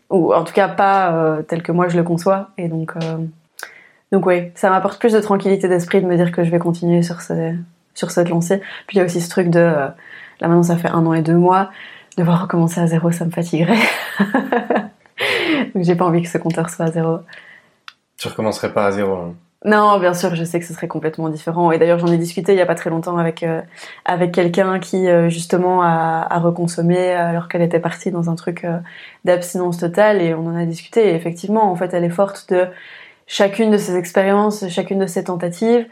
ou 0.10 0.34
en 0.34 0.44
tout 0.44 0.54
cas 0.54 0.68
pas 0.68 1.14
euh, 1.14 1.42
tel 1.44 1.62
que 1.62 1.72
moi 1.72 1.88
je 1.88 1.96
le 1.96 2.04
conçois. 2.04 2.50
Et 2.58 2.68
donc 2.68 2.94
euh, 2.98 3.18
donc 4.12 4.26
oui, 4.26 4.52
ça 4.56 4.72
m'apporte 4.72 5.00
plus 5.00 5.14
de 5.14 5.20
tranquillité 5.20 5.68
d'esprit 5.68 6.02
de 6.02 6.08
me 6.08 6.18
dire 6.18 6.32
que 6.32 6.44
je 6.44 6.50
vais 6.50 6.60
continuer 6.60 7.04
sur 7.04 7.22
ce, 7.22 7.54
sur 7.94 8.10
cette 8.10 8.30
lancée. 8.30 8.60
Puis 8.88 8.98
il 8.98 9.00
y 9.00 9.02
a 9.02 9.06
aussi 9.06 9.22
ce 9.22 9.30
truc 9.30 9.50
de 9.50 9.60
euh, 9.60 9.88
là 10.42 10.48
maintenant 10.48 10.64
ça 10.64 10.78
fait 10.78 10.90
un 10.90 11.06
an 11.06 11.14
et 11.14 11.22
deux 11.22 11.38
mois, 11.38 11.70
devoir 12.18 12.42
recommencer 12.42 12.82
à 12.82 12.88
zéro 12.88 13.12
ça 13.12 13.24
me 13.26 13.32
fatiguerait. 13.32 13.78
donc 15.76 15.84
j'ai 15.84 15.96
pas 15.96 16.06
envie 16.06 16.24
que 16.24 16.30
ce 16.30 16.40
compteur 16.40 16.72
soit 16.72 16.86
à 16.86 16.92
zéro. 16.92 17.20
Tu 18.20 18.28
recommencerais 18.28 18.74
pas 18.74 18.86
à 18.86 18.92
zéro. 18.92 19.16
Hein. 19.16 19.36
Non, 19.66 20.00
bien 20.00 20.14
sûr, 20.14 20.36
je 20.36 20.44
sais 20.46 20.60
que 20.60 20.66
ce 20.66 20.74
serait 20.74 20.88
complètement 20.88 21.28
différent. 21.28 21.72
Et 21.72 21.78
d'ailleurs, 21.78 22.00
j'en 22.00 22.08
ai 22.08 22.18
discuté 22.18 22.54
il 22.54 22.58
y 22.58 22.62
a 22.62 22.66
pas 22.66 22.76
très 22.76 22.90
longtemps 22.90 23.18
avec 23.18 23.44
euh, 23.44 23.62
avec 24.06 24.32
quelqu'un 24.34 24.80
qui 24.80 25.08
euh, 25.08 25.30
justement 25.30 25.82
a, 25.84 26.40
reconsommé 26.40 27.12
alors 27.12 27.50
qu'elle 27.50 27.62
était 27.62 27.80
partie 27.80 28.12
dans 28.12 28.30
un 28.30 28.36
truc 28.36 28.64
euh, 28.64 28.80
d'abstinence 29.26 29.78
totale 29.78 30.22
et 30.22 30.34
on 30.34 30.48
en 30.48 30.56
a 30.56 30.66
discuté. 30.66 31.10
Et 31.10 31.16
effectivement, 31.16 31.70
en 31.70 31.76
fait, 31.76 31.94
elle 31.94 32.06
est 32.06 32.10
forte 32.10 32.52
de 32.54 32.68
chacune 33.28 33.70
de 33.72 33.78
ses 33.78 33.98
expériences, 33.98 34.68
chacune 34.70 35.00
de 35.00 35.08
ses 35.08 35.26
tentatives. 35.26 35.88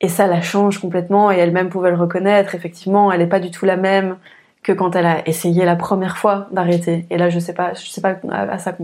Et 0.00 0.08
ça 0.08 0.26
la 0.28 0.40
change 0.40 0.80
complètement. 0.80 1.32
Et 1.32 1.38
elle-même 1.38 1.70
pouvait 1.70 1.90
le 1.90 1.96
reconnaître. 1.96 2.54
Effectivement, 2.54 3.12
elle 3.12 3.20
n'est 3.20 3.26
pas 3.28 3.40
du 3.40 3.50
tout 3.50 3.66
la 3.66 3.76
même 3.76 4.16
que 4.62 4.72
quand 4.72 4.94
elle 4.96 5.06
a 5.06 5.26
essayé 5.28 5.64
la 5.64 5.76
première 5.76 6.18
fois 6.18 6.48
d'arrêter. 6.52 7.06
Et 7.10 7.18
là, 7.18 7.30
je 7.30 7.38
sais 7.40 7.54
pas, 7.54 7.74
je 7.74 7.88
sais 7.88 8.00
pas 8.00 8.16
à 8.30 8.58
sa 8.58 8.76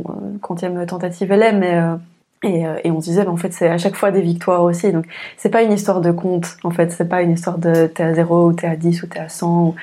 quantième 0.42 0.86
tentative 0.86 1.30
elle 1.32 1.42
est, 1.42 1.52
mais 1.52 1.80
et, 2.46 2.66
euh, 2.66 2.76
et, 2.84 2.90
on 2.90 3.00
se 3.00 3.06
disait, 3.06 3.24
bah, 3.24 3.30
en 3.30 3.36
fait, 3.36 3.52
c'est 3.52 3.68
à 3.68 3.78
chaque 3.78 3.96
fois 3.96 4.10
des 4.10 4.20
victoires 4.20 4.62
aussi. 4.62 4.92
Donc, 4.92 5.06
c'est 5.36 5.50
pas 5.50 5.62
une 5.62 5.72
histoire 5.72 6.00
de 6.00 6.12
compte, 6.12 6.56
en 6.64 6.70
fait. 6.70 6.92
C'est 6.92 7.08
pas 7.08 7.22
une 7.22 7.32
histoire 7.32 7.58
de 7.58 7.86
t'es 7.86 8.04
à 8.04 8.14
0 8.14 8.46
ou 8.46 8.52
t'es 8.52 8.66
à 8.66 8.76
10 8.76 9.02
ou 9.02 9.06
t'es 9.06 9.18
à 9.18 9.28
100. 9.28 9.74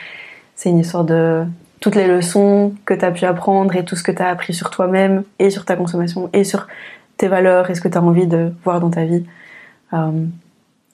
C'est 0.55 0.69
une 0.69 0.79
histoire 0.79 1.03
de 1.03 1.45
toutes 1.81 1.95
les 1.95 2.07
leçons 2.07 2.73
que 2.85 2.93
t'as 2.93 3.11
pu 3.11 3.25
apprendre 3.25 3.75
et 3.75 3.83
tout 3.83 3.97
ce 3.97 4.03
que 4.03 4.11
t'as 4.11 4.29
appris 4.29 4.53
sur 4.53 4.69
toi-même 4.69 5.23
et 5.39 5.49
sur 5.49 5.65
ta 5.65 5.75
consommation 5.75 6.29
et 6.31 6.45
sur 6.45 6.67
tes 7.17 7.27
valeurs 7.27 7.69
et 7.69 7.75
ce 7.75 7.81
que 7.81 7.89
t'as 7.89 7.99
envie 7.99 8.27
de 8.27 8.53
voir 8.63 8.79
dans 8.79 8.89
ta 8.89 9.03
vie. 9.03 9.25
Euh, 9.93 10.25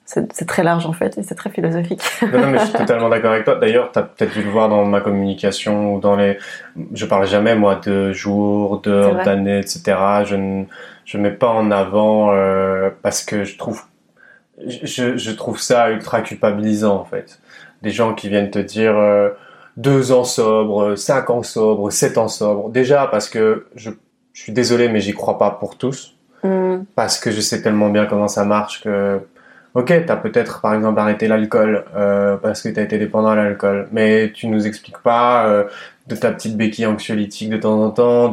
c'est 0.04 0.46
très 0.46 0.64
large 0.64 0.86
en 0.86 0.92
fait 0.92 1.16
et 1.18 1.22
c'est 1.22 1.36
très 1.36 1.50
philosophique. 1.50 2.02
non, 2.22 2.40
non, 2.40 2.50
mais 2.50 2.58
je 2.58 2.64
suis 2.64 2.72
totalement 2.72 3.08
d'accord 3.08 3.32
avec 3.32 3.44
toi. 3.44 3.54
D'ailleurs, 3.54 3.92
tu 3.92 3.98
as 4.00 4.02
peut-être 4.02 4.32
dû 4.32 4.42
le 4.42 4.50
voir 4.50 4.68
dans 4.68 4.84
ma 4.84 5.00
communication 5.00 5.94
ou 5.94 6.00
dans 6.00 6.16
les. 6.16 6.38
Je 6.92 7.06
parle 7.06 7.26
jamais 7.26 7.54
moi 7.54 7.76
de 7.76 8.12
jours, 8.12 8.80
d'heures, 8.80 9.22
d'années, 9.22 9.60
etc. 9.60 9.96
Je 10.24 10.34
ne 10.34 10.64
je 11.10 11.18
mets 11.18 11.32
pas 11.32 11.48
en 11.48 11.72
avant 11.72 12.32
euh, 12.32 12.90
parce 13.02 13.24
que 13.24 13.42
je 13.42 13.58
trouve 13.58 13.82
je, 14.64 15.16
je, 15.16 15.30
trouve 15.32 15.58
ça 15.58 15.90
ultra 15.90 16.20
culpabilisant 16.20 16.94
en 16.94 17.04
fait. 17.04 17.40
Des 17.82 17.90
gens 17.90 18.14
qui 18.14 18.28
viennent 18.28 18.50
te 18.50 18.60
dire 18.60 18.96
euh, 18.96 19.30
deux 19.76 20.12
ans 20.12 20.22
sobre, 20.22 20.94
cinq 20.94 21.30
ans 21.30 21.42
sobre, 21.42 21.90
sept 21.90 22.16
ans 22.16 22.28
sobre. 22.28 22.68
Déjà 22.70 23.08
parce 23.08 23.28
que 23.28 23.66
je, 23.74 23.90
je 24.34 24.42
suis 24.42 24.52
désolé 24.52 24.88
mais 24.88 25.00
j'y 25.00 25.12
crois 25.12 25.36
pas 25.36 25.50
pour 25.50 25.76
tous. 25.76 26.14
Mm. 26.44 26.82
Parce 26.94 27.18
que 27.18 27.32
je 27.32 27.40
sais 27.40 27.60
tellement 27.60 27.88
bien 27.88 28.06
comment 28.06 28.28
ça 28.28 28.44
marche 28.44 28.82
que 28.84 29.20
Ok, 29.74 29.92
t'as 30.04 30.16
peut-être 30.16 30.60
par 30.60 30.74
exemple 30.74 30.98
arrêté 30.98 31.28
l'alcool 31.28 31.84
euh, 31.94 32.36
parce 32.36 32.62
que 32.62 32.68
t'as 32.68 32.82
été 32.82 32.98
dépendant 32.98 33.28
à 33.28 33.36
l'alcool, 33.36 33.88
mais 33.92 34.32
tu 34.32 34.48
nous 34.48 34.66
expliques 34.66 34.98
pas 34.98 35.46
euh, 35.46 35.64
de 36.08 36.16
ta 36.16 36.32
petite 36.32 36.56
béquille 36.56 36.86
anxiolytique 36.86 37.50
de 37.50 37.56
temps 37.56 37.80
en 37.80 37.90
temps. 37.90 38.32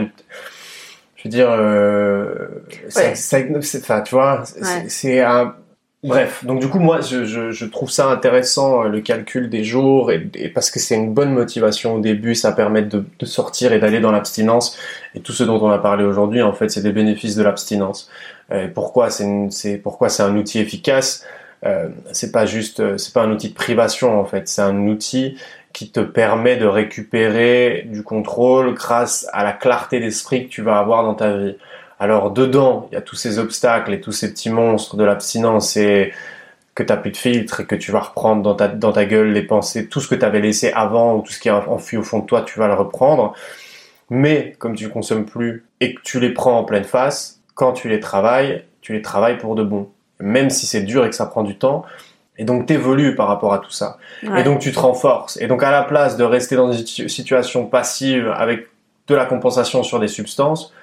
Je 1.18 1.24
veux 1.24 1.30
dire, 1.30 1.50
euh, 1.50 2.48
ouais. 2.96 3.14
enfin, 3.14 4.02
tu 4.02 4.16
vois, 4.16 4.44
c'est 4.88 5.22
un 5.22 5.56
Bref, 6.04 6.46
donc 6.46 6.62
du 6.62 6.70
coup 6.70 6.78
moi 6.78 7.02
je, 7.02 7.26
je, 7.26 7.50
je, 7.50 7.66
trouve 7.66 7.90
ça 7.90 8.08
intéressant 8.08 8.84
euh, 8.84 8.88
le 8.88 9.02
calcul 9.02 9.50
des 9.50 9.64
jours 9.64 10.12
et, 10.12 10.30
et 10.36 10.48
parce 10.48 10.70
que 10.70 10.80
c'est 10.80 10.94
une 10.94 11.12
bonne 11.12 11.34
motivation 11.34 11.96
au 11.96 12.00
début, 12.00 12.36
ça 12.36 12.52
permet 12.52 12.84
de, 12.84 13.04
de 13.18 13.26
sortir 13.26 13.74
et 13.74 13.80
d'aller 13.80 14.00
dans 14.00 14.12
l'abstinence. 14.12 14.78
Et 15.16 15.22
tout 15.22 15.32
ce 15.34 15.44
dont 15.44 15.60
on 15.60 15.72
a 15.72 15.80
parlé 15.80 16.04
aujourd'hui 16.04 16.44
en 16.44 16.54
fait 16.54 16.70
c'est 16.70 16.84
des 16.84 16.92
bénéfices 16.92 17.36
de 17.36 17.42
l'abstinence. 17.42 18.12
Euh, 18.52 18.68
pourquoi 18.68 19.10
c'est 19.10 19.78
pourquoi 19.80 20.10
c'est 20.10 20.22
un 20.22 20.36
outil 20.38 20.60
efficace? 20.60 21.26
Euh, 21.66 21.90
C'est 22.12 22.32
pas 22.32 22.46
juste 22.46 22.80
euh, 22.80 22.98
c'est 23.00 23.14
pas 23.14 23.24
un 23.24 23.32
outil 23.32 23.50
de 23.50 23.56
privation 23.56 24.20
en 24.20 24.26
fait, 24.26 24.48
c'est 24.48 24.62
un 24.62 24.88
outil 24.88 25.36
qui 25.78 25.92
te 25.92 26.00
permet 26.00 26.58
de 26.58 26.66
récupérer 26.66 27.84
du 27.86 28.02
contrôle 28.02 28.74
grâce 28.74 29.28
à 29.32 29.44
la 29.44 29.54
clarté 29.54 30.00
d'esprit 30.00 30.48
que 30.48 30.50
tu 30.50 30.64
vas 30.64 30.80
avoir 30.80 31.04
dans 31.04 31.14
ta 31.14 31.38
vie. 31.38 31.56
Alors 32.00 32.32
dedans, 32.32 32.88
il 32.90 32.96
y 32.96 32.98
a 32.98 33.02
tous 33.02 33.16
ces 33.16 33.38
obstacles 33.38 33.94
et 33.94 34.02
tous 34.02 34.12
ces 34.12 34.32
petits 34.32 34.50
monstres 34.50 34.96
de 34.96 35.04
l'abstinence 35.04 35.78
et 35.78 36.14
que 36.74 36.82
tu 36.82 36.92
n'as 36.92 36.98
plus 36.98 37.12
de 37.12 37.18
filtre 37.18 37.60
et 37.60 37.66
que 37.66 37.76
tu 37.76 37.92
vas 37.92 38.00
reprendre 38.00 38.42
dans 38.42 38.92
ta, 38.92 39.06
gueule 39.06 39.34
les 39.34 39.44
pensées, 39.44 39.88
tout 39.88 40.02
ce 40.02 40.08
que 40.08 40.16
tu 40.16 40.26
avais 40.26 40.40
laissé 40.40 40.72
avant 40.72 41.16
ou 41.16 41.22
tout 41.22 41.32
ce 41.32 41.40
qui 41.40 41.48
est 41.48 41.52
enfui 41.52 41.98
au 41.98 42.04
fond 42.04 42.20
de 42.20 42.26
toi, 42.26 42.42
tu 42.42 42.58
vas 42.58 42.66
le 42.66 42.74
reprendre. 42.74 43.36
Mais 44.10 44.56
comme 44.58 44.74
tu 44.74 44.90
consommes 44.90 45.26
plus 45.26 45.64
et 45.80 45.94
que 45.94 46.02
tu 46.02 46.20
les 46.20 46.34
prends 46.34 46.58
en 46.58 46.64
pleine 46.64 46.86
face, 46.86 47.40
quand 47.54 47.74
tu 47.74 47.88
les 47.88 48.00
travailles, 48.00 48.64
tu 48.82 48.94
les 48.94 49.04
travailles 49.04 49.38
pour 49.38 49.54
de 49.54 49.62
bon. 49.62 49.90
Même 50.20 50.50
si 50.50 50.66
c'est 50.66 50.82
dur 50.82 51.06
et 51.06 51.10
que 51.12 51.16
ça 51.16 51.28
prend 51.28 51.44
du 51.44 51.56
temps. 51.56 51.86
Et 52.38 52.46
donc 52.46 52.66
t'évolues 52.66 53.16
par 53.16 53.28
rapport 53.28 53.54
à 53.54 53.60
tout 53.60 53.72
ça. 53.72 53.98
Ouais. 54.24 54.42
Et 54.42 54.44
donc 54.44 54.60
tu 54.60 54.72
te 54.72 54.80
renforces. 54.80 55.38
Et 55.42 55.48
donc 55.48 55.64
à 55.64 55.72
la 55.72 55.84
place 55.84 56.18
de 56.18 56.24
rester 56.24 56.56
dans 56.56 56.72
une 56.72 56.86
situation 56.86 57.66
passive 57.66 58.32
avec 58.36 58.68
de 59.08 59.16
la 59.16 59.26
compensation 59.26 59.84
sur 59.84 60.00
des 60.00 60.08
substances, 60.08 60.74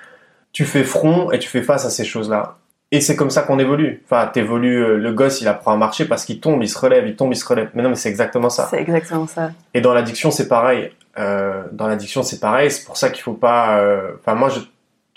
tu 0.53 0.65
fais 0.65 0.85
front 0.85 1.31
et 1.31 1.39
tu 1.39 1.49
fais 1.49 1.63
face 1.63 1.85
à 1.85 1.91
ces 1.91 2.05
choses-là. 2.05 2.57
Et 2.95 3.01
c'est 3.01 3.17
comme 3.17 3.31
ça 3.31 3.43
qu'on 3.43 3.59
évolue. 3.59 4.03
Enfin, 4.05 4.31
t'évolues, 4.33 4.85
euh, 4.85 4.97
le 4.97 5.13
gosse, 5.13 5.41
il 5.41 5.49
apprend 5.49 5.73
à 5.73 5.77
marcher 5.77 6.05
parce 6.05 6.25
qu'il 6.25 6.39
tombe, 6.39 6.63
il 6.63 6.69
se 6.69 6.79
relève, 6.79 7.09
il 7.09 7.17
tombe, 7.17 7.33
il 7.33 7.37
se 7.37 7.45
relève. 7.45 7.71
Mais 7.75 7.83
non, 7.83 7.89
mais 7.89 7.97
c'est 7.97 8.09
exactement 8.09 8.51
ça. 8.51 8.69
C'est 8.71 8.81
exactement 8.81 9.27
ça. 9.27 9.51
Et 9.75 9.81
dans 9.81 9.93
l'addiction, 9.93 10.31
c'est 10.31 10.47
pareil. 10.47 10.93
Euh, 11.19 11.65
dans 11.73 11.89
l'addiction, 11.89 12.23
c'est 12.23 12.39
pareil. 12.39 12.71
C'est 12.71 12.85
pour 12.85 12.97
ça 12.97 13.11
qu'il 13.11 13.23
faut 13.23 13.33
pas. 13.33 13.79
Euh... 13.79 14.13
Enfin, 14.21 14.37
moi, 14.37 14.49
je 14.49 14.61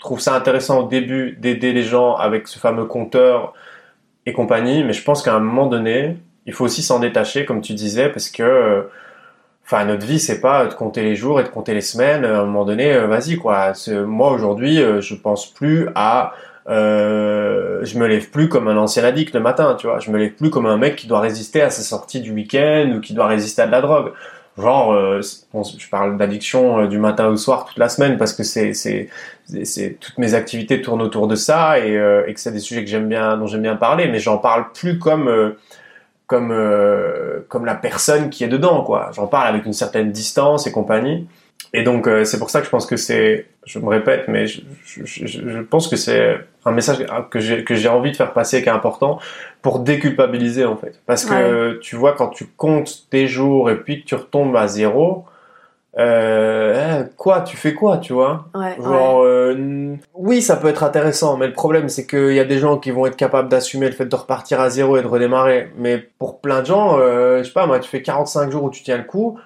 trouve 0.00 0.18
ça 0.18 0.34
intéressant 0.34 0.80
au 0.80 0.88
début 0.88 1.36
d'aider 1.40 1.72
les 1.72 1.84
gens 1.84 2.16
avec 2.16 2.48
ce 2.48 2.58
fameux 2.58 2.84
compteur 2.84 3.54
et 4.26 4.32
compagnie. 4.32 4.82
Mais 4.82 4.92
je 4.92 5.04
pense 5.04 5.22
qu'à 5.22 5.34
un 5.34 5.40
moment 5.40 5.66
donné, 5.66 6.16
il 6.48 6.52
faut 6.52 6.64
aussi 6.64 6.82
s'en 6.82 6.98
détacher, 6.98 7.44
comme 7.44 7.60
tu 7.60 7.74
disais, 7.74 8.08
parce 8.08 8.28
que 8.28 8.42
euh, 8.42 8.82
Enfin, 9.70 9.84
notre 9.84 10.06
vie, 10.06 10.18
c'est 10.18 10.40
pas 10.40 10.64
de 10.64 10.72
compter 10.72 11.02
les 11.02 11.14
jours 11.14 11.40
et 11.40 11.44
de 11.44 11.48
compter 11.48 11.74
les 11.74 11.82
semaines. 11.82 12.24
À 12.24 12.40
un 12.40 12.44
moment 12.46 12.64
donné, 12.64 12.90
euh, 12.94 13.06
vas-y 13.06 13.36
quoi. 13.36 13.74
Moi 14.06 14.32
aujourd'hui, 14.32 14.80
euh, 14.80 15.02
je 15.02 15.14
pense 15.14 15.52
plus 15.52 15.90
à. 15.94 16.32
Euh, 16.70 17.80
je 17.82 17.98
me 17.98 18.06
lève 18.06 18.30
plus 18.30 18.48
comme 18.48 18.66
un 18.68 18.78
ancien 18.78 19.04
addict 19.04 19.34
le 19.34 19.40
matin, 19.40 19.76
tu 19.78 19.86
vois. 19.86 19.98
Je 19.98 20.10
me 20.10 20.16
lève 20.16 20.32
plus 20.32 20.48
comme 20.48 20.64
un 20.64 20.78
mec 20.78 20.96
qui 20.96 21.06
doit 21.06 21.20
résister 21.20 21.60
à 21.60 21.68
ses 21.68 21.82
sorties 21.82 22.22
du 22.22 22.32
week-end 22.32 22.94
ou 22.96 23.00
qui 23.02 23.12
doit 23.12 23.26
résister 23.26 23.60
à 23.60 23.66
de 23.66 23.72
la 23.72 23.82
drogue. 23.82 24.12
Genre, 24.56 25.20
je 25.20 25.88
parle 25.90 26.16
d'addiction 26.16 26.86
du 26.86 26.98
matin 26.98 27.28
au 27.28 27.36
soir 27.36 27.66
toute 27.66 27.78
la 27.78 27.90
semaine 27.90 28.16
parce 28.16 28.32
que 28.32 28.42
c'est 28.44 28.72
c'est 28.72 29.98
toutes 30.00 30.18
mes 30.18 30.32
activités 30.34 30.80
tournent 30.80 31.02
autour 31.02 31.28
de 31.28 31.36
ça 31.36 31.78
et, 31.78 31.92
et 32.26 32.34
que 32.34 32.40
c'est 32.40 32.52
des 32.52 32.58
sujets 32.58 32.84
que 32.84 32.90
j'aime 32.90 33.08
bien 33.08 33.36
dont 33.36 33.46
j'aime 33.46 33.62
bien 33.62 33.76
parler. 33.76 34.08
Mais 34.08 34.18
j'en 34.18 34.38
parle 34.38 34.72
plus 34.72 34.98
comme 34.98 35.54
comme 36.28 36.52
euh, 36.52 37.40
comme 37.48 37.64
la 37.64 37.74
personne 37.74 38.30
qui 38.30 38.44
est 38.44 38.48
dedans 38.48 38.84
quoi. 38.84 39.10
J'en 39.14 39.26
parle 39.26 39.48
avec 39.48 39.66
une 39.66 39.72
certaine 39.72 40.12
distance 40.12 40.68
et 40.68 40.72
compagnie. 40.72 41.26
Et 41.72 41.82
donc 41.82 42.06
euh, 42.06 42.24
c'est 42.24 42.38
pour 42.38 42.50
ça 42.50 42.60
que 42.60 42.66
je 42.66 42.70
pense 42.70 42.86
que 42.86 42.96
c'est, 42.96 43.46
je 43.66 43.78
me 43.78 43.88
répète, 43.88 44.28
mais 44.28 44.46
je, 44.46 44.60
je, 44.84 45.26
je 45.26 45.58
pense 45.58 45.88
que 45.88 45.96
c'est 45.96 46.38
un 46.64 46.70
message 46.70 47.04
que 47.30 47.40
j'ai 47.40 47.64
que 47.64 47.74
j'ai 47.74 47.88
envie 47.88 48.12
de 48.12 48.16
faire 48.16 48.32
passer 48.32 48.62
qui 48.62 48.68
est 48.68 48.72
important 48.72 49.18
pour 49.62 49.80
déculpabiliser 49.80 50.64
en 50.64 50.76
fait. 50.76 51.00
Parce 51.06 51.24
que 51.24 51.72
ouais. 51.72 51.78
tu 51.80 51.96
vois 51.96 52.12
quand 52.12 52.28
tu 52.28 52.46
comptes 52.46 53.06
tes 53.10 53.26
jours 53.26 53.70
et 53.70 53.76
puis 53.76 54.02
que 54.02 54.06
tu 54.06 54.14
retombes 54.14 54.54
à 54.56 54.68
zéro, 54.68 55.24
euh, 55.98 57.02
eh, 57.02 57.10
quoi, 57.16 57.40
tu 57.40 57.56
fais 57.56 57.74
quoi, 57.74 57.98
tu 57.98 58.12
vois? 58.12 58.46
Ouais, 58.54 58.76
Genre, 58.80 59.22
euh, 59.24 59.96
oui, 60.14 60.42
ça 60.42 60.56
peut 60.56 60.68
être 60.68 60.84
intéressant, 60.84 61.36
mais 61.36 61.48
le 61.48 61.52
problème, 61.52 61.88
c'est 61.88 62.06
qu'il 62.06 62.34
y 62.34 62.40
a 62.40 62.44
des 62.44 62.58
gens 62.58 62.78
qui 62.78 62.92
vont 62.92 63.06
être 63.06 63.16
capables 63.16 63.48
d'assumer 63.48 63.86
le 63.86 63.92
fait 63.92 64.06
de 64.06 64.14
repartir 64.14 64.60
à 64.60 64.70
zéro 64.70 64.96
et 64.96 65.02
de 65.02 65.08
redémarrer. 65.08 65.72
Mais 65.76 65.98
pour 66.18 66.40
plein 66.40 66.60
de 66.60 66.66
gens, 66.66 66.98
euh, 66.98 67.38
je 67.38 67.44
sais 67.44 67.52
pas, 67.52 67.66
moi, 67.66 67.80
tu 67.80 67.88
fais 67.88 68.02
45 68.02 68.50
jours 68.50 68.62
où 68.64 68.70
tu 68.70 68.82
tiens 68.84 68.98
le 68.98 69.04
coup, 69.04 69.38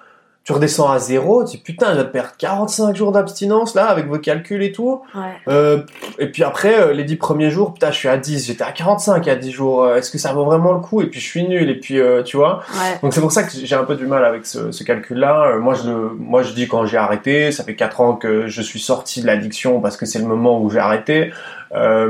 tu 0.43 0.51
redescends 0.51 0.91
à 0.91 0.99
zéro, 0.99 1.45
tu 1.45 1.51
dis 1.55 1.63
putain, 1.63 1.93
je 1.93 1.99
vais 1.99 2.07
perdre 2.09 2.31
45 2.37 2.95
jours 2.97 3.13
d'abstinence 3.13 3.75
là 3.75 3.85
avec 3.85 4.07
vos 4.07 4.19
calculs 4.19 4.61
et 4.61 4.73
tout. 4.73 5.01
ouais. 5.15 5.21
Euh, 5.47 5.83
et 6.19 6.27
puis 6.27 6.43
après, 6.43 6.77
euh, 6.77 6.91
les 6.93 7.05
10 7.05 7.15
premiers 7.15 7.49
jours, 7.49 7.73
putain, 7.73 7.91
je 7.91 7.95
suis 7.97 8.09
à 8.09 8.17
10, 8.17 8.45
j'étais 8.47 8.63
à 8.63 8.73
45 8.73 9.25
il 9.25 9.29
y 9.29 9.31
a 9.31 9.35
10 9.37 9.51
jours. 9.51 9.83
Euh, 9.83 9.95
Est-ce 9.95 10.11
que 10.11 10.17
ça 10.17 10.33
vaut 10.33 10.43
vraiment 10.43 10.73
le 10.73 10.79
coup? 10.79 11.01
Et 11.01 11.05
puis 11.07 11.21
je 11.21 11.25
suis 11.25 11.47
nul. 11.47 11.69
Et 11.69 11.79
puis 11.79 11.97
euh, 11.99 12.23
tu 12.23 12.35
vois. 12.35 12.61
Ouais. 12.73 12.99
Donc 13.01 13.13
c'est 13.13 13.21
pour 13.21 13.31
ça 13.31 13.43
que 13.43 13.51
j'ai 13.53 13.75
un 13.75 13.85
peu 13.85 13.95
du 13.95 14.05
mal 14.05 14.25
avec 14.25 14.45
ce, 14.45 14.71
ce 14.73 14.83
calcul-là. 14.83 15.43
Euh, 15.53 15.59
moi, 15.59 15.75
je 15.75 15.89
le, 15.89 16.09
moi, 16.19 16.43
je 16.43 16.51
dis 16.51 16.67
quand 16.67 16.85
j'ai 16.85 16.97
arrêté, 16.97 17.51
ça 17.53 17.63
fait 17.63 17.75
4 17.75 18.01
ans 18.01 18.15
que 18.15 18.47
je 18.47 18.61
suis 18.61 18.79
sorti 18.79 19.21
de 19.21 19.27
l'addiction 19.27 19.79
parce 19.79 19.95
que 19.95 20.05
c'est 20.05 20.19
le 20.19 20.25
moment 20.25 20.59
où 20.61 20.69
j'ai 20.69 20.79
arrêté. 20.79 21.31
Euh, 21.75 22.07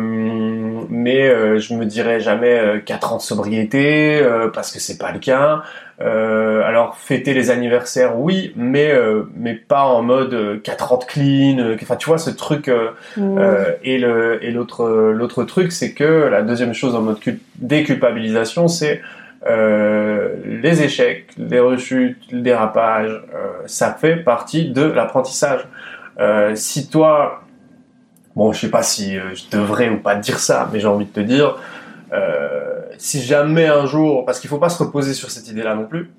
mais 0.90 1.28
euh, 1.30 1.58
je 1.60 1.74
me 1.74 1.86
dirais 1.86 2.20
jamais 2.20 2.60
euh, 2.60 2.80
4 2.80 3.14
ans 3.14 3.18
de 3.18 3.22
sobriété 3.22 4.20
euh, 4.22 4.50
parce 4.50 4.72
que 4.72 4.80
c'est 4.80 4.98
pas 4.98 5.12
le 5.14 5.20
cas. 5.20 5.62
Euh, 6.02 6.64
alors 6.64 6.98
fêter 6.98 7.34
les 7.34 7.50
anniversaires, 7.50 8.20
oui, 8.20 8.52
mais 8.58 8.92
euh, 8.92 9.24
mais 9.38 9.54
pas 9.54 9.84
en 9.86 10.02
mode 10.02 10.34
euh, 10.34 10.58
4 10.62 10.92
ans 10.92 10.98
de 10.98 11.06
clean. 11.06 11.60
euh, 11.60 11.78
Enfin, 11.82 11.96
tu 11.96 12.08
vois 12.10 12.18
ce 12.18 12.30
truc. 12.32 12.68
euh, 12.68 12.90
Mm. 13.16 13.38
euh, 13.40 13.64
et 13.84 13.98
le 14.00 14.44
et 14.44 14.52
l'autre 14.52 14.86
l'autre 15.16 15.44
truc, 15.46 15.72
c'est 15.72 15.94
que 15.94 16.28
la 16.30 16.42
deuxième 16.42 16.74
chose 16.74 16.96
en 16.96 17.02
mode 17.02 17.20
cul- 17.20 17.40
déculpabilisation, 17.56 18.68
c'est 18.68 19.02
euh, 19.48 20.30
les 20.46 20.82
échecs, 20.84 21.28
les 21.38 21.60
rechutes, 21.60 22.18
le 22.32 22.42
dérapage. 22.42 23.12
euh, 23.34 23.48
ça 23.66 23.94
fait 23.94 24.16
partie 24.18 24.70
de 24.72 24.84
l'apprentissage. 24.84 25.62
Euh, 26.20 26.52
si 26.56 26.90
toi, 26.90 27.43
bon, 28.36 28.52
je 28.54 28.60
sais 28.62 28.70
pas 28.70 28.84
si 28.84 29.18
euh, 29.18 29.34
je 29.34 29.44
devrais 29.52 29.90
ou 29.90 29.98
pas 30.00 30.16
dire 30.16 30.40
ça, 30.40 30.70
mais 30.72 30.80
j'ai 30.80 30.88
envie 30.88 31.06
de 31.06 31.12
te 31.12 31.20
dire, 31.20 31.58
euh, 32.14 32.80
si 32.98 33.22
jamais 33.22 33.68
un 33.68 33.86
jour, 33.86 34.26
parce 34.26 34.40
qu'il 34.40 34.50
faut 34.50 34.58
pas 34.58 34.70
se 34.70 34.82
reposer 34.84 35.14
sur 35.14 35.32
cette 35.32 35.48
idée-là 35.48 35.76
non 35.76 35.86
plus, 35.86 36.12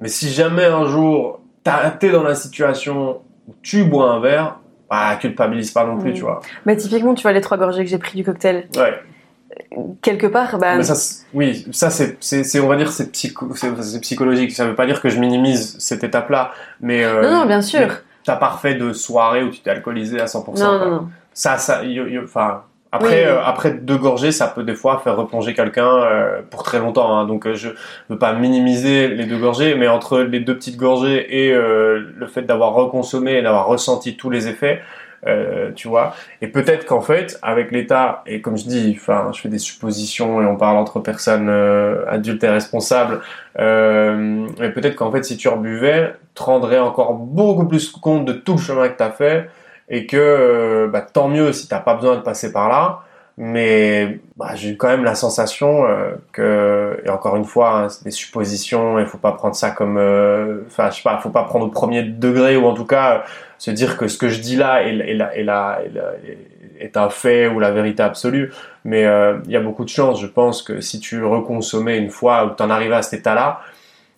mais 0.00 0.08
si 0.08 0.28
jamais 0.30 0.64
un 0.64 0.86
jour 0.86 1.40
t'as- 1.64 1.90
t'es 1.90 2.10
dans 2.10 2.22
la 2.22 2.34
situation 2.34 3.20
où 3.48 3.54
tu 3.62 3.84
bois 3.84 4.10
un 4.12 4.20
verre, 4.20 4.56
bah, 4.88 5.16
culpabilise 5.20 5.70
pas 5.70 5.84
non 5.84 5.98
plus, 5.98 6.10
Mm. 6.12 6.14
tu 6.14 6.20
vois. 6.22 6.40
Bah, 6.66 6.74
typiquement, 6.76 7.14
tu 7.14 7.22
vois 7.22 7.32
les 7.32 7.40
trois 7.40 7.56
gorgées 7.56 7.84
que 7.84 7.90
j'ai 7.90 7.98
pris 7.98 8.16
du 8.16 8.24
cocktail. 8.24 8.66
Ouais. 8.76 8.98
Quelque 10.02 10.26
part, 10.28 10.58
bah, 10.58 10.76
Mais 10.76 10.82
ça, 10.84 10.94
oui, 11.34 11.66
ça 11.72 11.90
c'est, 11.90 12.60
on 12.60 12.66
va 12.68 12.76
dire, 12.76 12.90
c'est, 12.92 13.10
psycho, 13.12 13.50
c'est, 13.54 13.70
c'est 13.82 14.00
psychologique. 14.00 14.52
Ça 14.52 14.64
veut 14.64 14.74
pas 14.74 14.86
dire 14.86 15.00
que 15.02 15.08
je 15.08 15.18
minimise 15.18 15.76
cette 15.78 16.02
étape-là, 16.04 16.52
mais 16.80 17.04
euh, 17.04 17.22
non, 17.22 17.40
non, 17.40 17.46
bien 17.46 17.60
sûr. 17.60 17.88
T'as 18.24 18.36
parfait 18.36 18.74
de 18.74 18.92
soirée 18.92 19.42
où 19.42 19.50
tu 19.50 19.60
t'es 19.60 19.70
alcoolisé 19.70 20.20
à 20.20 20.26
100%. 20.26 20.58
Non, 20.64 20.78
non, 20.78 20.90
non. 20.90 21.08
Ça, 21.42 21.56
ça, 21.56 21.84
y- 21.84 21.94
y- 21.94 22.18
enfin. 22.18 22.64
Après, 22.92 23.22
Oui. 23.24 23.30
euh, 23.30 23.40
après 23.42 23.70
deux 23.70 23.96
gorgées, 23.96 24.30
ça 24.32 24.46
peut 24.48 24.62
des 24.64 24.74
fois 24.74 25.00
faire 25.02 25.16
replonger 25.16 25.54
quelqu'un 25.54 25.88
euh, 26.02 26.42
pour 26.50 26.62
très 26.64 26.80
longtemps. 26.80 27.16
hein. 27.16 27.24
Donc, 27.24 27.46
euh, 27.46 27.54
je 27.54 27.68
veux 28.10 28.18
pas 28.18 28.32
minimiser 28.34 29.08
les 29.08 29.24
deux 29.24 29.38
gorgées, 29.38 29.74
mais 29.74 29.88
entre 29.88 30.18
les 30.20 30.40
deux 30.40 30.56
petites 30.56 30.76
gorgées 30.76 31.24
et 31.46 31.52
euh, 31.54 32.04
le 32.14 32.26
fait 32.26 32.42
d'avoir 32.42 32.72
reconsommé 32.74 33.34
et 33.38 33.42
d'avoir 33.42 33.66
ressenti 33.68 34.16
tous 34.16 34.28
les 34.28 34.48
effets, 34.48 34.82
euh, 35.28 35.70
tu 35.76 35.86
vois. 35.88 36.14
Et 36.42 36.48
peut-être 36.48 36.84
qu'en 36.84 37.00
fait, 37.00 37.38
avec 37.42 37.70
l'état, 37.70 38.22
et 38.26 38.40
comme 38.42 38.58
je 38.58 38.64
dis, 38.64 38.98
enfin, 39.00 39.30
je 39.32 39.40
fais 39.40 39.48
des 39.48 39.58
suppositions 39.60 40.42
et 40.42 40.46
on 40.46 40.56
parle 40.56 40.76
entre 40.76 40.98
personnes 41.00 41.48
euh, 41.48 42.04
adultes 42.08 42.42
et 42.44 42.50
responsables, 42.50 43.20
euh, 43.60 44.46
mais 44.58 44.70
peut-être 44.70 44.96
qu'en 44.96 45.12
fait, 45.12 45.22
si 45.24 45.36
tu 45.36 45.48
rebuvais, 45.48 46.14
te 46.34 46.42
rendrais 46.42 46.80
encore 46.80 47.14
beaucoup 47.14 47.66
plus 47.66 47.88
compte 47.92 48.24
de 48.24 48.32
tout 48.32 48.54
le 48.54 48.58
chemin 48.60 48.88
que 48.88 48.96
tu 48.96 49.02
as 49.04 49.10
fait 49.10 49.48
et 49.90 50.06
que 50.06 50.16
euh, 50.16 50.88
bah, 50.88 51.02
tant 51.02 51.28
mieux 51.28 51.52
si 51.52 51.68
t'as 51.68 51.80
pas 51.80 51.94
besoin 51.94 52.16
de 52.16 52.22
passer 52.22 52.52
par 52.52 52.68
là. 52.68 53.00
Mais 53.42 54.20
bah, 54.36 54.54
j'ai 54.54 54.76
quand 54.76 54.88
même 54.88 55.04
la 55.04 55.14
sensation 55.14 55.86
euh, 55.86 56.12
que, 56.32 57.00
et 57.04 57.08
encore 57.08 57.36
une 57.36 57.44
fois, 57.44 57.78
hein, 57.78 57.88
c'est 57.88 58.04
des 58.04 58.10
suppositions, 58.10 58.98
il 58.98 59.06
faut 59.06 59.18
pas 59.18 59.32
prendre 59.32 59.54
ça 59.54 59.70
comme, 59.70 59.96
euh, 59.96 60.62
enfin, 60.66 60.90
je 60.90 60.96
sais 60.96 61.02
pas, 61.02 61.18
faut 61.18 61.30
pas 61.30 61.44
prendre 61.44 61.66
au 61.66 61.70
premier 61.70 62.02
degré 62.02 62.56
ou 62.56 62.66
en 62.66 62.74
tout 62.74 62.84
cas 62.84 63.24
se 63.56 63.70
dire 63.70 63.96
que 63.96 64.08
ce 64.08 64.18
que 64.18 64.28
je 64.28 64.40
dis 64.40 64.56
là 64.56 64.82
est, 64.82 64.94
est, 64.94 65.18
est, 66.80 66.96
un 66.96 67.08
fait 67.08 67.46
ou 67.46 67.60
la 67.60 67.70
vérité 67.70 68.02
absolue. 68.02 68.52
Mais 68.84 69.02
il 69.46 69.50
y 69.50 69.56
a 69.56 69.60
beaucoup 69.60 69.84
de 69.84 69.90
chances, 69.90 70.20
je 70.20 70.26
pense, 70.26 70.62
que 70.62 70.80
si 70.80 71.00
tu 71.00 71.24
reconsommais 71.24 71.98
une 71.98 72.10
fois 72.10 72.46
ou 72.46 72.50
t'en 72.50 72.68
arrivais 72.70 72.96
à 72.96 73.02
cet 73.02 73.20
état-là, 73.20 73.60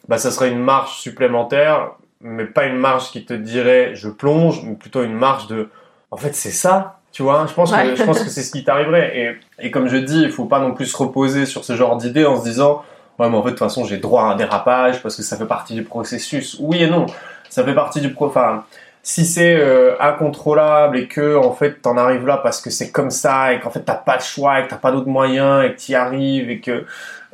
bah, 0.08 0.18
ça 0.18 0.30
serait 0.30 0.50
une 0.50 0.62
marche 0.62 1.00
supplémentaire, 1.00 1.92
mais 2.22 2.44
pas 2.44 2.64
une 2.64 2.76
marche 2.76 3.10
qui 3.10 3.24
te 3.24 3.34
dirait 3.34 3.94
je 3.94 4.08
plonge, 4.08 4.62
mais 4.64 4.74
plutôt 4.74 5.02
une 5.02 5.14
marche 5.14 5.46
de, 5.48 5.68
en 6.10 6.16
fait, 6.16 6.34
c'est 6.34 6.50
ça. 6.50 6.98
Tu 7.12 7.22
vois, 7.22 7.46
je 7.46 7.52
pense 7.52 7.70
que 7.70 7.94
je 7.94 8.02
pense 8.04 8.22
que 8.22 8.30
c'est 8.30 8.42
ce 8.42 8.50
qui 8.50 8.64
t'arriverait. 8.64 9.38
Et, 9.58 9.66
et 9.66 9.70
comme 9.70 9.86
je 9.88 9.98
dis, 9.98 10.22
il 10.22 10.30
faut 10.30 10.46
pas 10.46 10.60
non 10.60 10.72
plus 10.72 10.86
se 10.86 10.96
reposer 10.96 11.44
sur 11.44 11.64
ce 11.64 11.76
genre 11.76 11.96
d'idée 11.96 12.24
en 12.24 12.38
se 12.38 12.44
disant 12.44 12.82
ouais, 13.18 13.28
mais 13.28 13.36
en 13.36 13.42
fait 13.42 13.50
de 13.50 13.54
toute 13.54 13.58
façon 13.58 13.84
j'ai 13.84 13.98
droit 13.98 14.22
à 14.22 14.26
un 14.26 14.36
dérapage 14.36 15.02
parce 15.02 15.16
que 15.16 15.22
ça 15.22 15.36
fait 15.36 15.46
partie 15.46 15.74
du 15.74 15.82
processus. 15.82 16.56
Oui 16.60 16.82
et 16.82 16.88
non, 16.88 17.06
ça 17.48 17.64
fait 17.64 17.74
partie 17.74 18.00
du 18.00 18.12
pro. 18.12 18.26
Enfin, 18.26 18.64
si 19.02 19.24
c'est 19.26 19.56
euh, 19.56 19.94
incontrôlable 20.00 20.96
et 20.96 21.08
que 21.08 21.36
en 21.36 21.52
fait 21.52 21.82
t'en 21.82 21.96
arrives 21.96 22.26
là 22.26 22.36
parce 22.38 22.60
que 22.60 22.70
c'est 22.70 22.90
comme 22.90 23.10
ça 23.10 23.52
et 23.52 23.60
qu'en 23.60 23.70
fait 23.70 23.82
t'as 23.82 23.94
pas 23.94 24.16
le 24.16 24.22
choix 24.22 24.60
et 24.60 24.64
que 24.64 24.70
t'as 24.70 24.76
pas 24.76 24.92
d'autres 24.92 25.08
moyens 25.08 25.64
et 25.64 25.72
que 25.72 25.76
t'y 25.76 25.94
arrives 25.94 26.50
et 26.50 26.60
que 26.60 26.84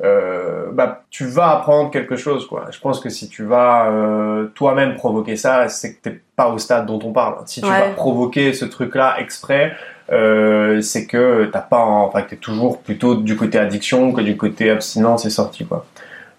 euh, 0.03 0.67
bah 0.71 1.03
tu 1.09 1.25
vas 1.25 1.49
apprendre 1.57 1.91
quelque 1.91 2.15
chose 2.15 2.47
quoi. 2.47 2.67
Je 2.71 2.79
pense 2.79 2.99
que 2.99 3.09
si 3.09 3.27
tu 3.27 3.43
vas 3.43 3.87
euh, 3.91 4.45
toi-même 4.55 4.95
provoquer 4.95 5.35
ça, 5.35 5.67
c'est 5.69 5.95
que 5.95 6.01
t'es 6.09 6.21
pas 6.35 6.49
au 6.49 6.57
stade 6.57 6.85
dont 6.85 6.99
on 7.03 7.11
parle. 7.11 7.35
Si 7.45 7.61
tu 7.61 7.67
Ouais. 7.67 7.79
vas 7.79 7.89
provoquer 7.89 8.53
ce 8.53 8.65
truc-là 8.65 9.17
exprès, 9.19 9.73
euh, 10.11 10.81
c'est 10.81 11.05
que 11.05 11.49
t'as 11.51 11.59
pas, 11.61 11.79
en- 11.79 12.03
enfin 12.05 12.21
t'es 12.21 12.37
toujours 12.37 12.79
plutôt 12.79 13.15
du 13.15 13.35
côté 13.35 13.57
addiction 13.59 14.11
que 14.13 14.21
du 14.21 14.37
côté 14.37 14.69
abstinence 14.69 15.25
et 15.25 15.29
sortie 15.29 15.65
quoi. 15.65 15.85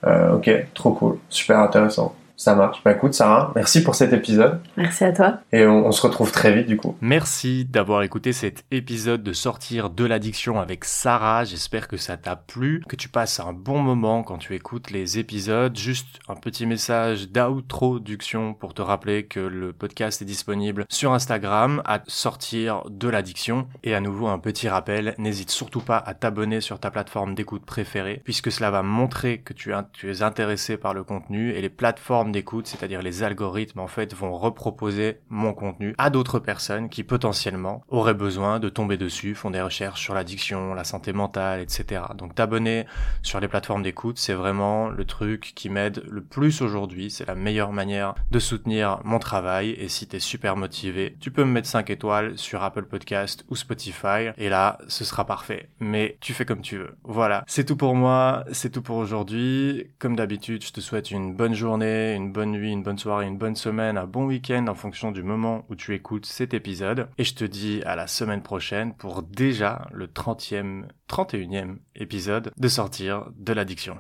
Euh, 0.07 0.37
ok, 0.37 0.51
trop 0.75 0.93
cool, 0.93 1.19
super 1.29 1.59
intéressant. 1.59 2.15
Ça 2.41 2.55
marche. 2.55 2.83
Bah 2.83 2.93
écoute 2.93 3.13
Sarah, 3.13 3.53
merci 3.55 3.83
pour 3.83 3.95
cet 3.95 4.15
épisode 4.15 4.63
Merci 4.79 5.05
à 5.05 5.13
toi. 5.13 5.41
et 5.53 5.67
on, 5.67 5.85
on 5.87 5.93
se 5.93 6.01
retrouve 6.01 6.33
très 6.33 6.55
vite 6.55 6.67
du 6.69 6.79
coup. 6.79 6.97
Merci 7.03 7.67
d'avoir 7.67 8.03
écouté 8.03 8.33
cet 8.33 8.65
épisode 8.71 9.23
de 9.23 9.35
Sortir 9.35 9.91
de 9.91 10.07
l'addiction 10.07 10.59
avec 10.59 10.87
Sarah. 10.87 11.45
J'espère 11.45 11.87
que 11.87 11.99
ça 11.99 12.17
t'a 12.17 12.37
plu, 12.37 12.83
que 12.89 12.97
tu 12.97 13.11
passes 13.11 13.41
un 13.41 13.53
bon 13.53 13.81
moment 13.81 14.23
quand 14.23 14.39
tu 14.39 14.55
écoutes 14.55 14.91
les 14.91 15.19
épisodes. 15.19 15.77
Juste 15.77 16.19
un 16.31 16.35
petit 16.35 16.65
message 16.65 17.29
d'introduction 17.31 18.55
pour 18.55 18.73
te 18.73 18.81
rappeler 18.81 19.27
que 19.27 19.41
le 19.41 19.75
podcast 19.75 20.23
est 20.23 20.25
disponible 20.25 20.87
sur 20.89 21.13
Instagram 21.13 21.83
à 21.85 22.01
Sortir 22.07 22.85
de 22.89 23.11
l'addiction. 23.11 23.69
Et 23.85 23.95
à 23.95 24.01
nouveau, 24.01 24.29
un 24.29 24.39
petit 24.39 24.67
rappel, 24.71 25.15
n'hésite 25.19 25.51
surtout 25.51 25.81
pas 25.83 25.99
à 25.99 26.15
t'abonner 26.15 26.63
sur 26.63 26.81
ta 26.81 26.91
plateforme 26.91 27.35
d'écoute 27.35 27.67
préférée 27.67 28.23
puisque 28.25 28.51
cela 28.51 28.71
va 28.71 28.83
montrer 28.83 29.41
que 29.41 29.53
tu, 29.53 29.73
es- 29.75 29.77
tu 29.93 30.11
es 30.11 30.23
intéressé 30.23 30.79
par 30.79 30.95
le 30.95 31.05
contenu 31.05 31.51
et 31.53 31.61
les 31.61 31.69
plateformes 31.69 32.30
d'écoute, 32.33 32.67
c'est-à-dire 32.67 33.03
les 33.03 33.23
algorithmes 33.23 33.81
en 33.81 33.87
fait, 33.87 34.15
vont 34.15 34.37
reproposer 34.37 35.19
mon 35.29 35.53
contenu 35.53 35.95
à 35.99 36.11
d'autres 36.11 36.39
personnes 36.39 36.89
qui 36.89 37.05
potentiellement 37.05 37.83
auraient 37.89 38.15
besoin 38.15 38.61
de 38.61 38.69
tomber 38.69 38.97
dessus, 38.97 39.35
font 39.35 39.51
des 39.51 39.63
recherches 39.63 40.01
sur 40.01 40.15
l'addiction, 40.15 40.75
la 40.75 40.85
santé 40.85 41.13
mentale, 41.13 41.61
etc. 41.61 42.03
Donc 42.17 42.35
t'abonner 42.35 42.87
sur 43.23 43.41
les 43.41 43.49
plateformes 43.49 43.83
d'écoute, 43.83 44.19
c'est 44.19 44.35
vraiment 44.35 44.89
le 44.89 45.05
truc 45.05 45.53
qui 45.55 45.69
m'aide 45.69 46.03
le 46.09 46.23
plus 46.23 46.63
aujourd'hui. 46.63 47.11
C'est 47.11 47.27
la 47.27 47.35
meilleure 47.35 47.73
manière 47.73 48.15
de 48.31 48.39
soutenir 48.39 49.01
mon 49.05 49.19
travail. 49.19 49.71
Et 49.71 49.89
si 49.89 50.07
t'es 50.07 50.21
super 50.21 50.57
motivé, 50.57 51.17
tu 51.21 51.31
peux 51.31 51.45
me 51.45 51.53
mettre 51.53 51.69
5 51.69 51.91
étoiles 51.91 52.39
sur 52.39 52.63
Apple 52.63 52.85
Podcast 52.85 53.45
ou 53.49 53.57
Spotify. 53.57 54.31
Et 54.37 54.49
là, 54.49 54.79
ce 54.89 55.05
sera 55.05 55.27
parfait. 55.27 55.69
Mais 55.81 56.17
tu 56.21 56.33
fais 56.35 56.45
comme 56.45 56.63
tu 56.63 56.79
veux. 56.79 56.97
Voilà. 57.05 57.45
C'est 57.47 57.65
tout 57.65 57.77
pour 57.77 57.95
moi. 57.95 58.45
C'est 58.53 58.71
tout 58.71 58.83
pour 58.83 58.97
aujourd'hui. 58.97 59.91
Comme 59.99 60.17
d'habitude, 60.17 60.65
je 60.65 60.73
te 60.73 60.81
souhaite 60.81 61.11
une 61.11 61.35
bonne 61.35 61.55
journée, 61.55 62.15
une 62.21 62.33
bonne 62.33 62.53
nuit, 62.53 62.73
une 62.73 62.83
bonne 62.83 62.99
soirée, 62.99 63.27
une 63.27 63.39
bonne 63.39 63.57
semaine, 63.57 63.97
un 63.97 64.07
bon 64.07 64.27
week-end 64.27 64.67
en 64.69 64.75
fonction 64.75 65.11
du 65.11 65.23
moment 65.23 65.65
où 65.69 65.75
tu 65.75 65.95
écoutes 65.95 66.27
cet 66.27 66.55
épisode. 66.55 67.09
Et 67.19 67.25
je 67.25 67.35
te 67.35 67.45
dis 67.45 67.83
à 67.87 67.97
la 67.97 68.07
semaine 68.07 68.43
prochaine 68.43 68.95
pour 68.95 69.23
déjà 69.23 69.89
le 69.93 70.07
30e, 70.07 70.85
31e 71.09 71.77
épisode 71.97 72.53
de 72.57 72.69
sortir 72.69 73.31
de 73.37 73.53
l'addiction. 73.53 73.99